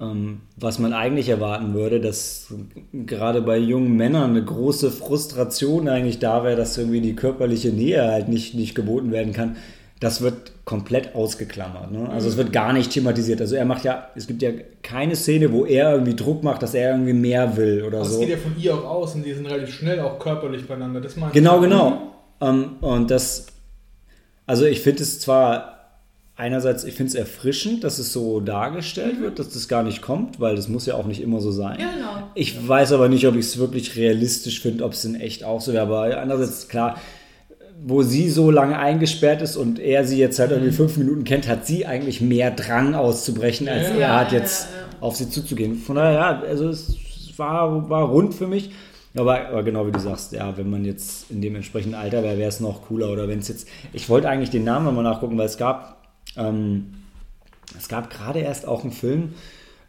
ähm, 0.00 0.40
was 0.56 0.78
man 0.78 0.92
eigentlich 0.92 1.28
erwarten 1.28 1.74
würde, 1.74 2.00
dass 2.00 2.52
gerade 2.92 3.42
bei 3.42 3.56
jungen 3.58 3.96
Männern 3.96 4.30
eine 4.30 4.44
große 4.44 4.90
Frustration 4.90 5.88
eigentlich 5.88 6.18
da 6.18 6.44
wäre, 6.44 6.56
dass 6.56 6.76
irgendwie 6.78 7.00
die 7.00 7.14
körperliche 7.16 7.70
Nähe 7.70 8.02
halt 8.10 8.28
nicht, 8.28 8.54
nicht 8.54 8.74
geboten 8.74 9.10
werden 9.10 9.32
kann. 9.32 9.56
Das 10.02 10.20
wird 10.20 10.50
komplett 10.64 11.14
ausgeklammert. 11.14 11.92
Ne? 11.92 12.10
Also 12.10 12.28
es 12.28 12.36
wird 12.36 12.52
gar 12.52 12.72
nicht 12.72 12.90
thematisiert. 12.90 13.40
Also 13.40 13.54
er 13.54 13.64
macht 13.64 13.84
ja, 13.84 14.08
es 14.16 14.26
gibt 14.26 14.42
ja 14.42 14.50
keine 14.82 15.14
Szene, 15.14 15.52
wo 15.52 15.64
er 15.64 15.92
irgendwie 15.92 16.16
Druck 16.16 16.42
macht, 16.42 16.60
dass 16.60 16.74
er 16.74 16.90
irgendwie 16.90 17.12
mehr 17.12 17.56
will 17.56 17.84
oder 17.84 17.98
Aber 17.98 18.06
so. 18.06 18.14
es 18.14 18.20
geht 18.20 18.30
ja 18.30 18.36
von 18.36 18.52
ihr 18.58 18.74
auch 18.74 18.84
aus 18.84 19.14
und 19.14 19.24
die 19.24 19.32
sind 19.32 19.46
relativ 19.46 19.72
schnell 19.72 20.00
auch 20.00 20.18
körperlich 20.18 20.66
beieinander. 20.66 21.00
Das 21.00 21.14
meine. 21.14 21.32
Genau, 21.32 21.60
genau. 21.60 22.14
Ähm, 22.40 22.78
und 22.80 23.12
das, 23.12 23.46
also 24.44 24.64
ich 24.64 24.80
finde 24.80 25.04
es 25.04 25.20
zwar 25.20 26.00
einerseits, 26.34 26.82
ich 26.82 26.94
finde 26.94 27.10
es 27.10 27.14
erfrischend, 27.14 27.84
dass 27.84 28.00
es 28.00 28.12
so 28.12 28.40
dargestellt 28.40 29.20
wird, 29.20 29.38
dass 29.38 29.50
das 29.50 29.68
gar 29.68 29.84
nicht 29.84 30.02
kommt, 30.02 30.40
weil 30.40 30.56
das 30.56 30.66
muss 30.66 30.84
ja 30.84 30.94
auch 30.96 31.06
nicht 31.06 31.22
immer 31.22 31.38
so 31.40 31.52
sein. 31.52 31.78
Ja, 31.78 31.92
genau. 31.94 32.28
Ich 32.34 32.66
weiß 32.66 32.90
aber 32.90 33.08
nicht, 33.08 33.28
ob 33.28 33.36
ich 33.36 33.46
es 33.46 33.58
wirklich 33.58 33.94
realistisch 33.94 34.62
finde, 34.62 34.82
ob 34.82 34.94
es 34.94 35.04
in 35.04 35.14
echt 35.14 35.44
auch 35.44 35.60
so 35.60 35.72
wäre. 35.72 35.84
Aber 35.84 36.18
andererseits, 36.18 36.66
klar, 36.66 36.96
wo 37.84 38.02
sie 38.02 38.30
so 38.30 38.50
lange 38.50 38.78
eingesperrt 38.78 39.42
ist 39.42 39.56
und 39.56 39.78
er 39.78 40.04
sie 40.04 40.18
jetzt 40.18 40.38
halt 40.38 40.50
irgendwie 40.52 40.72
fünf 40.72 40.96
Minuten 40.96 41.24
kennt, 41.24 41.48
hat 41.48 41.66
sie 41.66 41.86
eigentlich 41.86 42.20
mehr 42.20 42.50
Drang 42.50 42.94
auszubrechen, 42.94 43.68
als 43.68 43.88
Ja, 43.88 43.94
er 43.94 44.00
ja, 44.00 44.20
hat 44.20 44.32
ja, 44.32 44.38
jetzt 44.38 44.68
ja. 44.70 44.98
auf 45.00 45.16
sie 45.16 45.28
zuzugehen. 45.28 45.76
Von 45.76 45.96
daher, 45.96 46.12
ja, 46.12 46.42
also 46.42 46.68
es 46.68 46.96
war, 47.36 47.88
war 47.90 48.04
rund 48.04 48.34
für 48.34 48.46
mich. 48.46 48.70
Aber, 49.14 49.48
aber 49.48 49.62
genau 49.62 49.86
wie 49.86 49.92
du 49.92 49.98
sagst, 49.98 50.32
ja, 50.32 50.56
wenn 50.56 50.70
man 50.70 50.84
jetzt 50.84 51.30
in 51.30 51.42
dem 51.42 51.54
entsprechenden 51.54 51.94
Alter 51.94 52.22
wäre, 52.22 52.38
wäre 52.38 52.48
es 52.48 52.60
noch 52.60 52.86
cooler. 52.86 53.10
Oder 53.10 53.28
wenn 53.28 53.40
es 53.40 53.48
jetzt, 53.48 53.68
ich 53.92 54.08
wollte 54.08 54.28
eigentlich 54.28 54.50
den 54.50 54.64
Namen 54.64 54.86
nochmal 54.86 55.04
nachgucken, 55.04 55.36
weil 55.36 55.46
es 55.46 55.58
gab, 55.58 55.98
ähm, 56.36 56.94
es 57.76 57.88
gab 57.88 58.10
gerade 58.10 58.38
erst 58.38 58.66
auch 58.66 58.82
einen 58.82 58.92
Film 58.92 59.34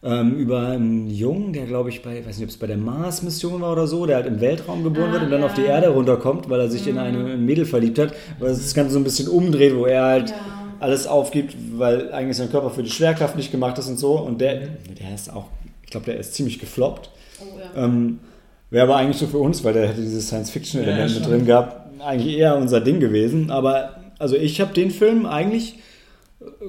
ähm, 0.04 0.34
über 0.36 0.68
einen 0.68 1.08
Jungen, 1.08 1.52
der 1.52 1.64
glaube 1.66 1.88
ich 1.88 2.02
bei, 2.02 2.18
weiß 2.24 2.36
nicht, 2.36 2.44
ob 2.44 2.50
es 2.50 2.56
bei 2.58 2.66
der 2.66 2.76
Mars-Mission 2.76 3.60
war 3.62 3.72
oder 3.72 3.86
so, 3.86 4.04
der 4.06 4.16
halt 4.16 4.26
im 4.26 4.40
Weltraum 4.40 4.84
geboren 4.84 5.08
Ah, 5.08 5.12
wird 5.12 5.22
und 5.24 5.30
dann 5.30 5.40
ja. 5.40 5.46
auf 5.46 5.54
die 5.54 5.64
Erde 5.64 5.88
runterkommt, 5.88 6.48
weil 6.50 6.60
er 6.60 6.70
sich 6.70 6.86
in 6.86 6.98
eine 6.98 7.18
ein 7.32 7.44
Mädel 7.46 7.64
verliebt 7.64 7.98
hat, 7.98 8.12
weil 8.38 8.50
es 8.50 8.58
das 8.62 8.74
Ganze 8.74 8.92
so 8.92 8.98
ein 9.00 9.04
bisschen 9.04 9.28
umdreht, 9.28 9.74
wo 9.74 9.86
er 9.86 10.02
halt 10.04 10.30
Ja. 10.30 10.36
alles 10.80 11.06
aufgibt, 11.06 11.56
weil 11.78 12.12
eigentlich 12.12 12.36
sein 12.36 12.50
Körper 12.50 12.70
für 12.70 12.82
die 12.82 12.90
Schwerkraft 12.90 13.36
nicht 13.36 13.50
gemacht 13.50 13.78
ist 13.78 13.88
und 13.88 13.98
so. 13.98 14.18
Und 14.18 14.40
der, 14.40 14.54
der 15.00 15.14
ist 15.14 15.32
auch, 15.32 15.46
ich 15.82 15.90
glaube, 15.90 16.06
der 16.06 16.18
ist 16.18 16.34
ziemlich 16.34 16.58
gefloppt. 16.58 17.08
Oh, 17.40 17.58
ja. 17.76 17.84
Ähm, 17.84 18.18
Wäre 18.70 18.84
aber 18.84 18.96
eigentlich 18.96 19.16
so 19.18 19.26
für 19.26 19.38
uns, 19.38 19.62
weil 19.64 19.72
der 19.72 19.88
hätte 19.88 20.00
dieses 20.02 20.26
Science-Fiction-Element 20.26 21.14
mit 21.14 21.26
drin 21.26 21.46
gehabt, 21.46 22.00
eigentlich 22.04 22.36
eher 22.36 22.56
unser 22.56 22.80
Ding 22.80 22.98
gewesen. 23.00 23.50
Aber 23.50 23.90
also 24.18 24.36
ich 24.36 24.60
habe 24.60 24.74
den 24.74 24.90
Film 24.90 25.26
eigentlich 25.26 25.76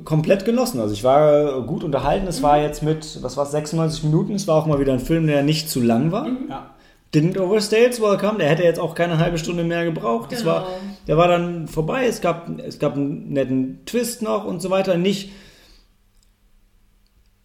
komplett 0.04 0.46
genossen. 0.46 0.80
Also 0.80 0.94
ich 0.94 1.04
war 1.04 1.62
gut 1.64 1.84
unterhalten. 1.84 2.28
Es 2.28 2.42
war 2.44 2.62
jetzt 2.62 2.84
mit, 2.84 3.22
was 3.24 3.38
war 3.38 3.46
96 3.46 4.04
Minuten. 4.04 4.34
Es 4.36 4.48
war 4.48 4.56
auch 4.56 4.66
mal 4.66 4.80
wieder 4.80 4.94
ein 4.94 5.00
Film, 5.00 5.28
der 5.28 5.44
nicht 5.44 5.70
zu 5.70 5.82
lang 5.82 6.12
war. 6.12 6.28
Ja. 6.50 6.72
Didn't 7.14 7.40
overstay 7.40 7.86
its 7.86 8.02
welcome. 8.02 8.38
Der 8.40 8.50
hätte 8.50 8.64
jetzt 8.64 8.80
auch 8.80 8.94
keine 8.96 9.18
halbe 9.20 9.38
Stunde 9.38 9.64
mehr 9.64 9.86
gebraucht. 9.86 10.32
Das 10.32 10.40
Genau. 10.40 10.52
war, 10.56 10.68
der 11.08 11.18
war 11.18 11.28
dann 11.28 11.68
vorbei. 11.68 12.06
Es 12.08 12.20
gab, 12.22 12.50
es 12.60 12.78
gab 12.80 12.96
einen 12.96 13.32
netten 13.32 13.86
Twist 13.86 14.22
noch 14.22 14.44
und 14.46 14.62
so 14.62 14.70
weiter. 14.70 14.98
Nicht 14.98 15.32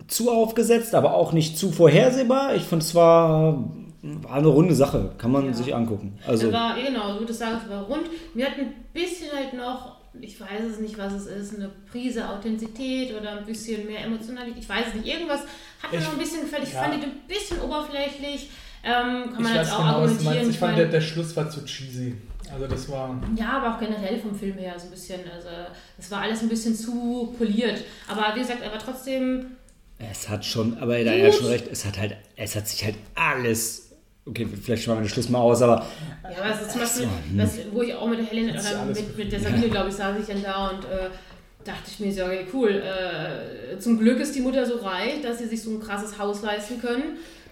zu 0.09 0.31
aufgesetzt, 0.31 0.95
aber 0.95 1.15
auch 1.15 1.33
nicht 1.33 1.57
zu 1.57 1.71
vorhersehbar. 1.71 2.55
Ich 2.57 2.63
fand 2.63 2.83
es 2.83 2.95
war, 2.97 3.65
war 4.03 4.33
eine 4.33 4.49
runde 4.49 4.75
Sache. 4.75 5.13
Kann 5.19 5.31
man 5.31 5.47
Ja. 5.47 5.53
sich 5.53 5.75
angucken. 5.75 6.19
Also 6.27 6.53
war, 6.53 6.75
genau, 6.75 7.13
du 7.15 7.21
würdest 7.21 7.39
sagen, 7.39 7.59
es 7.65 7.71
war 7.71 7.83
rund. 7.85 8.05
Wir 8.35 8.47
hatten 8.47 8.61
ein 8.63 8.75
bisschen 8.93 9.29
halt 9.33 9.55
noch, 9.55 10.00
ich 10.21 10.41
weiß 10.41 10.65
es 10.73 10.81
nicht, 10.81 10.99
was 10.99 11.13
es 11.13 11.27
ist, 11.27 11.55
eine 11.57 11.71
Prise 11.91 12.29
Authentizität 12.29 13.15
oder 13.19 13.39
ein 13.39 13.45
bisschen 13.47 13.87
mehr 13.87 14.05
Emotionalität. 14.05 14.63
Ich 14.63 14.69
weiß 14.69 14.87
es 14.89 14.95
nicht. 14.95 15.07
Irgendwas 15.07 15.41
hat 15.83 15.93
mir 15.93 15.99
Ich- 15.99 16.05
noch 16.05 16.13
ein 16.13 16.19
bisschen 16.19 16.41
gefällt. 16.43 16.65
Ich 16.65 16.73
ja. 16.73 16.83
fand 16.83 16.95
die 16.95 17.07
ein 17.07 17.13
bisschen 17.29 17.61
oberflächlich. 17.61 18.51
Ähm, 18.83 18.93
kann 18.93 19.33
Ich 19.33 19.39
man 19.41 19.45
weiß 19.45 19.57
jetzt 19.57 19.73
auch 19.73 19.79
genau, 19.79 19.89
argumentieren. 19.99 20.51
Ich 20.51 20.59
fand, 20.59 20.79
der, 20.79 20.87
der 20.87 21.01
Schluss 21.01 21.37
war 21.37 21.49
zu 21.51 21.65
cheesy. 21.65 22.17
Also 22.53 22.67
das 22.67 22.89
war... 22.91 23.21
Ja, 23.37 23.59
aber 23.59 23.75
auch 23.77 23.79
generell 23.79 24.19
vom 24.19 24.35
Film 24.37 24.57
her 24.59 24.75
so 24.77 24.87
ein 24.87 24.91
bisschen, 24.91 25.21
also 25.31 25.49
es 25.99 26.11
war 26.11 26.23
alles 26.23 26.41
ein 26.43 26.49
bisschen 26.49 26.75
zu 26.75 27.33
poliert. 27.39 27.85
Aber 28.09 28.35
wie 28.35 28.41
gesagt, 28.41 28.63
er 28.63 28.73
war 28.73 28.79
trotzdem, 28.79 29.47
es 29.99 30.29
hat 30.29 30.45
schon, 30.45 30.77
aber 30.79 30.95
da 31.05 31.13
er 31.13 31.29
hat 31.29 31.35
schon 31.35 31.47
recht, 31.47 31.69
es 31.71 31.85
hat 31.85 31.99
halt, 31.99 32.17
es 32.35 32.57
hat 32.57 32.67
sich 32.67 32.83
halt 32.85 32.97
alles. 33.15 33.90
Okay, 34.27 34.47
vielleicht 34.63 34.85
schwammen 34.85 35.01
wir 35.01 35.07
den 35.07 35.13
Schluss 35.13 35.29
mal 35.29 35.39
aus, 35.41 35.63
aber 35.63 35.85
ja, 36.25 36.43
aber 36.43 36.55
es 36.55 36.61
ist 36.63 36.71
zum 36.73 36.81
Beispiel, 36.83 37.03
hm. 37.05 37.11
was, 37.39 37.59
wo 37.73 37.83
ich 37.83 37.95
auch 37.95 38.07
mit 38.07 38.19
der 38.21 38.27
Helen 38.27 38.53
Das 38.55 38.65
ist 38.65 38.75
oder 38.75 38.85
mit, 38.85 39.17
mit 39.19 39.33
der 39.33 39.41
Sabine, 39.41 39.69
glaube 39.69 39.89
ich, 39.89 39.95
saß 39.95 40.17
ich 40.21 40.27
dann 40.27 40.43
da 40.43 40.69
und 40.69 40.85
äh, 40.85 41.09
dachte 41.65 41.83
ich 41.89 42.01
mir 42.01 42.13
so, 42.13 42.25
okay, 42.25 42.47
cool. 42.53 42.71
Äh, 42.71 43.79
zum 43.79 43.99
Glück 43.99 44.21
ist 44.21 44.35
die 44.35 44.41
Mutter 44.41 44.65
so 44.67 44.77
reich, 44.77 45.21
dass 45.23 45.39
sie 45.39 45.47
sich 45.47 45.63
so 45.63 45.71
ein 45.71 45.81
krasses 45.81 46.19
Haus 46.19 46.43
leisten 46.43 46.81
können. 46.81 47.03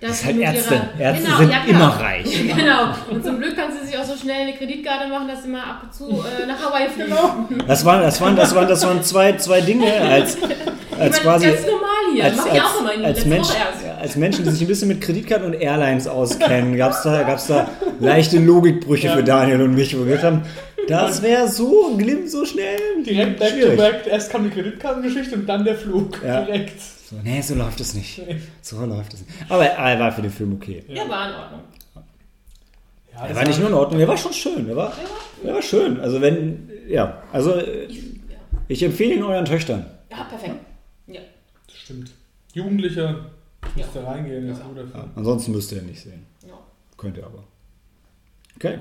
Dass 0.00 0.10
Das 0.10 0.16
ist 0.18 0.20
sie 0.20 0.26
halt 0.26 0.36
mit 0.36 0.44
Ärzte. 0.46 0.74
ihrer- 0.74 1.00
Ärzte 1.00 1.24
Genau, 1.24 1.38
sind 1.38 1.50
ja, 1.50 1.58
klar. 1.58 1.68
immer 1.68 1.88
reich. 1.88 2.48
genau. 2.56 2.94
Und 3.10 3.24
zum 3.24 3.38
Glück 3.40 3.56
kann 3.56 3.72
sie 3.72 3.84
sich 3.86 3.98
auch 3.98 4.04
so 4.04 4.16
schnell 4.16 4.42
eine 4.42 4.52
Kreditkarte 4.56 5.08
machen, 5.08 5.26
dass 5.26 5.42
sie 5.42 5.48
mal 5.48 5.62
ab 5.62 5.80
und 5.84 5.92
zu 5.94 6.04
äh, 6.22 6.46
nach 6.46 6.62
Hawaii 6.62 6.88
fliegen. 6.88 7.08
Genau. 7.10 7.64
das 7.66 7.84
waren, 7.84 8.02
das 8.02 8.20
waren, 8.20 8.36
das 8.36 8.54
waren, 8.54 8.68
das 8.68 8.86
waren 8.86 9.02
zwei, 9.02 9.32
zwei 9.38 9.60
Dinge 9.62 9.90
als, 9.92 10.36
Ich 11.00 11.04
als 11.04 11.16
meine, 11.16 11.22
quasi. 11.24 11.46
ganz 11.46 11.66
normal 11.66 11.88
hier. 12.14 12.24
als, 12.24 12.36
Mach 12.36 12.46
ich 12.46 12.52
als, 12.52 12.62
auch 12.62 12.80
immer 12.80 12.94
in 12.94 13.04
als, 13.04 13.24
Mensch, 13.24 13.48
ja, 13.48 13.87
als 13.98 14.16
Menschen, 14.16 14.44
die 14.44 14.50
sich 14.50 14.60
ein 14.62 14.66
bisschen 14.68 14.88
mit 14.88 15.00
Kreditkarten 15.00 15.46
und 15.46 15.54
Airlines 15.54 16.06
auskennen, 16.08 16.76
gab 16.76 16.92
es 16.92 17.02
da, 17.02 17.22
gab's 17.22 17.46
da 17.46 17.68
leichte 18.00 18.38
Logikbrüche 18.38 19.10
für 19.10 19.22
Daniel 19.22 19.62
und 19.62 19.74
mich, 19.74 19.94
wo 19.98 20.04
wir 20.06 20.16
gesagt 20.16 20.24
haben, 20.24 20.42
das 20.88 21.20
wäre 21.22 21.48
so, 21.48 21.94
glimm 21.96 22.26
so 22.28 22.44
schnell. 22.46 22.78
Direkt 23.04 23.38
back 23.38 23.50
schwierig. 23.50 23.76
to 23.76 23.82
back. 23.82 24.06
Erst 24.06 24.30
kam 24.30 24.44
die 24.44 24.50
Kreditkartengeschichte 24.50 25.34
und 25.34 25.46
dann 25.46 25.64
der 25.64 25.74
Flug. 25.76 26.18
Ja. 26.24 26.42
Direkt. 26.44 26.80
So, 26.80 27.16
nee, 27.22 27.40
so 27.42 27.54
läuft 27.54 27.80
es 27.80 27.94
nicht. 27.94 28.22
So 28.62 28.84
läuft 28.84 29.14
es 29.14 29.20
nicht. 29.20 29.30
Aber 29.50 29.66
er 29.66 29.98
war 30.00 30.12
für 30.12 30.22
den 30.22 30.30
Film 30.30 30.54
okay. 30.54 30.82
Ja, 30.88 31.08
war 31.08 31.28
in 31.28 31.34
Ordnung. 31.34 31.60
Ja, 33.14 33.26
Er 33.26 33.36
war 33.36 33.44
nicht 33.46 33.58
nur 33.58 33.68
in 33.68 33.74
Ordnung, 33.74 34.00
er 34.00 34.08
war 34.08 34.16
schon 34.16 34.32
schön. 34.32 34.68
Er 34.68 34.76
war, 34.76 34.92
er 35.44 35.54
war 35.54 35.62
schön. 35.62 36.00
Also 36.00 36.20
wenn, 36.20 36.70
ja, 36.88 37.22
also 37.32 37.54
äh, 37.54 37.84
Ich, 37.86 37.96
ja. 38.02 38.36
ich 38.68 38.82
empfehle 38.82 39.14
ihn 39.14 39.22
euren 39.22 39.44
Töchtern. 39.44 39.86
ja, 40.10 40.24
perfekt. 40.24 40.54
Ja. 41.06 41.20
Das 41.66 41.76
stimmt. 41.76 42.10
Jugendliche 42.54 43.26
müsste 43.76 44.06
reingehen, 44.06 44.48
ist 44.48 44.60
ein 44.60 44.68
guter 44.68 44.86
Film. 44.86 45.10
Ansonsten 45.14 45.52
müsst 45.52 45.72
ihr 45.72 45.78
ihn 45.78 45.86
nicht 45.86 46.00
sehen. 46.02 46.26
Ja. 46.46 46.54
Könnt 46.96 47.16
ihr 47.16 47.26
aber. 47.26 47.44
Okay. 48.56 48.78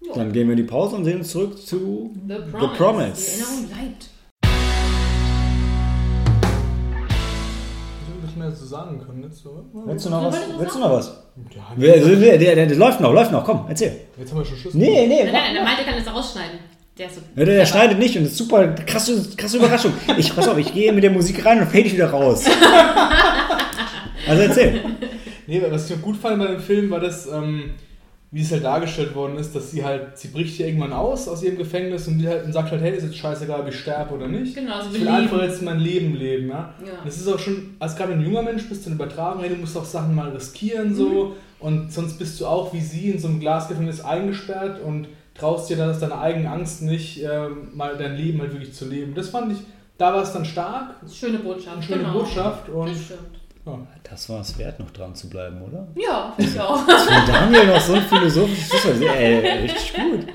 Ja. 0.00 0.14
Dann 0.14 0.32
gehen 0.32 0.46
wir 0.46 0.52
in 0.52 0.58
die 0.58 0.62
Pause 0.64 0.96
und 0.96 1.04
sehen 1.04 1.18
uns 1.18 1.30
zurück 1.30 1.58
zu 1.58 2.14
The 2.26 2.34
Promise. 2.34 2.58
The 2.60 2.76
Promise. 2.76 3.22
Die 3.22 3.40
Erinnerung 3.40 3.66
bleibt. 3.68 4.10
Mehr 8.36 8.54
zu 8.54 8.66
sagen 8.66 9.00
können. 9.04 9.24
Jetzt, 9.24 9.42
so. 9.42 9.64
Willst 9.72 10.06
du 10.06 10.10
noch 10.10 10.24
Was 10.26 10.36
Willst 10.58 10.74
du 10.76 10.78
noch 10.78 10.92
was? 10.92 11.12
Ja, 11.76 11.96
Der, 12.16 12.38
der, 12.38 12.66
der, 12.66 12.76
läuft 12.76 13.00
noch, 13.00 13.12
läuft 13.12 13.32
noch, 13.32 13.44
komm, 13.44 13.66
erzähl. 13.68 13.96
Jetzt 14.16 14.30
haben 14.30 14.38
wir 14.38 14.44
schon 14.44 14.58
Schluss. 14.58 14.74
Nee, 14.74 15.08
nee. 15.08 15.24
Nein, 15.24 15.32
nein, 15.32 15.54
der 15.54 15.64
Malte 15.64 15.82
kann 15.82 15.94
das 16.04 16.14
rausschneiden. 16.14 16.60
Der 16.96 17.06
ist 17.06 17.16
so. 17.16 17.20
Ja, 17.34 17.44
der, 17.44 17.56
der 17.56 17.66
schneidet 17.66 17.98
nicht 17.98 18.16
und 18.16 18.22
das 18.22 18.32
ist 18.32 18.38
super 18.38 18.68
krasse, 18.68 19.28
krasse 19.36 19.56
Überraschung. 19.56 19.92
Ich, 20.16 20.34
pass 20.34 20.46
auf, 20.46 20.56
ich 20.56 20.72
gehe 20.72 20.92
mit 20.92 21.02
der 21.02 21.10
Musik 21.10 21.44
rein 21.44 21.58
und 21.60 21.66
fade 21.66 21.80
ich 21.80 21.92
wieder 21.92 22.10
raus. 22.10 22.44
Also 24.28 24.42
erzähl. 24.42 24.80
Nee, 25.50 25.62
was 25.70 25.88
ich 25.88 25.96
noch 25.96 26.02
gut 26.02 26.18
fand 26.18 26.38
bei 26.38 26.46
dem 26.48 26.60
Film 26.60 26.90
war 26.90 27.00
das, 27.00 27.26
ähm, 27.26 27.70
wie 28.30 28.42
es 28.42 28.52
halt 28.52 28.64
dargestellt 28.64 29.14
worden 29.14 29.38
ist, 29.38 29.54
dass 29.54 29.70
sie 29.70 29.82
halt, 29.82 30.18
sie 30.18 30.28
bricht 30.28 30.56
hier 30.56 30.66
irgendwann 30.66 30.92
aus 30.92 31.26
aus 31.26 31.42
ihrem 31.42 31.56
Gefängnis 31.56 32.06
und, 32.06 32.18
die 32.18 32.28
halt, 32.28 32.44
und 32.44 32.52
sagt 32.52 32.70
halt, 32.70 32.82
hey, 32.82 32.94
ist 32.94 33.04
jetzt 33.04 33.16
scheißegal, 33.16 33.60
ob 33.62 33.68
ich 33.68 33.80
sterbe 33.80 34.14
oder 34.14 34.28
nicht. 34.28 34.54
Genau, 34.54 34.82
sie 34.82 34.88
ich 34.88 34.92
will 34.96 35.00
leben. 35.04 35.14
einfach 35.14 35.42
jetzt 35.42 35.62
mein 35.62 35.78
Leben 35.80 36.14
leben, 36.16 36.48
ja. 36.50 36.74
Ja. 36.84 36.92
Das 37.02 37.16
ist 37.16 37.26
auch 37.28 37.38
schon, 37.38 37.76
als 37.78 37.96
gerade 37.96 38.12
ein 38.12 38.20
junger 38.22 38.42
Mensch 38.42 38.68
bist 38.68 38.84
du 38.84 38.90
eine 38.90 38.96
Übertragung, 38.96 39.40
hey, 39.40 39.48
du 39.48 39.56
musst 39.56 39.74
auch 39.74 39.86
Sachen 39.86 40.14
mal 40.14 40.28
riskieren 40.28 40.94
so 40.94 41.34
und 41.60 41.90
sonst 41.90 42.18
bist 42.18 42.38
du 42.38 42.46
auch 42.46 42.74
wie 42.74 42.82
sie 42.82 43.08
in 43.08 43.18
so 43.18 43.28
einem 43.28 43.40
Glasgefängnis 43.40 44.02
eingesperrt 44.02 44.82
und 44.82 45.08
traust 45.34 45.70
dir 45.70 45.78
dann 45.78 45.88
aus 45.88 45.98
deiner 46.00 46.20
eigenen 46.20 46.48
Angst 46.48 46.82
nicht, 46.82 47.22
ähm, 47.24 47.70
mal 47.74 47.96
dein 47.96 48.16
Leben 48.16 48.38
halt 48.42 48.52
wirklich 48.52 48.74
zu 48.74 48.86
leben. 48.86 49.14
Das 49.14 49.30
fand 49.30 49.50
ich, 49.52 49.58
da 49.96 50.12
war 50.12 50.22
es 50.22 50.32
dann 50.34 50.44
stark, 50.44 50.96
Schöne 51.10 51.38
Botschaft. 51.38 51.76
eine 51.76 51.82
schöne 51.82 51.98
genau. 52.00 52.12
Botschaft 52.18 52.68
und 52.68 52.90
Das 52.90 53.02
stimmt. 53.02 53.20
Das 54.02 54.28
war 54.30 54.40
es 54.40 54.58
wert, 54.58 54.80
noch 54.80 54.90
dran 54.90 55.14
zu 55.14 55.28
bleiben, 55.28 55.60
oder? 55.60 55.86
Ja, 55.94 56.32
finde 56.36 56.52
ich 56.52 56.60
auch. 56.60 56.78
Von 56.86 57.26
Daniel 57.26 57.66
noch 57.66 57.80
so 57.80 57.92
ein 57.92 58.02
philosophisches 58.02 58.68
Schlusswort. 58.68 59.16
Ey, 59.16 59.60
richtig 59.62 59.94
gut. 59.94 60.26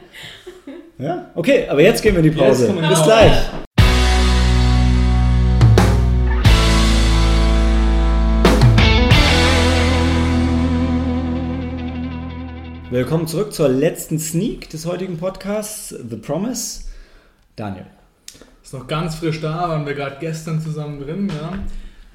Ja, 0.99 1.31
okay, 1.33 1.67
aber 1.67 1.81
jetzt 1.81 2.03
gehen 2.03 2.13
wir 2.13 2.23
in 2.23 2.31
die 2.31 2.37
Pause. 2.37 2.67
Yes, 2.67 2.89
Bis 2.89 3.03
gleich. 3.03 3.33
Willkommen 12.91 13.25
zurück 13.25 13.53
zur 13.53 13.69
letzten 13.69 14.19
Sneak 14.19 14.69
des 14.69 14.85
heutigen 14.85 15.17
Podcasts, 15.17 15.89
The 15.89 16.17
Promise. 16.17 16.83
Daniel. 17.55 17.87
Ist 18.63 18.73
noch 18.73 18.85
ganz 18.85 19.15
frisch 19.15 19.41
da, 19.41 19.69
waren 19.69 19.87
wir 19.87 19.95
gerade 19.95 20.17
gestern 20.19 20.61
zusammen 20.61 20.99
drin. 20.99 21.29
Ja? 21.29 21.57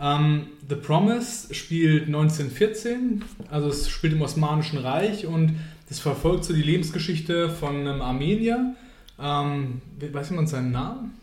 Ähm, 0.00 0.46
The 0.68 0.76
Promise 0.76 1.54
spielt 1.54 2.06
1914, 2.06 3.24
also 3.50 3.68
es 3.68 3.88
spielt 3.88 4.12
im 4.12 4.22
Osmanischen 4.22 4.78
Reich 4.78 5.26
und 5.26 5.56
das 5.88 5.98
verfolgt 5.98 6.44
so 6.44 6.52
die 6.52 6.62
Lebensgeschichte 6.62 7.48
von 7.48 7.76
einem 7.76 8.02
Armenier. 8.02 8.74
Ähm, 9.20 9.80
weiß 9.98 10.30
jemand 10.30 10.48
seinen 10.48 10.70
Namen? 10.70 11.18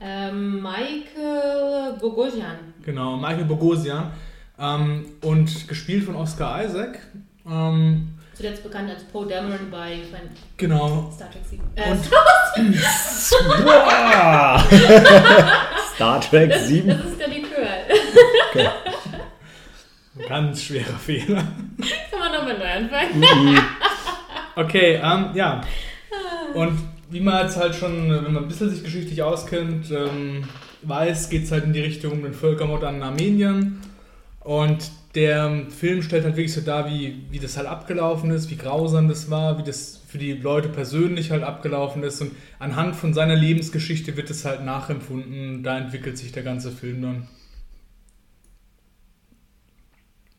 Ähm, 0.00 0.62
Michael 0.62 1.96
Bogosian. 2.00 2.56
Genau, 2.84 3.16
Michael 3.16 3.44
Bogosian. 3.44 4.12
Ähm, 4.58 5.06
und 5.22 5.66
gespielt 5.68 6.04
von 6.04 6.14
Oscar 6.16 6.64
Isaac. 6.64 7.00
Ähm, 7.48 8.08
Zuletzt 8.34 8.62
bekannt 8.62 8.90
als 8.90 9.04
Poe 9.04 9.26
Dameron 9.26 9.70
bei 9.70 9.98
genau. 10.56 11.12
Star 11.14 11.30
Trek 11.30 11.42
7. 11.48 11.62
Äh, 11.74 11.90
Und. 11.90 12.04
Star 15.94 16.20
Trek 16.30 16.54
7. 16.54 16.88
das 16.88 17.06
ist 17.06 17.20
der 18.54 18.62
Likör. 18.62 18.72
ganz 20.28 20.62
schwerer 20.62 20.98
Fehler. 20.98 21.42
Kann 22.10 22.20
man 22.20 22.32
nochmal 22.32 22.58
neu 22.58 22.64
anfangen. 22.64 23.58
Okay, 24.54 25.00
ähm, 25.02 25.30
ja. 25.32 25.62
Und 26.52 26.78
wie 27.08 27.20
man 27.20 27.46
jetzt 27.46 27.56
halt 27.56 27.74
schon, 27.74 28.10
wenn 28.10 28.34
man 28.34 28.42
ein 28.42 28.48
bisschen 28.48 28.68
sich 28.68 28.84
geschichtlich 28.84 29.22
auskennt, 29.22 29.90
ähm, 29.90 30.44
weiß, 30.82 31.30
geht 31.30 31.44
es 31.44 31.52
halt 31.52 31.64
in 31.64 31.72
die 31.72 31.80
Richtung 31.80 32.12
um 32.12 32.22
den 32.22 32.34
Völkermord 32.34 32.84
an 32.84 33.02
Armenien. 33.02 33.80
Und 34.40 34.90
der 35.14 35.66
Film 35.70 36.02
stellt 36.02 36.24
halt 36.24 36.36
wirklich 36.36 36.52
so 36.52 36.60
dar, 36.60 36.90
wie, 36.90 37.24
wie 37.30 37.38
das 37.38 37.56
halt 37.56 37.66
abgelaufen 37.66 38.30
ist, 38.30 38.50
wie 38.50 38.56
grausam 38.56 39.08
das 39.08 39.30
war, 39.30 39.58
wie 39.58 39.62
das 39.62 40.02
für 40.06 40.18
die 40.18 40.32
Leute 40.32 40.68
persönlich 40.68 41.30
halt 41.30 41.44
abgelaufen 41.44 42.02
ist. 42.02 42.20
Und 42.20 42.32
anhand 42.58 42.94
von 42.96 43.14
seiner 43.14 43.36
Lebensgeschichte 43.36 44.18
wird 44.18 44.28
es 44.28 44.44
halt 44.44 44.64
nachempfunden. 44.64 45.62
Da 45.62 45.78
entwickelt 45.78 46.18
sich 46.18 46.32
der 46.32 46.42
ganze 46.42 46.70
Film 46.70 47.00
dann. 47.00 47.28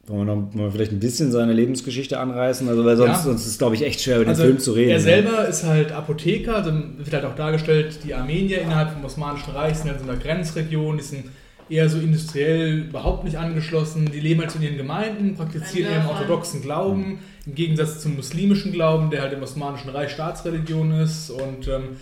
Wollen 0.07 0.27
wir 0.27 0.35
noch 0.35 0.53
mal 0.53 0.69
vielleicht 0.69 0.91
ein 0.91 0.99
bisschen 0.99 1.31
seine 1.31 1.53
Lebensgeschichte 1.53 2.19
anreißen? 2.19 2.67
Also, 2.67 2.83
weil 2.83 2.97
sonst, 2.97 3.09
Ja. 3.09 3.21
sonst 3.23 3.41
ist 3.43 3.51
es, 3.51 3.57
glaube 3.57 3.75
ich, 3.75 3.83
echt 3.83 4.01
schwer, 4.01 4.17
über 4.17 4.25
den 4.25 4.29
Also, 4.29 4.43
Film 4.43 4.59
zu 4.59 4.73
reden. 4.73 4.89
Er 4.91 4.97
ne? 4.97 5.01
selber 5.03 5.47
ist 5.47 5.63
halt 5.63 5.93
Apotheker, 5.93 6.55
also 6.55 6.71
wird 6.73 7.13
halt 7.13 7.23
auch 7.23 7.35
dargestellt, 7.35 7.99
die 8.03 8.13
Armenier 8.13 8.61
innerhalb 8.61 8.91
vom 8.91 9.05
Osmanischen 9.05 9.51
Reich 9.53 9.77
sind 9.77 9.89
halt 9.89 10.01
in 10.01 10.05
so 10.05 10.11
einer 10.11 10.19
Grenzregion, 10.21 10.97
die 10.97 11.03
sind 11.03 11.23
eher 11.69 11.87
so 11.87 11.99
industriell 11.99 12.79
überhaupt 12.89 13.23
nicht 13.23 13.37
angeschlossen, 13.37 14.09
die 14.13 14.19
leben 14.19 14.41
halt 14.41 14.53
in 14.55 14.63
ihren 14.63 14.75
Gemeinden, 14.75 15.35
praktizieren 15.35 15.93
Ein 15.93 15.99
ihren 16.01 16.07
orthodoxen 16.07 16.61
Glauben, 16.61 17.19
im 17.45 17.55
Gegensatz 17.55 18.01
zum 18.01 18.17
muslimischen 18.17 18.73
Glauben, 18.73 19.09
der 19.09 19.21
halt 19.21 19.31
im 19.31 19.41
Osmanischen 19.41 19.89
Reich 19.89 20.11
Staatsreligion 20.11 20.91
ist 20.99 21.29
und 21.29 21.69
ähm, 21.69 21.95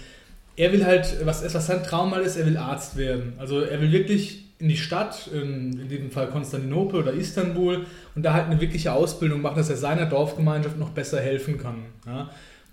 er 0.55 0.73
will 0.73 0.85
halt, 0.85 1.17
was, 1.23 1.43
was 1.53 1.67
sein 1.67 1.83
Traum 1.83 2.09
mal 2.09 2.21
ist, 2.21 2.35
er 2.35 2.45
will 2.47 2.57
Arzt 2.57 2.97
werden. 2.97 3.33
Also 3.37 3.61
er 3.61 3.79
will 3.79 3.91
wirklich 3.91 4.45
in 4.61 4.69
die 4.69 4.77
Stadt, 4.77 5.29
in, 5.33 5.79
in 5.79 5.89
diesem 5.89 6.11
Fall 6.11 6.27
Konstantinopel 6.27 7.01
oder 7.01 7.13
Istanbul, 7.13 7.85
und 8.15 8.23
da 8.23 8.33
halt 8.33 8.45
eine 8.45 8.61
wirkliche 8.61 8.93
Ausbildung 8.93 9.41
machen, 9.41 9.57
dass 9.57 9.69
er 9.69 9.77
seiner 9.77 10.05
Dorfgemeinschaft 10.05 10.77
noch 10.77 10.89
besser 10.89 11.19
helfen 11.19 11.57
kann. 11.57 11.85
Ja? 12.05 12.29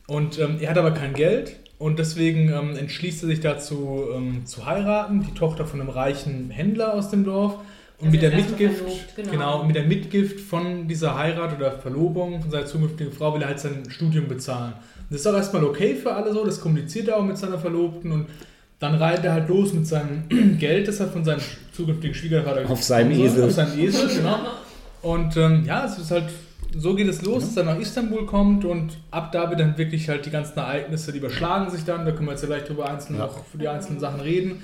Und 0.06 0.38
ähm, 0.38 0.56
er 0.60 0.70
hat 0.70 0.78
aber 0.78 0.92
kein 0.92 1.14
Geld 1.14 1.56
und 1.78 1.98
deswegen 1.98 2.50
ähm, 2.50 2.76
entschließt 2.76 3.22
er 3.24 3.28
sich 3.28 3.40
dazu 3.40 4.04
ähm, 4.14 4.46
zu 4.46 4.66
heiraten, 4.66 5.22
die 5.22 5.34
Tochter 5.34 5.66
von 5.66 5.80
einem 5.80 5.90
reichen 5.90 6.50
Händler 6.50 6.94
aus 6.94 7.10
dem 7.10 7.24
Dorf. 7.24 7.54
Und 7.98 8.06
Also 8.06 8.10
mit 8.12 8.22
der 8.22 8.30
Mitgift, 8.30 8.76
verlobt, 8.76 9.16
genau. 9.16 9.30
genau, 9.30 9.64
mit 9.64 9.76
der 9.76 9.84
Mitgift 9.84 10.40
von 10.40 10.86
dieser 10.88 11.16
Heirat 11.18 11.56
oder 11.56 11.72
Verlobung 11.72 12.40
von 12.40 12.50
seiner 12.50 12.66
zukünftigen 12.66 13.12
Frau 13.12 13.34
will 13.34 13.42
er 13.42 13.48
halt 13.48 13.60
sein 13.60 13.82
Studium 13.88 14.28
bezahlen. 14.28 14.72
Und 14.72 15.10
das 15.10 15.20
ist 15.20 15.26
auch 15.26 15.34
erstmal 15.34 15.64
okay 15.64 15.94
für 15.94 16.14
alle 16.14 16.32
so, 16.32 16.44
das 16.44 16.60
kommuniziert 16.60 17.08
er 17.08 17.16
auch 17.16 17.24
mit 17.24 17.36
seiner 17.38 17.58
Verlobten 17.58 18.12
und 18.12 18.26
dann 18.80 18.94
reitet 18.94 19.24
er 19.24 19.32
halt 19.32 19.48
los 19.48 19.72
mit 19.72 19.86
seinem 19.86 20.24
Geld, 20.58 20.86
das 20.88 21.00
er 21.00 21.08
von 21.08 21.24
seinem 21.24 21.40
zukünftigen 21.72 22.14
Schwiegervater 22.14 22.68
Auf 22.70 22.82
seinem. 22.82 23.12
Esel. 23.12 23.44
Auf 23.44 23.52
seinem 23.52 23.78
Esel, 23.78 24.08
genau. 24.08 24.38
Und 25.02 25.36
ähm, 25.36 25.64
ja, 25.64 25.84
es 25.84 25.98
ist 25.98 26.10
halt, 26.10 26.24
so 26.76 26.94
geht 26.94 27.08
es 27.08 27.22
los, 27.22 27.44
dass 27.44 27.56
er 27.56 27.64
nach 27.64 27.78
Istanbul 27.78 28.26
kommt 28.26 28.64
und 28.64 28.98
ab 29.10 29.32
da 29.32 29.48
wird 29.50 29.60
dann 29.60 29.78
wirklich 29.78 30.08
halt 30.08 30.26
die 30.26 30.30
ganzen 30.30 30.58
Ereignisse, 30.58 31.12
die 31.12 31.18
überschlagen 31.18 31.70
sich 31.70 31.84
dann, 31.84 32.04
da 32.04 32.12
können 32.12 32.26
wir 32.26 32.32
jetzt 32.32 32.44
vielleicht 32.44 32.68
drüber 32.68 32.88
einzeln 32.90 33.16
Ja. 33.18 33.24
auch 33.26 33.44
für 33.50 33.58
die 33.58 33.68
einzelnen 33.68 34.00
Sachen 34.00 34.20
reden. 34.20 34.62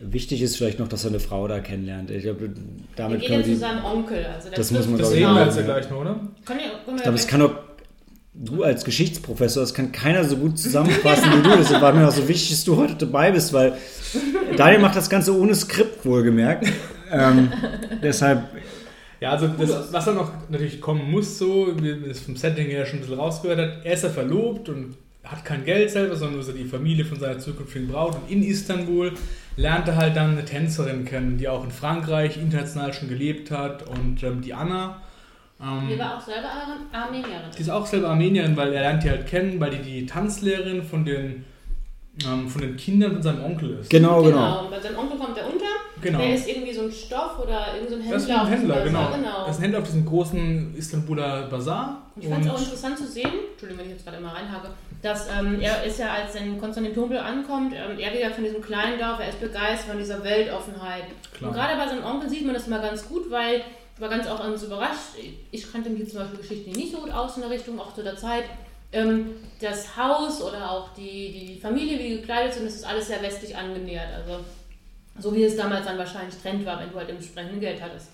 Wichtig 0.00 0.42
ist 0.42 0.56
vielleicht 0.56 0.78
noch, 0.78 0.86
dass 0.88 1.04
er 1.04 1.10
eine 1.10 1.18
Frau 1.20 1.48
da 1.48 1.58
kennenlernt. 1.60 2.10
Ich 2.10 2.22
glaube, 2.22 2.40
Wir 2.42 2.50
damit 2.96 3.20
gehen 3.20 3.28
können 3.30 3.32
ja 3.32 3.38
wir 3.38 3.44
zu 3.44 3.50
die, 3.50 3.56
seinem 3.56 3.84
Onkel. 3.84 4.24
Also 4.26 4.48
der 4.48 4.58
Das 4.58 4.70
muss 4.70 4.86
man, 4.86 4.98
Das 4.98 5.08
ich, 5.10 5.14
sehen 5.16 5.28
wir 5.28 5.40
ja. 5.40 5.44
jetzt 5.46 5.56
ja 5.56 5.62
gleich 5.64 5.90
noch, 5.90 6.00
oder? 6.00 6.20
Kann 6.44 6.56
ja, 6.58 6.64
können 6.84 6.86
wir 6.86 6.94
Ich 6.96 7.02
glaube, 7.02 7.18
ja- 7.18 7.24
kann 7.26 7.40
doch 7.40 7.67
du 8.38 8.62
als 8.62 8.84
Geschichtsprofessor, 8.84 9.62
das 9.62 9.74
kann 9.74 9.92
keiner 9.92 10.24
so 10.24 10.36
gut 10.36 10.58
zusammenfassen 10.58 11.30
wie 11.38 11.42
du. 11.42 11.56
Deshalb 11.56 11.82
war 11.82 11.92
mir 11.92 12.06
auch 12.06 12.12
so 12.12 12.26
wichtig, 12.28 12.50
dass 12.50 12.64
du 12.64 12.76
heute 12.76 12.94
dabei 12.94 13.32
bist, 13.32 13.52
weil 13.52 13.74
Daniel 14.56 14.80
macht 14.80 14.96
das 14.96 15.10
Ganze 15.10 15.36
ohne 15.36 15.54
Skript, 15.54 16.04
wohlgemerkt. 16.04 16.66
Ähm, 17.10 17.50
deshalb, 18.02 18.44
Ja, 19.20 19.32
also 19.32 19.48
das, 19.48 19.92
was 19.92 20.04
dann 20.04 20.14
noch 20.14 20.30
natürlich 20.48 20.80
kommen 20.80 21.10
muss, 21.10 21.38
so, 21.38 21.74
wie 21.80 22.08
das 22.08 22.20
vom 22.20 22.36
Setting 22.36 22.66
her 22.66 22.86
schon 22.86 22.98
ein 22.98 23.02
bisschen 23.02 23.18
rausgehört 23.18 23.58
hat, 23.58 23.84
er 23.84 23.92
ist 23.94 24.04
ja 24.04 24.10
verlobt 24.10 24.68
und 24.68 24.94
hat 25.24 25.44
kein 25.44 25.64
Geld 25.64 25.90
selber, 25.90 26.16
sondern 26.16 26.40
nur 26.40 26.54
die 26.54 26.64
Familie 26.64 27.04
von 27.04 27.18
seiner 27.18 27.38
zukünftigen 27.38 27.88
Braut. 27.88 28.14
Und 28.14 28.30
in 28.30 28.42
Istanbul 28.42 29.12
lernt 29.56 29.88
er 29.88 29.96
halt 29.96 30.16
dann 30.16 30.32
eine 30.32 30.44
Tänzerin 30.44 31.04
kennen, 31.04 31.36
die 31.36 31.48
auch 31.48 31.64
in 31.64 31.70
Frankreich 31.70 32.36
international 32.36 32.92
schon 32.94 33.08
gelebt 33.08 33.50
hat 33.50 33.88
und 33.88 34.22
ähm, 34.22 34.40
die 34.40 34.54
Anna. 34.54 35.02
Ähm, 35.60 35.88
Die 35.90 35.98
war 35.98 36.16
auch 36.16 36.20
selber 36.20 36.48
Ar- 36.48 37.00
Armenierin. 37.02 37.32
die 37.56 37.60
ist 37.62 37.70
auch 37.70 37.84
selber 37.86 38.10
Armenierin, 38.10 38.56
weil 38.56 38.72
er 38.72 38.82
lernt 38.82 39.02
die 39.02 39.10
halt 39.10 39.26
kennen, 39.26 39.58
weil 39.58 39.70
die 39.70 39.82
die 39.82 40.06
Tanzlehrerin 40.06 40.82
von 40.84 41.04
den, 41.04 41.44
ähm, 42.24 42.48
von 42.48 42.60
den 42.60 42.76
Kindern 42.76 43.12
von 43.14 43.22
seinem 43.22 43.44
Onkel 43.44 43.78
ist. 43.80 43.90
genau, 43.90 44.22
genau. 44.22 44.64
Und 44.64 44.70
bei 44.70 44.78
seinem 44.80 44.98
Onkel 44.98 45.18
kommt 45.18 45.36
er 45.36 45.46
unter. 45.46 45.64
Genau. 46.00 46.18
Der 46.20 46.34
ist 46.34 46.48
irgendwie 46.48 46.72
so 46.72 46.82
ein 46.82 46.92
Stoff 46.92 47.40
oder 47.40 47.74
irgend 47.74 47.90
so 47.90 47.96
ein 47.96 48.02
Händler. 48.02 48.14
Das 48.14 48.22
ist 48.22 48.30
ein 48.30 48.46
Händler, 48.46 48.84
genau. 48.84 49.10
Genau. 49.10 49.38
Das 49.46 49.50
ist 49.50 49.56
ein 49.58 49.62
Händler 49.62 49.78
auf 49.80 49.84
diesem 49.86 50.06
großen 50.06 50.74
Istanbuler 50.76 51.48
Bazar. 51.48 52.02
Ich 52.14 52.28
fand 52.28 52.44
es 52.44 52.50
auch 52.52 52.58
interessant 52.60 52.98
zu 52.98 53.06
sehen, 53.08 53.30
Entschuldigung, 53.50 53.82
wenn 53.84 53.90
ich 53.90 53.96
jetzt 53.98 54.06
gerade 54.06 54.22
mal 54.22 54.32
reinhake, 54.34 54.68
dass 55.02 55.28
ähm, 55.36 55.60
er 55.60 55.82
ist 55.82 55.98
ja, 55.98 56.12
als 56.12 56.36
er 56.36 56.42
in 56.42 56.56
Konstantinopel 56.60 57.18
ankommt, 57.18 57.72
ähm, 57.74 57.98
er 57.98 58.12
wieder 58.16 58.30
von 58.30 58.44
diesem 58.44 58.62
kleinen 58.62 58.96
Dorf, 58.98 59.18
er 59.18 59.28
ist 59.30 59.40
begeistert 59.40 59.88
von 59.90 59.98
dieser 59.98 60.22
Weltoffenheit. 60.22 61.02
Klar. 61.36 61.50
Und 61.50 61.56
gerade 61.56 61.76
bei 61.76 61.88
seinem 61.88 62.04
Onkel 62.04 62.30
sieht 62.30 62.44
man 62.44 62.54
das 62.54 62.68
mal 62.68 62.80
ganz 62.80 63.08
gut, 63.08 63.28
weil 63.30 63.62
war 64.00 64.08
ganz 64.08 64.26
auch 64.26 64.40
ganz 64.40 64.62
überrascht. 64.62 65.16
Ich 65.50 65.72
kannte 65.72 65.90
mich 65.90 66.08
zum 66.08 66.20
Beispiel 66.20 66.38
geschichtlich 66.38 66.76
nicht 66.76 66.92
so 66.92 66.98
gut 66.98 67.10
aus 67.10 67.36
in 67.36 67.42
der 67.42 67.50
Richtung, 67.50 67.78
auch 67.80 67.94
zu 67.94 68.02
der 68.02 68.16
Zeit. 68.16 68.44
Ähm, 68.92 69.36
das 69.60 69.96
Haus 69.96 70.42
oder 70.42 70.70
auch 70.70 70.94
die, 70.94 71.32
die 71.32 71.60
Familie, 71.60 71.98
wie 71.98 72.08
die 72.08 72.20
gekleidet 72.20 72.54
sind, 72.54 72.66
das 72.66 72.76
ist 72.76 72.86
alles 72.86 73.08
sehr 73.08 73.22
westlich 73.22 73.54
angenähert. 73.54 74.08
Also 74.14 74.44
so 75.18 75.34
wie 75.34 75.44
es 75.44 75.56
damals 75.56 75.86
dann 75.86 75.98
wahrscheinlich 75.98 76.36
Trend 76.40 76.64
war, 76.64 76.80
wenn 76.80 76.90
du 76.90 76.96
halt 76.96 77.10
entsprechend 77.10 77.60
Geld 77.60 77.82
hattest. 77.82 78.08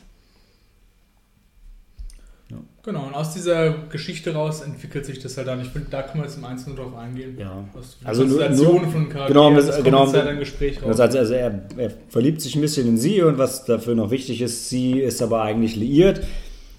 Genau, 2.84 3.06
und 3.06 3.14
aus 3.14 3.32
dieser 3.32 3.72
Geschichte 3.90 4.34
raus 4.34 4.60
entwickelt 4.60 5.06
sich 5.06 5.18
das 5.18 5.36
halt 5.38 5.48
dann. 5.48 5.60
Ich 5.62 5.68
finde, 5.68 5.88
da 5.90 6.02
kann 6.02 6.18
man 6.18 6.26
jetzt 6.26 6.36
im 6.36 6.44
Einzelnen 6.44 6.76
drauf 6.76 6.94
eingehen. 6.94 7.36
Ja. 7.38 7.64
Also 8.04 8.24
nur- 8.24 8.46
nur- 8.50 8.80
von 8.90 9.08
Charakteren, 9.08 9.26
genau, 9.28 9.54
das- 9.54 9.66
das 9.66 9.74
kommt 9.76 9.84
genau, 9.86 10.12
halt 10.12 10.30
im 10.30 10.38
Gespräch 10.38 10.82
raus. 10.82 11.00
Also, 11.00 11.18
also 11.18 11.32
er, 11.34 11.62
er 11.78 11.90
verliebt 12.10 12.42
sich 12.42 12.54
ein 12.54 12.60
bisschen 12.60 12.86
in 12.86 12.98
sie 12.98 13.22
und 13.22 13.38
was 13.38 13.64
dafür 13.64 13.94
noch 13.94 14.10
wichtig 14.10 14.42
ist, 14.42 14.68
sie 14.68 15.00
ist 15.00 15.22
aber 15.22 15.42
eigentlich 15.42 15.76
liiert 15.76 16.20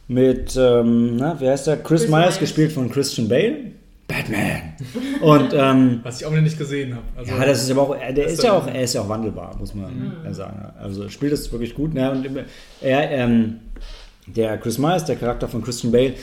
mit, 0.08 0.56
ähm, 0.56 1.16
na, 1.18 1.36
wer 1.40 1.52
heißt 1.54 1.66
der? 1.68 1.78
Chris, 1.78 2.02
Chris 2.02 2.12
Myers, 2.12 2.26
Myers. 2.26 2.40
gespielt 2.40 2.72
von 2.72 2.90
Christian 2.92 3.28
Bale. 3.28 3.56
Batman. 4.08 4.62
Und 5.24 5.52
ähm, 5.56 6.00
Was 6.04 6.22
ich 6.22 6.28
auch 6.28 6.32
noch 6.32 6.40
nicht 6.42 6.60
gesehen 6.60 6.94
habe. 6.94 7.04
Also, 7.18 7.32
ja, 7.32 7.44
das 7.44 7.64
ist 7.64 7.72
aber 7.72 7.82
auch, 7.82 7.96
er- 8.00 8.14
der 8.14 8.28
ist 8.28 8.44
ja 8.44 8.54
auch, 8.54 8.68
er 8.68 8.84
ist 8.84 8.94
ja 8.94 9.02
auch 9.02 9.10
wandelbar, 9.10 9.56
muss 9.58 9.74
man 9.74 10.14
ja 10.24 10.32
sagen. 10.32 10.64
Also 10.80 11.02
er 11.04 11.10
spielt 11.10 11.34
das 11.34 11.52
wirklich 11.52 11.74
gut. 11.74 11.96
Ne? 11.96 12.12
Und 12.12 12.30
er, 12.82 13.10
ähm, 13.10 13.56
der 14.28 14.58
Chris 14.58 14.78
Myers, 14.78 15.06
der 15.06 15.16
Charakter 15.16 15.48
von 15.48 15.62
Christian 15.62 15.92
Bale, 15.92 16.14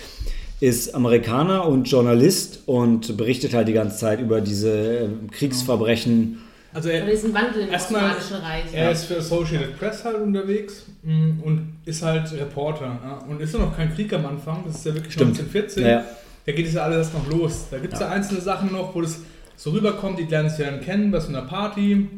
ist 0.61 0.95
Amerikaner 0.95 1.67
und 1.67 1.91
Journalist 1.91 2.61
und 2.67 3.17
berichtet 3.17 3.53
halt 3.53 3.67
die 3.67 3.73
ganze 3.73 3.97
Zeit 3.97 4.21
über 4.21 4.41
diese 4.41 4.71
äh, 4.71 5.09
Kriegsverbrechen. 5.33 6.39
also 6.73 6.89
er, 6.89 7.05
diesen 7.05 7.35
Wandel 7.35 7.63
im 7.63 7.71
Erstmal- 7.71 8.11
Reich. 8.13 8.65
er 8.73 8.93
ist 8.93 9.05
für 9.07 9.17
Associated 9.17 9.77
Press 9.79 10.05
halt 10.05 10.17
unterwegs 10.17 10.85
mm, 11.03 11.41
und 11.43 11.77
ist 11.85 12.03
halt 12.03 12.33
Reporter. 12.33 12.97
Ja? 13.05 13.25
Und 13.29 13.41
ist 13.41 13.55
ja 13.55 13.61
noch 13.61 13.77
kein 13.77 13.93
Krieg 13.93 14.13
am 14.13 14.25
Anfang, 14.25 14.63
das 14.65 14.77
ist 14.77 14.87
ja 14.87 14.95
wirklich 14.95 15.13
Stimmt. 15.13 15.39
1914. 15.39 15.83
Ja, 15.83 15.89
ja. 15.89 16.05
Da 16.47 16.53
geht 16.53 16.67
es 16.67 16.75
ja 16.75 16.83
alles 16.83 16.99
erst 16.99 17.15
noch 17.15 17.29
los. 17.29 17.67
Da 17.71 17.79
gibt 17.79 17.95
es 17.95 18.01
ja. 18.01 18.09
einzelne 18.09 18.41
Sachen 18.41 18.73
noch, 18.73 18.95
wo 18.95 19.01
das 19.01 19.19
so 19.57 19.71
rüberkommt, 19.71 20.19
die 20.19 20.25
lernen 20.25 20.49
sich 20.49 20.61
ja 20.61 20.71
dann 20.71 20.81
kennen 20.81 21.11
bei 21.11 21.21
so 21.21 21.29
einer 21.29 21.43
Party. 21.43 22.09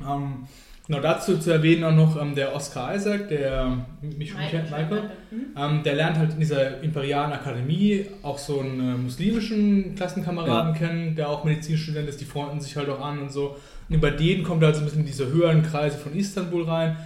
Ähm, 0.00 0.46
genau 0.90 1.02
dazu 1.02 1.38
zu 1.38 1.50
erwähnen 1.52 1.84
auch 1.84 1.94
noch 1.94 2.20
ähm, 2.20 2.34
der 2.34 2.54
Oscar 2.54 2.94
Isaac, 2.94 3.28
der 3.28 3.86
mich 4.18 4.30
schon 4.30 4.40
kennt, 4.50 4.70
Michael. 4.70 5.02
Mhm. 5.30 5.46
Ähm, 5.56 5.82
der 5.84 5.94
lernt 5.94 6.18
halt 6.18 6.32
in 6.32 6.40
dieser 6.40 6.82
Imperialen 6.82 7.32
Akademie 7.32 8.06
auch 8.22 8.38
so 8.38 8.60
einen 8.60 8.80
äh, 8.80 8.98
muslimischen 8.98 9.94
Klassenkameraden 9.94 10.74
kennen, 10.74 11.14
der 11.14 11.28
auch 11.28 11.44
Medizinstudent 11.44 12.08
ist, 12.08 12.20
die 12.20 12.24
freunden 12.24 12.60
sich 12.60 12.76
halt 12.76 12.88
auch 12.88 13.00
an 13.00 13.20
und 13.20 13.30
so. 13.32 13.56
Und 13.88 13.94
über 13.94 14.10
den 14.10 14.42
kommt 14.42 14.62
er 14.62 14.66
halt 14.66 14.76
so 14.76 14.82
ein 14.82 14.86
bisschen 14.86 15.00
in 15.02 15.06
diese 15.06 15.28
höheren 15.28 15.62
Kreise 15.62 15.96
von 15.96 16.14
Istanbul 16.16 16.64
rein. 16.64 16.96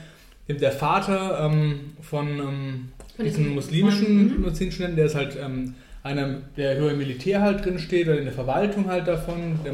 Dem 0.48 0.58
Der 0.58 0.72
Vater 0.72 1.40
ähm, 1.50 1.92
von 2.00 2.28
ähm, 2.28 2.88
Von 3.16 3.24
diesem 3.24 3.54
muslimischen 3.54 4.34
Mhm. 4.36 4.40
Medizinstudenten, 4.42 4.96
der 4.96 5.06
ist 5.06 5.14
halt 5.14 5.36
ähm, 5.42 5.74
einer, 6.02 6.36
der 6.56 6.76
höher 6.76 6.92
im 6.92 6.98
Militär 6.98 7.40
halt 7.42 7.64
drin 7.64 7.78
steht 7.78 8.08
oder 8.08 8.18
in 8.18 8.24
der 8.24 8.34
Verwaltung 8.34 8.86
halt 8.88 9.06
davon. 9.08 9.58
Da 9.64 9.70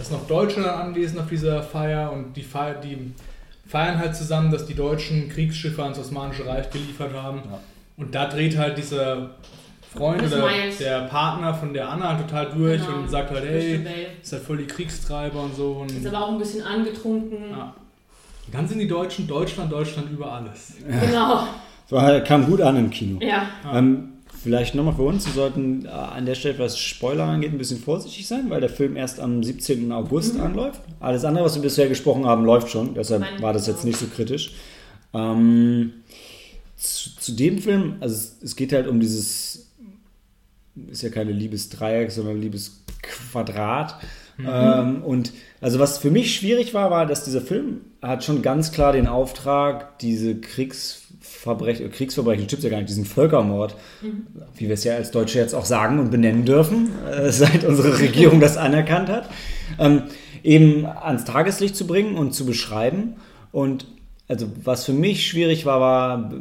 ist 0.00 0.10
noch 0.10 0.26
Deutschland 0.26 0.66
anwesend 0.66 1.20
auf 1.20 1.28
dieser 1.28 1.62
Feier 1.62 2.12
und 2.12 2.36
die, 2.36 2.42
Feier, 2.42 2.74
die 2.74 3.12
feiern 3.70 3.98
halt 3.98 4.16
zusammen, 4.16 4.50
dass 4.50 4.66
die 4.66 4.74
deutschen 4.74 5.28
Kriegsschiffe 5.28 5.82
ans 5.84 5.96
Osmanische 5.96 6.44
Reich 6.44 6.70
geliefert 6.70 7.12
haben. 7.14 7.42
Ja. 7.48 7.60
Und 7.96 8.14
da 8.14 8.26
dreht 8.26 8.58
halt 8.58 8.76
dieser 8.76 9.30
Freund 9.94 10.22
oder 10.22 10.48
der 10.78 11.02
Partner 11.02 11.54
von 11.54 11.72
der 11.72 11.88
Anna 11.88 12.14
total 12.14 12.50
durch 12.50 12.84
genau. 12.84 12.98
und 12.98 13.08
sagt 13.08 13.30
halt, 13.30 13.44
hey, 13.44 13.80
ist 14.20 14.32
halt 14.32 14.42
voll 14.42 14.56
die 14.56 14.66
Kriegstreiber 14.66 15.40
und 15.40 15.54
so. 15.54 15.72
Und 15.72 15.92
ist 15.92 16.06
aber 16.06 16.26
auch 16.26 16.32
ein 16.32 16.38
bisschen 16.38 16.64
angetrunken. 16.64 17.50
Ja. 17.50 17.74
Und 18.46 18.54
dann 18.54 18.66
sind 18.66 18.80
die 18.80 18.88
Deutschen 18.88 19.28
Deutschland, 19.28 19.70
Deutschland 19.70 20.10
über 20.10 20.32
alles. 20.32 20.74
Genau. 20.84 21.46
Das 21.88 22.22
kam 22.28 22.46
gut 22.46 22.60
an 22.60 22.76
im 22.76 22.88
Kino. 22.88 23.18
Ja. 23.20 23.48
Ähm, 23.74 24.09
vielleicht 24.42 24.74
nochmal 24.74 24.94
für 24.94 25.02
uns, 25.02 25.26
wir 25.26 25.34
sollten 25.34 25.84
äh, 25.84 25.88
an 25.88 26.26
der 26.26 26.34
Stelle, 26.34 26.58
was 26.58 26.78
Spoiler 26.78 27.24
angeht, 27.24 27.52
ein 27.52 27.58
bisschen 27.58 27.80
vorsichtig 27.80 28.26
sein, 28.26 28.48
weil 28.48 28.60
der 28.60 28.70
Film 28.70 28.96
erst 28.96 29.20
am 29.20 29.42
17. 29.42 29.90
August 29.92 30.34
mhm. 30.34 30.42
anläuft. 30.42 30.80
Alles 31.00 31.24
andere, 31.24 31.44
was 31.44 31.54
wir 31.54 31.62
bisher 31.62 31.88
gesprochen 31.88 32.26
haben, 32.26 32.44
läuft 32.44 32.70
schon. 32.70 32.94
Deshalb 32.94 33.24
war 33.42 33.52
das 33.52 33.66
jetzt 33.66 33.84
nicht 33.84 33.98
so 33.98 34.06
kritisch. 34.06 34.52
Ähm, 35.12 35.92
zu, 36.76 37.16
zu, 37.16 37.32
dem 37.32 37.58
Film, 37.58 37.96
also 38.00 38.14
es, 38.14 38.36
es 38.42 38.56
geht 38.56 38.72
halt 38.72 38.86
um 38.86 39.00
dieses 39.00 39.70
ist 40.88 41.02
ja 41.02 41.10
keine 41.10 41.32
Liebesdreieck, 41.32 42.10
sondern 42.10 42.40
Liebesquadrat. 42.40 43.96
Mhm. 44.38 44.48
Ähm, 44.48 45.02
und 45.04 45.32
also 45.60 45.78
was 45.78 45.98
für 45.98 46.10
mich 46.10 46.34
schwierig 46.34 46.74
war, 46.74 46.90
war, 46.90 47.06
dass 47.06 47.24
dieser 47.24 47.40
Film 47.40 47.82
hat 48.00 48.24
schon 48.24 48.42
ganz 48.42 48.72
klar 48.72 48.92
den 48.92 49.06
Auftrag, 49.06 49.98
diese 49.98 50.36
Kriegsverbrechen, 51.40 51.90
Kriegsverbrechen, 51.90 52.44
stimmt 52.44 52.62
ja 52.64 52.70
gar 52.70 52.76
nicht, 52.78 52.90
diesen 52.90 53.06
Völkermord, 53.06 53.74
mhm. 54.02 54.26
wie 54.56 54.66
wir 54.66 54.74
es 54.74 54.84
ja 54.84 54.94
als 54.94 55.10
Deutsche 55.10 55.38
jetzt 55.38 55.54
auch 55.54 55.64
sagen 55.64 55.98
und 55.98 56.10
benennen 56.10 56.44
dürfen, 56.44 56.90
äh, 57.10 57.30
seit 57.32 57.64
unsere 57.64 57.98
Regierung 57.98 58.40
das 58.40 58.56
anerkannt 58.56 59.08
hat, 59.08 59.30
ähm, 59.78 60.02
eben 60.42 60.86
ans 60.86 61.24
Tageslicht 61.24 61.76
zu 61.76 61.86
bringen 61.86 62.16
und 62.16 62.32
zu 62.32 62.44
beschreiben. 62.44 63.14
Und 63.52 63.86
also 64.28 64.46
was 64.62 64.84
für 64.84 64.92
mich 64.92 65.26
schwierig 65.26 65.64
war, 65.64 65.80
war, 65.80 66.32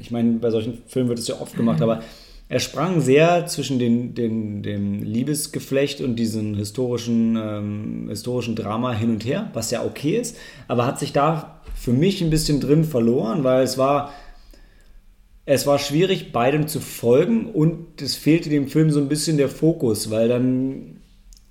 ich 0.00 0.10
meine, 0.10 0.38
bei 0.38 0.50
solchen 0.50 0.78
Filmen 0.86 1.10
wird 1.10 1.18
es 1.18 1.28
ja 1.28 1.40
oft 1.40 1.56
gemacht, 1.56 1.82
aber 1.82 2.02
er 2.48 2.60
sprang 2.60 3.00
sehr 3.00 3.46
zwischen 3.46 3.78
den, 3.78 4.14
den, 4.14 4.62
dem 4.62 5.02
Liebesgeflecht 5.02 6.00
und 6.00 6.16
diesem 6.16 6.54
historischen, 6.54 7.36
ähm, 7.36 8.06
historischen 8.08 8.56
Drama 8.56 8.92
hin 8.92 9.10
und 9.10 9.24
her, 9.24 9.50
was 9.52 9.70
ja 9.70 9.84
okay 9.84 10.18
ist, 10.18 10.36
aber 10.66 10.86
hat 10.86 10.98
sich 10.98 11.12
da 11.12 11.60
für 11.84 11.92
mich 11.92 12.22
ein 12.22 12.30
bisschen 12.30 12.60
drin 12.60 12.84
verloren, 12.84 13.44
weil 13.44 13.62
es 13.62 13.76
war, 13.76 14.14
es 15.44 15.66
war 15.66 15.78
schwierig, 15.78 16.32
beidem 16.32 16.66
zu 16.66 16.80
folgen 16.80 17.50
und 17.50 18.00
es 18.00 18.16
fehlte 18.16 18.48
dem 18.48 18.68
Film 18.68 18.90
so 18.90 19.00
ein 19.00 19.08
bisschen 19.08 19.36
der 19.36 19.50
Fokus, 19.50 20.10
weil 20.10 20.28
dann 20.28 20.96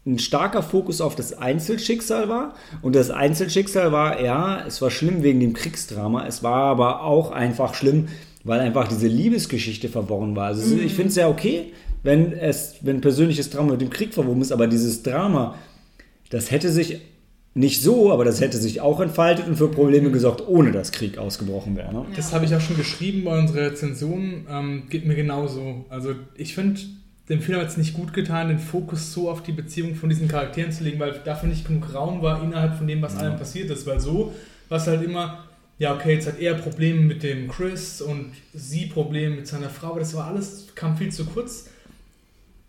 ein 0.08 0.18
starker 0.18 0.64
Fokus 0.64 1.02
auf 1.02 1.16
das 1.16 1.34
Einzelschicksal 1.34 2.30
war. 2.30 2.56
Und 2.82 2.96
das 2.96 3.12
Einzelschicksal 3.12 3.92
war, 3.92 4.22
ja, 4.22 4.66
es 4.66 4.82
war 4.82 4.90
schlimm 4.90 5.22
wegen 5.22 5.40
dem 5.40 5.54
Kriegsdrama, 5.54 6.26
es 6.26 6.42
war 6.42 6.64
aber 6.64 7.04
auch 7.04 7.32
einfach 7.32 7.76
schlimm, 7.76 8.08
weil 8.44 8.60
einfach 8.60 8.88
diese 8.88 9.08
Liebesgeschichte 9.08 9.88
verworren 9.88 10.36
war. 10.36 10.48
Also 10.48 10.76
mhm. 10.76 10.82
ich 10.84 10.96
finde 10.96 11.10
es 11.10 11.16
ja 11.16 11.30
okay, 11.30 11.74
wenn 12.02 12.34
es, 12.34 12.78
wenn 12.82 13.02
persönliches 13.02 13.52
Drama 13.52 13.74
mit 13.74 13.82
dem 13.82 13.92
Krieg 13.92 14.16
verwoben 14.16 14.42
ist, 14.42 14.52
aber 14.52 14.66
dieses 14.66 15.04
Drama, 15.04 15.56
das 16.32 16.50
hätte 16.50 16.72
sich 16.72 17.02
nicht 17.56 17.84
so, 17.84 18.12
aber 18.12 18.26
das 18.26 18.42
hätte 18.42 18.58
sich 18.58 18.82
auch 18.82 19.00
entfaltet 19.00 19.48
und 19.48 19.58
für 19.58 19.68
Probleme 19.68 20.10
gesorgt, 20.10 20.44
ohne 20.48 20.72
dass 20.72 20.92
Krieg 20.92 21.20
ausgebrochen 21.20 21.76
wäre. 21.76 21.94
Ne? 21.94 22.06
Das 22.16 22.34
habe 22.34 22.46
ich 22.46 22.56
auch 22.56 22.62
schon 22.62 22.78
geschrieben 22.78 23.24
bei 23.24 23.38
unserer 23.38 23.68
Rezension. 23.68 24.48
Ähm, 24.50 24.84
geht 24.90 25.06
mir 25.06 25.16
genauso. 25.16 25.86
Also 25.90 26.16
ich 26.36 26.56
finde, 26.56 26.82
dem 27.30 27.42
Film 27.42 27.60
hat 27.60 27.68
es 27.68 27.78
nicht 27.78 27.94
gut 27.94 28.12
getan, 28.12 28.50
den 28.50 28.58
Fokus 28.58 29.14
so 29.14 29.30
auf 29.30 29.44
die 29.44 29.52
Beziehung 29.52 29.94
von 29.94 30.10
diesen 30.10 30.28
Charakteren 30.28 30.72
zu 30.72 30.84
legen, 30.84 31.00
weil 31.00 31.22
dafür 31.24 31.48
nicht 31.48 31.68
genug 31.68 31.94
Raum 31.94 32.24
war 32.24 32.44
innerhalb 32.44 32.76
von 32.76 32.88
dem, 32.88 33.02
was 33.04 33.14
ja. 33.14 33.20
allem 33.20 33.38
passiert 33.38 33.70
ist. 33.70 33.86
Weil 33.86 34.00
so 34.00 34.34
war 34.70 34.80
es 34.80 34.88
halt 34.88 35.04
immer, 35.04 35.44
ja, 35.78 35.94
okay, 35.94 36.14
jetzt 36.14 36.28
hat 36.28 36.40
er 36.40 36.56
Probleme 36.56 37.02
mit 37.02 37.22
dem 37.22 37.48
Chris 37.48 38.02
und 38.02 38.32
sie 38.54 38.88
Probleme 38.88 39.36
mit 39.36 39.48
seiner 39.48 39.70
Frau, 39.70 39.92
aber 39.92 40.00
das 40.00 40.16
war 40.16 40.26
alles, 40.26 40.68
kam 40.74 40.98
viel 40.98 41.12
zu 41.12 41.26
kurz, 41.26 41.70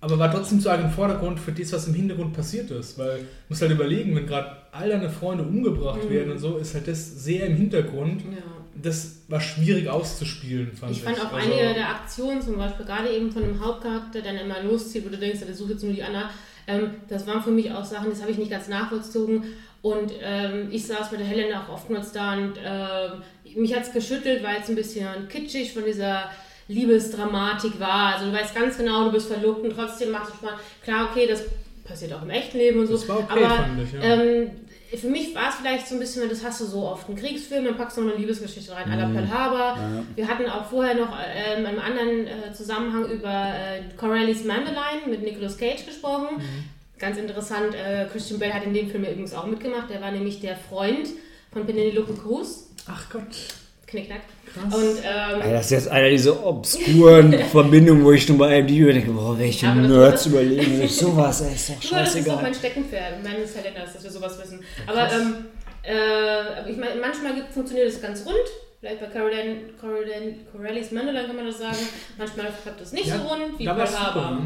aber 0.05 0.18
war 0.18 0.31
trotzdem 0.31 0.60
zu 0.60 0.68
arg 0.68 0.82
im 0.82 0.90
Vordergrund 0.90 1.40
für 1.40 1.51
das, 1.51 1.72
was 1.72 1.89
im 1.89 1.94
Hintergrund 1.94 2.35
passiert 2.35 2.70
ist, 2.70 2.98
weil 2.98 3.20
du 3.20 3.24
musst 3.48 3.62
halt 3.62 3.72
überlegen, 3.72 4.14
wenn 4.14 4.26
gerade 4.26 4.55
all 4.70 4.90
deine 4.90 5.09
Freunde 5.09 5.44
umgebracht 5.44 6.05
mhm. 6.05 6.10
werden 6.10 6.32
und 6.32 6.39
so, 6.39 6.59
ist 6.59 6.74
halt 6.74 6.86
das 6.89 7.24
sehr 7.24 7.47
im 7.47 7.56
Hintergrund. 7.56 8.20
Ja. 8.20 8.43
Das 8.74 9.22
war 9.28 9.40
schwierig 9.40 9.89
auszuspielen, 9.89 10.72
fand 10.76 10.93
ich. 10.93 10.98
Ich 10.98 11.05
fand 11.05 11.18
auch 11.18 11.32
also, 11.32 11.51
einige 11.51 11.72
der 11.72 11.89
Aktionen, 11.89 12.43
zum 12.43 12.59
Beispiel 12.59 12.85
gerade 12.85 13.09
eben 13.09 13.32
von 13.32 13.40
dem 13.40 13.64
Hauptcharakter, 13.64 14.20
der 14.20 14.35
dann 14.35 14.44
immer 14.44 14.62
loszieht, 14.62 15.06
wo 15.06 15.09
du 15.09 15.16
denkst, 15.16 15.40
der 15.40 15.55
sucht 15.55 15.70
jetzt 15.70 15.85
nur 15.85 15.94
die 15.94 16.02
Anna, 16.02 16.28
ähm, 16.66 16.90
das 17.09 17.26
waren 17.26 17.43
für 17.43 17.51
mich 17.51 17.72
auch 17.72 17.85
Sachen, 17.85 18.10
das 18.10 18.20
habe 18.20 18.31
ich 18.31 18.36
nicht 18.36 18.51
ganz 18.51 18.68
nachvollzogen. 18.68 19.44
Und 19.81 20.12
ähm, 20.22 20.68
ich 20.70 20.86
saß 20.86 21.12
mit 21.12 21.20
der 21.20 21.26
Helena 21.26 21.64
auch 21.64 21.72
oftmals 21.72 22.12
da 22.12 22.35
und 22.35 22.59
äh, 22.59 23.59
mich 23.59 23.74
hat 23.74 23.85
es 23.85 23.93
geschüttelt, 23.93 24.43
weil 24.43 24.60
es 24.60 24.68
ein 24.68 24.74
bisschen 24.74 25.28
kitschig 25.28 25.72
von 25.72 25.85
dieser 25.85 26.31
Liebesdramatik 26.68 27.78
war. 27.78 28.14
Also 28.14 28.26
du 28.26 28.32
weißt 28.32 28.54
ganz 28.54 28.76
genau, 28.76 29.04
du 29.04 29.12
bist 29.12 29.28
verlobt 29.28 29.64
und 29.64 29.74
trotzdem 29.74 30.10
machst 30.10 30.32
du 30.40 30.44
mal 30.44 30.54
klar, 30.82 31.08
okay, 31.10 31.26
das 31.26 31.42
passiert 31.84 32.12
auch 32.14 32.22
im 32.22 32.30
echten 32.30 32.58
Leben 32.58 32.80
und 32.80 32.86
so. 32.86 32.94
Das 32.94 33.08
war 33.08 33.18
okay, 33.18 33.44
aber 33.44 33.66
ich, 33.82 33.92
ja. 33.92 34.00
ähm, 34.00 34.50
für 34.96 35.08
mich 35.08 35.34
war 35.34 35.50
es 35.50 35.56
vielleicht 35.56 35.86
so 35.86 35.94
ein 35.94 36.00
bisschen, 36.00 36.28
das 36.28 36.44
hast 36.44 36.60
du 36.60 36.64
so 36.64 36.88
oft, 36.88 37.08
einen 37.08 37.18
Kriegsfilm, 37.18 37.64
dann 37.64 37.76
packst 37.76 37.96
du 37.96 38.02
noch 38.02 38.12
eine 38.12 38.20
Liebesgeschichte 38.20 38.72
rein, 38.72 38.88
mhm. 38.88 38.94
à 38.94 38.96
la 38.96 39.06
Pearl 39.08 39.30
Harbor. 39.30 39.58
Ja. 39.58 40.04
Wir 40.14 40.28
hatten 40.28 40.48
auch 40.48 40.64
vorher 40.66 40.94
noch 40.94 41.18
äh, 41.18 41.58
in 41.58 41.66
einem 41.66 41.78
anderen 41.78 42.26
äh, 42.26 42.52
Zusammenhang 42.52 43.10
über 43.10 43.28
äh, 43.28 43.82
Corelli's 43.96 44.44
Mandeline 44.44 45.06
mit 45.08 45.22
Nicolas 45.22 45.58
Cage 45.58 45.84
gesprochen. 45.84 46.36
Mhm. 46.38 46.64
Ganz 46.98 47.18
interessant, 47.18 47.74
äh, 47.74 48.06
Christian 48.10 48.38
Bell 48.38 48.52
hat 48.52 48.64
in 48.64 48.72
dem 48.72 48.88
Film 48.88 49.04
übrigens 49.04 49.34
auch 49.34 49.46
mitgemacht. 49.46 49.90
Der 49.90 50.00
war 50.00 50.12
nämlich 50.12 50.40
der 50.40 50.56
Freund 50.56 51.08
von 51.52 51.66
Penelope 51.66 52.14
Cruz. 52.14 52.70
Ach 52.86 53.10
Gott. 53.10 53.24
Knickknack. 53.86 54.20
Krass. 54.55 54.74
Und, 54.74 54.98
ähm, 55.05 55.52
das 55.52 55.64
ist 55.64 55.70
jetzt 55.70 55.89
einer 55.89 56.09
dieser 56.09 56.47
obskuren 56.47 57.32
Verbindungen, 57.51 58.05
wo 58.05 58.12
ich 58.12 58.28
nur 58.28 58.39
bei 58.39 58.60
IMDb 58.60 58.93
denke, 58.93 59.10
boah, 59.10 59.36
welche 59.36 59.66
Nerds 59.66 60.26
überlegen 60.26 60.76
sich 60.76 60.97
sowas, 60.97 61.40
ey, 61.40 61.55
ist 61.55 61.70
doch 61.70 61.82
scheißegal. 61.82 62.05
Das 62.05 62.14
ist 62.14 62.31
auch 62.31 62.43
mein 62.43 62.55
Steckenpferd, 62.55 63.24
meines 63.24 63.52
Talents, 63.52 63.94
dass 63.94 64.05
wir 64.05 64.10
sowas 64.10 64.39
wissen. 64.40 64.60
Aber 64.86 65.12
ähm, 65.12 65.47
äh, 65.82 66.70
ich 66.70 66.76
meine, 66.76 67.01
manchmal 67.01 67.32
funktioniert 67.52 67.89
das 67.89 68.01
ganz 68.01 68.24
rund. 68.24 68.36
Vielleicht 68.78 69.01
bei 69.01 69.06
Caroline, 69.06 69.56
Caroline, 69.81 70.36
Corellis 70.52 70.93
Mandela 70.93 71.24
kann 71.24 71.36
man 71.36 71.47
das 71.47 71.59
sagen. 71.59 71.78
Manchmal 72.16 72.47
klappt 72.62 72.81
das 72.81 72.93
nicht 72.93 73.06
ja, 73.06 73.18
so 73.18 73.26
rund 73.26 73.59
wie 73.59 73.64
bei 73.64 73.86
Haber. 73.86 74.40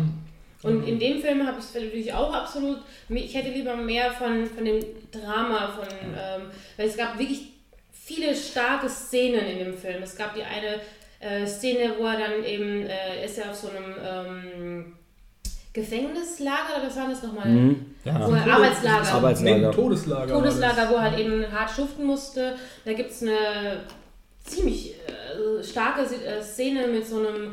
Und 0.62 0.89
in 0.89 0.98
dem 0.98 1.20
Film 1.20 1.47
habe 1.47 1.59
ich 1.59 1.64
es 1.64 1.74
natürlich 1.74 2.12
auch 2.12 2.32
absolut, 2.32 2.78
ich 3.09 3.35
hätte 3.35 3.51
lieber 3.51 3.76
mehr 3.76 4.10
von, 4.12 4.47
von 4.47 4.64
dem 4.64 4.80
Drama, 5.12 5.68
von, 5.68 5.86
ähm, 5.86 6.43
weil 6.76 6.89
es 6.89 6.97
gab 6.97 7.18
wirklich 7.18 7.57
viele 8.09 8.35
starke 8.35 8.89
Szenen 8.89 9.44
in 9.47 9.59
dem 9.59 9.76
Film. 9.76 10.02
Es 10.02 10.16
gab 10.16 10.35
die 10.35 10.43
eine 10.43 10.80
äh, 11.20 11.47
Szene, 11.47 11.94
wo 11.98 12.06
er 12.06 12.18
dann 12.18 12.44
eben, 12.44 12.86
äh, 12.86 13.24
ist 13.24 13.36
er 13.39 13.51
auf 13.51 13.56
so 13.56 13.68
einem 13.68 13.94
ähm, 14.02 14.97
Gefängnislager, 15.74 16.78
oder 16.78 16.86
was 16.86 16.97
war 16.97 17.09
das 17.09 17.22
nochmal? 17.22 17.48
Mhm, 17.48 17.94
ja. 18.05 18.26
Wo 18.26 18.32
er, 18.32 18.55
Arbeitslager. 18.55 19.12
Arbeitslager. 19.12 19.68
Nee, 19.68 19.74
Todeslager. 19.74 20.32
Todeslager, 20.32 20.90
wo 20.90 20.94
er 20.94 21.02
halt 21.02 21.18
eben 21.18 21.52
hart 21.52 21.70
schuften 21.70 22.06
musste. 22.06 22.56
Da 22.86 22.94
gibt 22.94 23.10
es 23.10 23.22
eine 23.22 23.85
ziemlich 24.43 24.94
äh, 24.94 25.62
starke 25.62 26.02
äh, 26.02 26.43
Szene 26.43 26.86
mit 26.86 27.06
so 27.06 27.18
einem 27.18 27.52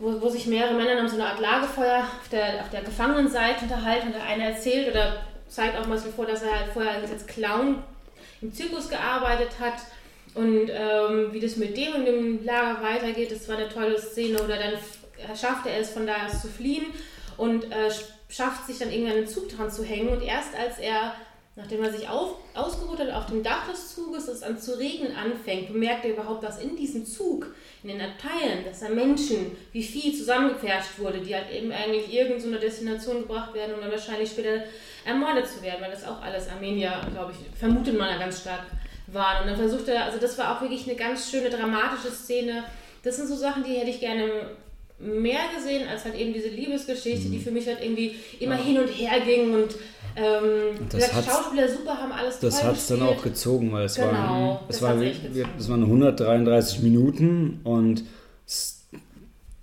wo, 0.00 0.20
wo 0.20 0.28
sich 0.30 0.46
mehrere 0.46 0.74
Männer 0.74 1.00
um 1.00 1.08
so 1.08 1.14
eine 1.14 1.26
Art 1.26 1.40
Lagerfeuer 1.40 2.00
auf 2.00 2.28
der, 2.30 2.62
auf 2.62 2.70
der 2.70 2.80
Gefangenenseite 2.80 3.64
unterhalten 3.64 4.08
und 4.08 4.14
der 4.14 4.24
eine 4.24 4.54
erzählt 4.54 4.90
oder 4.90 5.18
zeigt 5.46 5.78
auch 5.78 5.86
mal 5.86 5.98
so 5.98 6.10
vor, 6.10 6.26
dass 6.26 6.42
er 6.42 6.58
halt 6.58 6.72
vorher 6.72 6.94
als 6.94 7.26
Clown 7.26 7.82
im 8.40 8.52
Zirkus 8.52 8.88
gearbeitet 8.88 9.58
hat. 9.60 9.80
Und 10.34 10.70
ähm, 10.70 11.32
wie 11.32 11.40
das 11.40 11.56
mit 11.56 11.76
dem 11.76 11.94
und 11.94 12.06
dem 12.06 12.44
Lager 12.44 12.82
weitergeht, 12.82 13.32
das 13.32 13.48
war 13.48 13.56
eine 13.56 13.68
tolle 13.68 13.98
Szene. 13.98 14.42
Oder 14.42 14.56
dann 14.56 15.36
schafft 15.36 15.66
er 15.66 15.78
es 15.78 15.90
von 15.90 16.06
da 16.06 16.26
aus 16.26 16.42
zu 16.42 16.48
fliehen 16.48 16.86
und 17.36 17.64
äh, 17.64 17.90
schafft 18.28 18.66
sich 18.66 18.78
dann 18.78 18.92
irgendwann 18.92 19.18
einen 19.18 19.26
Zug 19.26 19.48
dran 19.48 19.70
zu 19.70 19.84
hängen. 19.84 20.08
Und 20.08 20.22
erst 20.22 20.54
als 20.54 20.78
er 20.78 21.14
Nachdem 21.56 21.82
er 21.82 21.92
sich 21.92 22.08
auf, 22.08 22.36
ausgeruht 22.54 23.00
hat 23.00 23.10
auf 23.10 23.26
dem 23.26 23.42
Dach 23.42 23.68
des 23.68 23.94
Zuges, 23.94 24.28
es 24.28 24.42
an 24.42 24.58
zu 24.58 24.78
regnen 24.78 25.14
anfängt, 25.14 25.72
bemerkt 25.72 26.04
er 26.04 26.12
überhaupt, 26.12 26.44
dass 26.44 26.62
in 26.62 26.76
diesem 26.76 27.04
Zug, 27.04 27.54
in 27.82 27.90
den 27.90 28.00
Abteilen, 28.00 28.64
dass 28.64 28.80
da 28.80 28.88
Menschen 28.88 29.56
wie 29.72 29.82
viel 29.82 30.16
zusammengepfercht 30.16 30.98
wurde, 30.98 31.20
die 31.20 31.34
halt 31.34 31.50
eben 31.50 31.72
eigentlich 31.72 32.14
irgendeiner 32.14 32.54
so 32.54 32.60
Destination 32.60 33.22
gebracht 33.22 33.52
werden 33.52 33.74
und 33.74 33.82
dann 33.82 33.90
wahrscheinlich 33.90 34.30
später 34.30 34.62
ermordet 35.04 35.48
zu 35.48 35.62
werden, 35.62 35.80
weil 35.80 35.90
das 35.90 36.04
auch 36.04 36.20
alles 36.22 36.48
Armenier, 36.48 37.00
glaube 37.12 37.32
ich, 37.32 37.58
vermutet 37.58 37.96
man 37.98 38.10
ja 38.10 38.18
ganz 38.18 38.40
stark 38.40 38.62
waren. 39.06 39.42
Und 39.42 39.48
dann 39.48 39.56
versucht 39.56 39.88
er, 39.88 40.04
also 40.04 40.18
das 40.18 40.38
war 40.38 40.56
auch 40.56 40.60
wirklich 40.60 40.86
eine 40.86 40.96
ganz 40.96 41.30
schöne 41.30 41.50
dramatische 41.50 42.10
Szene. 42.10 42.64
Das 43.02 43.16
sind 43.16 43.28
so 43.28 43.36
Sachen, 43.36 43.64
die 43.64 43.74
hätte 43.74 43.90
ich 43.90 44.00
gerne 44.00 44.24
mehr 44.98 45.40
gesehen, 45.56 45.88
als 45.88 46.04
halt 46.04 46.14
eben 46.14 46.32
diese 46.32 46.48
Liebesgeschichte, 46.48 47.28
die 47.28 47.38
mhm. 47.38 47.42
für 47.42 47.50
mich 47.50 47.66
halt 47.66 47.82
irgendwie 47.82 48.16
immer 48.38 48.56
ja. 48.56 48.62
hin 48.62 48.78
und 48.78 48.88
her 48.88 49.20
ging 49.24 49.54
und 49.54 49.74
ähm, 50.16 50.88
das 50.90 51.08
gesagt, 51.08 51.26
Schauspieler 51.26 51.68
super 51.68 51.96
haben 51.96 52.12
alles 52.12 52.38
Das 52.40 52.62
hat 52.62 52.76
es 52.76 52.88
dann 52.88 53.02
auch 53.02 53.22
gezogen, 53.22 53.72
weil 53.72 53.86
es 53.86 53.94
genau, 53.94 54.06
war, 54.06 54.62
es 54.68 54.82
war, 54.82 55.00
es 55.00 55.68
waren 55.70 55.82
133 55.82 56.80
Minuten 56.80 57.60
und 57.64 58.04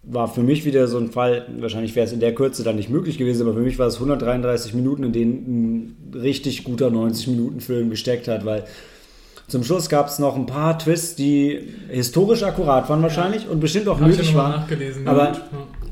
war 0.09 0.27
für 0.27 0.41
mich 0.41 0.63
wieder 0.63 0.87
so 0.87 0.97
ein 0.97 1.11
Fall, 1.11 1.45
wahrscheinlich 1.59 1.95
wäre 1.95 2.05
es 2.05 2.13
in 2.13 2.19
der 2.19 2.33
Kürze 2.33 2.63
dann 2.63 2.77
nicht 2.77 2.89
möglich 2.89 3.17
gewesen, 3.17 3.41
aber 3.41 3.53
für 3.53 3.61
mich 3.61 3.77
war 3.77 3.87
es 3.87 3.95
133 3.95 4.73
Minuten, 4.73 5.03
in 5.03 5.11
denen 5.11 5.33
ein 6.13 6.13
richtig 6.13 6.63
guter 6.63 6.87
90-Minuten-Film 6.87 7.89
gesteckt 7.89 8.27
hat, 8.27 8.45
weil 8.45 8.63
zum 9.47 9.63
Schluss 9.63 9.87
gab 9.89 10.07
es 10.07 10.19
noch 10.19 10.35
ein 10.35 10.45
paar 10.45 10.77
Twists, 10.77 11.15
die 11.15 11.73
historisch 11.89 12.43
akkurat 12.43 12.89
waren 12.89 13.01
wahrscheinlich 13.01 13.43
ja. 13.43 13.49
und 13.49 13.59
bestimmt 13.59 13.87
auch 13.87 13.99
Hab 13.99 14.07
nötig 14.07 14.35
waren. 14.35 14.65
Aber 15.05 15.31
ja. 15.31 15.41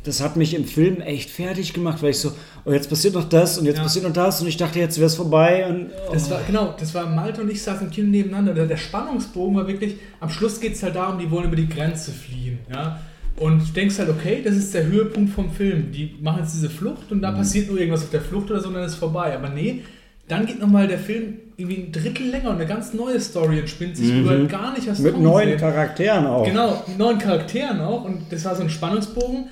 das 0.03 0.21
hat 0.21 0.35
mich 0.35 0.53
im 0.53 0.65
Film 0.65 0.99
echt 0.99 1.29
fertig 1.29 1.73
gemacht, 1.73 2.01
weil 2.01 2.09
ich 2.11 2.19
so, 2.19 2.31
oh, 2.65 2.71
jetzt 2.71 2.89
passiert 2.89 3.13
noch 3.13 3.27
das 3.27 3.57
und 3.57 3.65
jetzt 3.65 3.77
ja. 3.77 3.83
passiert 3.83 4.05
noch 4.05 4.13
das 4.13 4.41
und 4.41 4.47
ich 4.47 4.57
dachte, 4.57 4.79
jetzt 4.79 4.97
wäre 4.97 5.07
es 5.07 5.15
vorbei. 5.15 5.67
Und, 5.69 5.89
oh. 6.07 6.13
Das 6.13 6.29
war, 6.29 6.41
genau, 6.45 6.73
das 6.77 6.93
war 6.93 7.05
Malte 7.07 7.41
und 7.41 7.49
ich 7.49 7.61
saßen 7.63 7.87
im 7.87 7.91
Kino 7.91 8.09
nebeneinander. 8.09 8.53
Der, 8.53 8.65
der 8.65 8.77
Spannungsbogen 8.77 9.55
war 9.55 9.67
wirklich, 9.67 9.95
am 10.19 10.29
Schluss 10.29 10.59
geht 10.59 10.73
es 10.73 10.83
halt 10.83 10.97
darum, 10.97 11.17
die 11.17 11.31
wollen 11.31 11.45
über 11.45 11.55
die 11.55 11.69
Grenze 11.69 12.11
fliehen. 12.11 12.59
Ja? 12.69 12.99
Und 13.37 13.59
du 13.67 13.73
denkst 13.73 13.99
halt, 13.99 14.09
okay, 14.09 14.41
das 14.43 14.55
ist 14.55 14.73
der 14.73 14.85
Höhepunkt 14.85 15.33
vom 15.33 15.51
Film. 15.51 15.91
Die 15.91 16.15
machen 16.21 16.39
jetzt 16.43 16.53
diese 16.53 16.69
Flucht 16.69 17.11
und 17.11 17.21
da 17.21 17.31
mhm. 17.31 17.37
passiert 17.37 17.69
nur 17.69 17.77
irgendwas 17.77 18.03
auf 18.03 18.09
der 18.09 18.21
Flucht 18.21 18.49
oder 18.49 18.61
so 18.61 18.69
und 18.69 18.75
dann 18.75 18.83
ist 18.83 18.93
es 18.93 18.97
vorbei. 18.97 19.35
Aber 19.35 19.49
nee, 19.49 19.83
dann 20.27 20.45
geht 20.45 20.59
nochmal 20.59 20.87
der 20.87 20.99
Film 20.99 21.39
irgendwie 21.57 21.83
ein 21.83 21.91
Drittel 21.91 22.29
länger 22.29 22.49
und 22.49 22.55
eine 22.55 22.65
ganz 22.65 22.93
neue 22.93 23.19
Story 23.19 23.59
entspinnt 23.59 23.97
sich, 23.97 24.11
mhm. 24.11 24.29
halt 24.29 24.49
gar 24.49 24.73
nicht 24.73 24.89
hast 24.89 24.99
Mit 24.99 25.19
neuen 25.19 25.49
sehen. 25.49 25.59
Charakteren 25.59 26.25
auch. 26.25 26.45
Genau, 26.45 26.83
mit 26.87 26.97
neuen 26.97 27.19
Charakteren 27.19 27.81
auch. 27.81 28.05
Und 28.05 28.23
das 28.29 28.45
war 28.45 28.55
so 28.55 28.63
ein 28.63 28.69
Spannungsbogen, 28.69 29.49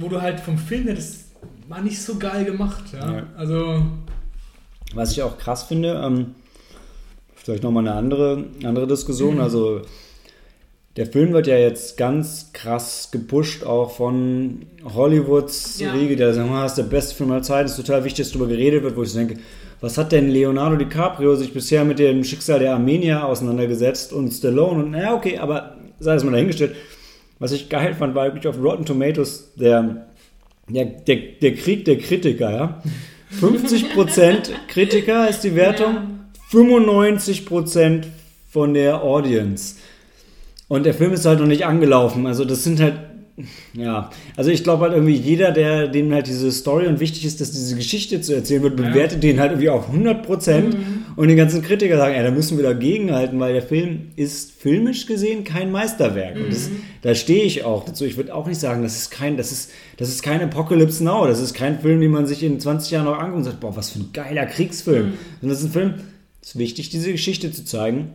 wo 0.00 0.08
du 0.08 0.20
halt 0.20 0.40
vom 0.40 0.58
Film 0.58 0.86
das 0.86 1.24
war 1.68 1.80
nicht 1.80 2.02
so 2.02 2.16
geil 2.16 2.44
gemacht. 2.44 2.84
Ja? 2.92 3.16
ja. 3.16 3.22
Also. 3.36 3.82
Was 4.94 5.12
ich 5.12 5.22
auch 5.22 5.38
krass 5.38 5.64
finde, 5.64 6.00
ähm, 6.04 6.34
vielleicht 7.34 7.62
nochmal 7.62 7.86
eine 7.86 7.96
andere, 7.96 8.44
andere 8.64 8.86
Diskussion. 8.86 9.36
Mhm. 9.36 9.40
Also 9.44 9.82
der 10.96 11.06
Film 11.06 11.32
wird 11.32 11.48
ja 11.48 11.56
jetzt 11.56 11.96
ganz 11.96 12.50
krass 12.52 13.08
gepusht, 13.10 13.64
auch 13.64 13.90
von 13.90 14.66
Hollywoods 14.94 15.80
ja. 15.80 15.92
Riege, 15.92 16.14
der 16.14 16.34
sagt, 16.34 16.50
das 16.50 16.72
ist 16.72 16.78
der 16.78 16.84
beste 16.84 17.14
Film 17.16 17.32
aller 17.32 17.42
Zeit, 17.42 17.66
ist 17.66 17.76
total 17.76 18.04
wichtig, 18.04 18.24
dass 18.24 18.32
darüber 18.32 18.48
geredet 18.48 18.84
wird, 18.84 18.96
wo 18.96 19.02
ich 19.02 19.12
denke, 19.12 19.38
was 19.80 19.98
hat 19.98 20.12
denn 20.12 20.30
Leonardo 20.30 20.76
DiCaprio 20.76 21.34
sich 21.34 21.52
bisher 21.52 21.84
mit 21.84 21.98
dem 21.98 22.22
Schicksal 22.22 22.60
der 22.60 22.74
Armenier 22.74 23.24
auseinandergesetzt 23.24 24.12
und 24.12 24.30
Stallone 24.30 24.84
und 24.84 24.90
naja, 24.92 25.14
okay, 25.14 25.38
aber 25.38 25.76
sei 25.98 26.14
es 26.14 26.24
mal 26.24 26.30
dahingestellt. 26.30 26.76
Was 27.40 27.50
ich 27.50 27.68
geil 27.68 27.94
fand, 27.94 28.14
war 28.14 28.26
wirklich 28.26 28.46
auf 28.46 28.62
Rotten 28.62 28.86
Tomatoes 28.86 29.52
der, 29.56 30.06
der, 30.68 30.84
der, 30.84 31.16
der 31.42 31.54
Krieg 31.56 31.84
der 31.84 31.98
Kritiker, 31.98 32.50
ja. 32.50 32.82
50% 33.40 34.50
Kritiker 34.68 35.28
ist 35.28 35.40
die 35.40 35.56
Wertung, 35.56 36.20
95% 36.52 38.04
von 38.48 38.74
der 38.74 39.02
Audience. 39.02 39.74
Und 40.68 40.86
der 40.86 40.94
Film 40.94 41.12
ist 41.12 41.26
halt 41.26 41.40
noch 41.40 41.46
nicht 41.46 41.66
angelaufen. 41.66 42.26
Also 42.26 42.44
das 42.44 42.64
sind 42.64 42.80
halt, 42.80 42.94
ja, 43.74 44.10
also 44.36 44.50
ich 44.50 44.62
glaube 44.62 44.84
halt 44.84 44.92
irgendwie 44.92 45.14
jeder, 45.14 45.50
der 45.50 45.88
dem 45.88 46.12
halt 46.12 46.28
diese 46.28 46.52
Story 46.52 46.86
und 46.86 47.00
wichtig 47.00 47.24
ist, 47.24 47.40
dass 47.40 47.50
diese 47.50 47.74
Geschichte 47.74 48.20
zu 48.20 48.32
erzählen 48.32 48.62
wird, 48.62 48.76
bewertet 48.76 49.24
ja. 49.24 49.30
den 49.30 49.40
halt 49.40 49.52
irgendwie 49.52 49.70
auf 49.70 49.88
100 49.88 50.24
Prozent. 50.24 50.74
Mhm. 50.74 51.04
Und 51.16 51.28
die 51.28 51.34
ganzen 51.34 51.62
Kritiker 51.62 51.96
sagen, 51.96 52.14
ja, 52.14 52.22
da 52.22 52.30
müssen 52.30 52.56
wir 52.56 52.64
dagegenhalten, 52.64 53.38
weil 53.38 53.52
der 53.52 53.62
Film 53.62 54.10
ist 54.16 54.52
filmisch 54.52 55.06
gesehen 55.06 55.44
kein 55.44 55.70
Meisterwerk. 55.70 56.36
Mhm. 56.36 56.44
Und 56.44 56.52
das, 56.52 56.70
da 57.02 57.14
stehe 57.14 57.44
ich 57.44 57.64
auch 57.64 57.84
dazu. 57.84 58.04
Ich 58.04 58.16
würde 58.16 58.34
auch 58.34 58.46
nicht 58.46 58.60
sagen, 58.60 58.82
das 58.82 58.96
ist 58.96 59.10
kein, 59.10 59.36
das 59.36 59.52
ist, 59.52 59.70
das 59.96 60.08
ist 60.08 60.22
kein 60.22 60.40
Apocalypse 60.40 61.02
Now. 61.04 61.26
Das 61.26 61.40
ist 61.40 61.54
kein 61.54 61.80
Film, 61.80 62.00
den 62.00 62.10
man 62.10 62.26
sich 62.26 62.42
in 62.42 62.58
20 62.58 62.90
Jahren 62.92 63.04
noch 63.04 63.18
anguckt 63.18 63.36
und 63.36 63.44
sagt, 63.44 63.60
boah, 63.60 63.76
was 63.76 63.90
für 63.90 64.00
ein 64.00 64.10
geiler 64.12 64.46
Kriegsfilm. 64.46 65.06
Mhm. 65.06 65.12
Und 65.42 65.48
das 65.48 65.58
ist 65.58 65.66
ein 65.66 65.72
Film, 65.72 65.94
es 66.40 66.50
ist 66.50 66.58
wichtig, 66.58 66.90
diese 66.90 67.10
Geschichte 67.10 67.50
zu 67.52 67.64
zeigen. 67.64 68.10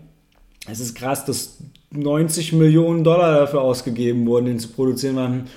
Es 0.70 0.80
ist 0.80 0.96
krass, 0.96 1.26
dass 1.26 1.58
90 1.92 2.54
Millionen 2.54 3.04
Dollar 3.04 3.40
dafür 3.40 3.62
ausgegeben 3.62 4.26
wurden, 4.26 4.46
den 4.46 4.60
zu 4.60 4.70
produzieren. 4.70 5.16
Man, 5.16 5.48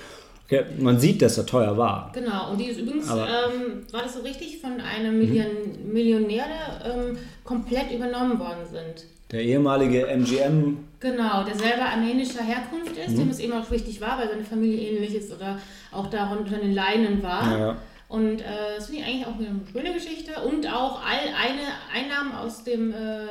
okay, 0.45 0.63
man 0.79 0.99
sieht, 0.99 1.21
dass 1.21 1.37
er 1.37 1.45
teuer 1.45 1.77
war. 1.77 2.11
Genau, 2.13 2.51
und 2.51 2.59
die 2.59 2.65
ist 2.65 2.79
übrigens, 2.79 3.09
ähm, 3.09 3.83
war 3.91 4.01
das 4.01 4.15
so 4.15 4.21
richtig, 4.21 4.59
von 4.59 4.79
einem 4.81 5.19
Million. 5.19 5.47
Millionär 5.91 6.45
ähm, 6.83 7.17
komplett 7.43 7.91
übernommen 7.91 8.39
worden 8.39 8.65
sind. 8.71 9.05
Der 9.31 9.41
ehemalige 9.41 10.07
MGM. 10.07 10.77
Genau, 10.99 11.43
der 11.43 11.55
selber 11.55 11.85
armenischer 11.85 12.43
Herkunft 12.43 12.95
ist, 12.97 13.15
mhm. 13.15 13.19
dem 13.19 13.29
es 13.29 13.39
eben 13.39 13.53
auch 13.53 13.69
wichtig 13.71 13.99
war, 14.01 14.19
weil 14.19 14.29
seine 14.29 14.43
Familie 14.43 14.89
ähnlich 14.89 15.15
ist 15.15 15.33
oder 15.33 15.59
auch 15.91 16.07
darunter 16.07 16.57
den 16.57 16.73
Leinen 16.73 17.21
war. 17.21 17.51
Ja, 17.51 17.57
ja. 17.57 17.77
Und 18.09 18.41
äh, 18.41 18.75
das 18.77 18.87
finde 18.87 19.01
ich 19.01 19.07
eigentlich 19.07 19.25
auch 19.25 19.39
eine 19.39 19.59
schöne 19.71 19.93
Geschichte 19.93 20.33
und 20.43 20.67
auch 20.67 21.01
all 21.01 21.33
eine 21.35 21.65
Einnahmen 21.91 22.31
aus 22.35 22.63
dem 22.63 22.91
äh, 22.91 23.25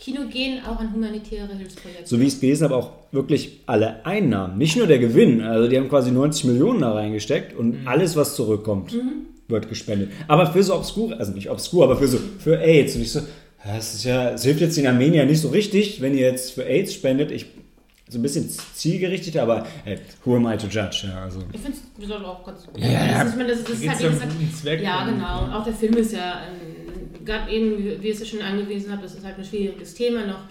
Kino 0.00 0.22
gehen 0.32 0.64
auch 0.64 0.80
an 0.80 0.94
humanitäre 0.94 1.54
Hilfsprojekte. 1.54 2.06
So 2.06 2.18
wie 2.18 2.24
ich 2.24 2.34
es 2.34 2.40
gelesen 2.40 2.64
habe, 2.64 2.76
auch 2.76 2.90
wirklich 3.12 3.60
alle 3.66 4.04
Einnahmen, 4.06 4.56
nicht 4.56 4.76
nur 4.76 4.86
der 4.86 4.98
Gewinn. 4.98 5.42
Also 5.42 5.68
die 5.68 5.76
haben 5.76 5.90
quasi 5.90 6.10
90 6.10 6.46
Millionen 6.46 6.80
da 6.80 6.94
reingesteckt 6.94 7.54
und 7.54 7.82
mhm. 7.82 7.88
alles, 7.88 8.16
was 8.16 8.34
zurückkommt, 8.34 8.94
mhm. 8.94 9.26
wird 9.48 9.68
gespendet. 9.68 10.10
Aber 10.26 10.46
für 10.46 10.62
so 10.62 10.74
obskur, 10.74 11.14
also 11.18 11.32
nicht 11.32 11.50
obskur, 11.50 11.84
aber 11.84 11.96
für 11.98 12.08
so 12.08 12.18
für 12.38 12.58
AIDS. 12.58 12.96
Und 12.96 13.02
ich 13.02 13.12
so, 13.12 13.20
das 13.62 13.94
ist 13.94 14.04
ja, 14.04 14.30
es 14.30 14.42
hilft 14.42 14.62
jetzt 14.62 14.78
in 14.78 14.86
Armenien 14.86 15.28
nicht 15.28 15.42
so 15.42 15.48
richtig, 15.48 16.00
wenn 16.00 16.16
ihr 16.16 16.26
jetzt 16.26 16.52
für 16.52 16.64
AIDS 16.64 16.94
spendet. 16.94 17.30
Ich 17.30 17.46
so 18.08 18.18
ein 18.18 18.22
bisschen 18.22 18.50
zielgerichtet, 18.74 19.36
aber 19.36 19.66
hey, 19.84 19.98
who 20.24 20.34
am 20.34 20.46
I 20.46 20.56
to 20.56 20.66
judge? 20.66 21.06
Ja, 21.06 21.22
also. 21.22 21.40
Ich 21.52 21.60
finde 21.60 21.78
es 22.02 22.10
auch 22.10 22.44
ganz 22.44 22.66
gut. 22.66 22.78
Ja, 22.78 22.90
ja. 22.90 23.22
Das, 23.22 23.32
ich 23.32 23.36
meine, 23.36 23.50
das, 23.50 23.62
das 23.62 23.80
ist 23.80 23.88
halt, 23.88 24.12
Zweck 24.60 24.82
ja, 24.82 25.04
genau. 25.04 25.56
Auch 25.56 25.62
der 25.62 25.74
Film 25.74 25.96
ist 25.96 26.12
ja 26.12 26.40
ein 26.40 26.79
gab 27.24 27.48
eben, 27.48 27.78
wie 27.78 28.06
ihr 28.06 28.12
es 28.12 28.20
ja 28.20 28.26
schon 28.26 28.42
angewiesen 28.42 28.92
habt, 28.92 29.04
das 29.04 29.14
ist 29.14 29.24
halt 29.24 29.38
ein 29.38 29.44
schwieriges 29.44 29.94
Thema 29.94 30.26
noch. 30.26 30.44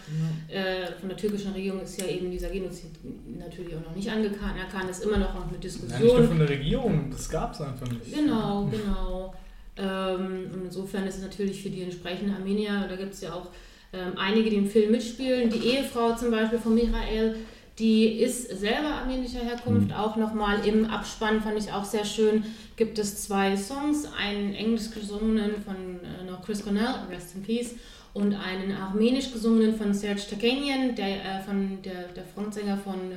Ja. 0.52 0.56
Äh, 0.56 0.94
von 1.00 1.10
der 1.10 1.18
türkischen 1.18 1.52
Regierung 1.54 1.82
ist 1.82 2.00
ja 2.00 2.08
eben 2.08 2.32
dieser 2.32 2.50
Genozid 2.50 2.92
natürlich 3.38 3.76
auch 3.76 3.86
noch 3.86 3.96
nicht 3.96 4.10
anerkannt. 4.10 4.56
Er 4.58 4.90
ist 4.90 5.04
immer 5.04 5.18
noch 5.18 5.48
eine 5.48 5.58
Diskussion. 5.58 6.00
Ja, 6.00 6.06
nicht 6.06 6.18
nur 6.18 6.28
von 6.28 6.40
der 6.40 6.50
Regierung, 6.50 7.08
das 7.12 7.30
gab 7.30 7.54
es 7.54 7.62
einfach 7.62 7.88
nicht. 7.88 8.14
Genau, 8.14 8.70
genau. 8.72 9.34
Ähm, 9.78 10.52
und 10.54 10.66
insofern 10.66 11.08
ist 11.08 11.18
es 11.18 11.24
natürlich 11.24 11.62
für 11.62 11.70
die 11.70 11.84
entsprechenden 11.84 12.36
Armenier, 12.36 12.86
da 12.90 12.96
gibt 12.96 13.14
es 13.14 13.22
ja 13.22 13.34
auch 13.34 13.48
ähm, 13.94 14.14
einige, 14.18 14.50
die 14.50 14.58
im 14.58 14.68
Film 14.68 14.92
mitspielen. 14.92 15.50
Die 15.50 15.60
Ehefrau 15.60 16.16
zum 16.16 16.32
Beispiel 16.32 16.60
von 16.60 16.76
Michael, 16.76 17.36
die 17.80 18.20
ist 18.20 18.60
selber 18.60 18.90
armenischer 18.90 19.40
Herkunft, 19.40 19.88
mhm. 19.88 19.94
auch 19.94 20.18
nochmal 20.18 20.66
im 20.68 20.86
Abspann 20.86 21.42
fand 21.42 21.58
ich 21.58 21.72
auch 21.72 21.86
sehr 21.86 22.04
schön. 22.04 22.44
Gibt 22.76 23.00
es 23.00 23.24
zwei 23.24 23.56
Songs, 23.56 24.06
einen 24.18 24.54
englisch 24.54 24.92
gesungenen 24.92 25.64
von 25.64 25.76
äh, 25.76 26.30
noch 26.30 26.44
Chris 26.44 26.64
Cornell, 26.64 26.94
Rest 27.10 27.36
in 27.36 27.44
Peace, 27.44 27.76
und 28.14 28.36
einen 28.36 28.76
armenisch 28.76 29.32
gesungenen 29.32 29.76
von 29.76 29.94
Serge 29.94 30.22
Takanian, 30.30 30.94
der, 30.96 31.08
äh, 31.08 31.42
von 31.46 31.82
der, 31.84 32.10
der 32.10 32.26
Frontsänger 32.26 32.78
von 32.78 33.12
äh, 33.14 33.16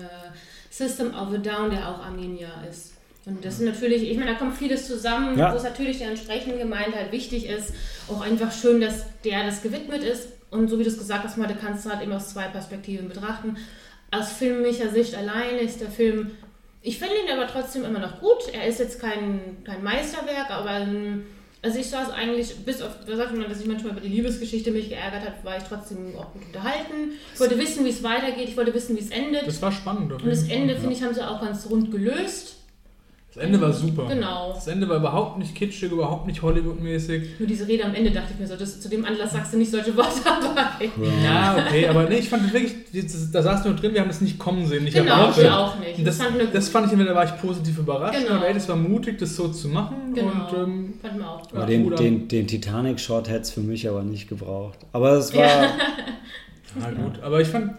System 0.71 1.09
of 1.09 1.33
a 1.35 1.39
Down, 1.39 1.71
der 1.71 1.89
auch 1.89 1.99
Armenier 1.99 2.51
ist. 2.71 2.95
Und 3.25 3.45
das 3.45 3.55
ist 3.55 3.63
natürlich, 3.63 4.11
ich 4.11 4.17
meine, 4.17 4.33
da 4.33 4.39
kommt 4.39 4.57
vieles 4.57 4.87
zusammen, 4.87 5.39
ja. 5.39 5.53
wo 5.53 5.57
es 5.57 5.63
natürlich 5.63 5.99
der 5.99 6.11
entsprechenden 6.11 6.59
Gemeinde 6.59 6.97
halt 6.97 7.13
wichtig 7.13 7.47
ist. 7.47 7.73
Auch 8.09 8.21
einfach 8.21 8.53
schön, 8.53 8.81
dass 8.81 9.07
der 9.25 9.45
das 9.45 9.63
gewidmet 9.63 10.03
ist. 10.03 10.29
Und 10.51 10.69
so 10.69 10.79
wie 10.79 10.83
du 10.83 10.89
es 10.89 10.99
gesagt 10.99 11.25
hast, 11.25 11.39
mal, 11.39 11.49
du 11.49 11.55
kannst 11.55 11.87
es 11.87 11.93
halt 11.93 12.03
immer 12.03 12.17
aus 12.17 12.31
zwei 12.31 12.49
Perspektiven 12.49 13.09
betrachten 13.09 13.57
aus 14.13 14.33
filmischer 14.33 14.91
Sicht 14.91 15.17
allein 15.17 15.59
ist 15.59 15.81
der 15.81 15.91
Film, 15.91 16.31
ich 16.83 16.99
finde 16.99 17.15
ihn 17.25 17.33
aber 17.33 17.47
trotzdem 17.47 17.85
immer 17.85 17.99
noch 17.99 18.21
gut. 18.21 18.53
Er 18.53 18.67
ist 18.67 18.79
jetzt 18.79 19.01
kein, 19.01 19.59
kein 19.65 19.83
Meisterwerk, 19.83 20.51
aber 20.51 20.87
also 21.63 21.79
ich 21.79 21.89
saß 21.89 22.11
eigentlich, 22.11 22.57
bis 22.65 22.83
auf, 22.83 22.91
da 23.07 23.17
sagt 23.17 23.37
man, 23.37 23.49
dass 23.49 23.61
ich 23.61 23.67
manchmal 23.67 23.93
über 23.93 24.01
die 24.01 24.09
Liebesgeschichte 24.09 24.73
mich 24.73 24.89
geärgert 24.89 25.23
habe, 25.25 25.45
war 25.45 25.57
ich 25.57 25.63
trotzdem 25.63 26.15
auch 26.17 26.33
gut 26.33 26.43
unterhalten. 26.47 27.13
Ich 27.33 27.41
wollte 27.41 27.57
wissen, 27.57 27.85
wie 27.85 27.91
es 27.91 28.03
weitergeht, 28.03 28.49
ich 28.49 28.57
wollte 28.57 28.75
wissen, 28.75 28.97
wie 28.97 29.01
es 29.01 29.11
endet. 29.11 29.47
Das 29.47 29.63
war 29.63 29.71
spannend. 29.71 30.13
Und 30.13 30.27
das 30.27 30.49
Ende, 30.49 30.75
ja. 30.75 30.81
finde 30.81 30.95
ich, 30.95 31.03
haben 31.03 31.15
sie 31.15 31.27
auch 31.27 31.41
ganz 31.41 31.71
rund 31.71 31.93
gelöst. 31.93 32.57
Das 33.35 33.45
Ende 33.45 33.59
war 33.63 33.73
super. 33.73 34.09
Genau. 34.09 34.53
Das 34.53 34.67
Ende 34.67 34.87
war 34.91 34.99
überhaupt 34.99 35.39
nicht 35.39 35.55
kitschig, 35.55 35.91
überhaupt 35.91 36.27
nicht 36.27 36.43
Hollywood-mäßig. 36.43 37.39
Nur 37.39 37.49
diese 37.49 37.67
Rede 37.67 37.87
am 37.87 37.95
Ende 37.95 38.11
dachte 38.11 38.35
ich 38.35 38.39
mir 38.39 38.47
so, 38.47 38.57
das, 38.57 38.79
zu 38.79 38.91
dem 38.91 39.07
Anlass 39.07 39.33
sagst 39.33 39.55
du 39.55 39.57
nicht 39.57 39.71
solche 39.71 39.97
Worte 39.97 40.21
dabei. 40.25 40.91
Ja, 41.25 41.57
okay, 41.57 41.89
aber 41.89 42.05
nee, 42.05 42.19
ich 42.19 42.29
fand 42.29 42.53
wirklich, 42.53 42.75
da 43.33 43.43
saß 43.43 43.65
nur 43.65 43.75
drin, 43.75 43.95
wir 43.95 44.03
haben 44.03 44.09
das 44.09 44.21
nicht 44.21 44.39
kommen 44.39 44.67
sehen. 44.67 44.87
Ich 44.87 44.93
genau, 44.93 45.31
ich 45.31 45.49
auch 45.49 45.79
nicht. 45.79 46.07
Das, 46.07 46.19
das, 46.19 46.27
fand, 46.27 46.55
das 46.55 46.69
fand 46.69 46.93
ich, 46.93 47.07
da 47.07 47.15
war 47.15 47.25
ich 47.25 47.41
positiv 47.41 47.79
überrascht. 47.79 48.21
Genau. 48.21 48.37
Und 48.37 48.43
ey, 48.43 48.53
das 48.53 48.69
war 48.69 48.77
mutig, 48.77 49.19
das 49.19 49.35
so 49.35 49.49
zu 49.49 49.69
machen. 49.69 50.13
Genau. 50.15 50.29
Und, 50.29 50.69
ähm, 50.69 50.95
fand 51.01 51.19
wir 51.19 51.27
auch. 51.27 51.43
Aber 51.55 51.65
den, 51.65 51.97
den, 51.97 52.29
den 52.29 52.47
Titanic-Shot 52.47 53.31
hätte 53.31 53.41
es 53.41 53.51
für 53.51 53.61
mich 53.61 53.89
aber 53.89 54.03
nicht 54.03 54.29
gebraucht. 54.29 54.79
Aber 54.93 55.13
es 55.13 55.35
war... 55.35 55.47
Ja. 56.75 56.89
Na 56.91 57.03
gut, 57.03 57.23
aber 57.23 57.41
ich 57.41 57.49
fand, 57.49 57.73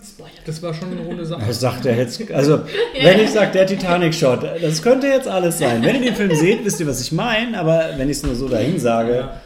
das 0.45 0.61
war 0.61 0.73
schon 0.73 0.91
eine 0.91 1.01
runde 1.01 1.25
Sache. 1.25 1.43
Das 1.47 1.59
sagt 1.59 1.85
er 1.85 1.97
jetzt, 1.97 2.31
also 2.31 2.61
wenn 3.01 3.19
ich 3.19 3.31
sage, 3.31 3.51
der 3.51 3.65
Titanic-Shot, 3.65 4.43
das 4.61 4.81
könnte 4.81 5.07
jetzt 5.07 5.27
alles 5.27 5.59
sein. 5.59 5.83
Wenn 5.83 5.95
ihr 5.95 6.11
den 6.11 6.15
Film 6.15 6.35
seht, 6.35 6.63
wisst 6.63 6.79
ihr, 6.79 6.87
was 6.87 7.01
ich 7.01 7.11
meine, 7.11 7.59
aber 7.59 7.89
wenn 7.97 8.09
ich 8.09 8.17
es 8.17 8.23
nur 8.23 8.35
so 8.35 8.47
dahin 8.47 8.79
sage. 8.79 9.15
Ja. 9.15 9.41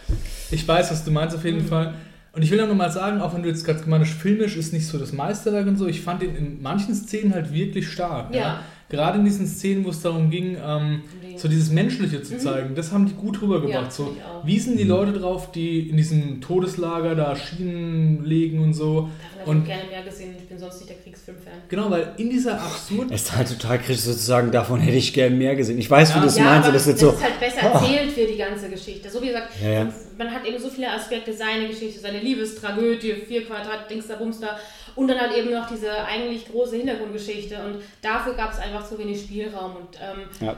Ich 0.52 0.68
weiß, 0.68 0.92
was 0.92 1.04
du 1.04 1.12
meinst 1.12 1.36
auf 1.36 1.46
jeden 1.46 1.64
mhm. 1.64 1.68
Fall. 1.68 1.94
Und 2.34 2.44
ich 2.44 2.52
will 2.52 2.62
auch 2.62 2.68
nochmal 2.68 2.92
sagen, 2.92 3.20
auch 3.20 3.34
wenn 3.34 3.42
du 3.42 3.50
jetzt 3.50 3.66
gerade 3.66 3.80
gemeint 3.80 4.06
hast, 4.06 4.14
filmisch 4.14 4.58
ist 4.58 4.72
nicht 4.72 4.86
so 4.86 5.00
das 5.00 5.12
Meisterwerk 5.12 5.66
und 5.66 5.78
so, 5.78 5.88
ich 5.88 6.02
fand 6.02 6.22
ihn 6.22 6.36
in 6.36 6.62
manchen 6.62 6.94
Szenen 6.94 7.34
halt 7.34 7.52
wirklich 7.52 7.90
stark. 7.90 8.34
Ja. 8.34 8.40
ja. 8.40 8.60
Gerade 8.90 9.20
in 9.20 9.26
diesen 9.26 9.46
Szenen, 9.48 9.84
wo 9.86 9.90
es 9.90 10.02
darum 10.02 10.30
ging, 10.30 10.58
ähm, 10.66 11.02
so 11.36 11.48
dieses 11.48 11.70
Menschliche 11.72 12.24
zu 12.24 12.38
zeigen, 12.38 12.74
das 12.74 12.92
haben 12.92 13.06
die 13.06 13.14
gut 13.14 13.42
rübergebracht. 13.42 13.86
Ja, 13.86 13.92
so, 13.92 14.16
wie 14.44 14.58
sind 14.60 14.80
die 14.80 14.84
Leute 14.86 15.14
drauf, 15.14 15.52
die 15.52 15.90
in 15.90 15.98
diesem 15.98 16.42
Todeslager 16.42 17.14
da 17.16 17.36
Schienen 17.36 18.24
legen 18.26 18.60
und 18.60 18.74
so. 18.74 19.10
Davon 19.38 19.38
hätte 19.38 19.50
Und- 19.52 19.62
ich 19.62 19.68
gerne 19.68 19.84
mehr 19.92 20.04
gesehen. 20.04 20.36
Ich 20.38 20.48
bin 20.48 20.58
sonst 20.58 20.78
nicht 20.80 20.90
der 20.90 20.98
Kriegsfilm-Fan. 20.98 21.54
Genau, 21.70 21.92
weil 21.92 22.14
in 22.18 22.30
dieser 22.30 22.60
absurd 22.60 23.12
Es 23.12 23.24
ist 23.24 23.36
halt 23.36 23.48
total 23.50 23.78
kritisch 23.80 24.02
sozusagen, 24.02 24.52
davon 24.52 24.80
hätte 24.80 24.98
ich 24.98 25.14
gern 25.14 25.38
mehr 25.38 25.56
gesehen. 25.56 25.78
Ich 25.78 25.90
weiß, 25.92 26.10
wie 26.12 26.16
Ja. 26.16 26.22
du 26.22 26.28
es 26.28 26.38
Ja, 26.38 26.44
meinst, 26.46 26.60
aber 26.60 26.68
und 26.70 26.74
das 26.74 26.88
ist 26.88 26.94
das 26.94 27.02
jetzt 27.02 27.02
so. 27.02 27.10
ist 27.18 27.24
halt 27.24 27.40
besser 27.40 27.68
erzählt 27.68 28.12
für 28.12 28.26
die 28.26 28.38
ganze 28.38 28.70
Geschichte. 28.70 29.10
So 29.10 29.22
wie 29.22 29.28
gesagt, 29.28 29.50
Ja, 29.62 29.70
ja. 29.70 29.90
Man 30.18 30.32
hat 30.32 30.46
eben 30.46 30.58
so 30.60 30.70
viele 30.70 30.92
Aspekte, 30.92 31.34
seine 31.34 31.68
Geschichte, 31.68 32.00
seine 32.00 32.20
Liebestragödie, 32.20 33.14
vier 33.14 33.46
Quadrat, 33.46 33.90
Dings 33.90 34.08
da, 34.08 34.16
Bums 34.16 34.40
da. 34.40 34.58
Und 34.96 35.08
dann 35.08 35.20
halt 35.20 35.36
eben 35.38 35.52
noch 35.52 35.68
diese 35.70 35.92
eigentlich 36.06 36.48
große 36.48 36.76
Hintergrundgeschichte. 36.78 37.56
Und 37.64 37.82
dafür 38.02 38.34
gab 38.34 38.52
es 38.54 38.60
einfach 38.60 38.88
zu 38.88 38.98
wenig 38.98 39.22
Spielraum. 39.22 39.76
Und 39.76 39.90
ähm, 40.02 40.22
Ja. 40.46 40.56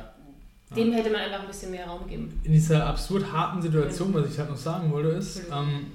dem 0.76 0.94
hätte 0.94 1.10
man 1.10 1.22
einfach 1.22 1.42
ein 1.42 1.48
bisschen 1.48 1.72
mehr 1.72 1.86
Raum 1.88 2.08
geben. 2.08 2.40
in 2.44 2.54
dieser 2.54 2.86
absurd 2.86 3.32
harten 3.32 3.62
Situation, 3.62 4.14
was 4.14 4.32
ich 4.32 4.38
halt 4.40 4.50
noch 4.50 4.58
sagen 4.58 4.92
wollte, 4.92 5.10
ist, 5.10 5.42
ähm, 5.52 5.88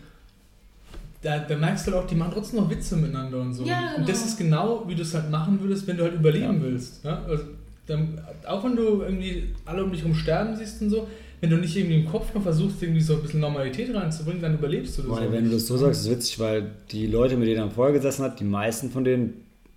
da, 1.22 1.38
da 1.38 1.56
merkst 1.56 1.86
du 1.86 1.92
halt 1.92 2.04
auch, 2.04 2.06
die 2.08 2.16
machen 2.16 2.32
trotzdem 2.34 2.60
noch 2.60 2.68
Witze 2.70 2.96
miteinander 2.96 3.40
und 3.40 3.54
so. 3.54 3.64
Ja, 3.64 3.94
Und 3.96 4.06
das 4.08 4.18
genau. 4.18 4.26
ist 4.28 4.36
genau, 4.38 4.84
wie 4.88 4.94
du 4.94 5.02
es 5.02 5.14
halt 5.14 5.30
machen 5.30 5.58
würdest, 5.60 5.86
wenn 5.86 5.96
du 5.96 6.02
halt 6.04 6.14
überleben 6.14 6.62
willst. 6.62 7.02
Ja? 7.04 7.22
Also, 7.26 7.44
dann, 7.86 8.18
auch 8.46 8.62
wenn 8.64 8.76
du 8.76 9.02
irgendwie 9.02 9.54
alle 9.64 9.84
um 9.84 9.90
dich 9.90 10.00
herum 10.00 10.14
sterben 10.14 10.54
siehst 10.56 10.82
und 10.82 10.90
so, 10.90 11.08
wenn 11.44 11.50
du 11.50 11.56
nicht 11.58 11.76
irgendwie 11.76 11.96
im 12.00 12.06
Kopf 12.10 12.32
noch 12.34 12.42
versuchst, 12.42 12.82
irgendwie 12.82 13.02
so 13.02 13.16
ein 13.16 13.22
bisschen 13.22 13.40
Normalität 13.40 13.94
reinzubringen, 13.94 14.40
dann 14.40 14.54
überlebst 14.54 14.96
du 14.96 15.02
das 15.02 15.10
Weil, 15.10 15.30
wenn 15.30 15.44
du 15.44 15.50
das 15.50 15.66
so 15.66 15.76
sagst, 15.76 16.00
ist 16.00 16.06
es 16.06 16.12
witzig, 16.12 16.38
weil 16.38 16.70
die 16.90 17.06
Leute, 17.06 17.36
mit 17.36 17.46
denen 17.48 17.58
er 17.58 17.70
vorher 17.70 17.92
gesessen 17.92 18.24
hat, 18.24 18.40
die 18.40 18.44
meisten 18.44 18.90
von 18.90 19.04
denen 19.04 19.34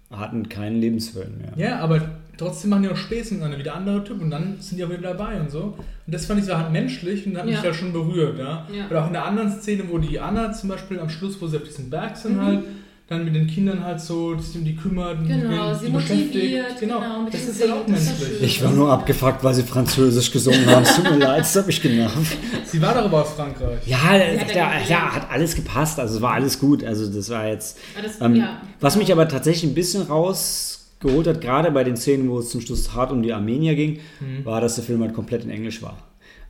hatten 0.10 0.48
keinen 0.48 0.80
Lebenswillen 0.80 1.38
mehr. 1.40 1.52
Ja, 1.58 1.80
aber 1.80 2.02
trotzdem 2.38 2.70
machen 2.70 2.84
die 2.84 2.90
auch 2.90 2.96
Späße 2.96 3.34
miteinander, 3.34 3.60
wie 3.60 3.64
der 3.64 3.76
andere 3.76 4.02
Typ 4.06 4.22
und 4.22 4.30
dann 4.32 4.56
sind 4.62 4.78
die 4.78 4.86
auch 4.86 4.90
wieder 4.90 5.14
dabei 5.14 5.42
und 5.42 5.52
so. 5.52 5.60
Und 6.06 6.14
das 6.14 6.26
fand 6.26 6.40
ich 6.40 6.46
so 6.46 6.58
halt 6.58 6.72
menschlich 6.72 7.28
und 7.28 7.38
hat 7.38 7.46
mich 7.46 7.56
Ja. 7.56 7.64
halt 7.64 7.76
schon 7.76 7.92
berührt, 7.92 8.40
ja. 8.40 8.66
Ja. 8.74 8.88
Oder 8.90 9.04
auch 9.04 9.08
in 9.08 9.14
der 9.14 9.26
anderen 9.26 9.52
Szene, 9.52 9.84
wo 9.90 9.98
die 9.98 10.18
Anna 10.20 10.54
zum 10.54 10.70
Beispiel 10.70 11.00
am 11.00 11.10
Schluss, 11.10 11.42
wo 11.42 11.48
sie 11.48 11.58
auf 11.58 11.64
diesem 11.64 11.90
Berg 11.90 12.16
sind 12.16 12.38
Mhm. 12.38 12.42
halt, 12.42 12.60
dann 13.10 13.24
mit 13.24 13.34
den 13.36 13.48
Kindern 13.48 13.84
halt 13.86 14.02
so, 14.02 14.34
die 14.36 14.44
sich 14.44 14.56
um 14.58 14.66
die 14.66 14.76
kümmert, 14.76 15.26
Genau, 15.26 15.72
die, 15.74 15.80
sie 15.80 15.86
die 15.86 15.92
motiviert, 15.94 16.32
beschäftigt. 16.34 16.80
Genau, 16.82 17.00
genau, 17.00 17.22
mit 17.24 17.34
das 17.34 17.42
dem 17.42 17.52
ist 17.52 17.62
halt 17.62 17.72
auch 17.72 17.86
das 17.88 18.06
menschlich. 18.06 18.42
Ich 18.44 18.64
war 18.64 18.72
nur 18.74 18.92
abgefuckt, 18.92 19.44
weil 19.46 19.54
sie 19.54 19.64
Französisch 19.64 20.30
gesungen 20.32 20.66
haben. 20.66 20.84
Es 20.84 20.96
tut 20.96 21.06
mir 21.12 21.18
leid, 21.18 21.40
das 21.40 21.56
hat 21.56 21.68
mich 21.68 21.82
genervt. 21.82 22.38
Sie 22.66 22.82
war 22.82 22.94
doch 22.94 23.06
aber 23.06 23.22
aus 23.22 23.32
Frankreich. 23.32 23.80
Ja, 23.86 23.98
hat 24.02 24.20
er 24.22 24.56
ja, 24.56 24.72
ja, 24.90 25.16
hat 25.16 25.32
alles 25.32 25.56
gepasst. 25.56 26.00
Also 26.02 26.18
es 26.18 26.22
war 26.22 26.34
alles 26.34 26.60
gut. 26.60 26.84
Also 26.84 27.10
das 27.10 27.30
war 27.30 27.48
jetzt. 27.48 27.78
Aber 27.98 28.08
das, 28.08 28.20
Ähm, 28.20 28.36
ja. 28.36 28.62
Was 28.82 28.98
mich 28.98 29.10
aber 29.12 29.28
tatsächlich 29.30 29.72
ein 29.72 29.74
bisschen 29.74 30.02
rausgeholt 30.04 31.28
hat, 31.28 31.40
gerade 31.42 31.72
bei 31.72 31.84
den 31.86 31.96
Szenen, 31.96 32.30
wo 32.30 32.40
es 32.40 32.50
zum 32.50 32.60
Schluss 32.62 32.94
hart 32.94 33.12
um 33.14 33.22
die 33.24 33.32
Armenier 33.34 33.76
ging, 33.76 34.00
Mhm. 34.20 34.44
war, 34.46 34.60
dass 34.62 34.76
der 34.76 34.84
Film 34.84 35.02
halt 35.02 35.14
komplett 35.14 35.44
in 35.46 35.50
Englisch 35.50 35.82
war. 35.82 35.98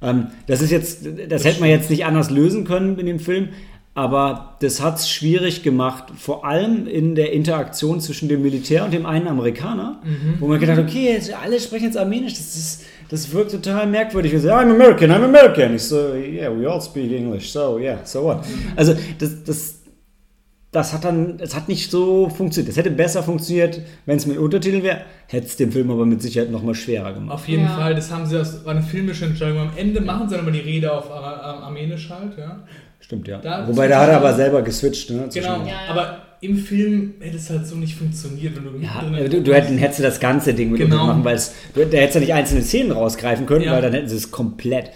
Ähm, 0.01 0.27
das 0.47 0.61
ist 0.61 0.71
jetzt, 0.71 1.07
das 1.29 1.43
hätte 1.43 1.59
man 1.59 1.69
jetzt 1.69 1.89
nicht 1.89 2.05
anders 2.05 2.29
lösen 2.29 2.65
können 2.65 2.97
in 2.99 3.05
dem 3.05 3.19
Film, 3.19 3.49
aber 3.98 4.53
das 4.60 4.80
hat 4.80 4.99
es 4.99 5.10
schwierig 5.10 5.64
gemacht, 5.64 6.03
vor 6.15 6.45
allem 6.45 6.86
in 6.86 7.15
der 7.15 7.34
Interaktion 7.34 7.99
zwischen 7.99 8.30
dem 8.30 8.44
Militär 8.44 8.86
und 8.86 8.94
dem 8.94 9.07
einen 9.07 9.28
Amerikaner, 9.28 9.99
Mhm. 10.03 10.36
wo 10.40 10.48
man 10.48 10.60
gedacht 10.60 10.78
hat, 10.78 10.86
okay, 10.86 11.14
jetzt, 11.14 11.34
alle 11.34 11.60
sprechen 11.60 11.86
jetzt 11.86 11.98
Armenisch, 11.98 12.34
das 12.36 12.56
ist, 12.56 12.84
das 13.10 13.32
wirkt 13.34 13.52
total 13.53 13.88
merkwürdig. 13.88 14.32
Wir 14.34 14.40
sagen, 14.40 14.69
I'm 14.69 14.76
American, 14.76 15.10
I'm 15.10 15.24
American. 15.24 15.74
Ich 15.74 15.82
so, 15.84 16.14
yeah, 16.14 16.52
we 16.56 16.69
all 16.69 16.80
speak 16.80 17.11
English, 17.11 17.52
so 17.52 17.80
yeah, 17.80 17.98
so 18.03 18.24
what? 18.24 18.41
Also 18.76 18.94
das, 19.18 19.44
das, 19.44 19.74
das 20.72 20.94
hat 20.94 21.03
dann, 21.03 21.40
es 21.40 21.56
hat 21.56 21.68
nicht 21.68 21.90
so 21.90 22.30
funktioniert. 22.30 22.69
Es 22.69 22.78
hätte 22.78 22.91
besser 22.91 23.24
funktioniert, 23.24 23.82
wenn 24.06 24.18
es 24.18 24.28
mit 24.28 24.38
Untertiteln 24.38 24.84
wäre, 24.84 25.02
hätte 25.26 25.48
es 25.48 25.56
den 25.56 25.72
Film 25.72 25.90
aber 25.90 26.06
mit 26.06 26.22
Sicherheit 26.22 26.52
noch 26.52 26.61
mal 26.61 26.76
schwerer 26.76 27.14
gemacht. 27.14 27.34
Auf 27.34 27.48
jeden 27.48 27.64
Ja. 27.64 27.69
Fall, 27.76 27.95
das 27.95 28.11
haben 28.11 28.28
sie 28.28 28.38
aus 28.40 28.64
war 28.64 28.74
eine 28.76 28.84
filmische 28.84 29.26
Entscheidung. 29.26 29.57
Am 29.60 29.72
Ende 29.76 30.02
machen 30.02 30.30
sie 30.30 30.36
dann 30.36 30.44
aber 30.44 30.52
die 30.52 30.60
Rede 30.60 30.91
auf 30.91 31.10
Ar 31.10 31.24
Ar 31.24 31.64
Armenisch 31.64 32.10
halt, 32.11 32.38
ja. 32.38 32.60
Stimmt, 32.99 33.28
ja. 33.28 33.38
Da- 33.40 33.68
Wobei, 33.68 33.88
da 33.88 34.02
hat 34.02 34.10
er 34.10 34.18
aber 34.18 34.34
selber 34.34 34.61
geswitcht, 34.61 35.10
ne? 35.11 35.30
Genau, 35.34 35.60
Ja, 35.61 35.68
ja. 35.68 35.74
aber 35.90 36.22
im 36.41 36.57
Film 36.57 37.14
hätte 37.19 37.38
es 37.38 37.49
halt 37.49 37.65
so 37.65 37.76
nicht 37.76 37.95
funktioniert, 37.95 38.56
wenn 38.56 38.64
du 38.65 38.80
Ja, 38.80 39.28
du, 39.28 39.41
du 39.41 39.53
hätten, 39.53 39.78
hättest 39.78 39.99
du 39.99 40.03
das 40.03 40.19
ganze 40.19 40.53
Ding 40.53 40.72
mit 40.72 40.80
Genau. 40.82 41.07
Machen, 41.07 41.24
weil 41.24 41.36
es, 41.36 41.53
du, 41.74 41.86
da 41.86 41.98
hättest 41.98 42.15
du 42.15 42.19
nicht 42.19 42.34
einzelne 42.34 42.61
Szenen 42.61 42.91
rausgreifen 42.91 43.45
können, 43.45 43.64
Ja. 43.64 43.74
weil 43.74 43.82
dann 43.82 43.94
hätten 43.94 44.07
sie 44.10 44.18
es 44.18 44.30
komplett. 44.32 44.91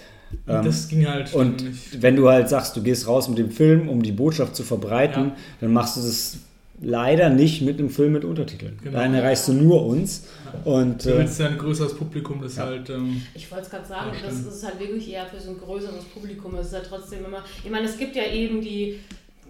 Ähm, 0.47 0.63
das 0.63 0.87
ging 0.87 1.07
halt 1.07 1.33
und 1.33 1.63
nicht. 1.63 2.01
wenn 2.01 2.15
du 2.15 2.29
halt 2.29 2.47
sagst, 2.49 2.75
du 2.77 2.83
gehst 2.83 3.07
raus 3.07 3.27
mit 3.27 3.37
dem 3.37 3.49
Film, 3.51 3.89
um 3.89 4.01
die 4.03 4.11
Botschaft 4.11 4.55
zu 4.55 4.63
verbreiten, 4.63 5.25
Ja. 5.25 5.35
dann 5.61 5.73
machst 5.73 5.97
du 5.97 6.01
das 6.01 6.37
leider 6.81 7.29
nicht 7.29 7.61
mit 7.61 7.79
einem 7.79 7.89
Film 7.89 8.13
mit 8.13 8.25
Untertiteln. 8.25 8.77
Genau. 8.83 8.97
Dann 8.97 9.13
erreichst 9.13 9.47
du 9.47 9.53
nur 9.53 9.85
uns. 9.85 10.25
Und 10.65 11.05
Du 11.05 11.11
äh, 11.11 11.19
willst 11.19 11.39
ja 11.39 11.47
ein 11.47 11.57
größeres 11.57 11.95
Publikum, 11.95 12.41
das 12.41 12.57
Ja. 12.57 12.65
halt. 12.65 12.89
Ähm, 12.89 13.21
Ich 13.33 13.49
wollte 13.51 13.65
es 13.65 13.69
gerade 13.69 13.85
sagen, 13.87 14.11
das 14.23 14.39
ist 14.39 14.63
halt 14.65 14.79
wirklich 14.79 15.09
eher 15.11 15.25
für 15.27 15.39
so 15.39 15.51
ein 15.51 15.57
größeres 15.59 16.03
Publikum. 16.05 16.55
Es 16.55 16.67
ist 16.67 16.73
ja 16.73 16.79
trotzdem 16.81 17.23
immer. 17.25 17.43
Ich 17.63 17.69
meine, 17.69 17.85
es 17.87 17.97
gibt 17.97 18.15
ja 18.15 18.23
eben 18.25 18.61
die, 18.61 18.99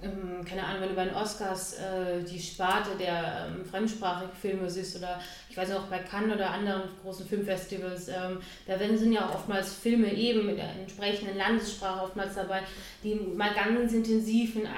ähm, 0.03 0.43
keine 0.45 0.63
Ahnung, 0.65 0.81
wenn 0.81 0.89
du 0.89 0.95
bei 0.95 1.05
den 1.05 1.15
Oscars 1.15 1.73
äh, 1.73 2.23
die 2.29 2.39
Sparte 2.39 2.89
der 2.99 3.47
ähm, 3.47 3.65
fremdsprachigen 3.65 4.31
Filme 4.39 4.69
siehst 4.69 4.97
oder 4.97 5.19
ich 5.49 5.55
weiß 5.57 5.69
noch 5.69 5.87
bei 5.87 5.99
Cannes 5.99 6.35
oder 6.35 6.49
anderen 6.51 6.81
großen 7.03 7.25
Filmfestivals, 7.27 8.07
ähm, 8.09 8.37
da 8.67 8.79
werden- 8.79 8.97
sind 8.97 9.13
ja 9.13 9.27
auch 9.29 9.35
oftmals 9.35 9.73
Filme 9.73 10.11
eben 10.13 10.45
mit 10.47 10.57
der 10.57 10.69
entsprechenden 10.81 11.37
Landessprache 11.37 12.03
oftmals 12.03 12.35
dabei, 12.35 12.61
die 13.03 13.15
mal 13.35 13.51
ganz 13.53 13.93
intensiv 13.93 14.55
äh, 14.55 14.61
vers- 14.61 14.69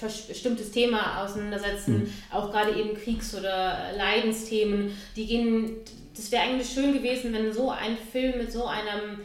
bestimmtes 0.00 0.70
Thema 0.70 1.22
auseinandersetzen, 1.24 2.12
auch 2.32 2.50
gerade 2.50 2.78
eben 2.78 2.94
Kriegs- 2.94 3.34
oder 3.34 3.92
Leidensthemen, 3.96 4.96
die 5.16 5.26
gehen, 5.26 5.76
das 6.16 6.30
wäre 6.30 6.42
eigentlich 6.42 6.68
schön 6.68 6.92
gewesen, 6.92 7.32
wenn 7.32 7.52
so 7.52 7.70
ein 7.70 7.96
Film 7.96 8.38
mit 8.38 8.52
so 8.52 8.66
einem, 8.66 9.20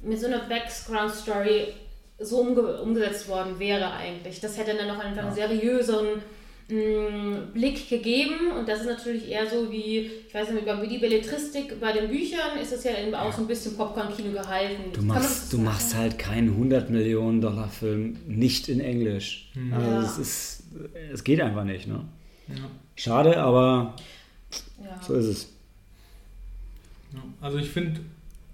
mit 0.00 0.20
so 0.20 0.26
einer 0.26 0.40
Background-Story 0.40 1.74
so 2.18 2.38
umge 2.38 2.80
umgesetzt 2.80 3.28
worden 3.28 3.58
wäre 3.58 3.92
eigentlich. 3.92 4.40
Das 4.40 4.56
hätte 4.56 4.74
dann 4.74 4.88
noch 4.88 4.98
einfach 4.98 5.24
einen 5.24 5.34
seriöseren 5.34 6.22
mh, 6.68 7.38
Blick 7.54 7.88
gegeben 7.88 8.50
und 8.58 8.68
das 8.68 8.80
ist 8.80 8.86
natürlich 8.86 9.28
eher 9.30 9.48
so 9.48 9.70
wie, 9.70 10.10
ich 10.28 10.34
weiß 10.34 10.50
nicht, 10.50 10.66
wie 10.66 10.88
die 10.88 10.98
Belletristik 10.98 11.80
bei 11.80 11.92
den 11.92 12.08
Büchern 12.10 12.58
ist 12.60 12.72
es 12.72 12.84
ja 12.84 12.92
eben 12.98 13.14
auch 13.14 13.32
so 13.32 13.42
ein 13.42 13.46
bisschen 13.46 13.76
Popcorn-Kino 13.76 14.32
gehalten. 14.32 14.92
du 14.92 15.02
machst, 15.02 15.24
das 15.44 15.48
du 15.50 15.58
machst 15.58 15.94
halt 15.94 16.18
keinen 16.18 16.48
100 16.50 16.90
Millionen 16.90 17.40
Dollar 17.40 17.68
Film 17.68 18.16
nicht 18.26 18.68
in 18.68 18.80
Englisch. 18.80 19.50
Also 19.72 19.90
Ja. 19.90 20.02
es, 20.02 20.18
ist, 20.18 20.62
es 21.12 21.22
geht 21.24 21.40
einfach 21.40 21.64
nicht. 21.64 21.86
Ne? 21.86 22.00
ja. 22.48 22.54
Schade, 22.96 23.36
aber 23.38 23.94
Ja. 24.82 25.00
so 25.02 25.14
ist 25.14 25.26
es. 25.26 25.52
Also 27.40 27.58
ich 27.58 27.68
finde, 27.70 28.00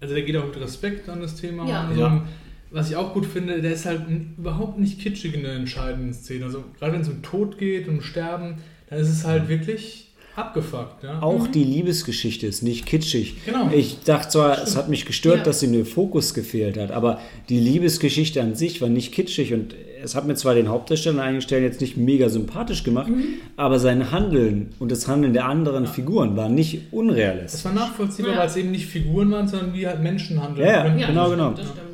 also 0.01 0.15
der 0.15 0.23
geht 0.25 0.37
auch 0.37 0.47
mit 0.47 0.61
Respekt 0.61 1.09
an 1.09 1.21
das 1.21 1.37
Thema. 1.37 1.67
Ja. 1.69 1.87
Also, 1.89 2.01
Ja. 2.01 2.27
Was 2.73 2.89
ich 2.91 2.97
auch 2.97 3.13
gut 3.13 3.27
finde, 3.27 3.61
der 3.61 3.73
ist 3.73 3.85
halt 3.87 4.01
überhaupt 4.39 4.79
nicht 4.79 4.99
kitschig 5.01 5.35
in 5.35 5.43
der 5.43 5.53
entscheidenden 5.55 6.13
Szene. 6.15 6.47
Also 6.47 6.65
gerade 6.79 6.95
wenn 6.95 7.03
es 7.03 7.09
um 7.09 7.23
Tod 7.23 7.59
geht, 7.59 7.87
um 7.89 8.01
Sterben, 8.01 8.57
dann 8.89 8.99
ist 8.99 9.09
es 9.11 9.25
halt 9.25 9.49
wirklich 9.49 10.09
abgefuckt. 10.35 11.03
Ja? 11.05 11.21
Auch 11.21 11.47
die 11.47 11.63
Liebesgeschichte 11.65 12.47
ist 12.47 12.63
nicht 12.63 12.87
kitschig. 12.87 13.37
Genau. 13.45 13.69
Ich 13.71 14.01
dachte 14.05 14.31
zwar, 14.31 14.63
es 14.63 14.77
hat 14.77 14.89
mich 14.89 15.05
gestört, 15.05 15.39
Ja. 15.39 15.43
dass 15.45 15.63
ihm 15.63 15.73
der 15.75 15.85
Fokus 15.85 16.33
gefehlt 16.33 16.79
hat, 16.79 16.91
aber 16.91 17.21
die 17.51 17.61
Liebesgeschichte 17.61 18.41
an 18.41 18.55
sich 18.55 18.81
war 18.81 18.89
nicht 18.89 19.13
kitschig 19.13 19.53
und 19.53 19.75
es 20.03 20.15
hat 20.15 20.27
mir 20.27 20.35
zwar 20.35 20.55
den 20.55 20.69
Hauptdarsteller 20.69 21.21
an 21.21 21.25
einigen 21.29 21.43
Stellen 21.43 21.65
jetzt 21.65 21.83
nicht 21.83 21.99
mega 21.99 22.31
sympathisch 22.31 22.83
gemacht, 22.83 23.09
Mhm. 23.11 23.25
aber 23.59 23.79
sein 23.79 24.11
Handeln 24.11 24.71
und 24.79 24.91
das 24.91 25.07
Handeln 25.07 25.35
der 25.35 25.45
anderen 25.45 25.87
Figuren 25.87 26.35
war 26.35 26.49
nicht 26.49 26.75
Es 26.75 26.81
unrealistisch. 26.93 27.65
war 27.67 27.75
nachvollziehbar, 27.75 28.33
Ja. 28.33 28.39
weil 28.39 28.47
es 28.47 28.57
eben 28.57 28.71
nicht 28.71 28.87
Figuren 28.87 29.31
waren, 29.31 29.47
sondern 29.47 29.75
wie 29.75 29.87
halt 29.87 30.03
Menschen 30.03 30.43
handeln. 30.43 30.67
Ja, 30.67 30.73
ja. 30.73 30.83
können. 30.85 30.99
Ja, 30.99 31.07
Genau, 31.09 31.23
das 31.25 31.31
genau. 31.33 31.53
Stimmt, 31.53 31.59
das 31.59 31.67
stimmt. 31.77 31.92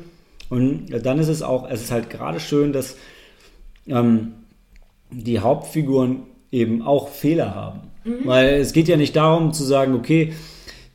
Und 0.49 0.87
dann 1.03 1.19
ist 1.19 1.27
es 1.27 1.41
auch, 1.41 1.69
es 1.69 1.81
ist 1.81 1.91
halt 1.91 2.09
gerade 2.09 2.39
schön, 2.39 2.73
dass 2.73 2.95
ähm, 3.87 4.33
die 5.11 5.39
Hauptfiguren 5.39 6.23
eben 6.51 6.81
auch 6.81 7.09
Fehler 7.09 7.53
haben. 7.55 7.81
Weil 8.25 8.55
es 8.55 8.73
geht 8.73 8.87
ja 8.87 8.97
nicht 8.97 9.15
darum 9.15 9.53
zu 9.53 9.63
sagen, 9.63 9.93
okay, 9.93 10.33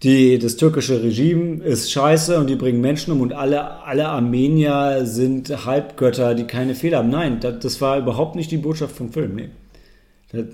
die, 0.03 0.39
das 0.39 0.57
türkische 0.57 1.03
Regime 1.03 1.63
ist 1.63 1.91
scheiße 1.91 2.39
und 2.39 2.49
die 2.51 2.57
bringen 2.57 2.81
Menschen 2.81 3.13
um 3.13 3.21
und 3.21 3.33
alle, 3.33 3.83
alle 3.85 4.09
Armenier 4.09 5.03
sind 5.05 5.65
Halbgötter, 5.65 6.35
die 6.35 6.45
keine 6.45 6.75
Fehler 6.75 6.99
haben. 6.99 7.11
Nein, 7.11 7.41
das, 7.41 7.61
das 7.61 7.81
war 7.81 7.99
überhaupt 7.99 8.35
nicht 8.35 8.51
die 8.51 8.59
Botschaft 8.59 8.97
vom 8.97 9.13
Film. 9.13 9.35
Nee. 9.37 9.49
Das, 10.31 10.45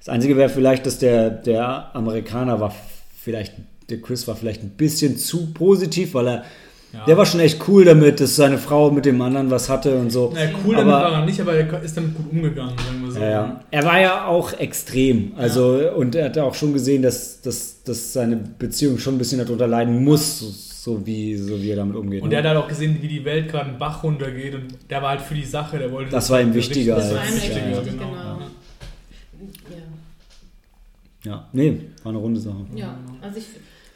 das 0.00 0.08
Einzige 0.08 0.36
wäre 0.36 0.48
vielleicht, 0.48 0.86
dass 0.86 0.98
der, 0.98 1.30
der 1.30 1.94
Amerikaner 1.94 2.60
war 2.60 2.74
vielleicht, 3.16 3.54
der 3.90 4.00
Chris 4.00 4.26
war 4.26 4.34
vielleicht 4.34 4.62
ein 4.62 4.70
bisschen 4.70 5.16
zu 5.16 5.52
positiv, 5.52 6.14
weil 6.14 6.28
er, 6.28 6.44
Ja. 6.96 7.04
der 7.04 7.16
war 7.18 7.26
schon 7.26 7.40
echt 7.40 7.68
cool 7.68 7.84
damit, 7.84 8.20
dass 8.20 8.36
seine 8.36 8.56
Frau 8.58 8.90
mit 8.90 9.04
dem 9.04 9.20
anderen 9.20 9.50
was 9.50 9.68
hatte 9.68 9.96
und 9.96 10.10
so. 10.10 10.30
Naja, 10.34 10.50
cool 10.64 10.76
damit 10.76 10.94
Aber- 10.94 11.04
war 11.04 11.12
er 11.20 11.26
nicht, 11.26 11.40
aber 11.40 11.54
er 11.54 11.82
ist 11.82 11.96
damit 11.96 12.14
gut 12.16 12.30
umgegangen, 12.32 12.74
sagen 12.78 13.02
wir 13.04 13.12
so. 13.12 13.20
Ja, 13.20 13.30
ja. 13.30 13.60
Er 13.70 13.84
war 13.84 14.00
ja 14.00 14.26
auch 14.26 14.52
extrem. 14.58 15.32
Also, 15.36 15.78
und 15.94 16.14
er 16.14 16.26
hat 16.26 16.38
auch 16.38 16.54
schon 16.54 16.72
gesehen, 16.72 17.02
dass, 17.02 17.42
dass, 17.42 17.82
dass 17.82 18.12
seine 18.14 18.36
Beziehung 18.36 18.98
schon 18.98 19.16
ein 19.16 19.18
bisschen 19.18 19.38
darunter 19.40 19.66
leiden 19.66 20.02
muss, 20.02 20.38
so, 20.38 20.46
so, 20.46 21.06
wie, 21.06 21.36
so 21.36 21.60
wie 21.60 21.70
er 21.70 21.76
damit 21.76 21.96
umgeht. 21.96 22.22
Und 22.22 22.28
ne? 22.30 22.36
der 22.36 22.44
hat 22.44 22.56
halt 22.56 22.64
auch 22.64 22.68
gesehen, 22.68 22.96
wie 23.00 23.08
die 23.08 23.24
Welt 23.24 23.50
gerade 23.50 23.70
einen 23.70 23.78
Bach 23.78 24.02
runtergeht 24.02 24.54
und 24.54 24.64
der 24.88 25.02
war 25.02 25.10
halt 25.10 25.20
für 25.20 25.34
die 25.34 25.44
Sache, 25.44 25.78
der 25.78 25.92
wollte 25.92 26.10
Das 26.10 26.30
war 26.30 26.40
ihm 26.40 26.54
wichtiger 26.54 26.96
Das 26.96 27.12
war 27.14 27.22
ihm 27.28 27.36
echt 27.36 27.50
ja, 27.50 27.56
ja. 27.58 27.70
wichtig, 27.76 27.92
genau. 27.92 28.10
genau. 28.10 28.16
Ja. 28.16 28.38
Ja. 31.24 31.32
ja, 31.32 31.48
nee, 31.52 31.80
war 32.02 32.10
eine 32.10 32.18
runde 32.18 32.40
Sache. 32.40 32.56
Ja, 32.74 32.96
also 33.20 33.38
ich, 33.38 33.46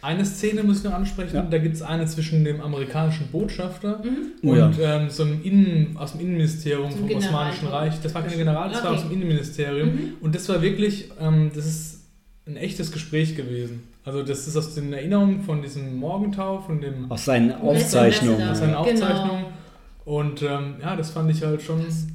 Eine 0.02 0.24
Szene 0.24 0.62
muss 0.62 0.78
ich 0.78 0.84
noch 0.84 0.94
ansprechen. 0.94 1.36
Ja. 1.36 1.42
Da 1.42 1.58
gibt 1.58 1.74
es 1.74 1.82
eine 1.82 2.06
zwischen 2.06 2.42
dem 2.44 2.60
amerikanischen 2.60 3.26
Botschafter 3.28 4.00
Mhm. 4.02 4.32
Oh 4.42 4.50
und 4.50 4.78
ja. 4.78 4.96
ähm, 5.00 5.10
so 5.10 5.24
einem 5.24 5.42
Innen, 5.42 5.96
aus 5.96 6.12
dem 6.12 6.20
Innenministerium 6.22 6.90
Zum 6.90 7.00
vom 7.00 7.08
General. 7.08 7.26
Osmanischen 7.28 7.68
Reich. 7.68 7.94
Das 8.02 8.14
war 8.14 8.22
kein 8.22 8.36
General, 8.38 8.68
das 8.70 8.82
war 8.82 8.92
Okay. 8.92 9.00
aus 9.00 9.06
dem 9.08 9.12
Innenministerium. 9.12 9.88
Mhm. 9.90 10.12
Und 10.22 10.34
das 10.34 10.48
war 10.48 10.62
wirklich, 10.62 11.10
ähm, 11.20 11.50
das 11.54 11.66
ist 11.66 12.00
ein 12.46 12.56
echtes 12.56 12.90
Gespräch 12.92 13.36
gewesen. 13.36 13.82
Also 14.04 14.22
das 14.22 14.48
ist 14.48 14.56
aus 14.56 14.74
den 14.74 14.92
Erinnerungen 14.94 15.42
von 15.42 15.60
diesem 15.60 15.96
Morgentau, 15.96 16.60
von 16.60 16.80
dem 16.80 17.10
Aus 17.10 17.26
seinen 17.26 17.52
Aufzeichnungen. 17.52 18.48
Aus 18.48 18.58
seinen 18.58 18.68
Genau. 18.68 18.80
Aufzeichnungen. 18.80 19.44
Und 20.06 20.42
ähm, 20.42 20.76
ja, 20.80 20.96
das 20.96 21.10
fand 21.10 21.30
ich 21.30 21.42
halt 21.44 21.60
schon. 21.60 21.84
Das 21.84 22.06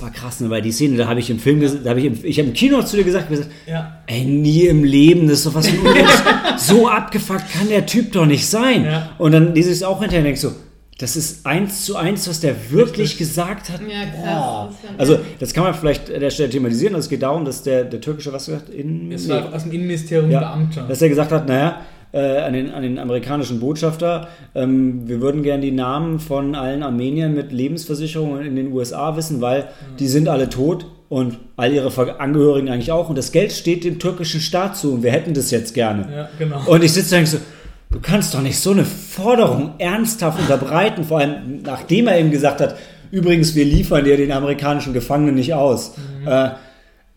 war 0.00 0.10
krass, 0.10 0.40
ne? 0.40 0.48
weil 0.48 0.62
die 0.62 0.72
Szene, 0.72 0.96
da 0.96 1.08
habe 1.08 1.20
ich 1.20 1.28
im 1.30 1.38
Film, 1.38 1.60
ges- 1.60 1.82
da 1.82 1.90
habe 1.90 2.00
ich, 2.00 2.06
im, 2.06 2.18
ich 2.22 2.38
habe 2.38 2.48
im 2.48 2.54
Kino 2.54 2.82
zu 2.82 2.96
dir 2.96 3.04
gesagt, 3.04 3.28
gesagt, 3.28 3.50
Ja, 3.66 3.98
ey, 4.06 4.24
nie 4.24 4.66
im 4.66 4.84
Leben, 4.84 5.26
das 5.28 5.38
ist 5.38 5.46
doch 5.46 5.54
was 5.54 5.68
so 6.56 6.88
abgefuckt 6.88 7.52
kann 7.52 7.68
der 7.68 7.84
Typ 7.86 8.12
doch 8.12 8.26
nicht 8.26 8.46
sein. 8.46 8.84
Ja. 8.84 9.10
Und 9.18 9.32
dann 9.32 9.54
lese 9.54 9.70
ich 9.70 9.76
es 9.76 9.82
auch 9.82 9.98
hinterher 10.00 10.20
und 10.20 10.26
denk 10.26 10.38
so, 10.38 10.52
das 10.98 11.16
ist 11.16 11.44
eins 11.46 11.84
zu 11.84 11.96
eins, 11.96 12.28
was 12.28 12.40
der 12.40 12.54
wirklich 12.70 13.10
Richtig. 13.10 13.18
gesagt 13.18 13.70
hat. 13.70 13.80
Ja, 13.80 14.04
krass. 14.04 14.24
Boah. 14.24 14.72
Das 14.96 15.00
Also, 15.00 15.18
das 15.40 15.52
kann 15.52 15.64
man 15.64 15.74
vielleicht 15.74 16.12
an 16.12 16.20
der 16.20 16.30
Stelle 16.30 16.50
thematisieren. 16.50 16.94
Also, 16.94 17.06
es 17.06 17.10
geht 17.10 17.22
darum, 17.22 17.44
dass 17.44 17.62
der, 17.64 17.84
der 17.84 18.00
türkische, 18.00 18.32
was 18.32 18.46
gesagt, 18.46 18.68
in, 18.70 19.10
es 19.10 19.26
nee, 19.26 19.32
war 19.32 19.52
aus 19.52 19.64
dem 19.64 19.72
Innenministerium 19.72 20.30
Ja. 20.30 20.40
Beamter. 20.40 20.86
dass 20.88 21.02
er 21.02 21.08
gesagt 21.08 21.32
hat, 21.32 21.48
naja, 21.48 21.80
äh, 22.12 22.38
an, 22.38 22.52
den, 22.52 22.70
an 22.70 22.82
den 22.82 22.98
amerikanischen 22.98 23.60
Botschafter, 23.60 24.28
ähm, 24.54 25.08
wir 25.08 25.20
würden 25.20 25.42
gerne 25.42 25.62
die 25.62 25.72
Namen 25.72 26.20
von 26.20 26.54
allen 26.54 26.82
Armeniern 26.82 27.34
mit 27.34 27.52
Lebensversicherungen 27.52 28.44
in 28.44 28.56
den 28.56 28.72
USA 28.72 29.16
wissen, 29.16 29.40
weil 29.40 29.68
die 29.98 30.08
sind 30.08 30.28
alle 30.28 30.48
tot 30.48 30.86
und 31.08 31.38
all 31.56 31.72
ihre 31.72 32.20
Angehörigen 32.20 32.68
eigentlich 32.68 32.92
auch 32.92 33.08
und 33.08 33.16
das 33.16 33.32
Geld 33.32 33.52
steht 33.52 33.84
dem 33.84 33.98
türkischen 33.98 34.40
Staat 34.40 34.76
zu 34.76 34.94
und 34.94 35.02
wir 35.02 35.10
hätten 35.10 35.34
das 35.34 35.50
jetzt 35.50 35.74
gerne. 35.74 36.08
ja, 36.14 36.28
genau. 36.38 36.62
Und 36.66 36.84
ich 36.84 36.92
sitze 36.92 37.10
da 37.10 37.16
und 37.16 37.30
denk 37.30 37.42
so, 37.42 37.46
du 37.90 38.00
kannst 38.00 38.34
doch 38.34 38.42
nicht 38.42 38.58
so 38.58 38.70
eine 38.70 38.84
Forderung 38.84 39.72
ernsthaft 39.78 40.40
unterbreiten, 40.40 41.04
vor 41.04 41.18
allem 41.18 41.62
nachdem 41.62 42.08
er 42.08 42.18
eben 42.18 42.30
gesagt 42.30 42.60
hat, 42.60 42.76
übrigens, 43.10 43.54
wir 43.54 43.64
liefern 43.64 44.04
dir 44.04 44.16
den 44.16 44.32
amerikanischen 44.32 44.92
Gefangenen 44.92 45.34
nicht 45.34 45.54
aus. 45.54 45.94
Äh, 46.26 46.50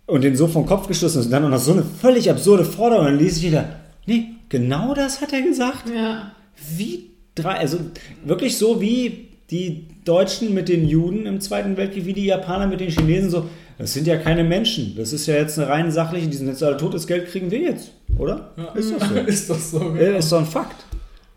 und 0.08 0.24
den 0.24 0.36
so 0.36 0.48
vom 0.48 0.66
Kopf 0.66 0.88
gestoßen 0.88 1.22
ist 1.22 1.26
und 1.28 1.32
dann 1.32 1.50
noch 1.50 1.58
so 1.58 1.72
eine 1.72 1.84
völlig 1.84 2.30
absurde 2.30 2.64
Forderung. 2.64 3.06
Und 3.06 3.12
dann 3.14 3.20
lese 3.20 3.40
ich 3.40 3.48
wieder, 3.48 3.66
nee, 4.06 4.35
genau 4.50 4.94
das 4.94 5.22
hat 5.22 5.34
er 5.34 5.42
gesagt. 5.42 5.90
Ja. 5.94 6.32
Wie 6.78 7.12
drei, 7.36 7.56
also 7.56 7.80
wirklich 8.24 8.58
so 8.58 8.80
wie 8.82 9.30
die 9.52 9.88
Deutschen 10.06 10.54
mit 10.54 10.70
den 10.70 10.88
Juden 10.88 11.26
im 11.26 11.40
Zweiten 11.42 11.78
Weltkrieg, 11.78 12.06
wie 12.06 12.14
die 12.14 12.26
Japaner 12.26 12.68
mit 12.68 12.80
den 12.80 12.90
Chinesen, 12.90 13.30
so, 13.30 13.50
das 13.78 13.94
sind 13.94 14.08
ja 14.08 14.18
keine 14.18 14.44
Menschen. 14.44 14.96
Das 14.96 15.14
ist 15.14 15.28
ja 15.28 15.36
jetzt 15.36 15.60
eine 15.60 15.68
rein 15.68 15.92
sachliche, 15.92 16.28
die 16.28 16.38
sind 16.38 16.48
jetzt 16.48 16.64
alle 16.64 16.78
tot, 16.78 16.94
das 16.94 17.06
Geld 17.08 17.28
kriegen 17.30 17.52
wir 17.52 17.60
jetzt, 17.60 17.92
oder? 18.18 18.54
Ja. 18.58 18.72
Ist 18.74 18.92
doch 18.94 19.06
so. 19.08 19.16
ist 19.28 19.50
das 19.50 19.72
so? 19.72 19.80
Genau. 19.80 20.18
ist 20.18 20.32
doch 20.32 20.40
ein 20.40 20.46
Fakt. 20.46 20.86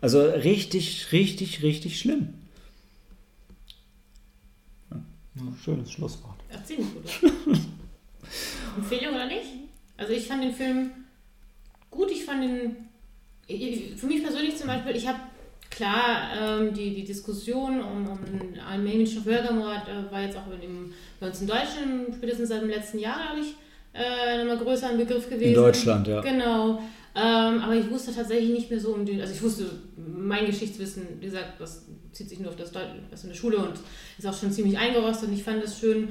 Also 0.01 0.21
richtig, 0.21 1.11
richtig, 1.11 1.61
richtig 1.61 1.99
schlimm. 1.99 2.29
Ja. 4.91 4.97
Schönes 5.63 5.91
Schlusswort. 5.91 6.35
Ja, 6.51 6.63
ziemlich 6.63 6.87
gut. 6.93 7.31
Empfehlung 8.77 9.15
oder 9.15 9.27
nicht? 9.27 9.45
Also 9.97 10.13
ich 10.13 10.25
fand 10.27 10.43
den 10.43 10.53
Film 10.53 10.91
gut, 11.91 12.09
ich 12.11 12.23
fand 12.23 12.43
den, 12.43 12.55
ich- 12.55 12.88
für 13.97 14.07
mich 14.07 14.23
persönlich 14.23 14.55
zum 14.57 14.67
Beispiel, 14.67 14.95
ich 14.95 15.07
habe 15.07 15.19
klar 15.69 16.29
ähm, 16.39 16.73
die, 16.73 16.93
die 16.93 17.03
Diskussion 17.03 17.81
um, 17.81 18.07
um 18.07 18.19
den 18.25 18.59
armenischen 18.59 19.23
Völkermord 19.23 19.87
äh, 19.87 20.11
war 20.11 20.21
jetzt 20.21 20.37
auch 20.37 20.51
in 20.51 20.61
dem, 20.61 20.93
bei 21.19 21.27
uns 21.27 21.41
in 21.41 21.47
Deutschland 21.47 22.15
spätestens 22.15 22.49
seit 22.49 22.61
dem 22.61 22.69
letzten 22.69 22.99
Jahr, 22.99 23.19
glaube 23.27 23.41
ich, 23.41 23.55
äh, 23.93 24.43
nochmal 24.43 24.57
größer 24.63 24.89
ein 24.89 24.97
Begriff 24.97 25.29
gewesen. 25.29 25.49
In 25.49 25.53
Deutschland, 25.53 26.07
ja. 26.07 26.21
Genau. 26.21 26.81
Ähm, 27.15 27.61
aber 27.61 27.75
ich 27.75 27.89
wusste 27.89 28.13
tatsächlich 28.13 28.51
nicht 28.51 28.69
mehr 28.69 28.79
so 28.79 28.93
um 28.93 29.05
den, 29.05 29.19
also 29.19 29.33
ich 29.33 29.41
wusste, 29.41 29.65
mein 29.97 30.45
Geschichtswissen, 30.45 31.03
wie 31.19 31.25
gesagt, 31.25 31.59
das 31.59 31.85
zieht 32.11 32.29
sich 32.29 32.39
nur 32.39 32.49
auf 32.49 32.55
das 32.55 32.71
Deut 32.71 32.87
in 33.11 33.29
der 33.29 33.35
Schule 33.35 33.57
und 33.57 33.73
ist 34.17 34.27
auch 34.27 34.37
schon 34.37 34.51
ziemlich 34.51 34.77
eingerostet 34.77 35.29
und 35.29 35.35
ich 35.35 35.43
fand 35.43 35.63
es 35.63 35.79
schön, 35.79 36.09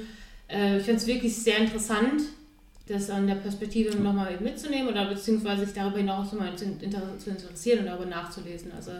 äh, 0.48 0.78
ich 0.78 0.84
fand 0.84 0.98
es 0.98 1.06
wirklich 1.06 1.36
sehr 1.36 1.58
interessant, 1.58 2.22
das 2.88 3.10
an 3.10 3.26
der 3.26 3.36
Perspektive 3.36 3.96
nochmal 3.96 4.38
mitzunehmen 4.40 4.88
oder 4.88 5.08
beziehungsweise 5.08 5.64
sich 5.64 5.74
darüber 5.74 5.98
hinaus 5.98 6.32
nochmal 6.32 6.56
zu 6.56 6.64
interessieren 7.30 7.80
und 7.80 7.86
darüber 7.86 8.06
nachzulesen. 8.06 8.72
Also 8.72 8.92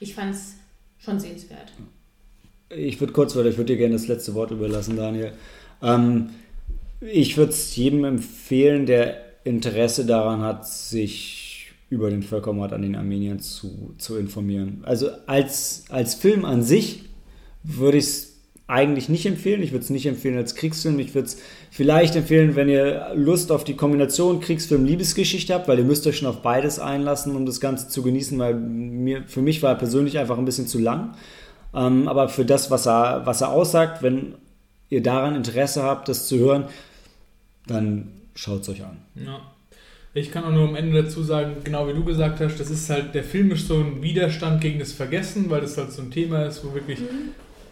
ich 0.00 0.14
fand 0.14 0.34
es 0.34 0.54
schon 0.98 1.20
sehenswert. 1.20 1.72
Ich 2.70 2.98
würde 3.00 3.12
kurz, 3.12 3.36
weil 3.36 3.46
ich 3.46 3.56
würde 3.56 3.72
dir 3.72 3.78
gerne 3.78 3.94
das 3.94 4.08
letzte 4.08 4.34
Wort 4.34 4.50
überlassen, 4.50 4.96
Daniel. 4.96 5.32
Ähm, 5.82 6.30
ich 7.00 7.36
würde 7.36 7.52
es 7.52 7.76
jedem 7.76 8.04
empfehlen, 8.04 8.86
der 8.86 9.22
Interesse 9.44 10.04
daran 10.04 10.40
hat, 10.40 10.66
sich 10.66 11.72
über 11.88 12.10
den 12.10 12.22
Völkermord 12.22 12.72
an 12.72 12.82
den 12.82 12.96
Armeniern 12.96 13.38
zu, 13.38 13.94
zu 13.98 14.16
informieren. 14.16 14.82
Also 14.82 15.10
als, 15.26 15.84
als 15.88 16.16
Film 16.16 16.44
an 16.44 16.62
sich 16.62 17.04
würde 17.62 17.98
ich 17.98 18.04
es 18.04 18.35
eigentlich 18.68 19.08
nicht 19.08 19.26
empfehlen. 19.26 19.62
Ich 19.62 19.72
würde 19.72 19.84
es 19.84 19.90
nicht 19.90 20.06
empfehlen 20.06 20.36
als 20.36 20.56
Kriegsfilm. 20.56 20.98
Ich 20.98 21.14
würde 21.14 21.26
es 21.26 21.40
vielleicht 21.70 22.16
empfehlen, 22.16 22.56
wenn 22.56 22.68
ihr 22.68 23.12
Lust 23.14 23.52
auf 23.52 23.62
die 23.62 23.76
Kombination 23.76 24.40
Kriegsfilm-Liebesgeschichte 24.40 25.54
habt, 25.54 25.68
weil 25.68 25.78
ihr 25.78 25.84
müsst 25.84 26.06
euch 26.06 26.18
schon 26.18 26.28
auf 26.28 26.42
beides 26.42 26.80
einlassen, 26.80 27.36
um 27.36 27.46
das 27.46 27.60
Ganze 27.60 27.88
zu 27.88 28.02
genießen, 28.02 28.38
weil 28.38 28.54
mir, 28.54 29.22
für 29.26 29.40
mich 29.42 29.62
war 29.62 29.70
er 29.70 29.76
persönlich 29.76 30.18
einfach 30.18 30.36
ein 30.36 30.44
bisschen 30.44 30.66
zu 30.66 30.78
lang. 30.78 31.14
Ähm, 31.74 32.08
aber 32.08 32.28
für 32.28 32.44
das, 32.44 32.70
was 32.70 32.86
er, 32.86 33.24
was 33.24 33.40
er 33.40 33.50
aussagt, 33.50 34.02
wenn 34.02 34.34
ihr 34.88 35.02
daran 35.02 35.36
Interesse 35.36 35.82
habt, 35.84 36.08
das 36.08 36.26
zu 36.26 36.38
hören, 36.38 36.64
dann 37.68 38.08
schaut 38.34 38.62
es 38.62 38.68
euch 38.68 38.82
an. 38.82 38.98
Ja. 39.14 39.40
Ich 40.14 40.32
kann 40.32 40.44
auch 40.44 40.50
nur 40.50 40.66
am 40.66 40.76
Ende 40.76 41.02
dazu 41.02 41.22
sagen, 41.22 41.56
genau 41.62 41.86
wie 41.88 41.92
du 41.92 42.02
gesagt 42.02 42.40
hast, 42.40 42.58
das 42.58 42.70
ist 42.70 42.88
halt, 42.88 43.14
der 43.14 43.22
Film 43.22 43.50
ist 43.50 43.68
so 43.68 43.78
ein 43.78 44.02
Widerstand 44.02 44.62
gegen 44.62 44.78
das 44.78 44.92
Vergessen, 44.92 45.50
weil 45.50 45.60
das 45.60 45.76
halt 45.76 45.92
so 45.92 46.00
ein 46.00 46.10
Thema 46.10 46.44
ist, 46.46 46.64
wo 46.64 46.72
wirklich 46.72 47.00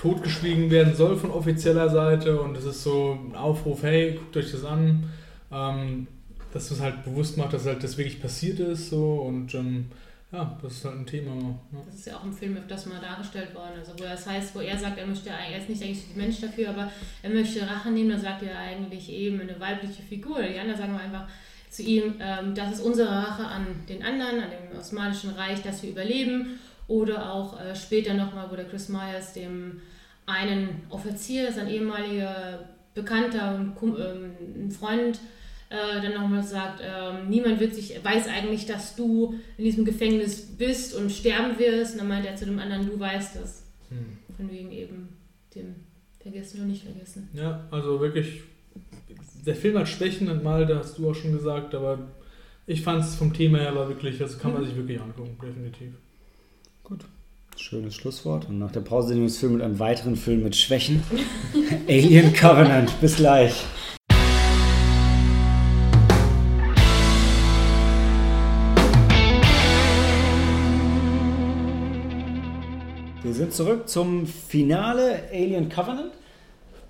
totgeschwiegen 0.05 0.71
werden 0.71 0.95
soll 0.95 1.17
von 1.17 1.31
offizieller 1.31 1.89
Seite 1.89 2.39
und 2.39 2.57
es 2.57 2.67
ist 2.67 2.83
so 2.83 3.19
ein 3.19 3.35
Aufruf, 3.35 3.83
hey, 3.83 4.13
guckt 4.13 4.37
euch 4.37 4.53
das 4.53 4.63
an, 4.63 5.05
ähm, 5.51 6.07
dass 6.53 6.71
es 6.71 6.81
halt 6.81 7.05
bewusst 7.05 7.39
macht, 7.39 7.55
dass 7.55 7.65
halt 7.65 7.83
das 7.83 7.97
wirklich 7.97 8.21
passiert 8.21 8.61
ist 8.61 8.91
so 8.91 9.23
und 9.23 9.55
ähm, 9.55 9.87
ja, 10.31 10.59
das 10.63 10.73
ist 10.75 10.85
halt 10.85 10.97
ein 10.97 11.07
Thema. 11.07 11.31
Ja. 11.73 11.79
Das 11.87 11.95
ist 11.95 12.07
ja 12.07 12.17
auch 12.19 12.25
im 12.25 12.33
Film 12.35 12.57
öfters 12.57 12.87
mal 12.87 13.01
dargestellt 13.01 13.55
worden. 13.55 13.79
Also 13.79 13.93
wo 13.97 14.03
das 14.03 14.27
heißt, 14.27 14.55
wo 14.55 14.61
er 14.61 14.77
sagt, 14.77 14.99
er 14.99 15.07
möchte 15.07 15.31
er 15.31 15.59
ist 15.59 15.71
nicht 15.71 15.83
eigentlich 15.83 16.09
der 16.13 16.23
Mensch 16.23 16.41
dafür, 16.41 16.71
aber 16.71 16.91
er 17.23 17.31
möchte 17.31 17.63
Rache 17.63 17.91
nehmen, 17.91 18.11
dann 18.11 18.21
sagt 18.21 18.43
er 18.43 18.59
eigentlich 18.59 19.11
eben 19.11 19.41
eine 19.41 19.59
weibliche 19.59 20.03
Figur. 20.03 20.43
Die 20.43 20.59
anderen 20.59 20.79
sagen 20.79 20.99
einfach 20.99 21.29
zu 21.71 21.83
ihm, 21.83 22.15
ähm, 22.21 22.55
das 22.55 22.75
ist 22.75 22.81
unsere 22.81 23.09
Rache 23.09 23.47
an 23.47 23.67
den 23.89 24.03
anderen, 24.03 24.41
an 24.41 24.51
dem 24.51 24.79
Osmanischen 24.79 25.31
Reich, 25.31 25.63
dass 25.63 25.83
wir 25.83 25.91
überleben. 25.91 26.59
Oder 26.89 27.33
auch 27.33 27.59
äh, 27.59 27.75
später 27.75 28.13
nochmal, 28.13 28.51
wo 28.51 28.57
der 28.57 28.67
Chris 28.67 28.91
Myers 28.91 29.33
dem 29.33 29.81
einen 30.27 30.83
Offizier, 30.91 31.53
sein 31.53 31.69
ehemaliger 31.69 32.69
Bekannter 32.95 33.57
und 33.57 33.99
ähm, 33.99 34.67
ein 34.67 34.71
Freund, 34.71 35.19
äh, 35.71 36.01
dann 36.01 36.15
nochmal 36.15 36.43
sagt, 36.43 36.81
ähm, 36.83 37.29
niemand 37.29 37.59
wird 37.59 37.75
sich, 37.75 38.03
weiß 38.03 38.29
eigentlich, 38.29 38.67
dass 38.67 38.95
du 38.95 39.35
in 39.57 39.65
diesem 39.65 39.85
Gefängnis 39.85 40.57
bist 40.57 40.95
und 40.95 41.11
sterben 41.11 41.59
wirst. 41.59 41.93
Und 41.93 41.99
dann 41.99 42.09
meint 42.09 42.27
er 42.27 42.37
zu 42.37 42.45
dem 42.45 42.59
anderen, 42.59 42.87
du 42.87 42.99
weißt 42.99 43.37
das. 43.37 43.65
Hm. 43.89 44.19
Von 44.37 44.51
wegen 44.51 44.71
eben 44.71 45.09
dem 45.55 45.75
Vergessen 46.21 46.61
oder 46.61 46.69
nicht 46.69 46.85
vergessen. 46.85 47.29
Ja, 47.33 47.67
also 47.71 48.01
wirklich, 48.01 48.43
der 49.45 49.57
Film 49.57 49.79
hat 49.79 49.89
Schwächen 49.89 50.29
und 50.31 50.43
mal, 50.43 50.67
da 50.67 50.79
hast 50.79 50.99
du 50.99 51.11
auch 51.11 51.15
schon 51.15 51.33
gesagt, 51.33 51.75
aber 51.75 51.99
ich 52.67 52.83
fand 52.83 53.05
es 53.05 53.17
vom 53.17 53.33
Thema 53.35 53.59
her 53.59 53.75
war 53.75 53.89
wirklich, 53.89 54.19
das 54.19 54.39
kann 54.39 54.55
man 54.55 54.65
sich 54.65 54.75
wirklich 54.77 55.01
angucken, 55.01 55.37
definitiv. 55.43 55.93
Schönes 57.57 57.95
Schlusswort. 57.95 58.49
Und 58.49 58.59
nach 58.59 58.73
der 58.73 58.81
Pause 58.81 59.09
sehen 59.09 59.19
wir 59.19 59.25
uns 59.25 59.39
Film 59.39 59.55
mit 59.55 59.63
einem 59.63 59.79
weiteren 59.79 60.17
Film 60.17 60.43
mit 60.43 60.57
Schwächen. 60.57 61.03
Alien 61.89 62.33
Covenant. 62.33 63.01
Bis 63.01 63.17
gleich. 63.17 63.65
Wir 73.23 73.33
sind 73.33 73.53
zurück 73.53 73.89
zum 73.89 74.27
Finale 74.27 75.23
Alien 75.33 75.69
Covenant. 75.69 76.13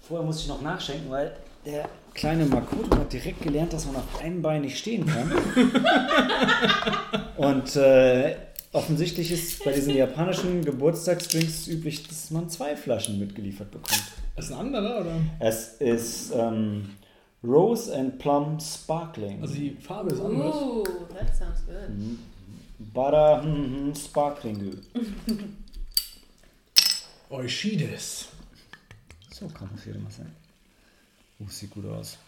Vorher 0.01 0.27
muss 0.27 0.41
ich 0.41 0.49
noch 0.49 0.63
nachschenken, 0.63 1.11
weil 1.11 1.37
der 1.67 1.89
kleine 2.15 2.47
Makoto 2.47 2.97
hat 2.97 3.13
direkt 3.13 3.43
gelernt, 3.43 3.73
dass 3.73 3.87
man 3.87 3.97
auf 3.97 4.21
einem 4.23 4.41
Bein 4.41 4.63
nicht 4.63 4.79
stehen 4.79 5.05
kann. 5.07 5.31
Und 7.37 7.77
äh, 7.77 8.37
offensichtlich 8.75 9.31
ist 9.31 9.65
bei 9.65 9.73
diesen 9.73 9.95
japanischen 9.95 10.65
Geburtstagsdrinks 10.65 11.69
üblich, 11.69 12.07
dass 12.07 12.31
man 12.31 12.51
zwei 12.51 12.77
Flaschen 12.77 13.19
mitgeliefert 13.19 13.71
bekommt. 13.71 14.03
Das 14.37 14.47
ist 14.47 14.53
ein 14.53 14.59
anderer, 14.59 15.01
oder? 15.01 15.17
Es 15.39 15.75
ist 15.75 16.33
ähm, 16.35 16.91
Rose 17.43 17.95
and 17.97 18.19
Plum 18.19 18.59
Sparkling. 18.61 19.41
Also 19.41 19.55
die 19.55 19.71
Farbe 19.77 20.13
ist 20.13 20.21
anders. 20.21 20.55
Oh, 20.55 20.83
that 20.83 21.35
sounds 21.37 21.65
good. 21.67 22.19
Butter 22.93 23.43
mm, 23.43 23.91
mm, 23.91 23.95
Sparkling. 23.95 24.81
Euschides. 27.31 28.29
So 29.31 29.49
kann 29.49 29.71
das 29.73 29.85
hier 29.85 29.95
immer 29.95 30.11
sein. 30.11 30.31
Oh, 31.39 31.49
sieht 31.49 31.71
gut 31.71 31.87
aus. 31.87 32.19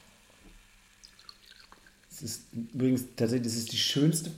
Es 2.11 2.23
ist 2.23 2.43
übrigens 2.53 3.05
tatsächlich, 3.17 3.53
das 3.53 3.59
ist 3.59 3.73
die 3.73 3.77
schönste 3.77 4.31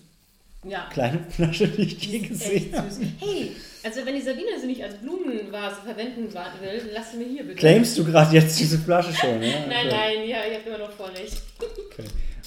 Ja. 0.65 0.89
kleine 0.93 1.21
Flasche, 1.31 1.69
die 1.69 1.83
ich 1.83 2.03
je 2.05 2.19
gesehen 2.19 2.75
habe. 2.77 2.89
Hey, 3.21 3.53
also 3.85 4.05
wenn 4.05 4.15
die 4.17 4.21
Sabine 4.21 4.59
sie 4.61 4.67
nicht 4.67 4.83
als 4.83 4.97
Blumenvase 4.97 5.77
verwenden 5.85 6.25
will, 6.35 6.79
dann 6.79 6.89
lass 6.95 7.13
sie 7.13 7.19
mir 7.19 7.27
hier 7.29 7.43
bitte. 7.45 7.55
Claimst 7.55 7.97
du 7.97 8.05
gerade 8.05 8.35
jetzt 8.35 8.59
diese 8.59 8.77
Flasche 8.79 9.15
schon? 9.15 9.41
Ja? 9.43 9.61
Nein, 9.69 9.87
Okay. 9.87 9.89
nein, 9.91 10.29
ja, 10.29 10.39
ich 10.51 10.59
habe 10.59 10.69
immer 10.69 10.79
noch 10.79 10.91
vor 10.93 11.11
nicht. 11.13 11.33
Okay. 11.61 12.05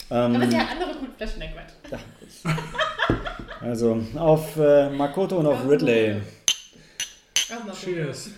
Aber 0.09 0.35
Ähm, 0.35 0.51
sie 0.51 0.59
hat 0.59 0.71
andere 0.71 0.93
gute 0.99 1.11
Flaschen, 1.15 1.39
nein, 1.39 1.53
Quatsch. 1.53 2.53
also 3.61 4.03
auf 4.15 4.57
äh, 4.57 4.89
Makoto 4.89 5.37
und 5.37 5.45
auf 5.45 5.65
Ridley. 5.67 6.21
Ach, 7.53 7.65
mal 7.65 7.73
Cheers. 7.73 8.31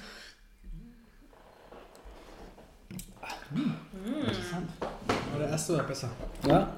Interessant. 3.56 4.70
Aber 5.32 5.40
der 5.40 5.50
erste 5.50 5.78
war 5.78 5.84
besser. 5.84 6.10
Ja. 6.48 6.76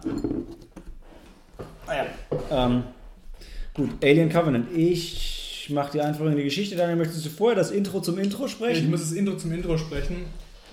Ah 1.88 1.94
ja. 1.96 2.66
Ähm, 2.66 2.84
gut, 3.74 3.90
Alien 4.04 4.30
Covenant. 4.30 4.68
Ich 4.76 5.70
mache 5.74 5.92
die 5.94 6.02
Einfahrung 6.02 6.32
in 6.32 6.38
die 6.38 6.44
Geschichte. 6.44 6.76
Daniel, 6.76 6.98
möchtest 6.98 7.26
du 7.26 7.30
vorher 7.30 7.56
das 7.56 7.72
Intro 7.72 8.00
zum 8.02 8.18
Intro 8.20 8.46
Ich 8.46 8.52
sprechen? 8.52 8.90
muss 8.90 9.02
das 9.02 9.12
Intro 9.14 9.36
zum 9.36 9.52
Intro 9.52 9.78
sprechen. 9.78 10.26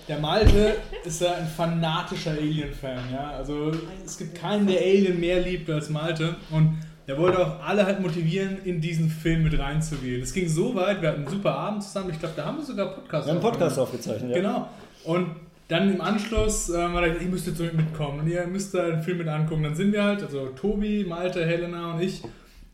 Der 0.07 0.19
Malte 0.19 0.75
ist 1.05 1.21
ja 1.21 1.33
ein 1.35 1.47
fanatischer 1.47 2.31
Alien-Fan, 2.31 2.99
ja. 3.11 3.31
Also 3.31 3.71
es 4.05 4.17
gibt 4.17 4.35
keinen, 4.35 4.67
der 4.67 4.79
Alien 4.79 5.19
mehr 5.19 5.39
liebt 5.41 5.69
als 5.69 5.89
Malte. 5.89 6.35
Und 6.51 6.77
der 7.07 7.17
wollte 7.17 7.39
auch 7.45 7.61
alle 7.61 7.85
halt 7.85 7.99
motivieren, 7.99 8.59
in 8.63 8.79
diesen 8.79 9.09
Film 9.09 9.43
mit 9.43 9.57
reinzugehen. 9.57 10.21
Es 10.21 10.33
ging 10.33 10.47
so 10.47 10.73
weit, 10.75 11.01
wir 11.01 11.09
hatten 11.09 11.23
einen 11.23 11.29
super 11.31 11.53
Abend 11.53 11.83
zusammen. 11.83 12.11
Ich 12.11 12.19
glaube, 12.19 12.33
da 12.37 12.45
haben 12.45 12.57
wir 12.57 12.65
sogar 12.65 12.93
Podcast 12.93 13.27
Wir 13.27 13.33
haben 13.33 13.41
einen 13.41 13.51
Podcast 13.51 13.79
aufgezeichnet. 13.79 14.31
Ja. 14.31 14.37
Genau. 14.37 14.69
Und 15.03 15.27
dann 15.73 15.91
im 15.91 16.01
Anschluss 16.01 16.69
äh, 16.69 16.73
war 16.73 17.05
er, 17.05 17.19
ihr 17.19 17.27
müsst 17.27 17.47
jetzt 17.47 17.59
mitkommen 17.59 18.19
und 18.19 18.27
ihr 18.27 18.45
müsst 18.45 18.75
da 18.75 18.87
den 18.89 19.01
Film 19.01 19.17
mit 19.17 19.27
angucken. 19.27 19.63
Dann 19.63 19.75
sind 19.75 19.91
wir 19.91 20.03
halt, 20.03 20.21
also 20.21 20.47
Tobi, 20.49 21.03
Malte, 21.03 21.43
Helena 21.45 21.93
und 21.95 22.01
ich, 22.01 22.21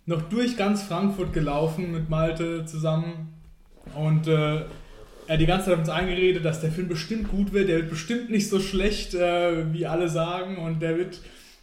noch 0.05 0.23
durch 0.23 0.57
ganz 0.57 0.83
Frankfurt 0.83 1.31
gelaufen 1.31 1.93
mit 1.93 2.09
Malte 2.09 2.65
zusammen. 2.65 3.33
Und 3.95 4.27
äh, 4.27 4.57
er 5.27 5.33
hat 5.33 5.39
die 5.39 5.45
ganze 5.45 5.65
Zeit 5.67 5.73
auf 5.75 5.79
uns 5.79 5.89
eingeredet, 5.89 6.43
dass 6.43 6.59
der 6.59 6.71
Film 6.71 6.89
bestimmt 6.89 7.29
gut 7.29 7.53
wird, 7.53 7.69
der 7.69 7.77
wird 7.77 7.89
bestimmt 7.89 8.31
nicht 8.31 8.49
so 8.49 8.59
schlecht, 8.59 9.13
äh, 9.13 9.71
wie 9.71 9.85
alle 9.85 10.09
sagen. 10.09 10.57
Und 10.57 10.81
der 10.81 10.97
wird, 10.97 11.21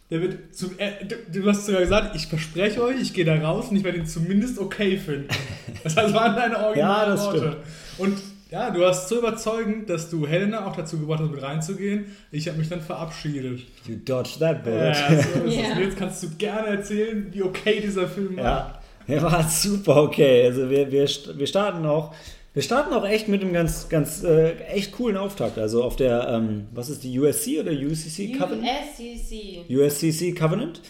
der 0.09 0.21
wird 0.21 0.55
zum, 0.55 0.71
äh, 0.79 1.05
du, 1.05 1.39
du 1.39 1.47
hast 1.47 1.67
sogar 1.67 1.81
gesagt, 1.81 2.15
ich 2.15 2.25
verspreche 2.25 2.81
euch, 2.83 2.99
ich 2.99 3.13
gehe 3.13 3.25
da 3.25 3.35
raus 3.35 3.67
und 3.69 3.75
ich 3.75 3.83
werde 3.83 3.99
ihn 3.99 4.07
zumindest 4.07 4.57
okay 4.57 4.97
finden. 4.97 5.27
Das 5.83 5.95
waren 6.13 6.35
deine 6.35 6.57
originalen 6.57 6.77
Ja, 6.77 7.05
das 7.05 7.25
Worte. 7.25 7.37
stimmt. 7.37 7.57
Und 7.99 8.36
ja, 8.51 8.69
du 8.71 8.79
warst 8.79 9.09
so 9.09 9.19
überzeugend, 9.19 9.89
dass 9.89 10.09
du 10.09 10.25
Helena 10.25 10.65
auch 10.65 10.75
dazu 10.75 10.99
gebracht 10.99 11.19
hast, 11.21 11.31
mit 11.31 11.41
reinzugehen. 11.41 12.15
Ich 12.31 12.47
habe 12.47 12.57
mich 12.57 12.69
dann 12.69 12.81
verabschiedet. 12.81 13.61
You 13.85 13.95
dodged 14.03 14.39
that 14.39 14.63
bullet. 14.63 14.93
Ja, 14.93 15.21
so. 15.21 15.39
Und 15.41 15.51
Jetzt 15.51 15.97
kannst 15.97 16.23
du 16.23 16.29
gerne 16.37 16.67
erzählen, 16.67 17.27
wie 17.31 17.43
okay 17.43 17.81
dieser 17.81 18.07
Film 18.07 18.37
war. 18.37 18.43
Ja, 18.43 19.15
er 19.15 19.23
war 19.23 19.49
super 19.49 20.03
okay. 20.03 20.45
Also 20.45 20.69
wir, 20.69 20.91
wir, 20.91 21.07
wir 21.07 21.47
starten 21.47 21.85
auch, 21.85 22.13
wir 22.53 22.63
starten 22.63 22.93
auch 22.93 23.05
echt 23.05 23.27
mit 23.27 23.41
einem 23.41 23.53
ganz, 23.53 23.89
ganz 23.89 24.23
äh, 24.23 24.57
echt 24.67 24.93
coolen 24.93 25.17
Auftakt. 25.17 25.57
Also 25.57 25.83
auf 25.83 25.95
der, 25.95 26.27
ähm, 26.29 26.67
was 26.73 26.89
ist 26.89 27.03
die 27.03 27.19
USC 27.19 27.59
oder 27.59 27.71
UCC 27.71 28.37
Covenant? 28.37 28.67
USCC. 28.97 29.65
USCC 29.69 30.33
Covenant. 30.33 30.81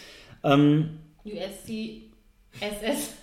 Ähm, 0.43 0.99
USC 1.25 2.03
SS. 2.59 3.13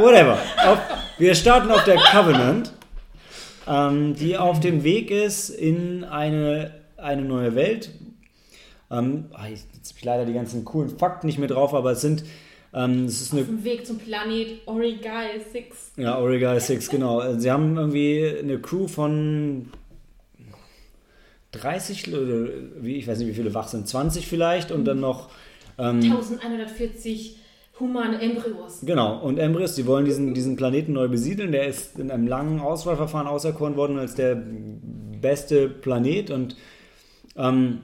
whatever. 0.00 0.38
Auf, 0.64 0.78
wir 1.18 1.34
starten 1.34 1.70
auf 1.70 1.84
der 1.84 1.96
Covenant, 1.96 2.72
ähm, 3.68 4.14
die 4.14 4.36
auf 4.36 4.60
dem 4.60 4.82
Weg 4.84 5.10
ist 5.10 5.50
in 5.50 6.04
eine, 6.04 6.72
eine 6.96 7.22
neue 7.22 7.54
Welt. 7.54 7.90
Ähm, 8.90 9.26
ah, 9.32 9.46
ich- 9.46 9.64
jetzt 9.74 9.90
habe 9.90 9.98
ich 9.98 10.04
leider 10.04 10.24
die 10.26 10.32
ganzen 10.32 10.64
coolen 10.64 10.96
Fakten 10.98 11.26
nicht 11.26 11.38
mehr 11.38 11.48
drauf, 11.48 11.74
aber 11.74 11.92
es 11.92 12.00
sind, 12.00 12.24
ähm, 12.72 13.06
es 13.06 13.20
ist 13.20 13.32
eine 13.32 13.42
Auf 13.42 13.48
dem 13.48 13.64
Weg 13.64 13.84
zum 13.86 13.98
Planet 13.98 14.48
Origai 14.66 15.40
6. 15.52 15.92
Ja, 15.96 16.18
Origai 16.18 16.58
6, 16.60 16.88
genau. 16.90 17.36
Sie 17.38 17.50
haben 17.50 17.76
irgendwie 17.76 18.24
eine 18.40 18.58
Crew 18.60 18.86
von 18.86 19.70
30, 21.52 22.08
oder 22.14 22.48
wie, 22.80 22.96
ich 22.96 23.06
weiß 23.08 23.18
nicht, 23.18 23.28
wie 23.28 23.34
viele 23.34 23.54
wach 23.54 23.68
sind, 23.68 23.88
20 23.88 24.26
vielleicht 24.26 24.70
und 24.70 24.84
dann 24.84 25.00
noch, 25.00 25.30
ähm, 25.78 26.00
1140 26.00 27.38
humane 27.78 28.20
Embryos. 28.20 28.80
genau, 28.82 29.18
und 29.20 29.38
Embryos, 29.38 29.74
die 29.74 29.86
wollen 29.86 30.04
diesen, 30.04 30.34
diesen 30.34 30.56
Planeten 30.56 30.92
neu 30.92 31.08
besiedeln. 31.08 31.52
Der 31.52 31.66
ist 31.66 31.98
in 31.98 32.10
einem 32.10 32.26
langen 32.26 32.60
Auswahlverfahren 32.60 33.26
auserkoren 33.26 33.76
worden 33.76 33.98
als 33.98 34.14
der 34.14 34.40
beste 35.20 35.68
Planet. 35.68 36.30
Und 36.30 36.56
ähm, 37.36 37.80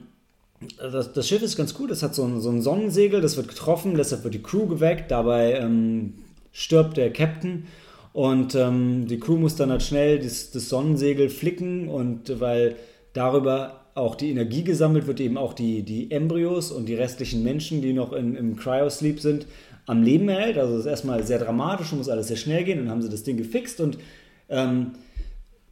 das, 0.79 1.13
das 1.13 1.27
Schiff 1.27 1.41
ist 1.41 1.57
ganz 1.57 1.75
cool, 1.79 1.87
das 1.87 2.03
hat 2.03 2.15
so 2.15 2.23
ein, 2.23 2.41
so 2.41 2.49
ein 2.49 2.61
Sonnensegel, 2.61 3.21
das 3.21 3.37
wird 3.37 3.49
getroffen, 3.49 3.95
deshalb 3.95 4.23
wird 4.23 4.33
die 4.33 4.41
Crew 4.41 4.65
geweckt, 4.67 5.11
dabei 5.11 5.53
ähm, 5.53 6.13
stirbt 6.51 6.97
der 6.97 7.11
Captain. 7.11 7.67
Und 8.13 8.53
ähm, 8.55 9.07
die 9.07 9.19
Crew 9.19 9.37
muss 9.37 9.55
dann 9.55 9.71
halt 9.71 9.81
schnell 9.81 10.19
das, 10.19 10.51
das 10.51 10.69
Sonnensegel 10.69 11.29
flicken. 11.29 11.87
Und 11.87 12.39
weil 12.39 12.75
darüber 13.13 13.81
auch 13.95 14.15
die 14.15 14.31
Energie 14.31 14.63
gesammelt 14.63 15.07
wird, 15.07 15.19
eben 15.19 15.37
auch 15.37 15.53
die, 15.53 15.83
die 15.83 16.11
Embryos 16.11 16.71
und 16.71 16.87
die 16.87 16.95
restlichen 16.95 17.43
Menschen, 17.43 17.81
die 17.81 17.93
noch 17.93 18.11
in, 18.13 18.35
im 18.35 18.55
Cryosleep 18.55 19.19
sind, 19.19 19.45
am 19.85 20.03
Leben 20.03 20.29
erhält. 20.29 20.57
Also 20.57 20.73
das 20.73 20.81
ist 20.81 20.89
erstmal 20.89 21.23
sehr 21.23 21.39
dramatisch 21.39 21.91
und 21.91 21.99
muss 21.99 22.09
alles 22.09 22.27
sehr 22.27 22.37
schnell 22.37 22.63
gehen. 22.63 22.79
Dann 22.79 22.89
haben 22.89 23.01
sie 23.01 23.09
das 23.09 23.23
Ding 23.23 23.37
gefixt 23.37 23.79
und 23.81 23.97
ähm, 24.49 24.91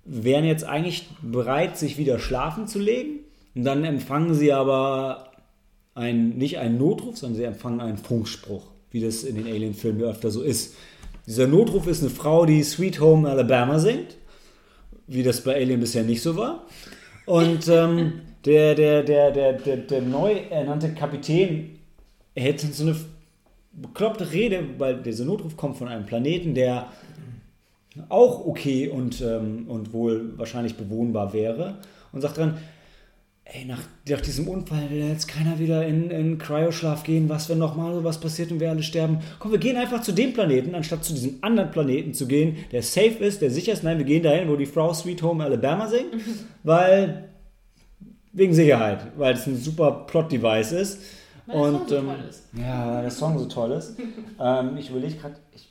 wären 0.06 0.46
jetzt 0.46 0.64
eigentlich 0.64 1.08
bereit, 1.22 1.78
sich 1.78 1.98
wieder 1.98 2.20
schlafen 2.20 2.68
zu 2.68 2.80
legen. 2.80 3.20
Und 3.56 3.64
dann 3.64 3.84
empfangen 3.84 4.34
sie 4.34 4.54
aber 4.54 5.32
ein, 5.96 6.30
nicht 6.38 6.58
einen 6.58 6.78
Notruf, 6.78 7.18
sondern 7.18 7.38
sie 7.38 7.44
empfangen 7.44 7.82
einen 7.82 7.98
Funkspruch, 7.98 8.64
wie 8.92 9.02
das 9.02 9.24
in 9.24 9.36
den 9.36 9.48
Alien-Filmen 9.48 10.04
öfter 10.04 10.32
so 10.32 10.42
ist. 10.42 10.76
Dieser 11.28 11.48
Notruf 11.48 11.88
ist 11.88 12.02
eine 12.02 12.10
Frau, 12.10 12.46
die 12.46 12.64
Sweet 12.64 13.00
Home 13.00 13.30
Alabama 13.30 13.80
singt, 13.80 14.18
wie 15.08 15.24
das 15.24 15.42
bei 15.42 15.56
Alien 15.56 15.80
bisher 15.80 16.04
nicht 16.04 16.22
so 16.22 16.36
war. 16.36 16.66
Und 17.26 17.68
ähm, 17.68 18.14
der, 18.46 18.74
der, 18.76 19.04
der, 19.04 19.32
der, 19.32 19.54
der, 19.54 19.78
der 19.78 20.02
neu 20.02 20.34
ernannte 20.50 20.94
Kapitän 20.94 21.78
hält 22.36 22.62
so 22.62 22.84
eine 22.84 22.96
bekloppte 23.73 24.31
Rede, 24.31 24.64
weil 24.77 25.02
dieser 25.02 25.26
Notruf 25.26 25.57
kommt 25.57 25.77
von 25.77 25.88
einem 25.88 26.06
Planeten, 26.06 26.53
der 26.53 26.88
auch 28.10 28.45
okay 28.45 28.88
und, 28.88 29.22
ähm, 29.22 29.65
und 29.68 29.93
wohl 29.93 30.38
wahrscheinlich 30.38 30.76
bewohnbar 30.76 31.34
wäre 31.34 31.77
und 32.11 32.22
sagt 32.22 32.38
dann, 32.38 32.57
ey, 33.53 33.65
nach, 33.65 33.81
nach 34.07 34.22
diesem 34.22 34.48
Unfall 34.48 34.89
will 34.89 35.10
jetzt 35.10 35.27
keiner 35.27 35.60
wieder 35.60 35.85
in, 35.85 36.10
in 36.10 36.38
Cryoschlaf 36.38 37.03
gehen, 37.03 37.27
was, 37.27 37.49
wenn 37.49 37.57
nochmal 37.57 37.93
sowas 37.93 38.19
passiert 38.19 38.52
und 38.52 38.60
wir 38.60 38.69
alle 38.69 38.84
sterben. 38.84 39.19
Komm, 39.39 39.52
wir 39.52 39.60
gehen 39.60 39.76
einfach 39.76 40.02
zu 40.02 40.14
dem 40.14 40.34
Planeten, 40.34 40.73
anstatt 40.73 41.03
zu 41.03 41.14
diesem 41.14 41.38
anderen 41.41 41.72
Planeten 41.72 42.14
zu 42.14 42.27
gehen, 42.27 42.57
der 42.72 42.81
safe 42.81 43.18
ist, 43.19 43.41
der 43.41 43.52
sicher 43.52 43.73
ist. 43.73 43.84
Nein, 43.84 43.98
wir 43.98 44.06
gehen 44.06 44.23
dahin, 44.23 44.48
wo 44.48 44.56
die 44.56 44.65
Frau 44.65 44.93
Sweet 44.93 45.22
Home 45.22 45.43
Alabama 45.43 45.88
singt, 45.88 46.14
weil, 46.64 47.30
wegen 48.31 48.53
Sicherheit, 48.53 49.07
weil 49.18 49.34
es 49.34 49.48
ein 49.48 49.57
super 49.57 50.06
Plot-Device 50.07 50.72
ist. 50.72 51.02
Weil 51.53 51.72
der 51.72 51.82
Song 51.82 51.82
und, 51.82 51.90
so 51.90 51.95
ähm, 51.95 52.06
toll 52.07 52.26
ist. 52.30 52.44
Ja, 52.53 52.94
weil 52.94 53.02
der 53.02 53.11
Song 53.11 53.40
so 53.40 53.45
toll 53.45 53.72
ist. 53.72 53.95
ähm, 54.40 54.78
ich 54.78 54.90
überlege 54.90 55.15
gerade, 55.15 55.36
ich, 55.56 55.69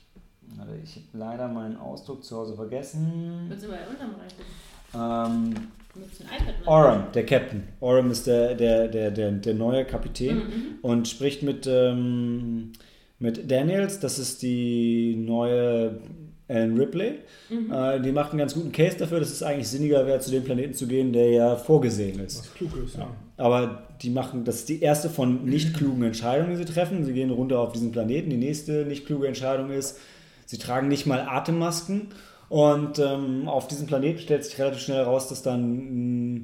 ich 0.83 0.95
habe 0.95 1.05
leider 1.13 1.47
meinen 1.47 1.77
Ausdruck 1.77 2.23
zu 2.23 2.37
Hause 2.37 2.55
vergessen. 2.55 3.45
Willst 3.47 3.65
du 3.65 3.69
mal 3.69 3.79
unterm 3.89 4.15
reingucken? 4.15 5.53
Ähm, 5.55 5.67
Mit 5.95 6.19
dem 6.19 6.25
iPad? 6.27 6.67
Oram, 6.67 7.03
der 7.13 7.25
Captain. 7.25 7.63
Oram 7.79 8.11
ist 8.11 8.27
der, 8.27 8.55
der, 8.55 8.87
der, 8.87 9.11
der, 9.11 9.31
der 9.31 9.53
neue 9.53 9.85
Kapitän 9.85 10.37
Mhm. 10.37 10.43
und 10.81 11.07
spricht 11.07 11.43
mit, 11.43 11.65
ähm, 11.67 12.73
mit 13.19 13.49
Daniels, 13.49 13.99
das 13.99 14.19
ist 14.19 14.41
die 14.41 15.15
neue 15.17 15.99
Ellen 16.47 16.77
Ripley. 16.77 17.19
Mhm. 17.49 17.71
Äh, 17.71 17.99
die 18.01 18.11
macht 18.11 18.31
einen 18.31 18.39
ganz 18.39 18.53
guten 18.53 18.71
Case 18.73 18.97
dafür, 18.97 19.19
dass 19.19 19.31
es 19.31 19.41
eigentlich 19.43 19.69
sinniger 19.69 20.05
wäre, 20.05 20.19
zu 20.19 20.31
dem 20.31 20.43
Planeten 20.43 20.73
zu 20.73 20.85
gehen, 20.87 21.13
der 21.13 21.29
ja 21.29 21.55
vorgesehen 21.55 22.19
ist. 22.19 22.39
Was 22.39 22.53
klug 22.53 22.71
ist, 22.85 22.97
ja. 22.97 23.07
Aber 23.37 23.87
die 24.01 24.09
machen, 24.09 24.43
das 24.43 24.57
ist 24.57 24.69
die 24.69 24.81
erste 24.81 25.09
von 25.09 25.45
nicht 25.45 25.73
klugen 25.73 26.03
Entscheidungen, 26.03 26.51
die 26.51 26.57
sie 26.57 26.65
treffen. 26.65 27.03
Sie 27.03 27.13
gehen 27.13 27.31
runter 27.31 27.59
auf 27.59 27.71
diesen 27.71 27.91
Planeten. 27.91 28.29
Die 28.29 28.37
nächste 28.37 28.85
nicht 28.85 29.05
kluge 29.05 29.27
Entscheidung 29.27 29.71
ist, 29.71 29.97
sie 30.45 30.57
tragen 30.57 30.87
nicht 30.87 31.05
mal 31.05 31.27
Atemmasken. 31.27 32.07
Und 32.49 32.99
ähm, 32.99 33.47
auf 33.47 33.67
diesem 33.67 33.87
Planeten 33.87 34.19
stellt 34.19 34.43
sich 34.43 34.59
relativ 34.59 34.81
schnell 34.81 34.97
heraus, 34.97 35.29
dass 35.29 35.41
dann 35.41 36.33
mh, 36.33 36.41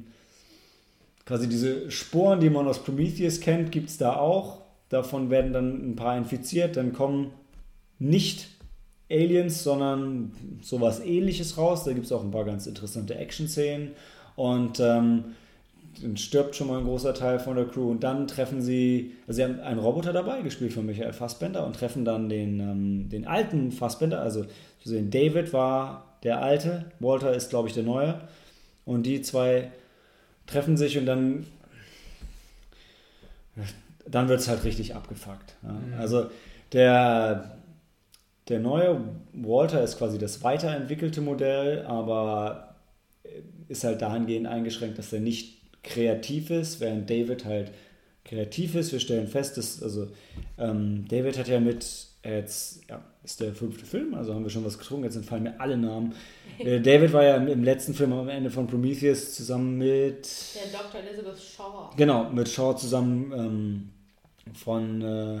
quasi 1.26 1.48
diese 1.48 1.90
Sporen, 1.90 2.40
die 2.40 2.48
man 2.48 2.66
aus 2.66 2.82
Prometheus 2.82 3.40
kennt, 3.40 3.70
gibt 3.70 3.90
es 3.90 3.98
da 3.98 4.16
auch. 4.16 4.62
Davon 4.88 5.28
werden 5.28 5.52
dann 5.52 5.90
ein 5.90 5.96
paar 5.96 6.16
infiziert. 6.16 6.78
Dann 6.78 6.94
kommen 6.94 7.32
nicht 7.98 8.48
Aliens, 9.10 9.62
sondern 9.62 10.32
sowas 10.62 11.00
ähnliches 11.00 11.58
raus. 11.58 11.84
Da 11.84 11.92
gibt 11.92 12.06
es 12.06 12.12
auch 12.12 12.24
ein 12.24 12.30
paar 12.30 12.46
ganz 12.46 12.66
interessante 12.66 13.14
Action-Szenen. 13.14 13.90
Und 14.36 14.80
ähm, 14.80 15.34
stirbt 16.16 16.54
schon 16.56 16.68
mal 16.68 16.78
ein 16.78 16.84
großer 16.84 17.14
Teil 17.14 17.38
von 17.38 17.56
der 17.56 17.66
Crew 17.66 17.90
und 17.90 18.04
dann 18.04 18.26
treffen 18.28 18.62
sie, 18.62 19.12
also 19.26 19.36
sie 19.36 19.44
haben 19.44 19.60
einen 19.60 19.80
Roboter 19.80 20.12
dabei, 20.12 20.42
gespielt 20.42 20.72
von 20.72 20.86
Michael 20.86 21.12
Fassbender 21.12 21.66
und 21.66 21.74
treffen 21.76 22.04
dann 22.04 22.28
den, 22.28 22.60
ähm, 22.60 23.08
den 23.08 23.26
alten 23.26 23.72
Fassbender, 23.72 24.20
also 24.20 24.44
zu 24.44 24.88
sehen, 24.88 25.10
David 25.10 25.52
war 25.52 26.16
der 26.22 26.42
alte, 26.42 26.86
Walter 27.00 27.34
ist 27.34 27.50
glaube 27.50 27.68
ich 27.68 27.74
der 27.74 27.84
neue 27.84 28.20
und 28.84 29.04
die 29.04 29.22
zwei 29.22 29.70
treffen 30.46 30.76
sich 30.76 30.98
und 30.98 31.06
dann 31.06 31.46
dann 34.06 34.28
wird 34.28 34.40
es 34.40 34.48
halt 34.48 34.64
richtig 34.64 34.94
abgefuckt. 34.94 35.54
Ja. 35.62 35.98
Also 35.98 36.26
Der, 36.72 37.56
der 38.48 38.60
neue 38.60 39.00
Walter 39.32 39.82
ist 39.82 39.96
quasi 39.98 40.18
das 40.18 40.42
weiterentwickelte 40.42 41.22
Modell, 41.22 41.86
aber 41.86 42.76
ist 43.68 43.84
halt 43.84 44.02
dahingehend 44.02 44.46
eingeschränkt, 44.46 44.98
dass 44.98 45.12
er 45.12 45.20
nicht 45.20 45.57
kreativ 45.88 46.50
ist, 46.50 46.80
während 46.80 47.08
David 47.10 47.44
halt 47.44 47.72
kreativ 48.28 48.74
ist. 48.74 48.92
Wir 48.92 49.00
stellen 49.00 49.26
fest, 49.26 49.56
dass, 49.56 49.82
also 49.82 50.08
ähm, 50.58 51.06
David 51.08 51.38
hat 51.38 51.48
ja 51.48 51.60
mit, 51.60 51.86
jetzt 52.24 52.80
ja, 52.88 53.02
ist 53.24 53.40
der 53.40 53.54
fünfte 53.54 53.86
Film, 53.86 54.14
also 54.14 54.34
haben 54.34 54.44
wir 54.44 54.50
schon 54.50 54.64
was 54.64 54.78
getrunken, 54.78 55.04
jetzt 55.04 55.16
entfallen 55.16 55.44
mir 55.44 55.60
alle 55.60 55.76
Namen. 55.76 56.14
Äh, 56.58 56.80
David 56.80 57.12
war 57.12 57.22
ja 57.22 57.36
im, 57.36 57.46
im, 57.46 57.62
letzten 57.62 57.94
Film 57.94 58.12
am 58.12 58.28
Ende 58.28 58.50
von 58.50 58.66
Prometheus 58.66 59.36
zusammen 59.36 59.78
mit. 59.78 60.28
Der 60.56 60.76
Dr. 60.76 61.00
Elizabeth 61.08 61.38
Shaw. 61.38 61.90
Genau, 61.96 62.28
mit 62.30 62.48
Shaw 62.48 62.74
zusammen 62.74 63.32
ähm, 63.32 64.54
von. 64.54 65.00
Äh, 65.00 65.40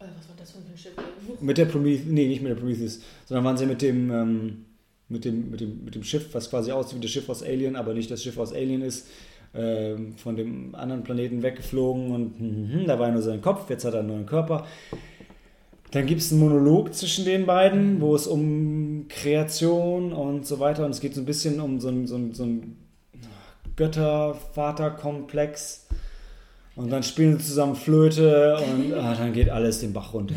was 0.00 0.28
war 0.28 0.36
das 0.36 0.50
für 0.50 0.58
ein 0.58 0.76
Schiff? 0.76 0.94
Mit 1.40 1.58
der 1.58 1.66
Prometheus, 1.66 2.06
nee, 2.08 2.26
nicht 2.26 2.42
mit 2.42 2.50
der 2.50 2.56
Prometheus, 2.56 3.02
sondern 3.26 3.44
waren 3.44 3.56
sie 3.56 3.66
mit 3.66 3.82
dem, 3.82 4.10
ähm, 4.10 4.64
mit 5.08 5.24
dem, 5.24 5.48
mit 5.48 5.60
dem, 5.60 5.84
mit 5.84 5.94
dem 5.94 6.02
Schiff, 6.02 6.34
was 6.34 6.50
quasi 6.50 6.72
aussieht 6.72 6.96
wie 6.96 7.02
das 7.02 7.12
Schiff 7.12 7.28
aus 7.28 7.44
Alien, 7.44 7.76
aber 7.76 7.94
nicht 7.94 8.10
das 8.10 8.24
Schiff 8.24 8.36
aus 8.36 8.52
Alien 8.52 8.82
ist, 8.82 9.06
äh, 9.52 9.96
von 10.16 10.36
dem 10.36 10.74
anderen 10.74 11.02
Planeten 11.02 11.42
weggeflogen 11.42 12.12
und 12.12 12.38
hm, 12.38 12.84
da 12.86 12.98
war 12.98 13.10
nur 13.10 13.22
sein 13.22 13.40
Kopf, 13.40 13.70
jetzt 13.70 13.84
hat 13.84 13.94
er 13.94 14.00
einen 14.00 14.08
neuen 14.08 14.26
Körper. 14.26 14.66
Dann 15.90 16.06
gibt 16.06 16.20
es 16.20 16.30
einen 16.30 16.40
Monolog 16.40 16.94
zwischen 16.94 17.24
den 17.24 17.46
beiden, 17.46 18.00
wo 18.00 18.14
es 18.14 18.28
um 18.28 19.06
Kreation 19.08 20.12
und 20.12 20.46
so 20.46 20.60
weiter 20.60 20.84
und 20.84 20.92
es 20.92 21.00
geht 21.00 21.14
so 21.14 21.20
ein 21.20 21.26
bisschen 21.26 21.60
um 21.60 21.80
so 21.80 21.88
ein, 21.88 22.06
so 22.06 22.16
ein, 22.16 22.32
so 22.32 22.44
ein 22.44 22.76
Götter-Vater-Komplex. 23.76 25.88
Und 26.76 26.90
dann 26.90 27.02
spielen 27.02 27.38
sie 27.38 27.46
zusammen 27.46 27.74
Flöte 27.74 28.56
und 28.56 28.94
ah, 28.94 29.14
dann 29.14 29.32
geht 29.32 29.50
alles 29.50 29.80
den 29.80 29.92
Bach 29.92 30.14
runter. 30.14 30.36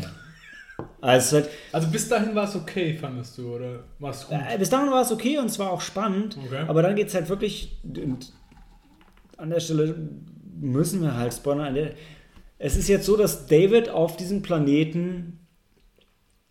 Also, 1.00 1.36
halt, 1.36 1.48
also 1.70 1.86
bis 1.88 2.08
dahin 2.08 2.34
war 2.34 2.48
es 2.48 2.56
okay, 2.56 2.94
fandest 2.94 3.38
du, 3.38 3.54
oder 3.54 3.84
war 4.00 4.10
es 4.10 4.26
gut? 4.26 4.36
Äh, 4.36 4.58
bis 4.58 4.70
dahin 4.70 4.90
war 4.90 5.02
es 5.02 5.12
okay 5.12 5.38
und 5.38 5.46
es 5.46 5.56
war 5.58 5.70
auch 5.70 5.80
spannend. 5.80 6.36
Okay. 6.46 6.64
Aber 6.66 6.82
dann 6.82 6.96
geht 6.96 7.08
es 7.08 7.14
halt 7.14 7.28
wirklich, 7.28 7.78
an 9.36 9.50
der 9.50 9.60
Stelle 9.60 9.94
müssen 10.60 11.02
wir 11.02 11.16
halt 11.16 11.34
spoilern. 11.34 11.76
Es 12.58 12.76
ist 12.76 12.88
jetzt 12.88 13.06
so, 13.06 13.16
dass 13.16 13.46
David 13.46 13.88
auf 13.88 14.16
diesem 14.16 14.42
Planeten 14.42 15.40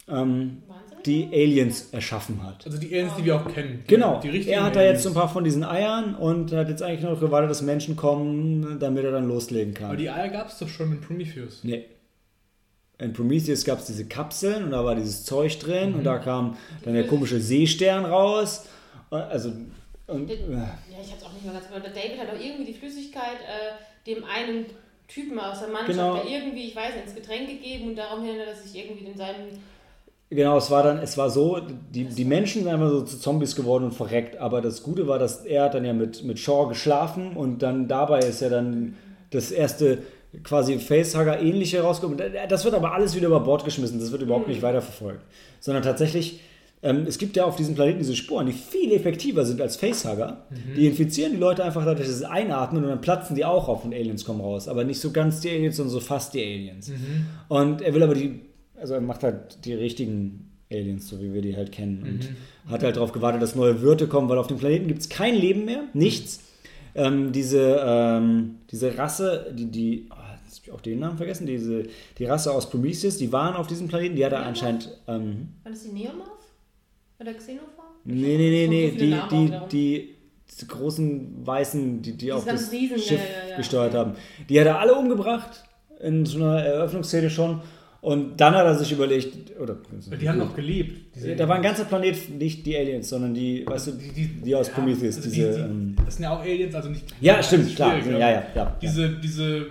ähm, 0.08 0.64
die 1.06 1.28
Aliens 1.32 1.90
erschaffen 1.92 2.44
hat. 2.44 2.66
Also 2.66 2.78
die 2.78 2.94
Aliens, 2.94 3.14
die 3.18 3.26
wir 3.26 3.36
auch 3.36 3.48
kennen. 3.52 3.84
Genau. 3.88 4.22
er 4.24 4.64
hat 4.64 4.76
da 4.76 4.82
jetzt 4.82 5.04
so 5.04 5.10
ein 5.10 5.16
paar 5.16 5.30
von 5.30 5.44
diesen 5.44 5.64
Eiern 5.64 6.16
und 6.16 6.52
hat 6.54 6.70
jetzt 6.70 6.82
eigentlich 6.82 7.02
nur 7.02 7.12
noch 7.12 7.20
gewartet, 7.20 7.50
dass 7.50 7.62
Menschen 7.62 7.96
kommen, 7.96 8.80
damit 8.80 9.04
er 9.04 9.12
dann 9.12 9.28
loslegen 9.28 9.74
kann. 9.74 9.88
Aber 9.88 9.98
die 9.98 10.10
Eier 10.10 10.30
gab 10.30 10.48
es 10.48 10.58
doch 10.60 10.70
schon 10.70 10.92
in 10.92 11.02
Prometheus. 11.02 11.64
Nee. 11.64 11.86
In 13.00 13.12
Prometheus 13.12 13.66
gab 13.66 13.80
es 13.80 13.86
diese 13.86 14.06
Kapseln 14.06 14.64
und 14.66 14.72
da 14.72 14.86
war 14.86 14.96
dieses 14.96 15.26
Zeug 15.26 15.60
drin 15.60 15.92
mhm. 15.92 15.96
und 15.98 16.04
da 16.04 16.20
kam 16.20 16.58
dann 16.84 16.94
der 16.94 17.08
komische 17.08 17.40
Seestern 17.40 18.06
raus. 18.06 18.66
Also 19.10 19.52
und, 20.08 20.30
ja, 20.30 20.38
ich 21.02 21.12
hab's 21.12 21.24
auch 21.24 21.34
nicht 21.34 21.46
mehr 21.46 21.54
ganz 21.54 21.66
aber 21.70 21.80
David 21.80 22.20
hat 22.20 22.30
auch 22.30 22.40
irgendwie 22.40 22.66
die 22.66 22.78
Flüssigkeit 22.78 23.40
äh, 23.42 24.06
dem 24.06 24.24
einen 24.26 24.66
Typen 25.08 25.40
aus 25.40 25.60
der 25.60 25.70
Mannschaft 25.70 25.90
genau. 25.92 26.24
irgendwie, 26.28 26.68
ich 26.68 26.76
weiß 26.76 26.96
nicht, 26.96 27.06
ins 27.06 27.16
Getränk 27.16 27.48
gegeben 27.48 27.90
und 27.90 27.96
darum 27.96 28.24
hindert 28.24 28.48
er 28.48 28.56
sich 28.56 28.76
irgendwie 28.76 29.06
in 29.06 29.18
seinem 29.18 29.48
Genau, 30.30 30.58
es 30.58 30.72
war 30.72 30.82
dann, 30.82 30.98
es 30.98 31.16
war 31.16 31.30
so, 31.30 31.60
die, 31.60 32.06
die 32.06 32.26
Menschen 32.26 32.64
sind 32.64 32.74
einfach 32.74 32.90
so 32.90 33.02
zu 33.04 33.20
Zombies 33.20 33.56
geworden 33.56 33.84
und 33.84 33.94
verreckt, 33.94 34.38
aber 34.38 34.62
das 34.62 34.82
Gute 34.82 35.08
war, 35.08 35.20
dass 35.20 35.46
er 35.46 35.66
hat 35.66 35.76
dann 35.76 35.86
ja 35.86 35.94
mit, 35.94 36.24
mit 36.24 36.40
Shaw 36.40 36.68
geschlafen 36.68 37.38
und 37.38 37.62
dann 37.62 37.88
dabei 37.88 38.20
ist 38.20 38.42
ja 38.42 38.50
dann 38.50 38.98
das 39.30 39.52
erste 39.52 40.00
quasi 40.44 40.80
Facehugger 40.80 41.40
ähnliche 41.40 41.82
rausgekommen. 41.82 42.20
Das 42.50 42.66
wird 42.66 42.74
aber 42.74 42.94
alles 42.94 43.16
wieder 43.16 43.28
über 43.28 43.42
Bord 43.42 43.64
geschmissen, 43.64 44.00
das 44.00 44.12
wird 44.12 44.24
überhaupt 44.24 44.48
nicht 44.48 44.62
mhm. 44.62 44.66
weiterverfolgt, 44.68 45.22
sondern 45.60 45.84
tatsächlich 45.84 46.40
ähm, 46.84 47.06
es 47.08 47.18
gibt 47.18 47.36
ja 47.36 47.46
auf 47.46 47.56
diesem 47.56 47.76
Planeten 47.76 48.00
diese 48.00 48.16
Sporen, 48.16 48.46
die 48.46 48.54
viel 48.54 48.92
effektiver 48.92 49.46
sind 49.46 49.60
als 49.62 49.78
Facehugger. 49.78 50.46
Mhm. 50.50 50.76
Die 50.76 50.86
infizieren 50.86 51.32
die 51.34 51.40
Leute 51.40 51.64
einfach 51.64 51.84
dadurch, 51.84 52.08
dass 52.08 52.20
sie 52.20 52.30
einatmen 52.30 52.84
und 52.84 52.90
dann 52.90 53.02
platzen 53.02 53.36
die 53.36 53.46
auch 53.46 53.68
auf 53.68 53.86
und 53.86 53.94
Aliens 53.94 54.26
kommen 54.26 54.42
raus. 54.42 54.68
Aber 54.68 54.84
nicht 54.84 55.00
so 55.00 55.12
ganz 55.12 55.40
die 55.40 55.50
Aliens, 55.50 55.78
sondern 55.78 55.94
so 55.94 56.00
fast 56.00 56.34
die 56.34 56.44
Aliens. 56.44 56.90
Mhm. 56.90 57.26
Und 57.48 57.82
er 57.82 57.94
will 57.94 58.04
aber 58.04 58.16
die 58.16 58.42
also 58.84 58.96
er 58.96 59.02
macht 59.02 59.24
halt 59.24 59.66
die 59.66 59.74
richtigen 59.74 60.52
Aliens, 60.70 61.08
so 61.08 61.22
wie 61.22 61.34
wir 61.34 61.42
die 61.42 61.56
halt 61.56 61.72
kennen. 61.72 62.04
Und 62.04 62.30
mhm. 62.30 62.72
hat 62.72 62.84
halt 62.84 62.98
darauf 62.98 63.14
gewartet, 63.14 63.42
dass 63.42 63.56
neue 63.56 63.82
Wirte 63.82 64.08
kommen, 64.08 64.28
weil 64.28 64.38
auf 64.38 64.48
dem 64.48 64.58
Planeten 64.58 64.88
gibt 64.88 65.00
es 65.00 65.08
kein 65.08 65.36
Leben 65.36 65.64
mehr, 65.64 65.84
nichts. 65.94 66.42
Ähm, 66.94 67.32
diese, 67.32 67.82
ähm, 67.82 68.56
diese 68.70 68.98
Rasse, 68.98 69.54
die, 69.58 69.72
die 69.72 70.08
oh, 70.12 70.16
jetzt 70.46 70.60
habe 70.60 70.68
ich 70.68 70.72
auch 70.74 70.82
den 70.82 71.00
Namen 71.00 71.18
vergessen, 71.18 71.48
diese, 71.48 71.84
die 72.18 72.26
Rasse 72.26 72.52
aus 72.52 72.70
Prometheus, 72.70 73.18
die 73.18 73.32
waren 73.32 73.56
auf 73.56 73.68
diesem 73.68 73.88
Planeten, 73.88 74.18
die 74.18 74.26
hat 74.26 74.34
er 74.34 74.46
anscheinend. 74.46 74.90
Ähm, 75.08 75.54
War 75.64 75.72
das 75.72 75.84
die 75.84 75.90
Neomorph? 75.90 76.33
Oder 77.24 77.34
Xenophor? 77.36 77.86
Nee, 78.04 78.38
nee, 78.38 78.50
nee, 78.50 78.68
nee, 78.68 78.92
die, 78.92 79.16
die, 79.32 79.54
die, 79.72 80.16
die 80.60 80.68
großen 80.68 81.48
Weißen, 81.48 82.02
die, 82.02 82.18
die 82.18 82.34
auf 82.34 82.44
das 82.44 82.70
Riesen, 82.70 83.00
Schiff 83.00 83.20
ja, 83.20 83.50
ja, 83.52 83.58
gesteuert 83.58 83.94
haben, 83.94 84.14
die 84.50 84.60
hat 84.60 84.68
er 84.68 84.80
alle 84.80 84.94
umgebracht 84.94 85.64
in 86.02 86.26
so 86.26 86.40
einer 86.40 86.62
Eröffnungsszene 86.62 87.30
schon 87.30 87.62
und 88.02 88.36
dann 88.42 88.54
hat 88.54 88.66
er 88.66 88.76
sich 88.76 88.92
überlegt, 88.92 89.58
oder. 89.58 89.78
Die 90.20 90.28
haben 90.28 90.40
noch 90.40 90.54
gelebt. 90.54 91.16
Da 91.38 91.48
war 91.48 91.56
ein 91.56 91.62
ganzer 91.62 91.86
Planet, 91.86 92.38
nicht 92.38 92.66
die 92.66 92.76
Aliens, 92.76 93.08
sondern 93.08 93.34
die, 93.34 93.66
weißt 93.66 93.88
du, 93.88 93.92
die, 93.92 94.10
die, 94.10 94.28
die 94.42 94.54
aus 94.54 94.68
ja, 94.68 94.74
Prometheus. 94.74 95.16
Also 95.16 95.30
diese, 95.30 95.54
die, 95.54 95.60
ähm, 95.62 95.96
das 96.04 96.16
sind 96.16 96.24
ja 96.24 96.36
auch 96.36 96.42
Aliens, 96.42 96.76
also 96.76 96.90
nicht. 96.90 97.06
Ja, 97.22 97.42
stimmt, 97.42 97.74
klar. 97.74 98.06
Ja, 98.06 98.18
ja, 98.18 98.44
ja, 98.54 98.78
Diese, 98.82 99.10
diese, 99.10 99.68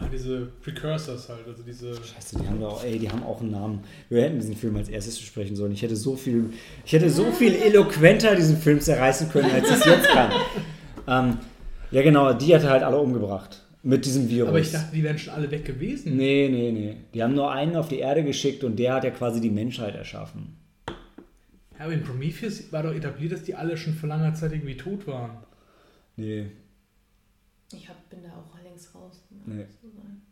ja, 0.00 0.08
diese 0.08 0.46
Precursors 0.62 1.28
halt, 1.28 1.46
also 1.46 1.62
diese. 1.62 1.94
Scheiße, 1.94 2.38
die 2.38 2.46
haben 2.46 2.60
doch, 2.60 2.84
ey, 2.84 2.98
die 2.98 3.10
haben 3.10 3.22
auch 3.22 3.40
einen 3.40 3.50
Namen. 3.50 3.80
Wir 4.08 4.22
hätten 4.22 4.38
diesen 4.38 4.56
Film 4.56 4.76
als 4.76 4.88
erstes 4.88 5.18
besprechen 5.18 5.56
sollen. 5.56 5.72
Ich 5.72 5.82
hätte 5.82 5.96
so 5.96 6.16
viel, 6.16 6.50
ich 6.84 6.92
hätte 6.92 7.08
so 7.08 7.32
viel 7.32 7.54
eloquenter 7.54 8.34
diesen 8.34 8.58
Film 8.58 8.80
zerreißen 8.80 9.30
können, 9.30 9.50
als 9.50 9.68
ich 9.68 9.76
es 9.76 9.84
jetzt 9.84 10.08
kann. 10.08 10.32
ähm, 11.08 11.38
ja, 11.90 12.02
genau, 12.02 12.32
die 12.32 12.54
hat 12.54 12.62
er 12.62 12.70
halt 12.70 12.82
alle 12.82 12.98
umgebracht. 12.98 13.62
Mit 13.82 14.04
diesem 14.04 14.28
Virus. 14.28 14.48
Aber 14.48 14.58
ich 14.58 14.72
dachte, 14.72 14.92
die 14.92 15.02
wären 15.04 15.16
schon 15.16 15.32
alle 15.32 15.48
weg 15.48 15.64
gewesen. 15.64 16.16
Nee, 16.16 16.48
nee, 16.50 16.72
nee. 16.72 16.96
Die 17.14 17.22
haben 17.22 17.34
nur 17.34 17.52
einen 17.52 17.76
auf 17.76 17.88
die 17.88 18.00
Erde 18.00 18.24
geschickt 18.24 18.64
und 18.64 18.76
der 18.76 18.94
hat 18.94 19.04
ja 19.04 19.10
quasi 19.10 19.40
die 19.40 19.50
Menschheit 19.50 19.94
erschaffen. 19.94 20.56
Ja, 21.78 21.84
aber 21.84 21.92
in 21.92 22.02
Prometheus 22.02 22.72
war 22.72 22.82
doch 22.82 22.92
etabliert, 22.92 23.32
dass 23.32 23.44
die 23.44 23.54
alle 23.54 23.76
schon 23.76 23.94
vor 23.94 24.08
langer 24.08 24.34
Zeit 24.34 24.52
irgendwie 24.52 24.76
tot 24.76 25.06
waren. 25.06 25.38
Nee. 26.16 26.46
Ich 27.72 27.88
hab, 27.88 28.10
bin 28.10 28.22
da 28.22 28.30
auch 28.30 28.62
längst 28.76 28.94
raus. 28.94 29.22
Nee. 29.46 29.64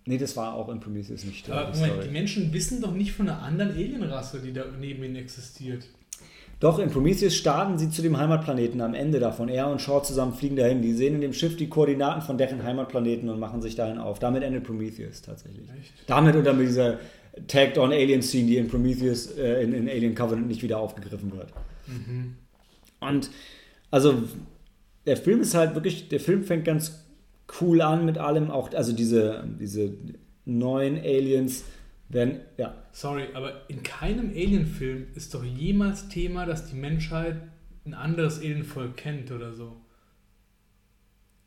nee, 0.07 0.19
das 0.19 0.37
war 0.37 0.55
auch 0.55 0.69
in 0.69 0.81
Prometheus 0.81 1.25
nicht. 1.25 1.49
Aber 1.51 1.75
Moment, 1.75 2.05
die 2.05 2.11
Menschen 2.11 2.53
wissen 2.53 2.81
doch 2.81 2.93
nicht 2.93 3.13
von 3.13 3.29
einer 3.29 3.43
anderen 3.43 3.71
Alienrasse, 3.73 4.41
die 4.41 4.53
da 4.53 4.65
neben 4.79 5.05
ihnen 5.05 5.17
existiert. 5.17 5.85
Doch, 6.61 6.79
in 6.79 6.91
Prometheus 6.91 7.35
starten 7.35 7.79
sie 7.79 7.91
zu 7.91 8.01
dem 8.01 8.17
Heimatplaneten 8.17 8.81
am 8.81 8.95
Ende 8.95 9.21
davon. 9.21 9.49
Er 9.49 9.69
und 9.69 9.81
Shaw 9.81 10.03
zusammen 10.03 10.33
fliegen 10.33 10.57
dahin. 10.57 10.83
Die 10.83 10.95
sehen 10.95 11.17
in 11.17 11.21
dem 11.21 11.33
Schiff 11.33 11.57
die 11.57 11.69
Koordinaten 11.69 12.23
von 12.23 12.39
deren 12.39 12.63
Heimatplaneten 12.63 13.29
und 13.29 13.39
machen 13.39 13.61
sich 13.61 13.75
dahin 13.75 13.99
auf. 13.99 14.19
Damit 14.19 14.43
endet 14.43 14.65
Prometheus 14.65 15.21
tatsächlich. 15.21 15.69
Echt? 15.79 15.93
Damit 16.07 16.37
und 16.37 16.45
dann 16.45 16.57
mit 16.57 16.69
dieser 16.69 16.99
Tagged 17.49 17.77
on 17.79 17.93
Alien 17.93 18.23
Scene, 18.23 18.47
die 18.47 18.57
in 18.57 18.69
Prometheus, 18.69 19.37
äh, 19.37 19.63
in, 19.63 19.75
in, 19.75 19.89
Alien 19.89 20.15
Covenant 20.15 20.47
nicht 20.47 20.63
wieder 20.63 20.79
aufgegriffen 20.79 21.33
wird. 21.37 21.49
Mhm. 21.87 22.37
Und 23.01 23.31
also 23.91 24.23
der 25.07 25.17
Film 25.17 25.41
ist 25.41 25.55
halt 25.55 25.75
wirklich, 25.75 26.09
der 26.09 26.21
Film 26.21 26.45
fängt 26.45 26.65
ganz 26.65 27.04
cool 27.61 27.81
an 27.83 28.05
mit 28.05 28.19
allem, 28.19 28.51
auch 28.51 28.73
also 28.73 28.93
diese, 28.93 29.45
diese 29.61 29.95
neuen 30.45 30.99
Aliens 30.99 31.65
werden, 32.09 32.41
ja. 32.57 32.75
Sorry, 32.93 33.25
aber 33.35 33.69
in 33.69 33.83
keinem 33.83 34.31
Alien-Film 34.31 35.09
ist 35.15 35.35
doch 35.35 35.45
jemals 35.45 36.09
Thema, 36.09 36.47
dass 36.47 36.71
die 36.71 36.77
Menschheit 36.77 37.37
ein 37.85 37.95
anderes 37.95 38.39
Alienvolk 38.39 38.97
kennt 38.97 39.31
oder 39.31 39.53
so. 39.55 39.77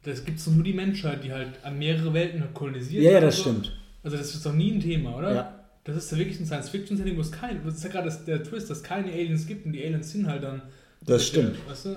Das 0.04 0.24
gibt 0.24 0.40
es 0.40 0.46
doch 0.46 0.54
nur 0.54 0.64
die 0.64 0.74
Menschheit, 0.74 1.24
die 1.24 1.34
halt 1.34 1.64
an 1.64 1.78
mehrere 1.78 2.14
Welten 2.14 2.44
kolonisiert. 2.54 3.04
Ja, 3.04 3.12
ja, 3.14 3.20
das 3.20 3.38
so. 3.38 3.42
stimmt. 3.44 3.78
Also 4.04 4.18
das 4.18 4.34
ist 4.34 4.46
doch 4.46 4.54
nie 4.54 4.72
ein 4.72 4.80
Thema, 4.80 5.18
oder? 5.18 5.34
Ja. 5.34 5.54
Das 5.84 5.96
ist 5.98 6.12
ja 6.12 6.18
wirklich 6.18 6.40
ein 6.40 6.46
Science-Fiction-Setting, 6.46 7.16
wo 7.16 7.22
es 7.22 7.32
kein, 7.32 7.64
das 7.66 7.76
ist 7.76 7.84
ja 7.84 7.90
gerade 7.90 8.14
der 8.26 8.44
Twist, 8.44 8.70
dass 8.70 8.80
es 8.80 8.84
keine 8.84 9.12
Aliens 9.12 9.48
gibt 9.48 9.66
und 9.66 9.74
die 9.74 9.84
Aliens 9.84 10.12
sind 10.12 10.28
halt 10.28 10.44
dann. 10.44 10.62
Das 11.02 11.26
stimmt. 11.26 11.58
weißt 11.68 11.86
du? 11.86 11.96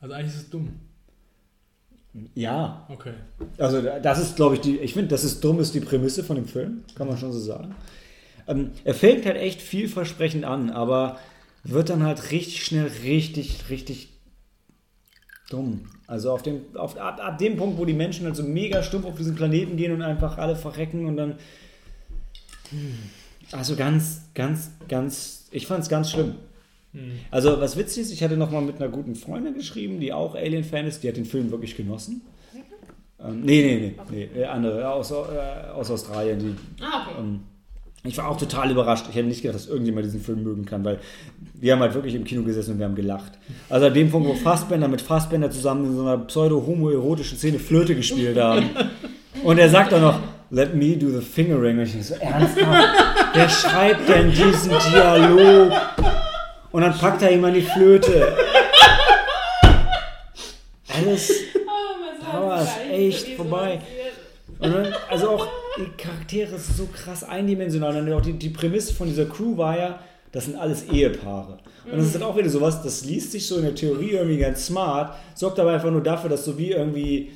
Also 0.00 0.14
eigentlich 0.14 0.34
ist 0.34 0.42
es 0.42 0.50
dumm. 0.50 0.80
Ja. 2.34 2.86
Okay. 2.90 3.14
Also 3.58 3.80
das 3.80 4.18
ist, 4.18 4.36
glaube 4.36 4.56
ich, 4.56 4.60
die, 4.60 4.78
ich 4.78 4.92
finde, 4.92 5.08
das 5.08 5.24
ist 5.24 5.42
dumm, 5.42 5.60
ist 5.60 5.74
die 5.74 5.80
Prämisse 5.80 6.22
von 6.22 6.36
dem 6.36 6.46
Film, 6.46 6.84
kann 6.94 7.06
man 7.06 7.16
schon 7.16 7.32
so 7.32 7.40
sagen. 7.40 7.74
Ähm, 8.46 8.70
er 8.84 8.94
fängt 8.94 9.24
halt 9.24 9.36
echt 9.36 9.62
vielversprechend 9.62 10.44
an, 10.44 10.70
aber 10.70 11.18
wird 11.64 11.88
dann 11.88 12.02
halt 12.02 12.30
richtig 12.30 12.64
schnell 12.64 12.90
richtig, 13.02 13.70
richtig 13.70 14.08
dumm. 15.48 15.88
Also 16.06 16.32
auf 16.32 16.42
dem, 16.42 16.62
auf, 16.74 16.98
ab, 16.98 17.20
ab 17.22 17.38
dem 17.38 17.56
Punkt, 17.56 17.78
wo 17.78 17.84
die 17.84 17.94
Menschen 17.94 18.26
halt 18.26 18.36
so 18.36 18.42
mega 18.42 18.82
stumpf 18.82 19.06
auf 19.06 19.16
diesen 19.16 19.34
Planeten 19.34 19.76
gehen 19.76 19.92
und 19.92 20.02
einfach 20.02 20.38
alle 20.38 20.56
verrecken 20.56 21.06
und 21.06 21.16
dann. 21.16 21.36
Also 23.52 23.76
ganz, 23.76 24.22
ganz, 24.34 24.70
ganz. 24.88 25.46
Ich 25.50 25.66
fand 25.66 25.82
es 25.84 25.88
ganz 25.88 26.10
schlimm. 26.10 26.34
Hm. 26.92 27.12
Also, 27.30 27.60
was 27.60 27.76
witzig 27.76 28.02
ist, 28.02 28.12
ich 28.12 28.22
hatte 28.22 28.36
nochmal 28.36 28.62
mit 28.62 28.76
einer 28.76 28.88
guten 28.90 29.14
Freundin 29.14 29.54
geschrieben, 29.54 30.00
die 30.00 30.12
auch 30.12 30.34
Alien-Fan 30.34 30.86
ist, 30.86 31.02
die 31.02 31.08
hat 31.08 31.16
den 31.16 31.24
Film 31.24 31.50
wirklich 31.50 31.76
genossen. 31.76 32.22
Ähm, 33.24 33.40
nee, 33.42 33.62
nee, 33.62 33.94
nee, 34.10 34.28
nee, 34.34 34.44
andere, 34.44 34.90
aus, 34.90 35.10
äh, 35.10 35.14
aus 35.74 35.90
Australien. 35.90 36.38
Die, 36.40 36.84
ah, 36.84 37.06
okay. 37.08 37.20
ähm, 37.20 37.40
Ich 38.04 38.18
war 38.18 38.28
auch 38.28 38.36
total 38.36 38.70
überrascht. 38.70 39.06
Ich 39.08 39.14
hätte 39.14 39.28
nicht 39.28 39.42
gedacht, 39.42 39.54
dass 39.54 39.68
irgendjemand 39.68 40.04
diesen 40.06 40.20
Film 40.20 40.42
mögen 40.42 40.64
kann, 40.64 40.84
weil 40.84 40.98
wir 41.54 41.72
haben 41.72 41.80
halt 41.80 41.94
wirklich 41.94 42.16
im 42.16 42.24
Kino 42.24 42.42
gesessen 42.42 42.72
und 42.72 42.78
wir 42.78 42.86
haben 42.86 42.96
gelacht. 42.96 43.32
Also 43.68 43.86
an 43.86 43.94
dem 43.94 44.10
Punkt, 44.10 44.28
wo 44.28 44.34
Fassbender 44.34 44.88
mit 44.88 45.00
Fassbender 45.00 45.50
zusammen 45.52 45.86
in 45.86 45.96
so 45.96 46.02
einer 46.02 46.18
pseudo-homoerotischen 46.18 47.38
Szene 47.38 47.60
Flöte 47.60 47.94
gespielt 47.94 48.38
haben. 48.38 48.70
Und 49.44 49.58
er 49.58 49.68
sagt 49.68 49.90
dann 49.92 50.02
noch, 50.02 50.20
let 50.50 50.74
me 50.74 50.96
do 50.96 51.08
the 51.08 51.20
fingering. 51.24 51.78
Und 51.78 51.84
ich 51.84 51.92
denke 51.92 52.06
so, 52.06 52.14
ernsthaft? 52.14 52.88
Wer 53.34 53.48
schreibt 53.48 54.08
denn 54.08 54.30
diesen 54.30 54.70
Dialog? 54.92 55.72
Und 56.72 56.82
dann 56.82 56.98
packt 56.98 57.22
er 57.22 57.30
ihm 57.30 57.44
an 57.44 57.54
die 57.54 57.62
Flöte. 57.62 58.36
Alles, 60.94 61.32
Oh, 62.34 62.52
ist 62.54 62.90
echt 62.90 63.36
vorbei. 63.36 63.80
Dann, 64.60 64.94
also 65.10 65.30
auch 65.30 65.48
die 65.78 66.02
Charaktere 66.02 66.58
sind 66.58 66.76
so 66.76 66.86
krass 66.86 67.24
eindimensional. 67.24 67.96
Und 67.96 68.12
auch 68.12 68.22
die, 68.22 68.34
die 68.34 68.48
Prämisse 68.48 68.94
von 68.94 69.08
dieser 69.08 69.26
Crew 69.26 69.56
war 69.56 69.76
ja, 69.76 69.98
das 70.30 70.46
sind 70.46 70.56
alles 70.56 70.84
Ehepaare. 70.84 71.58
Und 71.84 71.96
das 71.98 72.06
ist 72.06 72.14
dann 72.14 72.22
auch 72.22 72.36
wieder 72.36 72.48
sowas, 72.48 72.82
das 72.82 73.04
liest 73.04 73.32
sich 73.32 73.46
so 73.46 73.56
in 73.56 73.64
der 73.64 73.74
Theorie 73.74 74.12
irgendwie 74.12 74.38
ganz 74.38 74.66
smart, 74.66 75.14
sorgt 75.34 75.58
aber 75.58 75.72
einfach 75.72 75.90
nur 75.90 76.02
dafür, 76.02 76.30
dass 76.30 76.44
so 76.44 76.56
wie 76.56 76.70
irgendwie, 76.70 77.32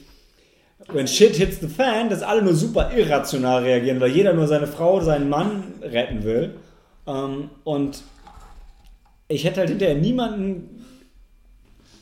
when 0.92 1.06
shit 1.06 1.34
hits 1.34 1.60
the 1.60 1.68
fan, 1.68 2.08
dass 2.08 2.22
alle 2.22 2.42
nur 2.42 2.54
super 2.54 2.90
irrational 2.96 3.64
reagieren, 3.64 4.00
weil 4.00 4.12
jeder 4.12 4.32
nur 4.32 4.46
seine 4.46 4.66
Frau, 4.66 5.00
seinen 5.00 5.28
Mann 5.28 5.74
retten 5.82 6.22
will. 6.24 6.54
Ähm, 7.06 7.50
und 7.64 8.02
ich 9.28 9.44
hätte 9.44 9.60
halt 9.60 9.70
hinterher 9.70 9.96
niemanden 9.96 10.76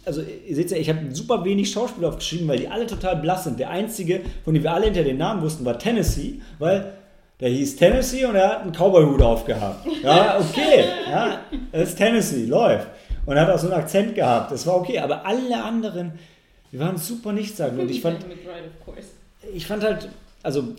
also 0.06 0.22
ihr 0.22 0.54
seht 0.54 0.70
ja, 0.70 0.76
ich 0.76 0.88
habe 0.88 1.14
super 1.14 1.44
wenig 1.44 1.70
Schauspieler 1.70 2.08
aufgeschrieben, 2.08 2.46
weil 2.48 2.58
die 2.58 2.68
alle 2.68 2.86
total 2.86 3.16
blass 3.16 3.44
sind. 3.44 3.58
Der 3.58 3.70
einzige, 3.70 4.20
von 4.44 4.54
dem 4.54 4.62
wir 4.62 4.72
alle 4.72 4.86
hinter 4.86 5.02
den 5.02 5.16
Namen 5.16 5.42
wussten, 5.42 5.64
war 5.64 5.78
Tennessee, 5.78 6.40
weil 6.58 6.92
der 7.40 7.48
hieß 7.48 7.76
Tennessee 7.76 8.24
und 8.24 8.34
er 8.34 8.48
hat 8.48 8.62
einen 8.62 8.72
Cowboy-Hut 8.72 9.22
aufgehabt. 9.22 9.86
Ja, 10.02 10.38
okay, 10.38 10.84
ja, 11.10 11.40
das 11.72 11.90
ist 11.90 11.96
Tennessee, 11.96 12.46
läuft. 12.46 12.88
Und 13.26 13.36
er 13.36 13.46
hat 13.46 13.50
auch 13.50 13.58
so 13.58 13.68
einen 13.68 13.80
Akzent 13.80 14.14
gehabt, 14.14 14.52
das 14.52 14.66
war 14.66 14.76
okay, 14.76 14.98
aber 14.98 15.24
alle 15.24 15.62
anderen, 15.62 16.12
die 16.70 16.78
waren 16.78 16.98
super 16.98 17.32
nichtssagend. 17.32 17.80
Und 17.80 17.90
ich 17.90 18.02
fand, 18.02 18.18
ich 19.54 19.66
fand 19.66 19.82
halt, 19.82 20.08
also 20.42 20.74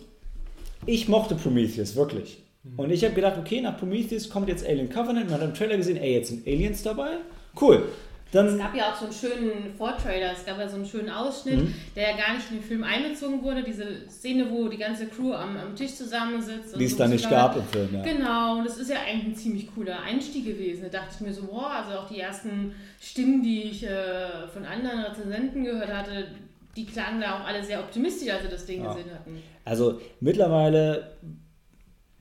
ich 0.86 1.08
mochte 1.08 1.36
Prometheus, 1.36 1.96
wirklich. 1.96 2.38
Und 2.78 2.92
ich 2.92 3.04
habe 3.04 3.14
gedacht, 3.14 3.38
okay, 3.38 3.62
nach 3.62 3.78
Prometheus 3.78 4.30
kommt 4.30 4.50
jetzt 4.50 4.66
Alien 4.66 4.90
Covenant. 4.90 5.30
Man 5.30 5.40
hat 5.40 5.48
im 5.48 5.54
Trailer 5.54 5.78
gesehen, 5.78 5.98
ey, 5.98 6.14
jetzt 6.14 6.30
sind 6.30 6.48
Aliens 6.48 6.82
dabei. 6.84 7.18
Cool. 7.60 7.84
Es 8.28 8.32
Dann, 8.32 8.58
gab 8.58 8.76
ja 8.76 8.92
auch 8.92 8.96
so 8.96 9.06
einen 9.06 9.14
schönen 9.14 9.74
Vortrailer, 9.78 10.32
es 10.34 10.46
gab 10.46 10.58
ja 10.58 10.68
so 10.68 10.76
einen 10.76 10.86
schönen 10.86 11.10
Ausschnitt, 11.10 11.60
Mhm. 11.60 11.74
der 11.96 12.10
ja 12.10 12.18
gar 12.18 12.34
nicht 12.34 12.50
in 12.52 12.58
den 12.58 12.64
Film 12.64 12.84
einbezogen 12.84 13.42
wurde. 13.44 13.64
Diese 13.64 14.10
Szene, 14.10 14.48
wo 14.50 14.68
die 14.68 14.78
ganze 14.78 15.06
Crew 15.06 15.32
am, 15.32 15.56
am 15.56 15.74
Tisch 15.76 15.94
zusammensitzt. 15.94 16.74
und 16.74 16.80
die 16.82 16.86
es 16.86 16.92
so 16.94 16.98
da 16.98 17.08
nicht 17.08 17.30
gab 17.30 17.56
im 17.56 17.64
Film, 17.64 17.90
ja. 17.94 18.02
Genau, 18.02 18.58
und 18.58 18.66
das 18.66 18.78
ist 18.78 18.90
ja 18.90 18.98
eigentlich 19.08 19.26
ein 19.28 19.36
ziemlich 19.36 19.74
cooler 19.74 20.02
Einstieg 20.02 20.44
gewesen. 20.46 20.82
Da 20.92 21.00
dachte 21.00 21.12
ich 21.16 21.22
mir 21.22 21.32
so, 21.34 21.44
boah, 21.44 21.70
also 21.86 21.98
auch 22.00 22.10
die 22.10 22.20
ersten 22.20 22.74
Stimmen, 23.00 23.42
die 23.42 23.62
ich 23.64 23.84
äh, 23.86 24.48
von 24.52 24.66
anderen 24.66 25.00
Rezensenten 25.02 25.64
gehört 25.64 25.94
hatte, 25.94 26.28
die 26.76 26.86
klangen 26.86 27.22
da 27.22 27.40
auch 27.40 27.48
alle 27.48 27.64
sehr 27.64 27.80
optimistisch, 27.80 28.30
als 28.34 28.42
sie 28.44 28.50
das 28.50 28.66
Ding 28.66 28.84
Ja. 28.84 28.92
gesehen 28.92 29.12
hatten. 29.14 29.42
Also 29.64 30.02
mittlerweile 30.20 31.12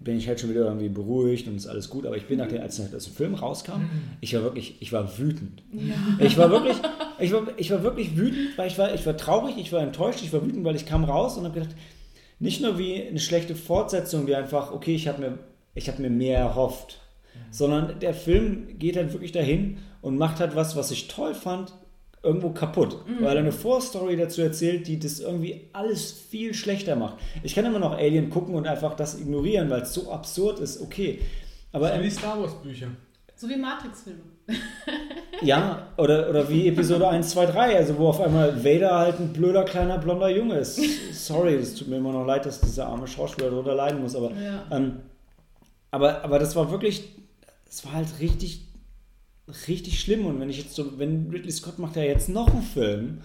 bin 0.04 0.18
ich 0.18 0.28
halt 0.28 0.38
schon 0.38 0.50
wieder 0.50 0.66
irgendwie 0.66 0.88
beruhigt 0.88 1.48
und 1.48 1.56
ist 1.56 1.66
alles 1.66 1.88
gut, 1.88 2.06
aber 2.06 2.16
ich 2.16 2.26
bin 2.26 2.38
nachdem, 2.38 2.60
als 2.62 2.76
der 2.76 3.00
Film 3.00 3.34
rauskam, 3.34 3.80
ich 4.20 4.34
war 4.34 4.42
wirklich, 4.42 4.76
ich 4.80 4.92
war 4.92 5.18
wütend. 5.18 5.62
Ich 6.18 6.36
war 6.36 6.50
wirklich, 6.50 6.76
ich 7.18 7.32
war, 7.32 7.42
ich 7.56 7.70
war 7.70 7.82
wirklich 7.82 8.16
wütend, 8.16 8.56
weil 8.56 8.68
ich 8.68 8.78
war, 8.78 8.94
ich 8.94 9.06
war 9.06 9.16
traurig, 9.16 9.56
ich 9.58 9.72
war 9.72 9.80
enttäuscht, 9.80 10.20
ich 10.22 10.32
war 10.32 10.44
wütend, 10.44 10.64
weil 10.64 10.76
ich 10.76 10.86
kam 10.86 11.04
raus 11.04 11.36
und 11.38 11.44
habe 11.44 11.58
gedacht, 11.58 11.74
nicht 12.38 12.60
nur 12.60 12.78
wie 12.78 13.02
eine 13.02 13.20
schlechte 13.20 13.54
Fortsetzung, 13.54 14.26
wie 14.26 14.34
einfach, 14.34 14.72
okay, 14.72 14.94
ich 14.94 15.08
habe 15.08 15.20
mir, 15.20 15.38
ich 15.74 15.88
habe 15.88 16.02
mir 16.02 16.10
mehr 16.10 16.38
erhofft, 16.38 17.00
sondern 17.50 17.98
der 18.00 18.14
Film 18.14 18.78
geht 18.78 18.96
halt 18.96 19.12
wirklich 19.12 19.32
dahin 19.32 19.78
und 20.02 20.18
macht 20.18 20.40
halt 20.40 20.54
was, 20.54 20.76
was 20.76 20.90
ich 20.90 21.08
toll 21.08 21.34
fand, 21.34 21.72
irgendwo 22.24 22.50
kaputt, 22.50 22.96
weil 23.20 23.36
er 23.36 23.42
eine 23.42 23.52
Vorstory 23.52 24.16
dazu 24.16 24.40
erzählt, 24.42 24.86
die 24.86 24.98
das 24.98 25.20
irgendwie 25.20 25.68
alles 25.72 26.10
viel 26.12 26.54
schlechter 26.54 26.96
macht. 26.96 27.16
Ich 27.42 27.54
kann 27.54 27.64
immer 27.64 27.78
noch 27.78 27.92
Alien 27.92 28.30
gucken 28.30 28.54
und 28.54 28.66
einfach 28.66 28.94
das 28.94 29.20
ignorieren, 29.20 29.68
weil 29.70 29.82
es 29.82 29.92
so 29.92 30.10
absurd 30.10 30.58
ist, 30.60 30.80
okay. 30.80 31.20
Aber 31.72 31.88
So 31.88 31.94
wie 31.94 31.98
ähm, 31.98 32.02
die 32.04 32.10
Star 32.10 32.40
Wars 32.40 32.54
Bücher. 32.62 32.86
So 33.36 33.48
wie 33.48 33.56
Matrix-Filme. 33.56 34.20
ja, 35.42 35.88
oder, 35.96 36.28
oder 36.28 36.48
wie 36.48 36.68
Episode 36.68 37.08
1, 37.08 37.30
2, 37.30 37.46
3, 37.46 37.76
also 37.76 37.98
wo 37.98 38.08
auf 38.08 38.20
einmal 38.20 38.64
Vader 38.64 38.98
halt 38.98 39.18
ein 39.18 39.32
blöder 39.32 39.64
kleiner 39.64 39.98
blonder 39.98 40.28
Junge 40.28 40.58
ist. 40.58 40.80
Sorry, 41.12 41.54
es 41.54 41.74
tut 41.74 41.88
mir 41.88 41.96
immer 41.96 42.12
noch 42.12 42.26
leid, 42.26 42.46
dass 42.46 42.60
dieser 42.60 42.86
arme 42.86 43.06
Schauspieler 43.06 43.50
darunter 43.50 43.74
leiden 43.74 44.00
muss, 44.00 44.14
aber 44.14 44.30
Ja. 44.32 44.64
Ähm, 44.70 45.00
aber, 45.90 46.24
aber 46.24 46.38
das 46.40 46.56
war 46.56 46.70
wirklich, 46.70 47.04
es 47.68 47.84
war 47.84 47.92
halt 47.92 48.08
richtig, 48.20 48.63
richtig 49.68 50.00
schlimm. 50.00 50.26
Und 50.26 50.40
wenn 50.40 50.50
ich 50.50 50.58
jetzt 50.58 50.74
so, 50.74 50.98
wenn 50.98 51.30
Ridley 51.30 51.52
Scott 51.52 51.78
macht 51.78 51.96
ja 51.96 52.02
jetzt 52.02 52.28
noch 52.28 52.52
einen 52.52 52.62
Film, 52.62 53.18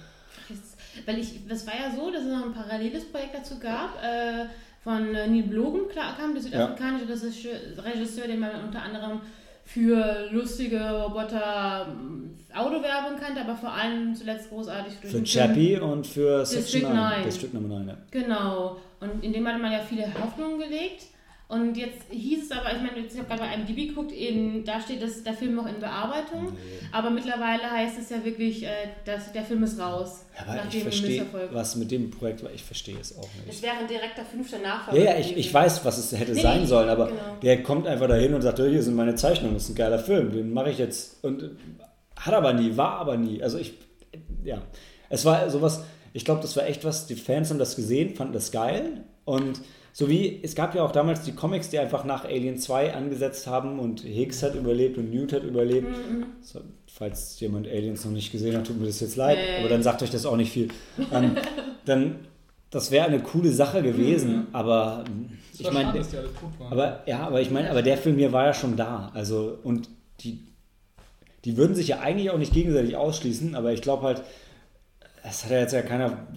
weil 1.06 1.20
ich, 1.20 1.48
das 1.48 1.66
war 1.66 1.74
ja 1.74 1.96
so, 1.96 2.12
dass 2.12 2.24
es 2.24 2.30
noch 2.30 2.46
ein 2.46 2.54
paralleles 2.54 3.06
Projekt 3.06 3.36
dazu 3.36 3.60
gab, 3.60 3.96
äh, 4.04 4.46
von 4.84 5.14
äh, 5.14 5.28
Neil 5.28 5.44
Blomkamp 5.44 5.92
klar 5.92 6.18
kam, 6.18 6.34
der 6.34 6.44
südafrikanische 6.44 7.08
Regisseur, 7.08 7.54
Regisseur, 7.84 8.28
den 8.28 8.40
man 8.40 8.52
unter 8.66 8.82
anderem 8.82 9.22
für 9.66 10.30
lustige 10.32 10.80
Roboter 10.80 11.88
ähm, 11.90 12.32
Autowerbung 12.56 13.20
kannte, 13.20 13.42
aber 13.42 13.56
vor 13.56 13.72
allem 13.72 14.16
zuletzt 14.16 14.50
großartig 14.50 14.94
für 14.96 15.08
Film 15.08 15.24
Chappie 15.26 15.78
und 15.78 16.08
für 16.08 16.40
District 16.40 16.62
Section 16.62 16.96
9, 16.96 16.96
9. 16.96 17.24
District 17.24 17.54
Number 17.54 17.76
9, 17.76 17.88
ja. 17.90 17.98
Genau. 18.10 18.78
Und 19.00 19.24
in 19.24 19.32
dem 19.32 19.48
hatte 19.48 19.60
man 19.60 19.72
ja 19.72 19.80
viele 19.80 20.12
Hoffnungen 20.20 20.60
gelegt. 20.60 21.04
Und 21.50 21.76
jetzt 21.78 22.04
hieß 22.12 22.44
es 22.44 22.52
aber, 22.52 22.76
ich 22.76 22.82
meine, 22.84 23.00
jetzt 23.04 23.18
habe 23.18 23.28
gerade 23.28 23.42
bei 23.42 23.54
IMDb 23.56 23.90
geguckt, 23.90 24.12
eben, 24.12 24.64
da 24.66 24.80
steht, 24.80 25.02
dass 25.02 25.24
der 25.24 25.34
Film 25.34 25.56
noch 25.56 25.66
in 25.66 25.80
Bearbeitung. 25.80 26.54
Aber 26.92 27.10
mittlerweile 27.10 27.64
heißt 27.72 27.98
es 28.00 28.12
ja 28.12 28.24
wirklich, 28.24 28.62
äh, 28.64 28.68
dass 29.04 29.32
der 29.32 29.44
Film 29.44 29.64
ist 29.64 29.80
raus. 29.80 30.26
Aber 30.48 30.60
ich 30.72 30.84
verstehe, 30.84 31.26
was 31.52 31.76
mit 31.76 31.90
dem 31.90 32.12
Projekt 32.12 32.44
war, 32.44 32.52
ich 32.54 32.64
verstehe 32.64 32.98
es 33.02 33.18
auch 33.18 33.28
Es 33.40 33.48
nicht. 33.48 33.64
wäre 33.64 33.78
ein 33.78 33.88
direkter 33.88 34.24
fünfter 34.26 34.60
Nachfolger. 34.60 35.04
Ja, 35.04 35.14
ja, 35.14 35.20
ich, 35.20 35.36
ich 35.36 35.52
weiß, 35.52 35.84
was 35.84 35.98
es 35.98 36.12
hätte 36.20 36.34
Nee, 36.34 36.42
sein 36.42 36.62
nee, 36.62 36.68
sollen, 36.68 36.88
aber 36.88 37.08
genau. 37.08 37.20
der 37.42 37.64
kommt 37.64 37.88
einfach 37.88 38.08
dahin 38.08 38.36
und 38.36 38.44
sagt, 38.44 38.60
hier 38.60 38.84
sind 38.84 38.96
meine 38.96 39.16
Zeichnungen, 39.16 39.56
das 39.56 39.64
ist 39.64 39.70
ein 39.70 39.76
geiler 39.76 39.98
Film, 39.98 40.32
den 40.32 40.54
mache 40.54 40.70
ich 40.70 40.78
jetzt. 40.78 41.24
Und 41.24 41.50
hat 42.16 42.34
aber 42.36 42.54
nie, 42.54 42.78
war 42.78 43.00
aber 43.00 43.18
nie. 43.18 43.42
Also 43.42 43.58
ich, 43.58 43.74
ja, 44.44 44.62
es 45.10 45.26
war 45.26 45.50
sowas, 45.50 45.84
ich 46.14 46.26
glaube, 46.26 46.42
das 46.44 46.56
war 46.56 46.68
echt 46.68 46.86
was, 46.86 47.08
die 47.08 47.16
Fans 47.16 47.50
haben 47.50 47.58
das 47.58 47.76
gesehen, 47.76 48.14
fanden 48.16 48.34
das 48.34 48.52
geil 48.52 49.04
und 49.26 49.62
so 49.92 50.10
wie, 50.10 50.40
es 50.44 50.56
gab 50.56 50.76
ja 50.76 50.84
auch 50.84 50.92
damals 50.92 51.24
die 51.24 51.32
Comics, 51.34 51.70
die 51.70 51.80
einfach 51.80 52.04
nach 52.06 52.24
Alien 52.26 52.58
2 52.58 52.94
angesetzt 52.94 53.48
haben 53.48 53.80
und 53.80 54.02
Higgs 54.02 54.44
hat 54.44 54.56
überlebt 54.56 54.98
und 54.98 55.12
Newt 55.12 55.34
hat 55.34 55.44
überlebt. 55.44 55.88
Mhm, 55.90 56.26
So, 56.42 56.62
falls 56.88 57.40
jemand 57.40 57.68
Aliens 57.68 58.06
noch 58.06 58.12
nicht 58.12 58.32
gesehen 58.32 58.56
hat, 58.58 58.68
tut 58.68 58.80
mir 58.80 58.86
das 58.88 59.00
jetzt 59.00 59.16
leid, 59.16 59.38
Nee. 59.38 59.60
aber 59.60 59.70
dann 59.70 59.84
sagt 59.84 60.04
euch 60.04 60.12
das 60.12 60.26
auch 60.26 60.38
nicht 60.38 60.52
viel. 60.52 60.70
Ähm, 61.12 61.36
dann, 61.86 62.16
das 62.70 62.92
wäre 62.92 63.08
eine 63.08 63.20
coole 63.20 63.52
Sache 63.52 63.82
gewesen, 63.82 64.48
aber 64.54 65.04
ähm, 65.08 65.30
Es 65.54 65.60
ich 65.62 65.72
meine, 65.72 65.94
aber 66.70 67.04
ja, 67.08 67.20
aber 67.26 67.42
ich 67.42 67.50
meine, 67.52 67.72
aber 67.72 67.82
der 67.82 67.98
Film 67.98 68.18
hier 68.18 68.32
war 68.32 68.46
ja 68.46 68.54
schon 68.54 68.76
da. 68.78 69.12
Also, 69.16 69.58
und 69.64 69.90
die, 70.22 70.40
die 71.46 71.58
würden 71.58 71.76
sich 71.76 71.88
ja 71.88 72.00
eigentlich 72.00 72.30
auch 72.30 72.38
nicht 72.38 72.54
gegenseitig 72.54 72.96
ausschließen, 72.96 73.56
aber 73.56 73.74
ich 73.74 73.82
glaube 73.82 74.04
halt, 74.04 74.24
es 75.24 75.44
hat 75.44 75.52
ja 75.52 75.60
jetzt 75.60 75.74
ja 75.74 75.82
keiner. 75.82 76.28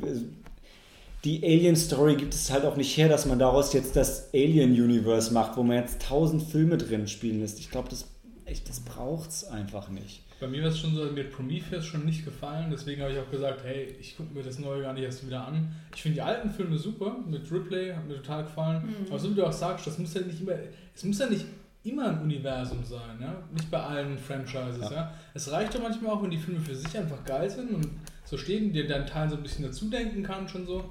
Die 1.24 1.44
Alien-Story 1.44 2.16
gibt 2.16 2.34
es 2.34 2.50
halt 2.50 2.64
auch 2.64 2.76
nicht 2.76 2.96
her, 2.96 3.08
dass 3.08 3.26
man 3.26 3.38
daraus 3.38 3.72
jetzt 3.72 3.94
das 3.94 4.30
Alien-Universe 4.34 5.32
macht, 5.32 5.56
wo 5.56 5.62
man 5.62 5.76
jetzt 5.76 6.02
tausend 6.02 6.42
Filme 6.42 6.76
drin 6.78 7.06
spielen 7.06 7.40
lässt. 7.40 7.60
Ich 7.60 7.70
glaube, 7.70 7.88
das, 7.88 8.08
echt, 8.44 8.68
das 8.68 8.80
braucht 8.80 9.30
es 9.30 9.44
einfach 9.44 9.88
nicht. 9.88 10.22
Bei 10.40 10.48
mir 10.48 10.62
war 10.62 10.70
es 10.70 10.80
schon 10.80 10.96
so, 10.96 11.04
mir 11.04 11.22
hat 11.22 11.30
Prometheus 11.30 11.84
schon 11.84 12.04
nicht 12.04 12.24
gefallen, 12.24 12.70
deswegen 12.72 13.00
habe 13.02 13.12
ich 13.12 13.18
auch 13.20 13.30
gesagt, 13.30 13.62
hey, 13.62 13.94
ich 14.00 14.16
gucke 14.16 14.34
mir 14.34 14.42
das 14.42 14.58
neue 14.58 14.82
gar 14.82 14.92
nicht 14.92 15.04
erst 15.04 15.24
wieder 15.24 15.46
an. 15.46 15.72
Ich 15.94 16.02
finde 16.02 16.16
die 16.16 16.22
alten 16.22 16.50
Filme 16.50 16.76
super, 16.76 17.16
mit 17.30 17.48
Ripley, 17.52 17.90
hat 17.94 18.08
mir 18.08 18.16
total 18.16 18.42
gefallen. 18.42 18.82
Aber 19.08 19.18
so 19.20 19.30
wie 19.30 19.34
du 19.34 19.46
auch 19.46 19.52
sagst, 19.52 19.86
das 19.86 19.98
muss 20.00 20.12
ja 20.14 20.22
nicht 20.22 20.40
immer, 20.40 20.54
es 20.92 21.04
muss 21.04 21.20
ja 21.20 21.26
nicht 21.26 21.44
immer 21.84 22.08
ein 22.08 22.22
Universum 22.22 22.82
sein, 22.84 23.18
ja? 23.20 23.40
Nicht 23.52 23.70
bei 23.70 23.80
allen 23.80 24.18
Franchises, 24.18 24.90
Ja. 24.90 24.92
ja. 24.92 25.14
Es 25.34 25.50
reicht 25.52 25.72
doch 25.76 25.82
manchmal 25.82 26.10
auch, 26.12 26.22
wenn 26.24 26.30
die 26.30 26.38
Filme 26.38 26.58
für 26.60 26.74
sich 26.74 26.98
einfach 26.98 27.22
geil 27.24 27.48
sind 27.48 27.70
und 27.72 27.88
so 28.24 28.36
stehen, 28.36 28.72
dir 28.72 28.88
deinen 28.88 29.06
Teilen 29.06 29.30
so 29.30 29.36
ein 29.36 29.42
bisschen 29.44 29.64
dazu 29.64 29.88
denken 29.90 30.24
kann, 30.24 30.48
schon 30.48 30.66
so. 30.66 30.90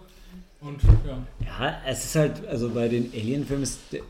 Und 0.62 0.80
ja. 1.08 1.18
Ja, 1.46 1.82
es 1.88 2.06
ist 2.06 2.16
halt, 2.16 2.48
also 2.48 2.70
bei 2.70 2.88
den 2.88 3.12
Alien-Filmen 3.14 3.64
ist 3.64 3.80
der, 3.92 4.02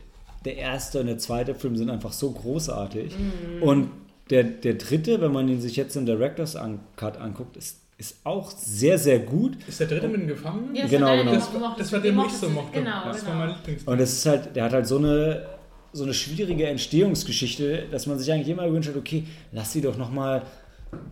der 0.44 0.56
erste 0.56 1.00
und 1.00 1.06
der 1.06 1.18
zweite 1.18 1.54
Film 1.54 1.76
sind 1.76 1.88
einfach 1.90 2.12
so 2.12 2.30
großartig. 2.30 3.14
Und 3.60 3.90
der, 4.30 4.44
der 4.44 4.74
dritte, 4.74 5.20
wenn 5.20 5.32
man 5.32 5.48
ihn 5.48 5.60
sich 5.60 5.76
jetzt 5.76 5.96
im 5.96 6.04
Director's 6.06 6.56
Cut 6.96 7.16
anguckt, 7.18 7.56
ist, 7.56 7.78
ist 7.98 8.16
auch 8.24 8.50
sehr, 8.50 8.98
sehr 8.98 9.20
gut. 9.20 9.56
Ist 9.66 9.80
der 9.80 9.86
dritte 9.86 10.08
mit 10.08 10.22
dem 10.22 10.28
Gefangenen? 10.28 10.74
Ja, 10.74 10.82
das 10.82 10.90
Genau, 10.90 11.16
genau. 11.16 11.32
Das, 11.32 11.54
war- 11.54 11.76
das 11.78 11.92
war 11.92 12.00
Den 12.00 12.16
der, 12.16 12.24
den 12.24 12.30
ich 12.32 12.38
so 12.38 12.48
mochte. 12.50 12.78
Genau, 12.80 13.04
das 13.04 13.20
genau. 13.20 13.28
war 13.30 13.36
mein 13.38 13.48
Lieblingsfilm. 13.56 13.92
Und 13.94 14.00
es 14.00 14.12
ist 14.12 14.26
halt, 14.26 14.56
der 14.56 14.64
hat 14.64 14.72
halt 14.72 14.86
so 14.86 14.98
eine, 14.98 15.46
so 15.92 16.04
eine 16.04 16.14
schwierige 16.14 16.66
Entstehungsgeschichte, 16.66 17.86
dass 17.90 18.06
man 18.06 18.18
sich 18.18 18.32
eigentlich 18.32 18.48
immer 18.48 18.66
gewünscht 18.66 18.88
hat, 18.88 18.96
okay, 18.96 19.24
lass 19.52 19.72
sie 19.72 19.80
doch 19.80 19.96
nochmal 19.96 20.42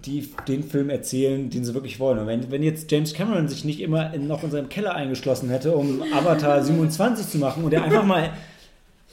die, 0.05 0.29
den 0.49 0.63
Film 0.63 0.91
erzählen, 0.91 1.51
den 1.51 1.65
sie 1.65 1.75
wirklich 1.75 2.01
wollen. 2.01 2.19
Und 2.19 2.27
wenn, 2.27 2.51
wenn 2.51 2.63
jetzt 2.63 2.91
James 2.91 3.15
Cameron 3.15 3.49
sich 3.49 3.65
nicht 3.65 3.81
immer 3.81 4.13
in, 4.13 4.27
noch 4.27 4.43
in 4.43 4.51
seinem 4.51 4.69
Keller 4.69 4.95
eingeschlossen 4.95 5.51
hätte, 5.51 5.75
um 5.75 6.03
Avatar 6.13 6.63
27 6.65 7.29
zu 7.29 7.39
machen 7.39 7.65
und 7.65 7.73
er 7.73 7.85
einfach 7.85 8.05
mal 8.05 8.33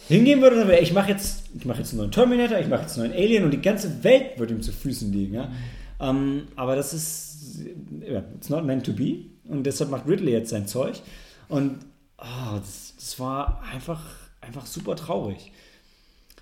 hingehen 0.08 0.42
würde 0.42 0.62
und 0.62 0.68
sagen, 0.68 0.80
ich 0.82 0.94
mache 0.94 1.12
jetzt, 1.12 1.46
ich 1.58 1.66
mache 1.66 1.80
jetzt 1.80 1.92
einen 1.92 2.00
neuen 2.00 2.12
Terminator, 2.12 2.60
ich 2.60 2.68
mache 2.68 2.84
jetzt 2.84 2.98
einen 2.98 3.10
neuen 3.10 3.22
Alien 3.22 3.44
und 3.44 3.52
die 3.52 3.62
ganze 3.62 4.04
Welt 4.04 4.38
wird 4.38 4.52
ihm 4.52 4.62
zu 4.62 4.72
Füßen 4.72 5.12
liegen. 5.12 5.36
Ja? 5.36 5.52
Ähm, 6.00 6.48
aber 6.56 6.76
das 6.76 6.94
ist, 6.94 7.62
ja, 8.02 8.24
it's 8.36 8.50
not 8.50 8.66
meant 8.66 8.86
to 8.86 8.94
be 8.94 9.26
und 9.48 9.64
deshalb 9.64 9.90
macht 9.90 10.08
Ridley 10.08 10.32
jetzt 10.32 10.50
sein 10.50 10.68
Zeug 10.68 11.02
und 11.50 11.80
oh, 12.18 12.58
das, 12.58 12.94
das 12.98 13.20
war 13.20 13.64
einfach, 13.74 14.04
einfach 14.42 14.66
super 14.66 14.96
traurig. 14.96 15.52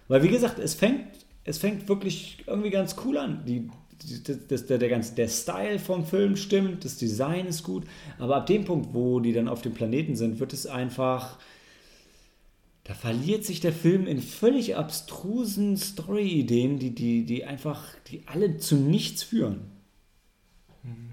Weil 0.08 0.24
wie 0.24 0.30
gesagt, 0.30 0.60
es 0.60 0.74
fängt, 0.76 1.06
es 1.44 1.58
fängt 1.58 1.88
wirklich 1.88 2.44
irgendwie 2.48 2.70
ganz 2.70 2.96
cool 3.06 3.18
an. 3.18 3.44
Die, 3.48 3.70
die, 4.04 4.38
das, 4.48 4.66
der, 4.66 4.78
der, 4.78 4.90
ganze, 4.90 5.16
der 5.16 5.28
Style 5.28 5.80
vom 5.80 6.06
Film 6.06 6.36
stimmt, 6.36 6.86
das 6.86 6.98
Design 6.98 7.46
ist 7.48 7.64
gut, 7.64 7.86
aber 8.20 8.38
ab 8.38 8.46
dem 8.46 8.66
Punkt, 8.66 8.94
wo 8.94 9.20
die 9.20 9.34
dann 9.34 9.48
auf 9.48 9.62
dem 9.62 9.74
Planeten 9.74 10.16
sind, 10.16 10.40
wird 10.40 10.54
es 10.54 10.68
einfach 10.68 11.38
da 12.86 12.94
verliert 12.94 13.44
sich 13.44 13.62
der 13.62 13.74
Film 13.74 14.06
in 14.06 14.22
völlig 14.22 14.76
abstrusen 14.76 15.76
Story-Ideen, 15.76 16.78
die, 16.78 16.92
die, 16.94 17.26
die 17.26 17.44
einfach, 17.44 17.84
die 18.08 18.22
alle 18.28 18.58
zu 18.58 18.76
nichts 18.76 19.24
führen. 19.24 19.62
Mhm. 20.84 21.12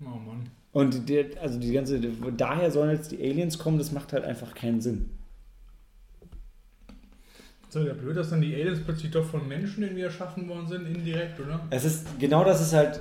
Oh 0.00 0.18
Mann. 0.18 0.48
Und 0.72 1.10
die, 1.10 1.36
also 1.36 1.60
die 1.60 1.72
ganze, 1.72 2.00
daher 2.00 2.70
sollen 2.70 2.92
jetzt 2.92 3.12
die 3.12 3.22
Aliens 3.22 3.58
kommen, 3.58 3.76
das 3.76 3.92
macht 3.92 4.14
halt 4.14 4.24
einfach 4.24 4.54
keinen 4.54 4.80
Sinn. 4.80 5.10
So, 7.70 7.80
ja 7.80 7.92
blöd, 7.92 8.16
dass 8.16 8.30
dann 8.30 8.40
die 8.40 8.54
Aliens 8.54 8.80
plötzlich 8.84 9.12
doch 9.12 9.24
von 9.24 9.46
Menschen 9.46 9.82
irgendwie 9.82 10.02
erschaffen 10.02 10.48
worden 10.48 10.66
sind, 10.66 10.86
indirekt, 10.86 11.38
oder? 11.40 11.60
Es 11.70 11.84
ist, 11.84 12.06
genau 12.18 12.44
das 12.44 12.60
ist 12.60 12.72
halt, 12.72 13.00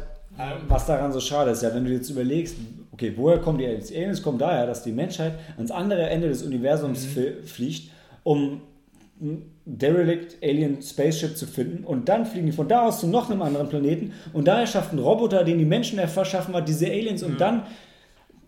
was 0.68 0.86
daran 0.86 1.12
so 1.12 1.20
schade 1.20 1.52
ist. 1.52 1.64
Ja, 1.64 1.74
wenn 1.74 1.86
du 1.86 1.92
jetzt 1.92 2.10
überlegst, 2.10 2.56
okay, 2.92 3.14
woher 3.16 3.40
kommen 3.40 3.58
die 3.58 3.66
Aliens? 3.66 3.88
Die 3.88 3.98
Aliens 3.98 4.22
kommen 4.22 4.38
daher, 4.38 4.68
dass 4.68 4.84
die 4.84 4.92
Menschheit 4.92 5.34
ans 5.58 5.72
andere 5.72 6.10
Ende 6.10 6.30
des 6.30 6.44
Universums 6.44 7.16
mhm. 7.16 7.46
fliegt 7.46 7.92
um 8.24 8.62
ein 9.22 9.52
Derelict 9.66 10.38
Alien 10.44 10.82
Spaceship 10.82 11.36
zu 11.36 11.46
finden 11.46 11.84
und 11.84 12.08
dann 12.10 12.26
fliegen 12.26 12.46
die 12.46 12.52
von 12.52 12.68
da 12.68 12.88
aus 12.88 13.00
zu 13.00 13.08
noch 13.08 13.30
einem 13.30 13.42
anderen 13.42 13.68
Planeten 13.68 14.14
und 14.34 14.48
da 14.48 14.60
erschafft 14.60 14.94
ein 14.94 15.00
Roboter, 15.00 15.44
den 15.44 15.58
die 15.58 15.66
Menschen 15.66 16.00
erschaffen 16.00 16.54
hat, 16.56 16.68
diese 16.68 16.88
Aliens 16.88 17.24
und 17.24 17.40
dann 17.42 17.64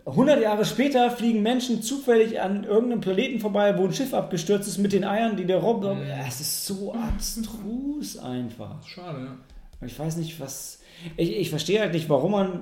100 0.06 0.42
Jahre 0.42 0.66
später 0.66 1.12
fliegen 1.12 1.42
Menschen 1.42 1.82
zufällig 1.82 2.42
an 2.42 2.64
irgendeinem 2.64 3.02
Planeten 3.02 3.40
vorbei, 3.40 3.78
wo 3.78 3.86
ein 3.86 3.94
Schiff 3.94 4.14
abgestürzt 4.14 4.68
ist 4.68 4.78
mit 4.78 4.94
den 4.94 5.04
Eiern, 5.04 5.38
die 5.38 5.46
der 5.46 5.58
Roboter. 5.58 5.96
Mhm. 5.96 6.04
Es 6.28 6.42
ist 6.42 6.66
so 6.66 6.94
abstrus 6.94 8.18
einfach. 8.18 8.86
Schade, 8.88 9.26
ja. 9.26 9.38
Ich 9.86 9.98
weiß 9.98 10.18
nicht, 10.18 10.40
was. 10.40 10.80
Ich, 11.18 11.36
ich 11.36 11.50
verstehe 11.50 11.80
halt 11.80 11.94
nicht, 11.94 12.10
warum 12.10 12.32
man, 12.32 12.62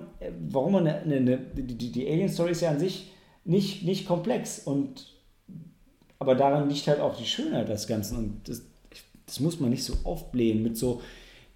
warum 0.50 0.74
man 0.74 0.88
eine, 0.88 1.16
eine, 1.16 1.38
die, 1.38 1.92
die 1.92 2.08
Alien-Story 2.08 2.52
ist 2.52 2.62
ja 2.62 2.70
an 2.70 2.80
sich 2.80 3.12
nicht, 3.44 3.84
nicht 3.84 4.08
komplex 4.08 4.60
und 4.60 5.08
aber 6.20 6.36
daran 6.36 6.70
liegt 6.70 6.88
halt 6.88 7.00
auch 7.00 7.18
die 7.18 7.26
Schönheit 7.26 7.70
des 7.70 7.88
Ganzen. 7.88 8.18
Und 8.18 8.42
das, 8.48 8.62
das 9.26 9.40
muss 9.40 9.62
man 9.62 9.70
nicht 9.70 9.86
so 9.86 9.94
aufblähen 10.04 10.62
mit 10.62 10.78
so 10.78 11.02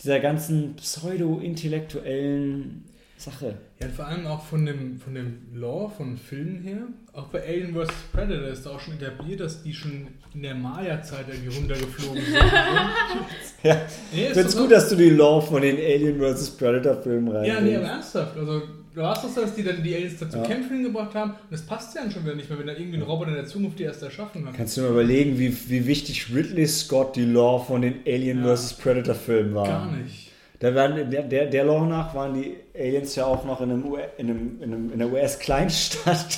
dieser 0.02 0.20
ganzen 0.20 0.76
pseudo-intellektuellen 0.78 2.86
Sache. 3.18 3.56
Ja, 3.80 3.88
und 3.88 3.96
vor 3.96 4.08
allem 4.08 4.28
auch 4.28 4.44
von 4.44 4.66
dem, 4.66 5.00
von 5.00 5.14
dem 5.14 5.42
Lore 5.54 5.92
von 5.96 6.18
Filmen 6.18 6.62
her. 6.62 6.80
Auch 7.14 7.28
bei 7.28 7.42
Alien 7.48 7.74
vs. 7.74 7.94
Predator 8.12 8.48
ist 8.48 8.66
da 8.66 8.72
auch 8.72 8.80
schon 8.80 8.96
etabliert, 8.96 9.40
dass 9.40 9.64
die 9.64 9.74
schon 9.74 10.08
in 10.34 10.44
der 10.44 10.56
Maya-Zeit 10.56 11.26
irgendwie 11.30 11.56
runtergeflogen 11.56 12.24
sind. 12.24 12.36
ja, 13.64 13.82
nee, 14.12 14.28
ich 14.28 14.34
finde 14.34 14.50
es 14.50 14.58
gut, 14.58 14.72
dass 14.72 14.90
du 14.90 14.96
die 14.96 15.10
Lore 15.10 15.42
von 15.42 15.62
den 15.62 15.78
Alien 15.78 16.20
vs. 16.20 16.52
Predator 16.52 17.02
Filmen 17.02 17.30
rein. 17.30 17.46
Ja, 17.46 17.62
nee, 17.62 17.76
aber 17.76 17.86
ernsthaft. 17.86 18.36
Also 18.36 18.64
du 18.94 19.04
hast 19.04 19.24
das, 19.24 19.36
dass 19.36 19.56
die 19.56 19.64
dann 19.64 19.84
die 19.84 19.96
Aliens 19.96 20.20
dazu 20.20 20.38
ja. 20.38 20.44
kämpfen 20.44 20.84
gebracht 20.84 21.14
haben. 21.16 21.32
Und 21.32 21.52
das 21.52 21.62
passt 21.62 21.96
ja 21.96 22.02
dann 22.02 22.12
schon 22.12 22.26
wieder 22.26 22.36
nicht 22.36 22.50
mehr, 22.50 22.60
wenn 22.60 22.68
dann 22.68 22.78
irgendwie 22.78 22.98
ein 22.98 23.04
Roboter 23.04 23.30
in 23.30 23.36
der 23.36 23.46
Zukunft 23.46 23.80
die 23.80 23.84
erst 23.84 24.04
erschaffen 24.04 24.46
hat. 24.46 24.56
Kannst 24.56 24.76
du 24.76 24.82
dir 24.82 24.88
mal 24.88 24.94
überlegen, 24.94 25.40
wie, 25.40 25.56
wie 25.70 25.88
wichtig 25.88 26.34
Ridley 26.34 26.68
Scott 26.68 27.16
die 27.16 27.26
Lore 27.26 27.66
von 27.66 27.82
den 27.82 28.00
Alien 28.06 28.44
ja. 28.46 28.56
vs. 28.56 28.74
Predator 28.74 29.16
Filmen 29.16 29.56
war? 29.56 29.68
Gar 29.68 29.92
nicht. 29.92 30.23
Da 30.64 30.74
waren, 30.76 31.12
der, 31.12 31.24
der, 31.24 31.48
der 31.48 31.66
Lore 31.66 31.88
nach 31.88 32.16
waren 32.16 32.42
die 32.42 32.56
Aliens 32.74 33.18
ja 33.18 33.26
auch 33.26 33.44
noch 33.44 33.60
in, 33.60 33.70
einem, 33.70 33.84
in, 34.18 34.30
einem, 34.30 34.62
in, 34.62 34.74
einem, 34.74 34.94
in 34.94 35.02
einer 35.02 35.12
US-Kleinstadt. 35.12 36.38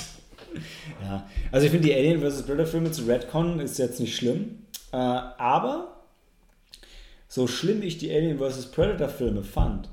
ja, 1.04 1.28
also 1.52 1.64
ich 1.64 1.70
finde 1.70 1.86
die 1.86 1.94
Alien 1.94 2.20
vs. 2.20 2.42
Predator 2.42 2.66
Filme 2.66 2.90
zu 2.90 3.04
Redcon 3.04 3.60
ist 3.60 3.78
jetzt 3.78 4.00
nicht 4.00 4.16
schlimm. 4.16 4.66
Äh, 4.90 4.96
aber 4.96 5.92
so 7.28 7.46
schlimm 7.46 7.82
ich 7.82 7.98
die 7.98 8.10
Alien 8.10 8.40
vs. 8.40 8.72
Predator 8.72 9.08
Filme 9.08 9.44
fand, 9.44 9.90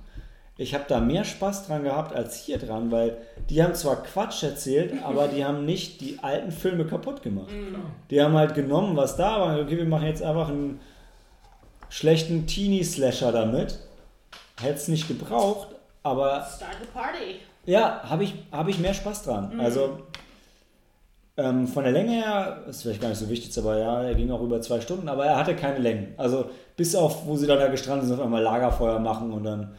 ich 0.57 0.73
habe 0.73 0.85
da 0.87 0.99
mehr 0.99 1.25
Spaß 1.25 1.67
dran 1.67 1.83
gehabt 1.83 2.15
als 2.15 2.43
hier 2.43 2.57
dran, 2.57 2.89
weil 2.89 3.17
die 3.51 3.61
haben 3.61 3.75
zwar 3.75 4.01
Quatsch 4.01 4.41
erzählt, 4.41 4.93
aber 5.03 5.27
die 5.27 5.45
haben 5.45 5.63
nicht 5.63 6.01
die 6.01 6.17
alten 6.23 6.51
Filme 6.51 6.85
kaputt 6.85 7.21
gemacht. 7.21 7.51
Mhm. 7.51 7.75
Die 8.09 8.19
haben 8.19 8.33
halt 8.33 8.55
genommen, 8.55 8.97
was 8.97 9.15
da 9.15 9.39
war. 9.39 9.59
Okay, 9.59 9.77
wir 9.77 9.85
machen 9.85 10.07
jetzt 10.07 10.23
einfach 10.23 10.49
einen 10.49 10.79
schlechten 11.89 12.47
Teenie-Slasher 12.47 13.31
damit. 13.31 13.77
Hätte 14.61 14.75
es 14.75 14.87
nicht 14.87 15.07
gebraucht, 15.07 15.69
aber. 16.03 16.45
Start 16.55 16.77
the 16.81 16.87
party. 16.93 17.39
Ja, 17.65 18.01
habe 18.03 18.23
ich, 18.23 18.35
hab 18.51 18.67
ich 18.67 18.79
mehr 18.79 18.93
Spaß 18.93 19.23
dran. 19.23 19.53
Mhm. 19.53 19.59
Also 19.59 19.99
ähm, 21.35 21.67
von 21.67 21.83
der 21.83 21.93
Länge 21.93 22.11
her, 22.11 22.63
ist 22.69 22.83
vielleicht 22.83 23.01
gar 23.01 23.09
nicht 23.09 23.17
so 23.17 23.29
wichtig, 23.29 23.57
aber 23.57 23.79
ja, 23.79 24.03
er 24.03 24.15
ging 24.15 24.29
auch 24.31 24.41
über 24.41 24.61
zwei 24.61 24.81
Stunden, 24.81 25.09
aber 25.09 25.25
er 25.25 25.37
hatte 25.37 25.55
keine 25.55 25.79
Längen. 25.79 26.13
Also 26.17 26.49
bis 26.77 26.95
auf, 26.95 27.25
wo 27.25 27.35
sie 27.37 27.47
dann 27.47 27.59
da 27.59 27.67
gestrandet 27.67 28.07
sind, 28.07 28.19
auf 28.19 28.25
einmal 28.25 28.43
Lagerfeuer 28.43 28.99
machen 28.99 29.31
und 29.31 29.43
dann 29.43 29.73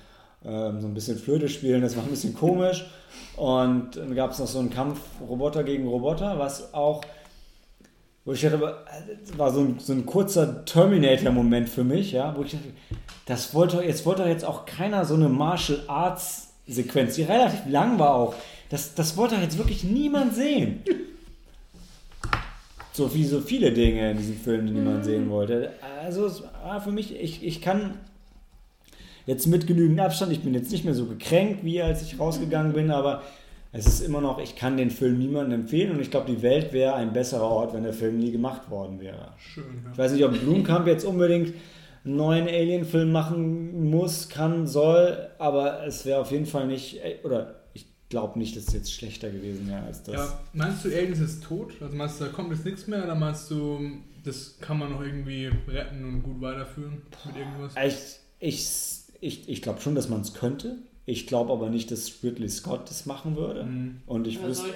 ähm, 0.45 0.81
so 0.81 0.89
ein 0.89 0.95
bisschen 0.95 1.17
Flöte 1.17 1.49
spielen, 1.49 1.83
das 1.83 1.97
war 1.97 2.03
ein 2.03 2.11
bisschen 2.11 2.35
komisch. 2.35 2.87
Und 3.37 3.97
dann 3.97 4.15
gab 4.15 4.33
es 4.33 4.39
noch 4.41 4.49
so 4.49 4.59
einen 4.59 4.71
Kampf 4.71 5.01
Roboter 5.21 5.63
gegen 5.63 5.87
Roboter, 5.87 6.39
was 6.39 6.75
auch, 6.75 7.03
wo 8.25 8.33
ich 8.33 8.41
dachte, 8.41 8.59
das 8.59 9.39
war 9.39 9.53
so 9.53 9.61
ein, 9.61 9.79
so 9.79 9.93
ein 9.93 10.07
kurzer 10.07 10.65
Terminator-Moment 10.65 11.69
für 11.69 11.85
mich, 11.85 12.13
ja, 12.13 12.35
wo 12.37 12.43
ich 12.43 12.53
dachte, 12.53 12.69
das 13.27 13.55
wollte 13.55 13.83
jetzt 13.83 14.05
wollte 14.07 14.25
jetzt 14.25 14.45
auch 14.45 14.67
keiner 14.67 15.05
so 15.05 15.15
eine 15.15 15.29
Martial 15.29 15.83
Arts 15.87 16.49
Sequenz, 16.67 17.17
die 17.17 17.23
relativ 17.23 17.61
lang 17.69 17.99
war 17.99 18.15
auch. 18.15 18.35
Das, 18.71 18.95
das 18.95 19.17
wollte 19.17 19.37
jetzt 19.37 19.59
wirklich 19.59 19.85
niemand 19.85 20.35
sehen. 20.35 20.83
So 22.93 23.15
wie 23.15 23.25
so 23.25 23.41
viele 23.41 23.73
Dinge 23.73 24.13
in 24.13 24.17
diesem 24.17 24.37
Film, 24.37 24.67
die 24.67 24.73
niemand 24.73 25.01
mhm. 25.01 25.05
sehen 25.05 25.31
wollte. 25.31 25.73
Also 26.03 26.27
es 26.27 26.43
war 26.63 26.81
für 26.81 26.93
mich, 26.93 27.15
ich, 27.15 27.45
ich 27.45 27.61
kann 27.61 27.99
Jetzt 29.27 29.47
mit 29.47 29.67
genügend 29.67 30.01
Abstand, 30.01 30.33
ich 30.33 30.41
bin 30.41 30.53
jetzt 30.53 30.71
nicht 30.71 30.85
mehr 30.85 30.95
so 30.95 31.07
gekränkt, 31.07 31.65
wie 31.65 31.81
als 31.81 32.03
ich 32.03 32.21
rausgegangen 32.21 32.75
bin, 32.75 32.91
aber 32.91 33.23
es 33.73 33.87
ist 33.87 34.01
immer 34.01 34.21
noch, 34.21 34.39
ich 34.39 34.55
kann 34.55 34.77
den 34.77 34.91
Film 34.91 35.19
niemandem 35.19 35.61
empfehlen 35.61 35.93
und 35.93 36.01
ich 36.01 36.11
glaube, 36.11 36.31
die 36.31 36.43
Welt 36.43 36.73
wäre 36.73 36.95
ein 36.95 37.13
besserer 37.13 37.49
Ort, 37.49 37.73
wenn 37.73 37.85
der 37.85 37.95
Film 37.95 38.19
nie 38.19 38.31
gemacht 38.31 38.71
worden 38.71 39.01
wäre. 39.01 39.33
Schön, 39.39 39.65
ja. 39.83 39.91
Ich 39.93 39.99
weiß 39.99 40.13
nicht, 40.13 40.25
ob 40.25 40.39
Blumkamp 40.39 40.87
jetzt 40.87 41.05
unbedingt 41.05 41.55
einen 42.05 42.17
neuen 42.17 42.49
Alien-Film 42.49 43.13
machen 43.13 43.91
muss, 43.91 44.29
kann, 44.29 44.67
soll, 44.67 45.29
aber 45.39 45.87
es 45.87 46.05
wäre 46.05 46.21
auf 46.21 46.31
jeden 46.31 46.47
Fall 46.47 46.67
nicht, 46.67 47.01
oder 47.25 47.63
ich 47.73 47.87
glaube 48.09 48.39
nicht, 48.39 48.57
dass 48.57 48.69
es 48.69 48.75
jetzt 48.75 48.93
schlechter 48.93 49.31
gewesen 49.31 49.69
wäre 49.69 49.83
als 49.83 50.03
das. 50.03 50.15
Ja, 50.15 50.41
meinst 50.53 50.85
du, 50.85 50.89
Aliens 50.89 51.21
ist 51.21 51.45
tot? 51.45 51.73
Also 51.81 51.97
meinst 51.97 52.21
du, 52.21 52.25
da 52.25 52.31
kommt 52.31 52.51
jetzt 52.51 52.65
nichts 52.65 52.87
mehr 52.87 53.05
oder 53.05 53.15
meinst 53.15 53.51
du, 53.51 53.81
das 54.23 54.59
kann 54.61 54.79
man 54.79 54.93
noch 54.93 55.03
irgendwie 55.03 55.51
retten 55.69 56.05
und 56.05 56.23
gut 56.23 56.41
weiterführen 56.41 57.03
mit 57.27 57.37
irgendwas? 57.37 57.75
Ich, 57.77 58.19
ich 58.39 59.05
ich, 59.25 59.49
ich 59.49 59.63
glaube 59.63 59.81
schon, 59.81 59.95
dass 59.95 60.11
man 60.11 60.21
es 60.21 60.35
könnte. 60.35 60.77
Ich 61.07 61.27
glaube 61.27 61.53
aber 61.53 61.71
nicht, 61.71 61.91
dass 61.91 62.23
Ridley 62.23 62.49
Scott 62.49 62.91
das 62.91 63.07
machen 63.07 63.37
würde. 63.37 63.65
Mhm. 63.65 64.03
Und 64.07 64.27
ich 64.27 64.43
wüsste. 64.43 64.67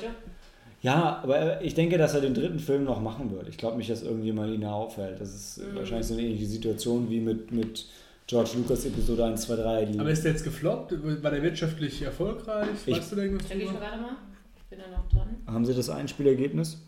Ja, 0.83 1.21
aber 1.23 1.63
ich 1.63 1.75
denke, 1.75 1.99
dass 1.99 2.15
er 2.15 2.21
den 2.21 2.35
dritten 2.35 2.61
Film 2.61 2.85
noch 2.85 3.01
machen 3.01 3.31
würde. 3.31 3.51
Ich 3.51 3.59
glaube 3.59 3.79
nicht, 3.79 3.91
dass 3.91 4.03
irgendjemand 4.03 4.55
ihn 4.55 4.65
aufhält. 4.65 5.21
Das 5.21 5.35
ist 5.35 5.59
mhm. 5.59 5.77
wahrscheinlich 5.77 6.07
so 6.07 6.15
eine 6.15 6.23
ähnliche 6.23 6.47
Situation 6.47 7.11
wie 7.11 7.21
mit, 7.21 7.51
mit 7.51 7.87
George 8.29 8.51
Lucas 8.57 8.85
Episode 8.85 9.25
1, 9.25 9.43
2, 9.43 9.57
3. 9.57 9.89
aber 9.99 10.11
ist 10.11 10.23
der 10.23 10.33
jetzt 10.33 10.45
gefloppt? 10.45 10.95
War 11.23 11.31
der 11.31 11.43
wirtschaftlich 11.43 12.03
erfolgreich? 12.03 12.69
Ich, 12.87 12.97
weißt 12.97 13.13
du 13.13 13.17
da 13.17 13.23
irgendwas 13.23 13.49
drüber? 13.49 13.81
Warte 13.81 14.03
mal, 14.03 14.17
ich 14.57 14.65
bin 14.65 14.79
da 14.79 14.97
noch 14.97 15.09
dran. 15.09 15.37
Haben 15.47 15.65
Sie 15.65 15.75
das 15.75 15.89
Einspielergebnis? 15.89 16.79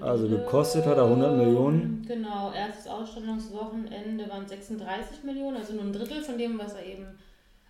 Also 0.00 0.28
gekostet 0.28 0.84
hat 0.84 0.98
er 0.98 1.04
100 1.04 1.36
Millionen. 1.38 2.04
Genau, 2.06 2.52
erstes 2.52 2.86
Ausstellungswochenende 2.86 4.28
waren 4.28 4.46
36 4.46 5.24
Millionen, 5.24 5.56
also 5.56 5.72
nur 5.72 5.84
ein 5.84 5.92
Drittel 5.92 6.22
von 6.22 6.36
dem, 6.36 6.58
was 6.58 6.74
er 6.74 6.84
eben, 6.84 7.06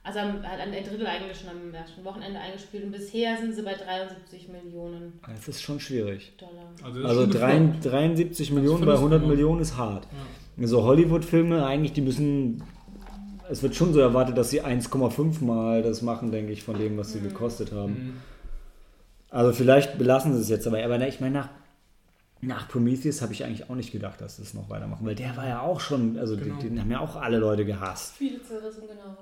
also 0.07 0.21
hat 0.21 0.61
ein 0.61 0.71
Drittel 0.71 1.05
eigentlich 1.05 1.37
schon 1.37 1.51
am 1.51 1.75
ersten 1.75 2.05
Wochenende 2.05 2.39
eingespielt 2.39 2.85
und 2.85 2.93
bisher 2.93 3.37
sind 3.39 3.57
sie 3.57 3.63
bei 3.63 3.75
73 3.75 4.49
Millionen. 4.49 5.19
Das 5.27 5.49
ist 5.49 5.63
schon 5.63 5.81
schwierig. 5.81 6.33
Dollar. 6.39 6.71
Also, 6.85 7.05
also 7.05 7.27
73, 7.27 7.91
73 7.91 8.53
Millionen 8.53 8.87
bei 8.87 8.93
100 8.93 9.23
Millionen. 9.23 9.37
Millionen 9.37 9.61
ist 9.63 9.77
hart. 9.77 10.05
Ja. 10.05 10.63
Also 10.63 10.85
Hollywood-Filme 10.85 11.67
eigentlich, 11.67 11.93
die 11.93 12.03
müssen, 12.03 12.63
es 13.51 13.65
wird 13.65 13.75
schon 13.75 13.93
so 13.93 13.99
erwartet, 13.99 14.39
dass 14.39 14.51
sie 14.51 14.63
1,5 14.63 15.45
mal 15.45 15.83
das 15.83 16.03
machen, 16.03 16.31
denke 16.31 16.53
ich, 16.53 16.63
von 16.63 16.79
dem, 16.79 16.97
was 16.97 17.13
sie 17.13 17.19
mhm. 17.19 17.25
gekostet 17.25 17.73
haben. 17.73 17.93
Mhm. 17.93 18.17
Also 19.29 19.53
vielleicht 19.53 19.99
belassen 19.99 20.35
sie 20.35 20.41
es 20.41 20.49
jetzt, 20.49 20.69
aber, 20.69 20.85
aber 20.85 21.05
ich 21.09 21.21
meine, 21.21 21.35
nach 21.35 21.49
nach 22.43 22.69
Prometheus 22.69 23.23
habe 23.23 23.33
ich 23.33 23.45
eigentlich 23.45 23.69
auch 23.69 23.75
nicht 23.75 23.91
gedacht, 23.91 24.21
dass 24.21 24.37
das 24.37 24.53
noch 24.53 24.69
weitermachen, 24.69 25.05
weil 25.07 25.15
der 25.15 25.37
war 25.39 25.49
ja 25.49 25.63
auch 25.63 25.81
schon, 25.81 26.19
also 26.19 26.37
genau. 26.37 26.57
den, 26.57 26.75
den, 26.75 26.81
haben 26.81 26.91
ja 26.91 27.01
auch 27.01 27.17
alle 27.17 27.39
Leute 27.39 27.65
gehasst. 27.65 28.15
Viele 28.15 28.43
zerrissen, 28.43 28.83
genau. 28.87 29.17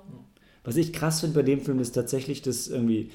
Was 0.65 0.75
ich 0.75 0.91
krass 0.91 1.21
finde 1.21 1.35
bei 1.35 1.43
dem 1.43 1.61
Film 1.61 1.79
ist 1.79 1.91
tatsächlich, 1.91 2.41
dass 2.41 2.67
irgendwie 2.67 3.11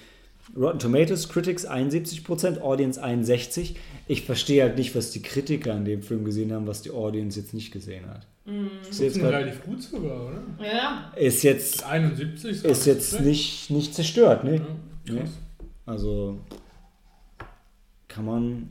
Rotten 0.57 0.79
Tomatoes, 0.79 1.29
Critics 1.29 1.69
71%, 1.69 2.61
Audience 2.61 3.03
61%. 3.03 3.75
Ich 4.09 4.23
verstehe 4.23 4.63
halt 4.63 4.77
nicht, 4.77 4.97
was 4.97 5.11
die 5.11 5.23
Kritiker 5.23 5.75
an 5.75 5.85
dem 5.85 6.03
Film 6.03 6.25
gesehen 6.25 6.53
haben, 6.53 6.67
was 6.67 6.83
die 6.83 6.91
Audience 6.91 7.39
jetzt 7.39 7.55
nicht 7.55 7.73
gesehen 7.73 8.09
hat. 8.09 8.27
Mhm. 8.47 8.71
Ist 8.89 9.01
jetzt, 9.01 9.21
relativ 9.21 9.63
gut 9.63 9.83
sogar, 9.83 10.29
oder? 10.29 10.43
Ja, 10.65 11.13
ist 11.17 11.43
jetzt, 11.43 11.85
71 11.85 12.51
ist, 12.51 12.65
ist 12.65 12.87
jetzt 12.87 13.21
nicht, 13.21 13.71
nicht 13.71 13.95
zerstört, 13.95 14.45
ne? 14.45 14.63
Ja, 15.05 15.17
krass. 15.17 15.31
Also 15.87 16.39
kann 18.09 18.25
man. 18.25 18.69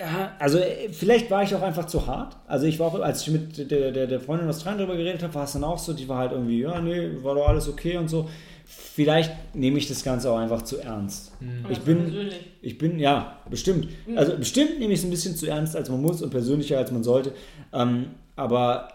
Ja, 0.00 0.32
also 0.38 0.58
äh, 0.58 0.90
vielleicht 0.92 1.28
war 1.30 1.42
ich 1.42 1.54
auch 1.54 1.62
einfach 1.62 1.86
zu 1.86 2.06
hart. 2.06 2.36
Also 2.46 2.66
ich 2.66 2.78
war 2.78 2.86
auch, 2.88 3.00
als 3.00 3.22
ich 3.22 3.30
mit 3.32 3.70
der, 3.70 3.90
der, 3.90 4.06
der 4.06 4.20
Freundin 4.20 4.48
aus 4.48 4.56
Australien 4.56 4.78
darüber 4.78 4.96
geredet 4.96 5.22
habe, 5.24 5.34
war 5.34 5.44
es 5.44 5.52
dann 5.52 5.64
auch 5.64 5.78
so, 5.78 5.92
die 5.92 6.08
war 6.08 6.18
halt 6.18 6.32
irgendwie, 6.32 6.60
ja, 6.60 6.80
nee, 6.80 7.10
war 7.22 7.34
doch 7.34 7.48
alles 7.48 7.68
okay 7.68 7.96
und 7.96 8.08
so. 8.08 8.28
Vielleicht 8.64 9.54
nehme 9.54 9.78
ich 9.78 9.88
das 9.88 10.04
Ganze 10.04 10.30
auch 10.30 10.36
einfach 10.38 10.62
zu 10.62 10.78
ernst. 10.78 11.32
aber 11.64 11.72
Ich 11.72 11.80
bin- 11.80 12.02
persönlich. 12.04 12.46
Ich 12.60 12.78
bin, 12.78 12.98
ja, 12.98 13.38
bestimmt. 13.50 13.88
Also 14.14 14.36
bestimmt 14.36 14.78
nehme 14.78 14.92
ich 14.92 15.00
es 15.00 15.04
ein 15.04 15.10
bisschen 15.10 15.34
zu 15.36 15.46
ernst, 15.46 15.74
als 15.74 15.88
man 15.88 16.00
muss 16.02 16.20
und 16.22 16.30
persönlicher, 16.30 16.76
als 16.78 16.90
man 16.92 17.02
sollte. 17.02 17.32
Ähm, 17.72 18.10
aber 18.36 18.88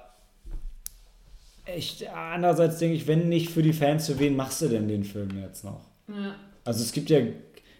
echt, 1.66 2.06
andererseits 2.14 2.78
denke 2.78 2.96
ich, 2.96 3.08
wenn 3.08 3.30
nicht 3.30 3.50
für 3.50 3.64
die 3.64 3.74
Fans, 3.74 4.08
für 4.08 4.20
wen 4.20 4.36
machst 4.36 4.62
du 4.62 4.68
denn 4.68 4.88
den 4.88 5.04
Film 5.04 5.30
jetzt 5.42 5.64
noch? 5.66 5.82
Ja. 6.08 6.36
Also 6.66 6.82
es 6.84 6.92
gibt 6.92 7.10
ja 7.10 7.20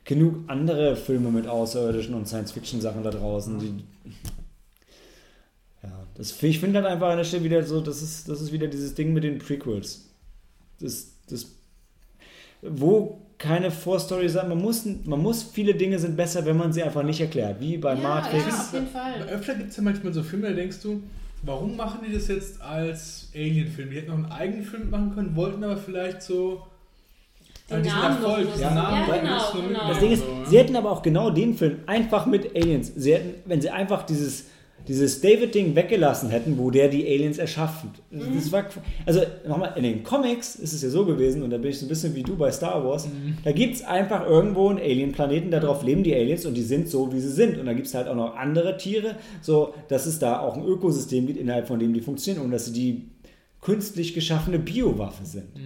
genug 0.06 0.36
andere 0.48 0.96
Filme 0.96 1.30
mit 1.32 1.48
Außerirdischen 1.48 2.14
und 2.14 2.28
Science-Fiction-Sachen 2.28 3.04
da 3.04 3.12
draußen, 3.12 3.60
die. 3.60 3.84
Ja, 5.82 5.92
das, 6.16 6.42
ich 6.44 6.60
finde 6.60 6.82
halt 6.82 6.88
einfach 6.92 7.10
an 7.10 7.18
der 7.18 7.24
Stelle 7.24 7.44
wieder 7.44 7.64
so, 7.64 7.82
das 7.82 8.02
ist, 8.02 8.30
das 8.30 8.42
ist 8.42 8.52
wieder 8.52 8.68
dieses 8.68 8.96
Ding 8.96 9.14
mit 9.14 9.24
den 9.24 9.40
Prequels. 9.40 10.06
Das, 10.80 11.08
das, 11.30 11.48
wo 12.62 13.20
keine 13.38 13.72
Vorstory 13.72 14.30
sein, 14.30 14.48
man 14.48 14.62
muss, 14.62 14.86
man 14.86 15.20
muss, 15.22 15.44
viele 15.44 15.76
Dinge 15.76 16.00
sind 16.00 16.16
besser, 16.16 16.46
wenn 16.46 16.56
man 16.56 16.72
sie 16.72 16.82
einfach 16.84 17.04
nicht 17.04 17.20
erklärt, 17.20 17.60
wie 17.60 17.78
bei 17.78 17.94
Ja, 17.96 18.00
Matrix. 18.00 18.46
ja, 18.48 18.60
auf 18.62 18.74
jeden 18.74 18.88
Fall. 18.88 19.22
Aber 19.22 19.32
öfter 19.32 19.56
gibt 19.56 19.72
es 19.72 19.78
ja 19.78 19.84
manchmal 19.84 20.14
so 20.14 20.24
Filme, 20.24 20.48
da 20.50 20.54
denkst 20.54 20.78
du, 20.82 21.02
warum 21.42 21.76
machen 21.76 22.00
die 22.08 22.14
das 22.14 22.28
jetzt 22.30 22.62
als 22.62 23.30
Alien-Film? 23.36 23.90
Die 23.90 23.98
hätten 23.98 24.08
noch 24.08 24.16
einen 24.16 24.32
eigenen 24.32 24.64
Film 24.64 24.90
machen 24.90 25.14
können, 25.14 25.36
wollten 25.36 25.62
aber 25.64 25.76
vielleicht 25.76 26.22
so 26.22 26.66
Den 27.70 27.78
äh, 27.78 27.82
diesen 27.82 27.98
Namen 27.98 28.22
nutzen. 28.22 28.48
diesen 28.48 28.62
Ja, 28.62 28.74
Namen 28.74 29.06
genau, 29.06 29.36
nutzen 29.36 29.58
und 29.60 29.68
genau. 29.70 29.88
Das 29.88 30.00
Ding 30.00 30.12
ist, 30.12 30.20
so, 30.24 30.26
ja. 30.30 30.46
sie 30.50 30.58
hätten 30.58 30.76
aber 30.76 30.92
auch 30.92 31.02
genau 31.02 31.30
den 31.30 31.54
Film 31.56 31.80
einfach 31.86 32.26
mit 32.26 32.56
Aliens, 32.56 32.92
sie 32.96 33.14
hätten, 33.14 33.36
wenn 33.46 33.62
sie 33.62 33.70
einfach 33.70 34.04
dieses, 34.04 34.46
dieses 34.86 35.22
David-Ding 35.22 35.74
weggelassen 35.76 36.30
hätten, 36.30 36.58
wo 36.58 36.70
der 36.70 36.90
die 36.90 37.06
Aliens 37.08 37.38
erschaffen. 37.38 37.92
Das 38.12 38.52
war, 38.52 38.66
also 39.06 39.22
nochmal, 39.48 39.72
in 39.78 39.84
den 39.84 40.04
Comics 40.04 40.56
ist 40.56 40.74
es 40.74 40.82
ja 40.82 40.90
so 40.90 41.06
gewesen, 41.06 41.42
und 41.42 41.52
da 41.52 41.58
bin 41.58 41.72
ich 41.72 41.80
so 41.80 41.86
ein 41.86 41.90
bisschen 41.90 42.14
wie 42.16 42.24
du 42.24 42.36
bei 42.36 42.52
Star 42.52 42.84
Wars, 42.86 43.08
da 43.46 43.54
gibt 43.54 43.76
es 43.76 43.84
einfach 43.86 44.28
irgendwo 44.28 44.68
einen 44.68 44.80
Alien-Planeten, 44.80 45.52
darauf 45.52 45.84
leben 45.84 46.04
die 46.04 46.14
Aliens 46.14 46.46
und 46.46 46.56
die 46.56 46.64
sind 46.64 46.90
so, 46.90 47.14
wie 47.14 47.22
sie 47.22 47.32
sind. 47.32 47.58
Und 47.58 47.66
da 47.66 47.72
gibt 47.72 47.88
es 47.88 47.94
halt 47.94 48.10
auch 48.10 48.16
noch 48.16 48.36
andere 48.36 48.76
Tiere, 48.76 49.16
so 49.40 49.74
dass 49.88 50.06
es 50.06 50.20
da 50.20 50.40
auch 50.40 50.58
ein 50.58 50.66
Ökosystem 50.66 51.28
gibt, 51.28 51.40
innerhalb 51.40 51.66
von 51.66 51.80
dem 51.80 51.94
die 51.94 52.02
funktionieren 52.02 52.44
und 52.44 52.52
dass 52.52 52.66
sie 52.66 52.74
die 52.74 53.13
künstlich 53.64 54.14
geschaffene 54.14 54.60
Biowaffe 54.60 55.26
sind. 55.26 55.60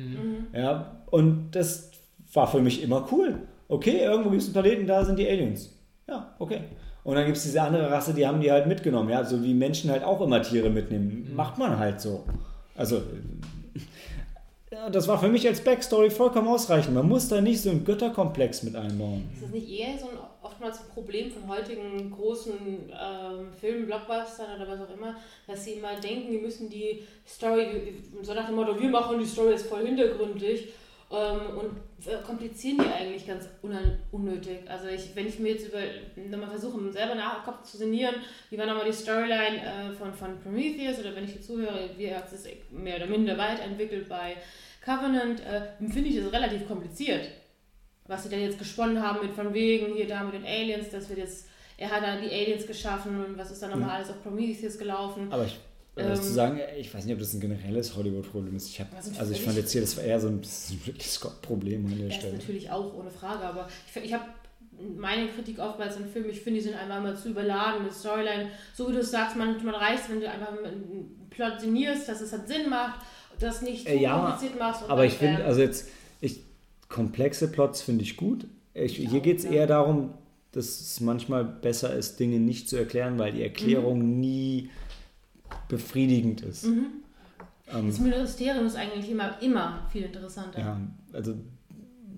Ja, 0.53 1.02
und 1.10 1.52
das 1.52 1.91
war 2.34 2.48
für 2.48 2.61
mich 2.61 2.84
immer 2.84 3.07
cool. 3.11 3.40
Okay, 3.68 3.99
irgendwo 4.03 4.30
gibt 4.30 4.41
es 4.41 4.48
einen 4.48 4.64
Planeten, 4.64 4.88
da 4.88 5.03
sind 5.03 5.19
die 5.19 5.28
Aliens. 5.28 5.74
Ja, 6.07 6.36
okay. 6.40 6.61
Und 7.03 7.15
dann 7.15 7.26
gibt 7.26 7.38
es 7.38 7.44
diese 7.44 7.61
andere 7.61 7.90
Rasse, 7.90 8.14
die 8.14 8.28
haben 8.28 8.41
die 8.41 8.52
halt 8.52 8.68
mitgenommen. 8.68 9.10
Ja, 9.10 9.24
so 9.24 9.44
wie 9.44 9.53
Menschen 9.53 9.91
halt 9.91 10.03
auch 10.03 10.22
immer 10.22 10.41
Tiere 10.41 10.69
mitnehmen. 10.69 11.32
Macht 11.36 11.57
man 11.57 11.78
halt 11.78 12.02
so. 12.02 12.26
Also, 12.76 13.02
ja, 14.78 14.90
das 14.91 15.08
war 15.08 15.20
für 15.20 15.28
mich 15.28 15.48
als 15.48 15.62
Backstory 15.62 16.12
vollkommen 16.12 16.48
ausreichend. 16.48 16.94
Man 16.94 17.08
muss 17.08 17.28
da 17.28 17.41
nicht 17.41 17.62
so 17.62 17.72
einen 17.72 17.84
Götterkomplex 17.84 18.62
mit 18.62 18.76
einbauen. 18.76 19.28
Ist 19.34 19.44
das 19.44 19.49
nicht 19.49 19.70
eher 19.70 19.98
so 19.98 20.10
ein 20.10 20.18
oftmals 20.44 20.80
ein 20.80 20.94
Problem 20.94 21.32
von 21.32 21.48
heutigen 21.48 22.12
großen 22.12 22.54
ähm, 22.54 23.48
Filmen, 23.60 23.88
Blockbustern 23.88 24.56
oder 24.56 24.68
was 24.68 24.82
auch 24.82 24.94
immer, 24.95 25.16
dass 25.48 25.66
sie 25.66 25.74
immer 25.74 25.99
denken, 25.99 26.32
die 26.32 26.38
müssen 26.38 26.70
die 26.70 27.04
Story, 27.28 27.95
so 28.22 28.34
nach 28.34 28.45
dem 28.45 28.56
Motto, 28.56 28.80
wir 28.80 28.90
machen 28.90 29.20
die 29.20 29.26
Story 29.26 29.52
jetzt 29.52 29.68
voll 29.68 29.86
hintergründig 29.86 30.70
ähm, 31.12 31.58
und 31.58 32.24
komplizieren 32.24 32.78
die 32.78 32.94
eigentlich 32.94 33.26
ganz 33.26 33.49
unnötig. 34.12 34.60
Also 34.68 34.88
ich, 34.88 35.16
wenn 35.16 35.28
ich 35.28 35.40
mir 35.40 35.54
jetzt 35.54 35.68
über, 35.68 35.80
nochmal 36.30 36.49
versuche, 36.49 36.91
selber 36.91 37.16
nach 37.16 37.44
Kopf 37.44 37.64
zu 37.64 37.78
sinnieren, 37.78 38.16
wie 38.49 38.58
war 38.58 38.68
nochmal 38.68 38.86
die 38.86 38.94
Storyline 38.94 39.58
äh, 39.58 39.91
von, 39.98 40.14
von 40.14 40.40
Prometheus 40.40 40.99
oder 40.99 41.16
wenn 41.16 41.24
ich 41.24 41.32
hier 41.32 41.41
zuhöre, 41.41 41.90
wie 41.98 42.14
hat 42.14 42.32
es 42.32 42.44
sich 42.44 42.58
mehr 42.72 42.98
oder 42.98 43.08
minder 43.08 43.38
weiterentwickelt 43.38 44.08
bei 44.08 44.38
Covenant, 44.88 45.42
äh, 45.42 45.90
finde 45.92 46.10
ich 46.10 46.24
das 46.24 46.32
relativ 46.32 46.68
kompliziert 46.68 47.28
was 48.08 48.24
sie 48.24 48.30
denn 48.30 48.42
jetzt 48.42 48.58
gesponnen 48.58 49.02
haben 49.02 49.26
mit 49.26 49.36
von 49.36 49.54
wegen, 49.54 49.94
hier 49.94 50.08
da 50.08 50.24
mit 50.24 50.34
den 50.34 50.46
Aliens, 50.46 50.90
dass 50.90 51.10
wir 51.10 51.18
jetzt, 51.18 51.48
er 51.78 51.92
hat 51.92 52.04
dann 52.04 52.22
die 52.22 52.30
Aliens 52.32 52.66
geschaffen 52.66 53.24
und 53.24 53.38
was 53.38 53.52
ist 53.52 53.62
dann 53.62 53.72
nochmal 53.72 53.98
alles 53.98 54.10
auf 54.10 54.24
Prometheus 54.24 54.78
gelaufen. 54.78 55.28
Aber 55.32 55.46
ich, 55.46 55.60
um 55.96 56.04
Ähm, 56.04 56.10
das 56.10 56.22
zu 56.22 56.34
sagen, 56.34 56.60
ich 56.80 56.94
weiß 56.94 57.06
nicht, 57.06 57.14
ob 57.14 57.20
das 57.20 57.34
ein 57.34 57.42
generelles 57.42 57.96
Hollywood-Problem 57.96 58.56
ist. 58.56 58.70
Ich 58.70 58.80
hab, 58.80 58.96
Das 58.96 59.08
ist 59.08 59.20
also 59.20 59.34
ich 59.34 59.42
fand 59.42 59.58
jetzt 59.58 59.72
hier, 59.72 59.82
das 59.82 59.98
war 59.98 60.04
eher 60.04 60.20
so 60.20 60.28
ein, 60.28 60.42
das 60.42 60.70
ist 60.72 60.88
Ridley 60.88 61.04
Scott-Problem 61.04 61.86
an 61.86 61.92
der 61.92 62.00
Er 62.02 62.08
ist 62.08 62.16
Stelle. 62.16 62.34
natürlich 62.38 62.70
auch 62.72 62.94
ohne 62.94 63.12
Frage, 63.12 63.44
aber 63.44 63.68
ich, 63.94 64.04
ich 64.04 64.14
habe 64.14 64.26
meine 64.96 65.28
Kritik 65.28 65.60
oftmals 65.60 65.98
an 65.98 66.08
Filmen, 66.08 66.30
ich 66.30 66.40
finde, 66.40 66.60
die 66.60 66.66
sind 66.66 66.76
einfach 66.76 67.02
mal 67.02 67.18
zu 67.18 67.30
überladen 67.30 67.84
mit 67.84 67.94
Storyline. 67.94 68.52
So 68.76 68.88
wie 68.88 68.94
du 68.94 69.00
es 69.00 69.12
sagst, 69.12 69.36
manchmal 69.36 69.76
reicht 69.76 70.10
wenn 70.10 70.22
du 70.22 70.30
einfach 70.30 70.50
einen 70.50 71.28
Plot 71.32 71.60
signierst, 71.60 72.08
dass 72.08 72.22
es 72.22 72.32
halt 72.32 72.48
Sinn 72.48 72.70
macht, 72.70 73.02
das 73.40 73.62
nicht 73.62 73.86
zu 73.86 73.92
Äh, 73.94 74.02
ja, 74.02 74.18
kompliziert 74.20 74.60
machst. 74.60 74.84
Aber 74.90 75.06
ich 75.06 75.14
finde, 75.14 75.46
also 75.46 75.62
jetzt, 75.62 75.90
ich, 76.22 76.42
komplexe 76.90 77.50
Plots 77.52 77.82
finde 77.82 78.04
ich 78.04 78.18
gut. 78.18 78.46
Ich, 78.74 79.02
Ich 79.02 79.10
hier 79.10 79.20
geht 79.22 79.40
es 79.40 79.44
ja. 79.46 79.52
eher 79.52 79.68
darum, 79.68 80.14
dass 80.52 80.66
es 80.66 81.00
manchmal 81.02 81.44
besser 81.44 81.94
ist, 81.94 82.20
Dinge 82.20 82.40
nicht 82.40 82.70
zu 82.70 82.78
erklären, 82.78 83.20
weil 83.20 83.32
die 83.32 83.44
Erklärung 83.44 84.20
nie 84.20 84.70
befriedigend 85.68 86.42
ist. 86.42 86.66
Mhm. 86.66 86.88
Ähm, 87.74 87.88
Das 87.88 88.00
Ministerium 88.00 88.66
ist 88.66 88.76
eigentlich 88.76 89.10
immer, 89.10 89.42
immer 89.42 89.88
viel 89.92 90.04
interessanter. 90.04 90.60
ja, 90.60 90.80
also 91.14 91.36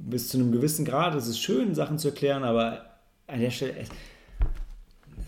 bis 0.09 0.29
zu 0.29 0.37
einem 0.37 0.51
gewissen 0.51 0.85
Grad 0.85 1.15
ist 1.15 1.27
es 1.27 1.39
schön, 1.39 1.75
Sachen 1.75 1.97
zu 1.99 2.09
erklären, 2.09 2.43
aber 2.43 2.85
an 3.27 3.39
der 3.39 3.51
Stelle, 3.51 3.75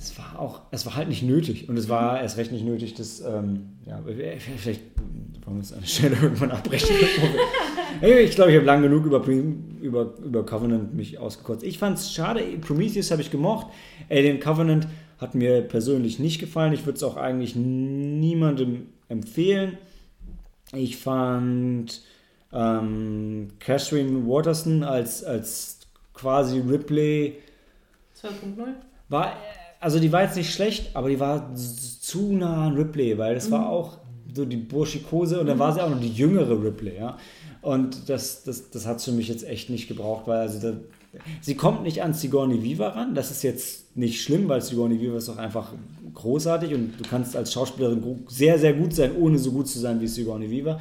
es, 0.01 0.17
war 0.17 0.39
auch, 0.39 0.61
es 0.71 0.85
war 0.85 0.95
halt 0.95 1.09
nicht 1.09 1.21
nötig 1.21 1.69
und 1.69 1.77
es 1.77 1.87
war 1.87 2.19
erst 2.21 2.37
recht 2.37 2.51
nicht 2.51 2.65
nötig, 2.65 2.95
dass, 2.95 3.21
ähm, 3.21 3.69
ja, 3.85 4.01
vielleicht 4.57 4.81
wollen 5.45 5.57
wir 5.57 5.61
es 5.61 5.73
an 5.73 5.81
der 5.81 5.87
Stelle 5.87 6.15
irgendwann 6.21 6.51
abbrechen. 6.51 6.95
Ich 8.01 8.35
glaube, 8.35 8.51
ich 8.51 8.55
habe 8.55 8.65
lang 8.65 8.81
genug 8.81 9.05
über, 9.05 9.21
über, 9.27 10.13
über 10.23 10.45
Covenant 10.45 10.93
mich 10.95 11.19
ausgekotzt. 11.19 11.61
Ich 11.61 11.77
fand 11.77 11.97
es 11.97 12.13
schade, 12.13 12.41
Prometheus 12.61 13.11
habe 13.11 13.21
ich 13.21 13.29
gemocht, 13.29 13.67
Alien 14.09 14.39
Covenant 14.39 14.87
hat 15.19 15.35
mir 15.35 15.61
persönlich 15.61 16.17
nicht 16.17 16.39
gefallen. 16.39 16.71
Ich 16.71 16.85
würde 16.85 16.95
es 16.95 17.03
auch 17.03 17.17
eigentlich 17.17 17.55
niemandem 17.55 18.87
empfehlen. 19.09 19.77
Ich 20.73 20.97
fand 20.97 22.01
ähm, 22.53 23.49
Catherine 23.59 24.25
Waterston 24.25 24.83
als, 24.83 25.23
als 25.23 25.81
quasi 26.13 26.59
Ripley 26.59 27.35
2.0. 28.19 28.73
war, 29.09 29.33
also 29.81 29.99
die 29.99 30.11
war 30.11 30.21
jetzt 30.23 30.37
nicht 30.37 30.53
schlecht, 30.53 30.95
aber 30.95 31.09
die 31.09 31.19
war 31.19 31.53
zu 31.55 32.31
nah 32.31 32.67
an 32.67 32.75
Ripley, 32.75 33.17
weil 33.17 33.33
das 33.33 33.49
war 33.51 33.69
auch 33.69 33.97
so 34.33 34.45
die 34.45 34.57
Burschikose 34.57 35.39
und 35.41 35.47
dann 35.47 35.59
war 35.59 35.73
sie 35.73 35.81
auch 35.81 35.89
noch 35.89 35.99
die 35.99 36.13
jüngere 36.13 36.63
Ripley, 36.63 36.95
ja. 36.97 37.17
Und 37.61 38.09
das, 38.09 38.43
das, 38.43 38.71
das 38.71 38.87
hat 38.87 38.97
es 38.97 39.05
für 39.05 39.11
mich 39.11 39.27
jetzt 39.27 39.43
echt 39.43 39.69
nicht 39.69 39.87
gebraucht, 39.87 40.27
weil 40.27 40.39
also 40.39 40.71
da, 40.71 40.77
sie 41.41 41.55
kommt 41.55 41.83
nicht 41.83 42.01
an 42.01 42.13
Sigourney 42.13 42.63
Weaver 42.63 42.95
ran. 42.95 43.13
Das 43.13 43.29
ist 43.29 43.43
jetzt 43.43 43.95
nicht 43.95 44.21
schlimm, 44.21 44.47
weil 44.49 44.61
Sigourney 44.61 44.99
Weaver 44.99 45.17
ist 45.17 45.27
doch 45.27 45.37
einfach 45.37 45.73
großartig 46.13 46.73
und 46.73 46.93
du 46.97 47.03
kannst 47.07 47.35
als 47.35 47.53
Schauspielerin 47.53 48.25
sehr, 48.27 48.57
sehr 48.57 48.73
gut 48.73 48.95
sein, 48.95 49.15
ohne 49.15 49.37
so 49.37 49.51
gut 49.51 49.67
zu 49.67 49.79
sein 49.79 50.01
wie 50.01 50.07
Sigourney 50.07 50.49
Weaver. 50.49 50.79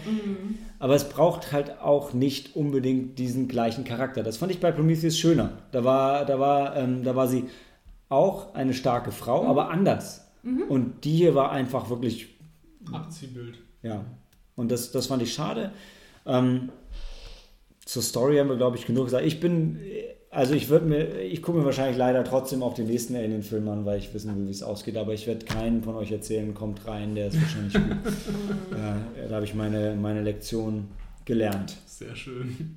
Aber 0.78 0.94
es 0.94 1.08
braucht 1.08 1.52
halt 1.52 1.80
auch 1.80 2.14
nicht 2.14 2.56
unbedingt 2.56 3.18
diesen 3.18 3.48
gleichen 3.48 3.84
Charakter. 3.84 4.22
Das 4.22 4.38
fand 4.38 4.52
ich 4.52 4.60
bei 4.60 4.72
Prometheus 4.72 5.18
schöner. 5.18 5.52
Da 5.72 5.84
war, 5.84 6.24
da 6.24 6.38
war, 6.38 6.76
ähm, 6.76 7.02
da 7.04 7.14
war 7.14 7.28
sie 7.28 7.44
auch 8.10 8.54
eine 8.54 8.74
starke 8.74 9.12
Frau, 9.12 9.46
aber 9.46 9.70
anders. 9.70 10.26
Und 10.68 11.04
die 11.04 11.16
hier 11.16 11.34
war 11.34 11.50
einfach 11.52 11.88
wirklich 11.88 12.38
Abziehbild. 12.92 13.58
ja, 13.82 14.04
und 14.56 14.70
das, 14.70 14.92
das 14.92 15.06
fand 15.06 15.22
ich 15.22 15.32
schade. 15.32 15.72
Ähm, 16.26 16.70
zur 17.84 18.02
Story 18.02 18.36
haben 18.36 18.48
wir, 18.48 18.56
glaube 18.56 18.76
ich, 18.76 18.86
genug 18.86 19.06
gesagt. 19.06 19.24
Ich 19.24 19.40
bin, 19.40 19.80
also 20.30 20.54
ich 20.54 20.68
würde 20.68 20.86
mir, 20.86 21.20
ich 21.20 21.42
gucke 21.42 21.58
mir 21.58 21.64
wahrscheinlich 21.64 21.96
leider 21.96 22.22
trotzdem 22.24 22.62
auch 22.62 22.74
den 22.74 22.86
nächsten 22.86 23.16
Alien-Film 23.16 23.68
an, 23.68 23.84
weil 23.84 23.98
ich 23.98 24.12
wissen 24.14 24.36
will, 24.36 24.46
wie 24.46 24.50
es 24.50 24.62
ausgeht. 24.62 24.96
Aber 24.96 25.12
ich 25.12 25.26
werde 25.26 25.44
keinen 25.44 25.82
von 25.82 25.94
euch 25.96 26.12
erzählen, 26.12 26.54
kommt 26.54 26.86
rein, 26.86 27.14
der 27.14 27.28
ist 27.28 27.40
wahrscheinlich 27.40 27.74
gut. 27.74 28.12
ja, 28.72 28.98
da 29.28 29.34
habe 29.34 29.44
ich 29.44 29.54
meine, 29.54 29.96
meine 29.96 30.22
Lektion 30.22 30.88
gelernt. 31.24 31.76
Sehr 31.86 32.14
schön. 32.14 32.76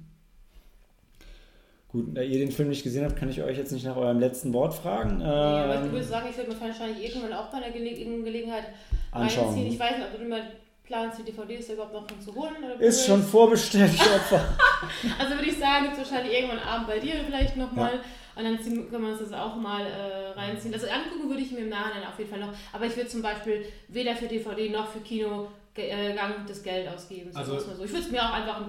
Gut, 1.93 2.17
da 2.17 2.21
ihr 2.21 2.39
den 2.39 2.51
Film 2.51 2.69
nicht 2.69 2.81
gesehen 2.81 3.05
habt, 3.05 3.15
kann 3.15 3.29
ich 3.29 3.39
euch 3.43 3.55
jetzt 3.55 3.71
nicht 3.71 3.85
nach 3.85 3.95
eurem 3.95 4.19
letzten 4.19 4.51
Wort 4.51 4.73
fragen. 4.73 5.21
Ja, 5.21 5.63
aber 5.65 5.75
ich 5.75 5.81
Ähm, 5.81 5.91
würde 5.91 6.03
sagen, 6.03 6.27
ich 6.27 6.35
würde 6.35 6.51
mir 6.51 6.59
wahrscheinlich 6.59 7.05
irgendwann 7.05 7.33
auch 7.33 7.51
bei 7.51 7.57
einer 7.57 7.69
Gele 7.69 7.93
Gelegenheit 8.23 8.63
Anschauen. 9.11 9.49
reinziehen. 9.49 9.67
Ich 9.67 9.79
weiß 9.79 9.97
nicht, 9.97 10.07
ob 10.11 10.17
du 10.17 10.25
immer 10.25 10.39
planst, 10.85 11.19
die 11.19 11.23
DVDs 11.31 11.69
überhaupt 11.69 11.93
noch 11.93 12.19
zu 12.19 12.33
holen. 12.33 12.55
Oder 12.65 12.81
ist 12.81 13.05
schon 13.05 13.21
vorbestellt, 13.21 13.91
ich 13.93 14.01
Opfer. 14.01 14.43
also 15.19 15.35
würde 15.35 15.45
ich 15.45 15.57
sagen, 15.59 15.85
jetzt 15.85 15.99
wahrscheinlich 15.99 16.33
irgendwann 16.33 16.59
Abend 16.59 16.87
bei 16.87 16.97
dir 16.97 17.13
vielleicht 17.27 17.57
nochmal. 17.57 17.93
Ja. 17.93 17.99
Und 18.35 18.43
dann 18.43 18.59
ziehen, 18.59 18.89
können 18.89 19.03
wir 19.03 19.11
uns 19.11 19.19
das 19.19 19.31
auch 19.31 19.55
mal 19.55 19.85
äh, 19.85 20.31
reinziehen. 20.35 20.73
Also 20.73 20.87
angucken 20.87 21.29
würde 21.29 21.43
ich 21.43 21.51
mir 21.51 21.59
im 21.59 21.69
Nachhinein 21.69 22.07
auf 22.07 22.17
jeden 22.17 22.31
Fall 22.31 22.39
noch. 22.39 22.53
Aber 22.73 22.87
ich 22.87 22.95
würde 22.97 23.07
zum 23.07 23.21
Beispiel 23.21 23.65
weder 23.89 24.15
für 24.15 24.25
DVD 24.27 24.69
noch 24.69 24.87
für 24.87 25.01
Kino 25.01 25.47
äh, 25.75 26.15
Gang 26.15 26.47
das 26.47 26.63
Geld 26.63 26.87
ausgeben. 26.87 27.29
Also, 27.35 27.59
so. 27.59 27.83
Ich 27.83 27.91
würde 27.91 28.03
es 28.03 28.09
mir 28.11 28.23
auch 28.23 28.33
einfach 28.33 28.61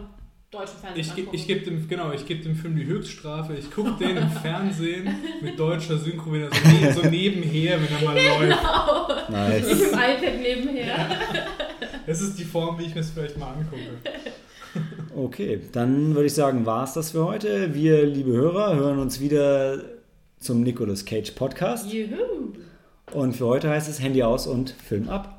deutschen 0.55 0.79
Fernsehen 0.79 1.01
ich, 1.01 1.11
angucken. 1.11 1.37
Ich 1.37 1.47
gebe 1.47 1.65
dem, 1.65 1.89
genau, 1.89 2.13
ich 2.13 2.27
gebe 2.27 2.43
dem 2.43 2.57
Film 2.57 2.77
die 2.77 2.87
Höchststrafe. 2.87 3.55
Ich 3.55 3.71
gucke 3.71 3.93
den 3.99 4.17
im 4.17 4.31
Fernsehen 4.31 5.09
mit 5.43 5.59
deutscher 5.59 5.99
Synchro, 5.99 6.33
wenn 6.33 6.43
er 6.43 6.51
so, 6.51 6.69
ne 6.69 6.93
so 6.93 7.09
nebenher, 7.09 7.79
wenn 7.81 7.97
er 7.97 8.05
mal 8.05 8.15
genau. 8.15 8.41
läuft. 8.41 9.31
Nice. 9.31 9.67
Ich 9.67 9.83
im 9.83 9.89
iPad 9.89 10.41
nebenher. 10.41 10.87
Ja. 10.87 11.09
Das 12.07 12.21
ist 12.21 12.39
die 12.39 12.45
Form, 12.45 12.79
wie 12.79 12.85
ich 12.85 12.95
mir 12.95 13.01
es 13.01 13.11
vielleicht 13.11 13.39
mal 13.39 13.53
angucke. 13.53 13.83
Okay, 15.17 15.61
dann 15.73 16.15
würde 16.15 16.27
ich 16.27 16.35
sagen, 16.35 16.67
war 16.67 16.85
es 16.85 16.95
das 16.95 17.13
für 17.13 17.25
heute. 17.25 17.75
Wir, 17.75 18.05
liebe 18.05 18.33
Hörer, 18.33 18.75
hören 18.75 18.99
uns 18.99 19.21
wieder 19.21 19.81
zum 20.41 20.63
Nicolas 20.63 21.05
Cage 21.05 21.31
Podcast. 21.31 21.93
Juhu. 21.93 22.53
Und 23.13 23.37
für 23.37 23.47
heute 23.47 23.71
heißt 23.71 23.89
es 23.89 24.01
Handy 24.01 24.23
aus 24.23 24.47
und 24.47 24.71
Film 24.71 25.09
ab. 25.09 25.34